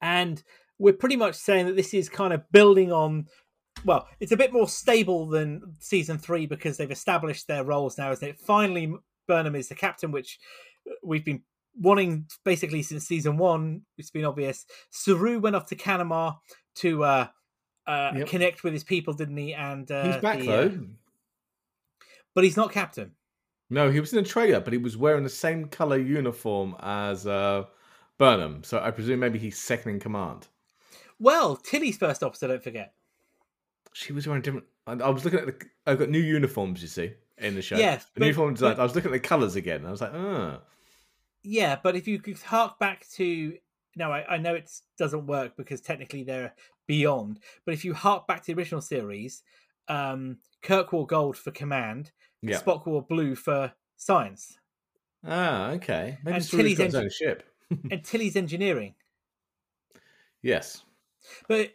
and 0.01 0.43
we're 0.79 0.93
pretty 0.93 1.15
much 1.15 1.35
saying 1.35 1.65
that 1.67 1.75
this 1.75 1.93
is 1.93 2.09
kind 2.09 2.33
of 2.33 2.49
building 2.51 2.91
on 2.91 3.25
well 3.85 4.07
it's 4.19 4.31
a 4.31 4.37
bit 4.37 4.53
more 4.53 4.67
stable 4.67 5.27
than 5.27 5.61
season 5.79 6.17
three 6.17 6.45
because 6.45 6.77
they've 6.77 6.91
established 6.91 7.47
their 7.47 7.63
roles 7.63 7.97
now 7.97 8.11
isn't 8.11 8.27
it 8.27 8.39
finally 8.39 8.93
burnham 9.27 9.55
is 9.55 9.69
the 9.69 9.75
captain 9.75 10.11
which 10.11 10.39
uh, 10.89 10.93
we've 11.03 11.25
been 11.25 11.41
wanting 11.79 12.25
basically 12.43 12.81
since 12.81 13.05
season 13.07 13.37
one 13.37 13.81
it's 13.97 14.09
been 14.11 14.25
obvious 14.25 14.65
saru 14.89 15.39
went 15.39 15.55
off 15.55 15.65
to 15.67 15.75
Kaminar 15.75 16.37
to 16.75 17.03
uh 17.03 17.27
uh, 17.85 18.11
Yep. 18.17 18.27
connect 18.27 18.63
with 18.65 18.73
his 18.73 18.83
people, 18.83 19.13
didn't 19.13 19.37
he? 19.37 19.53
And 19.53 19.89
uh, 19.89 20.03
He's 20.11 20.17
back 20.21 20.39
the, 20.39 20.51
uh, 20.51 20.55
though. 20.67 20.79
But 22.37 22.43
he's 22.43 22.55
not 22.55 22.71
captain. 22.71 23.13
No, 23.67 23.89
he 23.89 23.99
was 23.99 24.13
in 24.13 24.19
a 24.19 24.23
trailer, 24.23 24.59
but 24.59 24.71
he 24.71 24.77
was 24.77 24.95
wearing 24.95 25.23
the 25.23 25.29
same 25.29 25.65
color 25.65 25.97
uniform 25.97 26.75
as 26.79 27.25
uh, 27.25 27.63
Burnham. 28.19 28.63
So 28.63 28.79
I 28.79 28.91
presume 28.91 29.21
maybe 29.21 29.39
he's 29.39 29.57
second 29.59 29.93
in 29.93 29.99
command. 29.99 30.45
Well, 31.17 31.55
Tilly's 31.55 31.97
first 31.97 32.21
officer, 32.21 32.47
don't 32.47 32.61
forget. 32.63 32.93
She 33.91 34.13
was 34.13 34.27
wearing 34.27 34.43
different. 34.43 34.67
I 34.85 35.09
was 35.09 35.25
looking 35.25 35.39
at 35.39 35.47
the. 35.47 35.55
I've 35.87 35.97
got 35.97 36.09
new 36.09 36.19
uniforms. 36.19 36.83
You 36.83 36.87
see 36.89 37.13
in 37.39 37.55
the 37.55 37.63
show. 37.63 37.75
Yes, 37.75 38.05
the 38.13 38.19
but- 38.19 38.25
uniform 38.27 38.53
design. 38.53 38.75
but- 38.75 38.81
I 38.81 38.83
was 38.83 38.93
looking 38.93 39.09
at 39.09 39.13
the 39.19 39.27
colors 39.27 39.55
again. 39.55 39.77
And 39.77 39.87
I 39.87 39.91
was 39.91 40.01
like, 40.01 40.13
oh, 40.13 40.59
Yeah, 41.41 41.77
but 41.81 41.95
if 41.95 42.07
you 42.07 42.19
could 42.19 42.37
hark 42.39 42.77
back 42.77 43.07
to 43.15 43.57
no, 43.95 44.11
I, 44.11 44.35
I 44.35 44.37
know 44.37 44.53
it 44.53 44.69
doesn't 44.99 45.25
work 45.25 45.57
because 45.57 45.81
technically 45.81 46.21
they're 46.21 46.53
beyond. 46.85 47.39
But 47.65 47.73
if 47.73 47.83
you 47.83 47.95
hark 47.95 48.27
back 48.27 48.43
to 48.43 48.53
the 48.53 48.59
original 48.59 48.81
series, 48.81 49.41
um, 49.87 50.37
Kirk 50.61 50.91
wore 50.91 51.07
gold 51.07 51.37
for 51.37 51.51
command, 51.51 52.11
yeah. 52.41 52.59
Spock 52.59 52.85
wore 52.85 53.01
blue 53.01 53.35
for 53.35 53.73
science, 53.95 54.57
Ah, 55.25 55.71
okay. 55.71 56.17
Maybe 56.23 56.39
Tilly's 56.41 56.77
got 56.77 56.85
his 56.85 56.95
engine- 56.95 57.03
own 57.03 57.09
ship. 57.09 57.43
and 57.91 58.03
Tilly's 58.03 58.35
engineering. 58.35 58.93
Yes. 60.41 60.83
But 61.47 61.71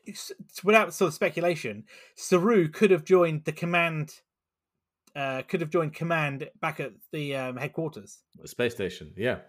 without 0.64 0.94
sort 0.94 1.08
of 1.08 1.14
speculation, 1.14 1.84
Saru 2.14 2.68
could 2.68 2.90
have 2.90 3.04
joined 3.04 3.44
the 3.44 3.52
command. 3.52 4.14
Uh, 5.14 5.42
could 5.42 5.60
have 5.60 5.68
joined 5.68 5.92
command 5.92 6.48
back 6.62 6.80
at 6.80 6.92
the 7.12 7.36
um, 7.36 7.56
headquarters, 7.58 8.20
The 8.40 8.48
space 8.48 8.72
station. 8.74 9.12
Yeah. 9.14 9.40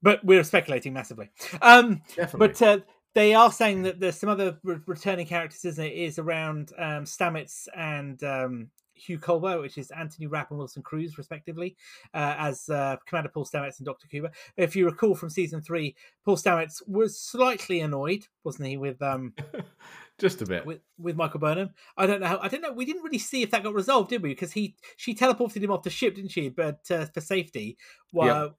but 0.00 0.24
we're 0.24 0.42
speculating 0.44 0.94
massively. 0.94 1.28
Um, 1.60 2.00
Definitely. 2.16 2.48
But 2.48 2.62
uh, 2.62 2.78
they 3.14 3.34
are 3.34 3.52
saying 3.52 3.82
that 3.82 4.00
there's 4.00 4.16
some 4.18 4.30
other 4.30 4.58
re- 4.62 4.78
returning 4.86 5.26
characters, 5.26 5.66
isn't 5.66 5.84
it? 5.84 5.92
Is 5.92 6.18
around 6.18 6.72
um, 6.78 7.04
Stamets 7.04 7.68
and 7.76 8.22
um, 8.24 8.70
Hugh 9.00 9.18
Culber, 9.18 9.60
which 9.60 9.78
is 9.78 9.90
Anthony 9.90 10.26
Rapp 10.26 10.50
and 10.50 10.58
Wilson 10.58 10.82
Cruz, 10.82 11.18
respectively, 11.18 11.76
uh, 12.14 12.34
as 12.38 12.68
uh, 12.68 12.96
Commander 13.06 13.30
Paul 13.30 13.44
Stamets 13.44 13.78
and 13.78 13.86
Doctor 13.86 14.06
Culber. 14.12 14.30
If 14.56 14.76
you 14.76 14.86
recall 14.86 15.14
from 15.14 15.30
season 15.30 15.60
three, 15.60 15.96
Paul 16.24 16.36
Stamets 16.36 16.82
was 16.86 17.18
slightly 17.20 17.80
annoyed, 17.80 18.26
wasn't 18.44 18.68
he, 18.68 18.76
with 18.76 19.00
um, 19.02 19.34
Just 20.18 20.42
a 20.42 20.46
bit. 20.46 20.66
with, 20.66 20.80
with 20.98 21.16
Michael 21.16 21.40
Burnham? 21.40 21.70
I 21.96 22.06
don't 22.06 22.20
know. 22.20 22.26
How, 22.26 22.38
I 22.40 22.48
don't 22.48 22.60
know. 22.60 22.72
We 22.72 22.84
didn't 22.84 23.02
really 23.02 23.18
see 23.18 23.42
if 23.42 23.50
that 23.52 23.62
got 23.62 23.74
resolved, 23.74 24.10
did 24.10 24.22
we? 24.22 24.30
Because 24.30 24.52
he 24.52 24.76
she 24.96 25.14
teleported 25.14 25.62
him 25.62 25.70
off 25.70 25.82
the 25.82 25.90
ship, 25.90 26.14
didn't 26.14 26.30
she? 26.30 26.50
But 26.50 26.80
uh, 26.90 27.06
for 27.06 27.20
safety, 27.20 27.78
while 28.10 28.56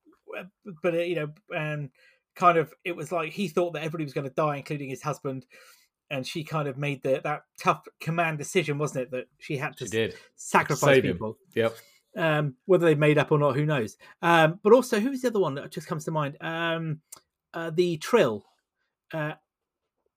but 0.82 0.94
uh, 0.94 0.98
you 0.98 1.16
know, 1.16 1.30
and 1.56 1.90
kind 2.36 2.58
of 2.58 2.74
it 2.84 2.96
was 2.96 3.12
like 3.12 3.32
he 3.32 3.48
thought 3.48 3.74
that 3.74 3.84
everybody 3.84 4.04
was 4.04 4.14
going 4.14 4.28
to 4.28 4.34
die, 4.34 4.58
including 4.58 4.90
his 4.90 5.02
husband, 5.02 5.46
and 6.12 6.28
she 6.28 6.44
kind 6.44 6.68
of 6.68 6.78
made 6.78 7.02
the, 7.02 7.22
that 7.24 7.44
tough 7.60 7.82
command 8.00 8.38
decision, 8.38 8.78
wasn't 8.78 9.04
it, 9.04 9.12
that 9.12 9.26
she 9.40 9.58
had 9.58 9.76
to 9.78 9.86
She 9.86 9.92
did. 9.92 10.16
sacrifice 10.36 10.96
Save 10.96 11.06
him. 11.06 11.14
people. 11.14 11.38
Yep. 11.56 11.76
Um, 12.18 12.56
whether 12.66 12.86
they 12.86 12.96
made 12.96 13.18
up 13.18 13.32
or 13.32 13.40
not, 13.40 13.56
who 13.56 13.66
knows? 13.66 13.98
Um, 14.22 14.60
but 14.64 14.74
also, 14.74 15.00
who 15.00 15.10
was 15.10 15.22
the 15.22 15.30
other 15.30 15.40
one 15.40 15.56
that 15.56 15.72
just 15.72 15.88
comes 15.88 16.06
to 16.06 16.12
mind? 16.12 16.38
Um, 16.42 17.00
uh, 17.54 17.72
the 17.74 17.98
Trill, 17.98 18.46
uh, 19.14 19.34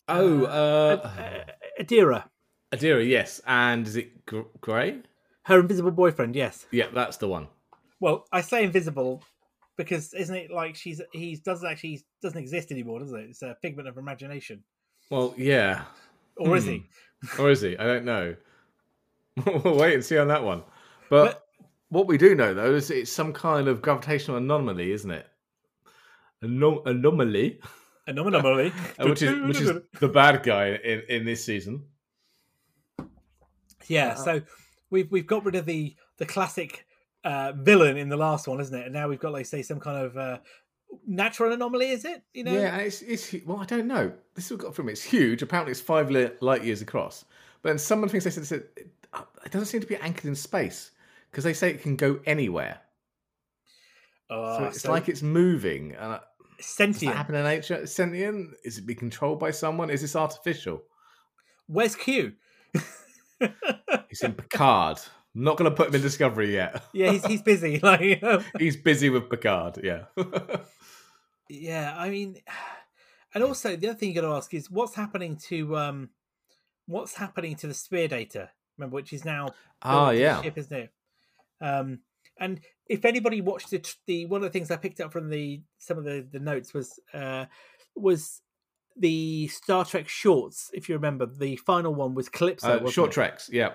Oh, 0.06 0.44
uh, 0.44 1.00
uh, 1.02 1.06
uh, 1.08 1.44
Adira, 1.82 2.24
Adira, 2.74 3.06
yes. 3.08 3.40
And 3.46 3.86
is 3.86 3.96
it 3.96 4.26
Gr- 4.26 4.40
Grey? 4.60 5.00
her 5.44 5.60
invisible 5.60 5.90
boyfriend. 5.92 6.34
Yes. 6.34 6.66
Yeah, 6.72 6.86
that's 6.92 7.16
the 7.18 7.28
one. 7.28 7.48
Well, 8.00 8.26
I 8.32 8.40
say 8.40 8.64
invisible 8.64 9.22
because 9.76 10.12
isn't 10.14 10.34
it 10.34 10.50
like 10.50 10.74
she's 10.74 11.00
he 11.12 11.36
doesn't 11.36 11.68
actually 11.68 12.02
doesn't 12.22 12.38
exist 12.38 12.70
anymore, 12.72 13.00
does 13.00 13.12
it? 13.12 13.26
It's 13.30 13.42
a 13.42 13.56
figment 13.62 13.88
of 13.88 13.96
imagination, 13.98 14.62
Well, 15.10 15.34
yeah. 15.36 15.84
or 16.36 16.56
is 16.56 16.64
he? 16.64 16.84
Or 17.38 17.50
is 17.50 17.60
he? 17.60 17.76
I 17.76 17.84
don't 17.84 18.04
know. 18.04 18.34
we'll 19.46 19.76
wait 19.76 19.94
and 19.94 20.04
see 20.04 20.18
on 20.18 20.28
that 20.28 20.42
one. 20.42 20.62
But, 21.10 21.24
But- 21.24 21.40
what 21.90 22.06
we 22.08 22.18
do 22.18 22.34
know, 22.34 22.54
though, 22.54 22.74
is 22.74 22.90
it's 22.90 23.12
some 23.12 23.32
kind 23.32 23.68
of 23.68 23.80
gravitational 23.80 24.38
anomaly, 24.38 24.90
isn't 24.92 25.10
it? 25.10 25.28
Anom- 26.42 26.84
anomaly, 26.86 27.60
Anomaly. 28.06 28.72
uh, 28.98 29.06
which 29.08 29.22
is 29.22 29.40
which 29.46 29.60
is 29.60 29.72
the 30.00 30.08
bad 30.08 30.42
guy 30.42 30.74
in, 30.84 31.02
in 31.08 31.24
this 31.24 31.44
season. 31.44 31.84
yeah. 33.86 34.14
So 34.14 34.42
we've 34.90 35.10
we've 35.10 35.26
got 35.26 35.44
rid 35.44 35.54
of 35.54 35.66
the 35.66 35.94
the 36.18 36.26
classic 36.26 36.86
uh, 37.24 37.52
villain 37.52 37.96
in 37.96 38.08
the 38.08 38.16
last 38.16 38.46
one, 38.46 38.60
isn't 38.60 38.78
it? 38.78 38.84
And 38.84 38.92
now 38.92 39.08
we've 39.08 39.20
got 39.20 39.32
like 39.32 39.46
say 39.46 39.62
some 39.62 39.80
kind 39.80 40.04
of 40.04 40.16
uh, 40.16 40.38
natural 41.06 41.52
anomaly. 41.52 41.90
Is 41.90 42.04
it? 42.04 42.22
You 42.32 42.44
know? 42.44 42.52
Yeah, 42.52 42.76
it's 42.78 43.02
it's 43.02 43.34
well, 43.44 43.58
I 43.58 43.64
don't 43.64 43.86
know. 43.86 44.12
This 44.34 44.46
is 44.46 44.52
what 44.52 44.60
got 44.60 44.74
from 44.74 44.88
it. 44.88 44.92
It's 44.92 45.02
huge. 45.02 45.42
Apparently, 45.42 45.72
it's 45.72 45.80
five 45.80 46.10
light 46.40 46.64
years 46.64 46.82
across. 46.82 47.24
But 47.62 47.70
then 47.70 47.78
some 47.78 48.02
of 48.02 48.08
the 48.08 48.12
things 48.12 48.24
they 48.24 48.30
said, 48.30 48.42
they 48.42 48.46
said 48.46 48.64
it, 48.76 48.90
uh, 49.12 49.22
doesn't 49.50 49.66
seem 49.66 49.80
to 49.80 49.86
be 49.86 49.96
anchored 49.96 50.26
in 50.26 50.34
space 50.34 50.90
because 51.30 51.44
they 51.44 51.54
say 51.54 51.70
it 51.70 51.82
can 51.82 51.96
go 51.96 52.20
anywhere. 52.26 52.80
Oh, 54.30 54.58
so 54.58 54.64
it's 54.64 54.82
so 54.82 54.90
like 54.90 55.08
it's 55.08 55.22
moving. 55.22 55.92
And 55.92 56.14
uh, 56.14 56.20
does 56.56 56.66
sentient. 56.66 57.14
happen 57.14 57.34
in 57.34 57.44
nature? 57.44 57.76
Is 57.76 57.90
it 57.90 57.92
Sentient? 57.92 58.54
Is 58.64 58.78
it 58.78 58.86
be 58.86 58.94
controlled 58.94 59.38
by 59.38 59.50
someone? 59.50 59.90
Is 59.90 60.00
this 60.00 60.16
artificial? 60.16 60.82
Where's 61.66 61.96
Q? 61.96 62.32
He's 64.08 64.22
in 64.22 64.34
Picard. 64.34 64.98
I'm 65.34 65.42
not 65.42 65.56
going 65.56 65.70
to 65.70 65.76
put 65.76 65.88
him 65.88 65.96
in 65.96 66.02
Discovery 66.02 66.52
yet. 66.52 66.84
yeah, 66.92 67.10
he's 67.10 67.26
he's 67.26 67.42
busy. 67.42 67.80
Like. 67.82 68.22
He's 68.58 68.76
busy 68.76 69.10
with 69.10 69.28
Picard. 69.28 69.80
Yeah. 69.82 70.04
yeah. 71.48 71.94
I 71.96 72.10
mean, 72.10 72.36
and 73.34 73.44
also 73.44 73.76
the 73.76 73.88
other 73.88 73.98
thing 73.98 74.10
you 74.10 74.14
got 74.14 74.26
to 74.28 74.34
ask 74.34 74.52
is 74.54 74.70
what's 74.70 74.94
happening 74.94 75.36
to 75.48 75.76
um, 75.76 76.10
what's 76.86 77.14
happening 77.14 77.56
to 77.56 77.66
the 77.66 77.74
sphere 77.74 78.08
data? 78.08 78.50
Remember, 78.78 78.94
which 78.94 79.12
is 79.12 79.24
now 79.24 79.48
Ah, 79.82 80.10
the 80.10 80.18
yeah. 80.18 80.42
ship, 80.42 80.58
isn't 80.58 80.76
it? 80.76 80.90
Um, 81.60 82.00
and 82.38 82.60
if 82.86 83.04
anybody 83.04 83.40
watched 83.40 83.70
the, 83.70 83.94
the 84.06 84.26
one 84.26 84.38
of 84.42 84.44
the 84.44 84.50
things 84.50 84.70
I 84.70 84.76
picked 84.76 85.00
up 85.00 85.12
from 85.12 85.30
the 85.30 85.62
some 85.78 85.98
of 85.98 86.04
the 86.04 86.26
the 86.30 86.40
notes 86.40 86.74
was 86.74 86.98
uh 87.12 87.44
was 87.94 88.40
the 88.96 89.46
Star 89.48 89.84
Trek 89.84 90.08
shorts. 90.08 90.70
If 90.72 90.88
you 90.88 90.94
remember, 90.96 91.26
the 91.26 91.56
final 91.56 91.94
one 91.94 92.14
was 92.14 92.28
Calypso. 92.28 92.84
Uh, 92.84 92.90
short 92.90 93.10
it? 93.10 93.14
treks, 93.14 93.48
yeah. 93.52 93.70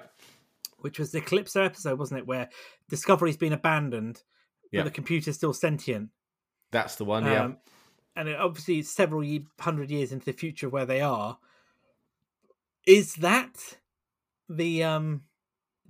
which 0.79 0.99
was 0.99 1.11
the 1.11 1.21
Calypso 1.21 1.63
episode, 1.63 1.99
wasn't 1.99 2.19
it? 2.21 2.27
Where 2.27 2.49
Discovery's 2.89 3.35
been 3.37 3.51
abandoned, 3.53 4.23
Yeah. 4.71 4.81
but 4.81 4.85
the 4.85 4.95
computer's 4.95 5.35
still 5.35 5.53
sentient. 5.53 6.09
That's 6.71 6.95
the 6.95 7.05
one, 7.05 7.25
yeah. 7.25 7.45
Um, 7.45 7.57
and 8.15 8.29
it, 8.29 8.39
obviously, 8.39 8.79
it's 8.79 8.91
several 8.91 9.25
hundred 9.59 9.89
years 9.91 10.11
into 10.11 10.25
the 10.25 10.33
future 10.33 10.69
where 10.69 10.85
they 10.85 11.01
are. 11.01 11.37
Is 12.85 13.15
that 13.15 13.77
the 14.47 14.83
um? 14.83 15.23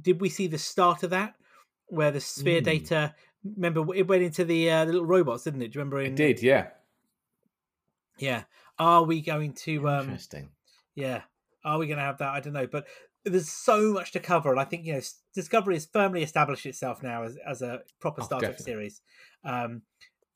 Did 0.02 0.22
we 0.22 0.30
see 0.30 0.48
the 0.48 0.58
start 0.58 1.04
of 1.04 1.10
that, 1.10 1.36
where 1.88 2.12
the 2.12 2.22
sphere 2.22 2.60
Hmm. 2.60 2.66
data? 2.66 3.16
Remember, 3.44 3.94
it 3.96 4.08
went 4.08 4.24
into 4.24 4.44
the, 4.44 4.70
uh, 4.70 4.84
the 4.86 4.92
little 4.92 5.08
robots, 5.08 5.44
didn't 5.46 5.62
it? 5.62 5.72
Do 5.72 5.80
you 5.80 5.82
remember? 5.82 6.02
In, 6.02 6.14
it 6.14 6.16
did, 6.18 6.42
yeah. 6.42 6.68
Yeah. 8.18 8.44
Are 8.78 9.04
we 9.04 9.22
going 9.22 9.54
to? 9.54 9.88
um 9.90 10.02
Interesting. 10.06 10.50
Yeah. 10.96 11.22
Are 11.64 11.78
we 11.78 11.88
going 11.88 11.98
to 12.00 12.04
have 12.04 12.18
that? 12.20 12.30
I 12.30 12.40
don't 12.40 12.54
know, 12.54 12.68
but 12.68 12.88
there's 13.26 13.50
so 13.50 13.92
much 13.94 14.12
to 14.14 14.20
cover, 14.20 14.52
and 14.52 14.60
I 14.60 14.64
think 14.64 14.86
you 14.86 14.94
know 14.94 15.02
Discovery 15.34 15.76
has 15.76 15.86
firmly 15.86 16.24
established 16.24 16.66
itself 16.66 17.04
now 17.04 17.24
as 17.24 17.38
as 17.46 17.62
a 17.62 17.82
proper 18.00 18.22
Oh, 18.22 18.26
Star 18.26 18.40
Trek 18.40 18.60
series. 18.60 19.02
Um, 19.44 19.82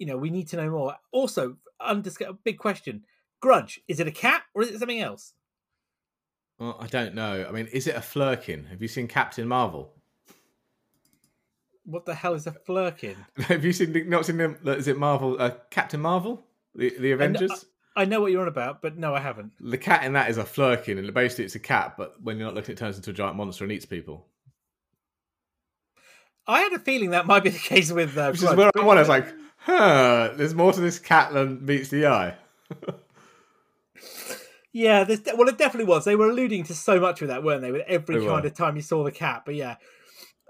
you 0.04 0.10
know, 0.10 0.18
we 0.18 0.30
need 0.30 0.49
to 0.49 0.58
know 0.58 0.70
more. 0.70 0.97
Also, 1.14 1.56
undiscussed, 1.80 2.30
a 2.30 2.34
big 2.34 2.58
question: 2.58 3.06
Grudge 3.39 3.80
is 3.88 4.01
it 4.01 4.08
a 4.08 4.12
cat 4.12 4.43
or 4.54 4.62
is 4.62 4.70
it 4.70 4.80
something 4.80 4.99
else? 4.99 5.32
Well, 6.60 6.76
I 6.78 6.88
don't 6.88 7.16
know. 7.16 7.45
I 7.47 7.54
mean, 7.54 7.68
is 7.68 7.88
it 7.88 7.95
a 7.95 8.01
Flerken? 8.01 8.70
Have 8.70 8.82
you 8.82 8.89
seen 8.89 9.08
Captain 9.08 9.47
Marvel? 9.47 9.93
What 11.86 12.06
the 12.06 12.14
hell 12.14 12.34
is 12.34 12.47
a 12.47 12.51
Flerken? 12.51 13.16
Have 13.47 13.64
you 13.64 13.72
seen 13.72 14.10
not 14.10 14.26
seen 14.26 14.36
them? 14.36 14.58
Is 14.66 14.89
it 14.89 14.97
Marvel? 14.97 15.38
Uh, 15.39 15.51
Captain 15.70 16.01
Marvel, 16.01 16.43
the 16.76 16.93
the 16.99 17.14
Avengers. 17.14 17.66
I 17.95 18.04
know 18.04 18.20
what 18.20 18.34
you're 18.34 18.41
on 18.41 18.49
about, 18.49 18.82
but 18.82 18.97
no, 18.97 19.16
I 19.16 19.22
haven't. 19.22 19.54
the 19.62 19.78
cat 19.78 20.04
in 20.04 20.14
that 20.14 20.30
is 20.30 20.38
a 20.38 20.43
Flerken, 20.43 20.97
and 20.99 21.14
basically 21.14 21.45
it's 21.45 21.56
a 21.56 21.60
cat, 21.60 21.95
but 21.97 22.22
when 22.22 22.38
you're 22.38 22.47
not 22.47 22.56
looking, 22.56 22.74
it 22.74 22.78
turns 22.78 22.97
into 22.97 23.12
a 23.12 23.14
giant 23.14 23.38
monster 23.38 23.64
and 23.64 23.72
eats 23.72 23.86
people. 23.86 24.28
I 26.45 26.60
had 26.60 26.74
a 26.74 26.80
feeling 26.80 27.12
that 27.12 27.26
might 27.26 27.43
be 27.43 27.51
the 27.51 27.60
case 27.60 27.91
with 27.91 28.18
uh, 28.18 28.32
Which 28.32 28.43
is 28.43 28.54
where 28.54 28.70
I. 28.76 28.82
I 28.82 28.84
was 28.84 29.08
like, 29.08 29.28
huh, 29.64 30.32
there's 30.36 30.53
more 30.53 30.72
to 30.74 30.80
this 30.82 30.99
cat 30.99 31.34
than 31.34 31.66
meets 31.66 31.89
the 31.89 32.07
eye. 32.07 32.36
Yeah, 34.76 35.03
there's 35.03 35.20
de- 35.20 35.36
well, 35.36 35.47
it 35.49 35.59
definitely 35.59 35.86
was. 35.88 36.03
They 36.03 36.16
were 36.16 36.32
alluding 36.32 36.64
to 36.64 36.74
so 36.74 36.99
much 36.99 37.22
of 37.22 37.28
that, 37.28 37.43
weren't 37.43 37.61
they? 37.61 37.72
With 37.72 37.84
every 37.88 38.16
They 38.18 38.26
kind 38.26 38.41
were. 38.41 38.47
of 38.47 38.55
time 38.55 38.76
you 38.76 38.82
saw 38.82 39.03
the 39.03 39.11
cat, 39.11 39.43
but 39.45 39.53
yeah, 39.53 39.76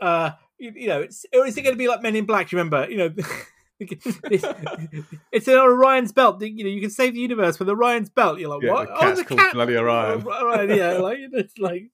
uh, 0.01 0.31
you, 0.57 0.71
you 0.75 0.87
know, 0.87 1.01
it's 1.01 1.25
or 1.33 1.45
is 1.45 1.57
it 1.57 1.61
going 1.63 1.73
to 1.73 1.77
be 1.77 1.89
like 1.89 2.01
Men 2.01 2.15
in 2.15 2.23
Black? 2.25 2.49
You 2.53 2.57
remember? 2.57 2.89
You 2.89 2.97
know, 2.97 3.13
it's, 3.81 4.17
it's 5.33 5.47
an 5.49 5.55
Orion's 5.57 6.13
belt. 6.13 6.41
You 6.41 6.63
know, 6.63 6.69
you 6.69 6.79
can 6.79 6.89
save 6.89 7.15
the 7.15 7.19
universe 7.19 7.59
with 7.59 7.67
Orion's 7.67 8.09
belt. 8.09 8.39
You're 8.39 8.47
like, 8.49 8.61
Yeah, 8.63 8.71
what? 8.71 8.87
the 8.87 8.95
cat's 8.95 9.19
the 9.19 9.25
called 9.25 9.39
cat. 9.41 9.53
Bloody 9.55 9.75
Orion. 9.75 10.23
Oh, 10.25 10.45
Orion, 10.47 10.77
yeah, 10.77 10.93
like 10.99 11.17
it's 11.19 11.57
like, 11.57 11.91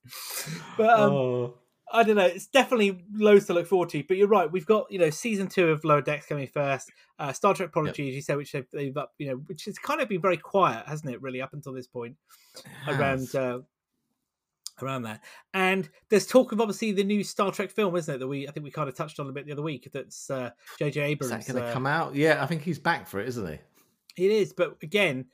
but 0.78 1.00
um, 1.00 1.12
oh, 1.12 1.54
I 1.92 2.04
don't 2.04 2.16
know. 2.16 2.26
It's 2.26 2.48
definitely 2.48 3.04
loads 3.14 3.46
to 3.48 3.54
look 3.54 3.68
forward 3.68 3.90
to. 3.90 4.04
But 4.08 4.18
you're 4.18 4.28
right. 4.28 4.52
We've 4.52 4.66
got 4.66 4.92
you 4.92 5.00
know 5.00 5.10
season 5.10 5.48
two 5.48 5.70
of 5.70 5.84
Lower 5.84 6.02
Decks 6.02 6.28
coming 6.28 6.48
first. 6.48 6.92
Uh, 7.18 7.34
Star 7.34 7.54
Trek 7.54 7.72
Prodigy, 7.72 8.10
as 8.10 8.16
you 8.16 8.22
said, 8.22 8.38
which 8.38 8.52
they've, 8.52 8.68
they've 8.72 8.96
up, 8.96 9.14
you 9.18 9.28
know, 9.28 9.36
which 9.48 9.66
has 9.66 9.78
kind 9.78 10.02
of 10.02 10.08
been 10.08 10.22
very 10.22 10.38
quiet, 10.38 10.86
hasn't 10.86 11.12
it? 11.12 11.22
Really, 11.22 11.42
up 11.42 11.54
until 11.54 11.74
this 11.74 11.88
point, 11.88 12.16
around 12.88 13.34
uh, 13.36 13.60
around 14.82 15.04
that. 15.04 15.22
And 15.54 15.90
there's 16.10 16.28
talk 16.28 16.52
of 16.52 16.62
obviously 16.62 16.92
the 16.92 17.04
new 17.04 17.24
Star 17.24 17.52
Trek 17.52 17.72
film, 17.72 17.96
isn't 17.96 18.14
it? 18.14 18.18
That 18.20 18.28
we 18.28 18.48
I 18.48 18.52
think 18.52 18.64
we 18.64 18.72
kind 18.72 18.90
of 18.90 18.96
touched 18.96 19.20
on 19.20 19.28
a 19.28 19.32
bit 19.32 19.46
the 19.46 19.52
other 19.52 19.62
week. 19.62 19.90
That's 19.92 20.30
uh, 20.30 20.52
J.J. 20.78 21.02
is 21.02 21.12
Abrams. 21.12 21.32
that 21.32 21.54
going 21.54 21.64
to 21.64 21.70
uh, 21.70 21.74
come 21.74 21.86
out? 21.86 22.16
Yeah, 22.16 22.44
I 22.44 22.46
think 22.46 22.64
he's 22.64 22.80
back 22.80 23.08
for 23.08 23.20
it, 23.20 23.28
isn't 23.30 23.48
he? 23.48 24.26
It 24.26 24.32
is, 24.32 24.54
but 24.54 24.78
again, 24.82 25.26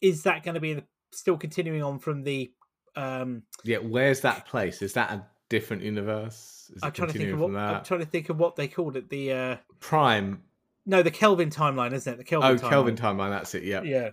is 0.00 0.24
that 0.24 0.42
going 0.42 0.54
to 0.54 0.60
be 0.60 0.74
the, 0.74 0.84
still 1.12 1.36
continuing 1.36 1.82
on 1.82 1.98
from 1.98 2.22
the? 2.22 2.52
Um, 2.96 3.42
Yeah, 3.64 3.78
where's 3.78 4.20
that 4.20 4.46
place? 4.46 4.82
Is 4.82 4.92
that 4.94 5.10
a 5.10 5.26
different 5.48 5.82
universe? 5.82 6.70
Is 6.74 6.82
I'm 6.82 6.92
trying 6.92 7.08
to 7.12 7.18
think 7.18 7.32
of 7.32 7.38
what 7.40 7.46
from 7.48 7.56
I'm 7.56 7.84
trying 7.84 8.00
to 8.00 8.06
think 8.06 8.28
of 8.28 8.38
what 8.38 8.56
they 8.56 8.68
called 8.68 8.96
it. 8.96 9.08
The 9.10 9.32
uh, 9.32 9.56
Prime. 9.80 10.42
no, 10.86 11.02
the 11.02 11.10
Kelvin 11.10 11.50
timeline, 11.50 11.92
isn't 11.92 12.12
it? 12.12 12.16
The 12.16 12.24
Kelvin. 12.24 12.50
Oh, 12.50 12.56
timeline. 12.56 12.70
Kelvin 12.70 12.96
timeline. 12.96 13.30
That's 13.30 13.54
it. 13.54 13.62
Yeah. 13.64 13.82
Yeah. 13.82 14.10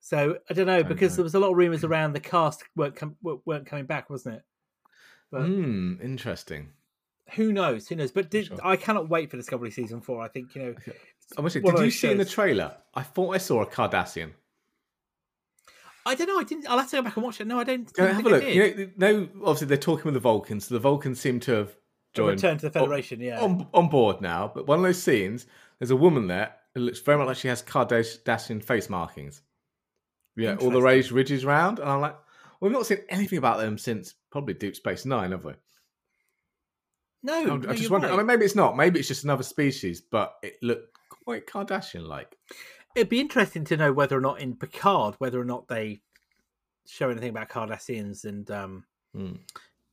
So 0.00 0.38
I 0.48 0.54
don't 0.54 0.66
know 0.66 0.82
Don't 0.82 0.88
because 0.88 1.12
know. 1.12 1.16
there 1.16 1.24
was 1.24 1.34
a 1.34 1.38
lot 1.40 1.50
of 1.50 1.56
rumors 1.56 1.82
around 1.84 2.12
the 2.12 2.20
cast 2.20 2.62
weren't 2.76 2.94
com- 2.96 3.16
weren't 3.22 3.66
coming 3.66 3.86
back, 3.86 4.08
wasn't 4.10 4.36
it? 4.36 4.42
But 5.32 5.42
Hmm. 5.46 5.94
Interesting. 6.02 6.68
who 7.34 7.52
knows? 7.52 7.88
Who 7.88 7.96
knows? 7.96 8.12
But 8.12 8.30
did, 8.30 8.46
Sure. 8.46 8.58
I 8.62 8.76
cannot 8.76 9.08
wait 9.08 9.30
for 9.30 9.36
Discovery 9.36 9.70
season 9.72 10.00
four. 10.00 10.22
I 10.22 10.28
think 10.28 10.54
you 10.54 10.62
know. 10.62 10.74
Say, 11.48 11.60
did 11.60 11.78
you 11.80 11.90
see 11.90 12.10
in 12.12 12.18
the 12.18 12.24
trailer? 12.24 12.76
I 12.94 13.02
thought 13.02 13.34
I 13.34 13.38
saw 13.38 13.62
a 13.62 13.66
Cardassian. 13.66 14.30
I 16.06 16.14
don't 16.14 16.28
know. 16.28 16.38
I 16.38 16.44
didn't. 16.44 16.68
I'll 16.68 16.78
have 16.78 16.88
to 16.90 16.96
go 16.96 17.02
back 17.02 17.16
and 17.16 17.24
watch 17.24 17.40
it. 17.40 17.46
No, 17.46 17.58
I 17.58 17.64
don't. 17.64 17.92
Go 17.92 18.06
have 18.06 18.24
a 18.24 18.28
look. 18.28 18.44
You 18.44 18.74
know, 18.76 18.90
no, 18.96 19.28
obviously 19.40 19.66
they're 19.66 19.76
talking 19.76 20.04
with 20.04 20.14
the 20.14 20.20
Vulcans. 20.20 20.68
So 20.68 20.74
the 20.74 20.80
Vulcans 20.80 21.20
seem 21.20 21.40
to 21.40 21.52
have 21.52 21.76
joined 22.14 22.42
Return 22.42 22.58
to 22.58 22.68
the 22.68 22.78
oh, 22.78 22.82
Federation. 22.82 23.20
yeah. 23.20 23.40
on, 23.40 23.66
on 23.74 23.88
board 23.88 24.20
now. 24.20 24.50
But 24.52 24.66
one 24.66 24.78
of 24.78 24.84
those 24.84 25.02
scenes, 25.02 25.46
there's 25.78 25.90
a 25.90 25.96
woman 25.96 26.26
there. 26.28 26.54
It 26.74 26.80
looks 26.80 27.00
very 27.00 27.18
much 27.18 27.26
like 27.26 27.36
she 27.36 27.48
has 27.48 27.62
Cardassian 27.62 28.62
face 28.62 28.88
markings. 28.88 29.42
Yeah, 30.36 30.56
all 30.56 30.70
the 30.70 30.82
raised 30.82 31.12
ridges 31.12 31.44
round, 31.44 31.78
and 31.78 31.88
I'm 31.88 32.00
like, 32.00 32.16
we've 32.60 32.70
not 32.70 32.86
seen 32.86 32.98
anything 33.08 33.38
about 33.38 33.58
them 33.58 33.78
since 33.78 34.14
probably 34.30 34.52
Deep 34.54 34.76
Space 34.76 35.06
Nine, 35.06 35.32
have 35.32 35.44
we? 35.44 35.54
no, 37.22 37.54
I'm, 37.54 37.60
no, 37.62 37.70
I 37.70 37.74
just 37.74 37.90
wonder. 37.90 38.06
right. 38.08 38.14
I 38.14 38.16
mean, 38.18 38.26
maybe 38.26 38.44
it's 38.44 38.54
not. 38.54 38.76
Maybe 38.76 38.98
it's 38.98 39.08
just 39.08 39.24
another 39.24 39.42
species, 39.42 40.00
but 40.02 40.34
it 40.42 40.56
looked 40.62 40.96
quite 41.08 41.46
Cardassian-like. 41.46 42.36
It'd 42.96 43.10
be 43.10 43.20
interesting 43.20 43.62
to 43.66 43.76
know 43.76 43.92
whether 43.92 44.16
or 44.16 44.22
not 44.22 44.40
in 44.40 44.56
Picard, 44.56 45.14
whether 45.18 45.38
or 45.40 45.44
not 45.44 45.68
they 45.68 46.00
show 46.88 47.10
anything 47.10 47.28
about 47.30 47.48
Cardassians 47.50 48.24
and 48.24 48.50
um 48.50 48.84
Hmm. 49.14 49.32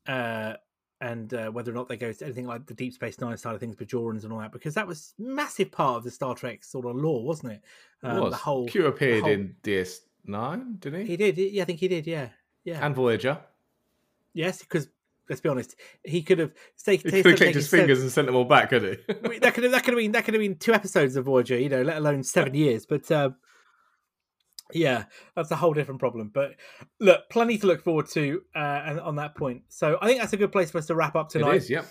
uh 0.07 0.53
and 1.01 1.33
uh, 1.33 1.49
whether 1.51 1.69
or 1.69 1.73
not 1.73 1.89
they 1.89 1.97
go 1.97 2.13
to 2.13 2.23
anything 2.23 2.47
like 2.47 2.65
the 2.65 2.73
Deep 2.73 2.93
Space 2.93 3.19
Nine 3.19 3.35
side 3.35 3.53
of 3.55 3.59
things, 3.59 3.75
Bajorans 3.75 4.23
and 4.23 4.31
all 4.31 4.39
that, 4.39 4.53
because 4.53 4.73
that 4.75 4.87
was 4.87 5.13
massive 5.19 5.69
part 5.69 5.97
of 5.97 6.05
the 6.05 6.11
Star 6.11 6.33
Trek 6.33 6.63
sort 6.63 6.85
of 6.85 6.95
lore, 6.95 7.25
wasn't 7.25 7.51
it? 7.51 7.61
It 8.03 8.07
Um, 8.07 8.21
was. 8.21 8.31
the 8.31 8.37
whole 8.37 8.65
Q 8.69 8.85
appeared 8.85 9.23
whole- 9.23 9.31
in 9.31 9.53
DS9, 9.63 10.79
didn't 10.79 11.01
he? 11.01 11.07
he 11.07 11.17
did, 11.17 11.37
yeah, 11.37 11.63
I 11.63 11.65
think 11.65 11.79
he 11.81 11.89
did, 11.89 12.07
yeah, 12.07 12.29
yeah, 12.63 12.85
And 12.85 12.95
Voyager. 12.95 13.37
yes, 14.31 14.59
because 14.61 14.87
let's 15.29 15.41
be 15.41 15.49
honest, 15.49 15.75
he 16.03 16.21
could 16.21 16.39
have 16.39 16.51
He 16.85 16.97
taken 16.97 17.11
could 17.11 17.25
have 17.25 17.37
clicked 17.37 17.55
his 17.55 17.69
fingers 17.69 18.01
and 18.01 18.11
sent 18.11 18.27
them 18.27 18.35
all 18.35 18.45
back, 18.45 18.69
could 18.69 18.83
he? 18.83 18.97
that 19.39 19.53
could 19.53 19.63
have 19.63 19.71
that 19.71 19.83
could 19.83 19.93
have 19.93 19.99
been 19.99 20.11
that 20.13 20.25
could 20.25 20.33
have 20.33 20.41
been 20.41 20.57
two 20.57 20.73
episodes 20.73 21.15
of 21.15 21.25
Voyager, 21.25 21.57
you 21.57 21.69
know, 21.69 21.81
let 21.81 21.97
alone 21.97 22.23
seven 22.23 22.53
years. 22.53 22.85
But 22.85 23.09
um, 23.11 23.35
yeah, 24.73 25.05
that's 25.35 25.51
a 25.51 25.55
whole 25.55 25.73
different 25.73 25.99
problem. 25.99 26.31
But 26.33 26.55
look, 26.99 27.29
plenty 27.29 27.57
to 27.57 27.67
look 27.67 27.83
forward 27.83 28.07
to, 28.09 28.41
uh, 28.55 28.81
and 28.85 28.99
on 28.99 29.15
that 29.17 29.35
point. 29.35 29.63
So 29.69 29.97
I 30.01 30.07
think 30.07 30.19
that's 30.19 30.33
a 30.33 30.37
good 30.37 30.51
place 30.51 30.71
for 30.71 30.77
us 30.77 30.87
to 30.87 30.95
wrap 30.95 31.15
up 31.15 31.29
tonight. 31.29 31.55
is, 31.55 31.69
yep. 31.69 31.85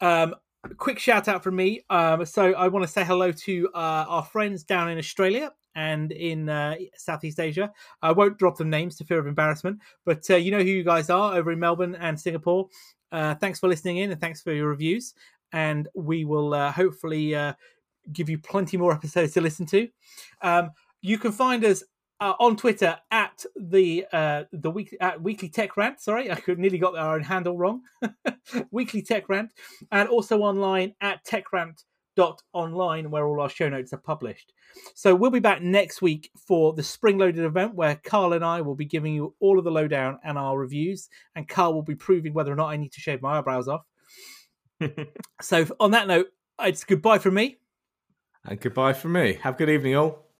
Um, 0.00 0.34
quick 0.76 0.98
shout 0.98 1.28
out 1.28 1.42
from 1.42 1.56
me. 1.56 1.82
Um, 1.90 2.24
so 2.24 2.52
I 2.52 2.68
want 2.68 2.84
to 2.84 2.92
say 2.92 3.04
hello 3.04 3.32
to 3.32 3.68
uh, 3.74 4.04
our 4.08 4.24
friends 4.24 4.64
down 4.64 4.90
in 4.90 4.98
Australia 4.98 5.52
and 5.74 6.12
in 6.12 6.48
uh, 6.48 6.76
Southeast 6.96 7.40
Asia. 7.40 7.72
I 8.02 8.12
won't 8.12 8.38
drop 8.38 8.56
them 8.56 8.70
names 8.70 8.96
to 8.96 9.04
fear 9.04 9.18
of 9.18 9.26
embarrassment, 9.26 9.78
but 10.04 10.28
uh, 10.30 10.36
you 10.36 10.50
know 10.50 10.58
who 10.58 10.64
you 10.64 10.84
guys 10.84 11.10
are 11.10 11.34
over 11.34 11.52
in 11.52 11.58
Melbourne 11.58 11.96
and 11.96 12.18
Singapore. 12.18 12.68
Uh, 13.10 13.34
thanks 13.34 13.58
for 13.58 13.68
listening 13.68 13.98
in 13.98 14.10
and 14.10 14.20
thanks 14.20 14.42
for 14.42 14.52
your 14.52 14.68
reviews. 14.68 15.14
And 15.52 15.88
we 15.94 16.24
will 16.24 16.54
uh, 16.54 16.72
hopefully 16.72 17.34
uh, 17.34 17.52
give 18.12 18.28
you 18.28 18.38
plenty 18.38 18.76
more 18.76 18.92
episodes 18.94 19.34
to 19.34 19.40
listen 19.40 19.66
to. 19.66 19.88
Um, 20.40 20.70
you 21.02 21.18
can 21.18 21.32
find 21.32 21.64
us 21.64 21.82
uh, 22.20 22.34
on 22.38 22.56
Twitter 22.56 22.96
at 23.10 23.44
the 23.56 24.06
uh, 24.12 24.44
the 24.52 24.70
week 24.70 24.96
at 25.00 25.20
Weekly 25.20 25.48
Tech 25.48 25.76
Rant. 25.76 26.00
Sorry, 26.00 26.30
I 26.30 26.36
could 26.36 26.58
nearly 26.58 26.78
got 26.78 26.96
our 26.96 27.16
own 27.16 27.22
handle 27.22 27.58
wrong. 27.58 27.82
Weekly 28.70 29.02
Tech 29.02 29.28
Rant, 29.28 29.50
and 29.90 30.08
also 30.08 30.38
online 30.38 30.94
at 31.00 31.24
techrant.online, 32.16 33.10
where 33.10 33.26
all 33.26 33.40
our 33.40 33.48
show 33.48 33.68
notes 33.68 33.92
are 33.92 33.98
published. 33.98 34.52
So 34.94 35.14
we'll 35.14 35.30
be 35.30 35.40
back 35.40 35.62
next 35.62 36.02
week 36.02 36.30
for 36.46 36.72
the 36.72 36.82
spring 36.82 37.18
loaded 37.18 37.44
event 37.44 37.74
where 37.74 37.96
Carl 37.96 38.32
and 38.32 38.44
I 38.44 38.60
will 38.60 38.74
be 38.74 38.84
giving 38.84 39.14
you 39.14 39.34
all 39.40 39.58
of 39.58 39.64
the 39.64 39.70
lowdown 39.70 40.18
and 40.24 40.38
our 40.38 40.58
reviews, 40.58 41.08
and 41.34 41.48
Carl 41.48 41.74
will 41.74 41.82
be 41.82 41.94
proving 41.94 42.34
whether 42.34 42.52
or 42.52 42.56
not 42.56 42.68
I 42.68 42.76
need 42.76 42.92
to 42.92 43.00
shave 43.00 43.22
my 43.22 43.38
eyebrows 43.38 43.68
off. 43.68 43.82
so 45.40 45.66
on 45.78 45.92
that 45.92 46.08
note, 46.08 46.28
it's 46.60 46.84
goodbye 46.84 47.18
from 47.18 47.34
me. 47.34 47.58
And 48.44 48.60
goodbye 48.60 48.94
from 48.94 49.12
me. 49.12 49.38
Have 49.42 49.54
a 49.54 49.58
good 49.58 49.70
evening, 49.70 49.96
all. 49.96 50.31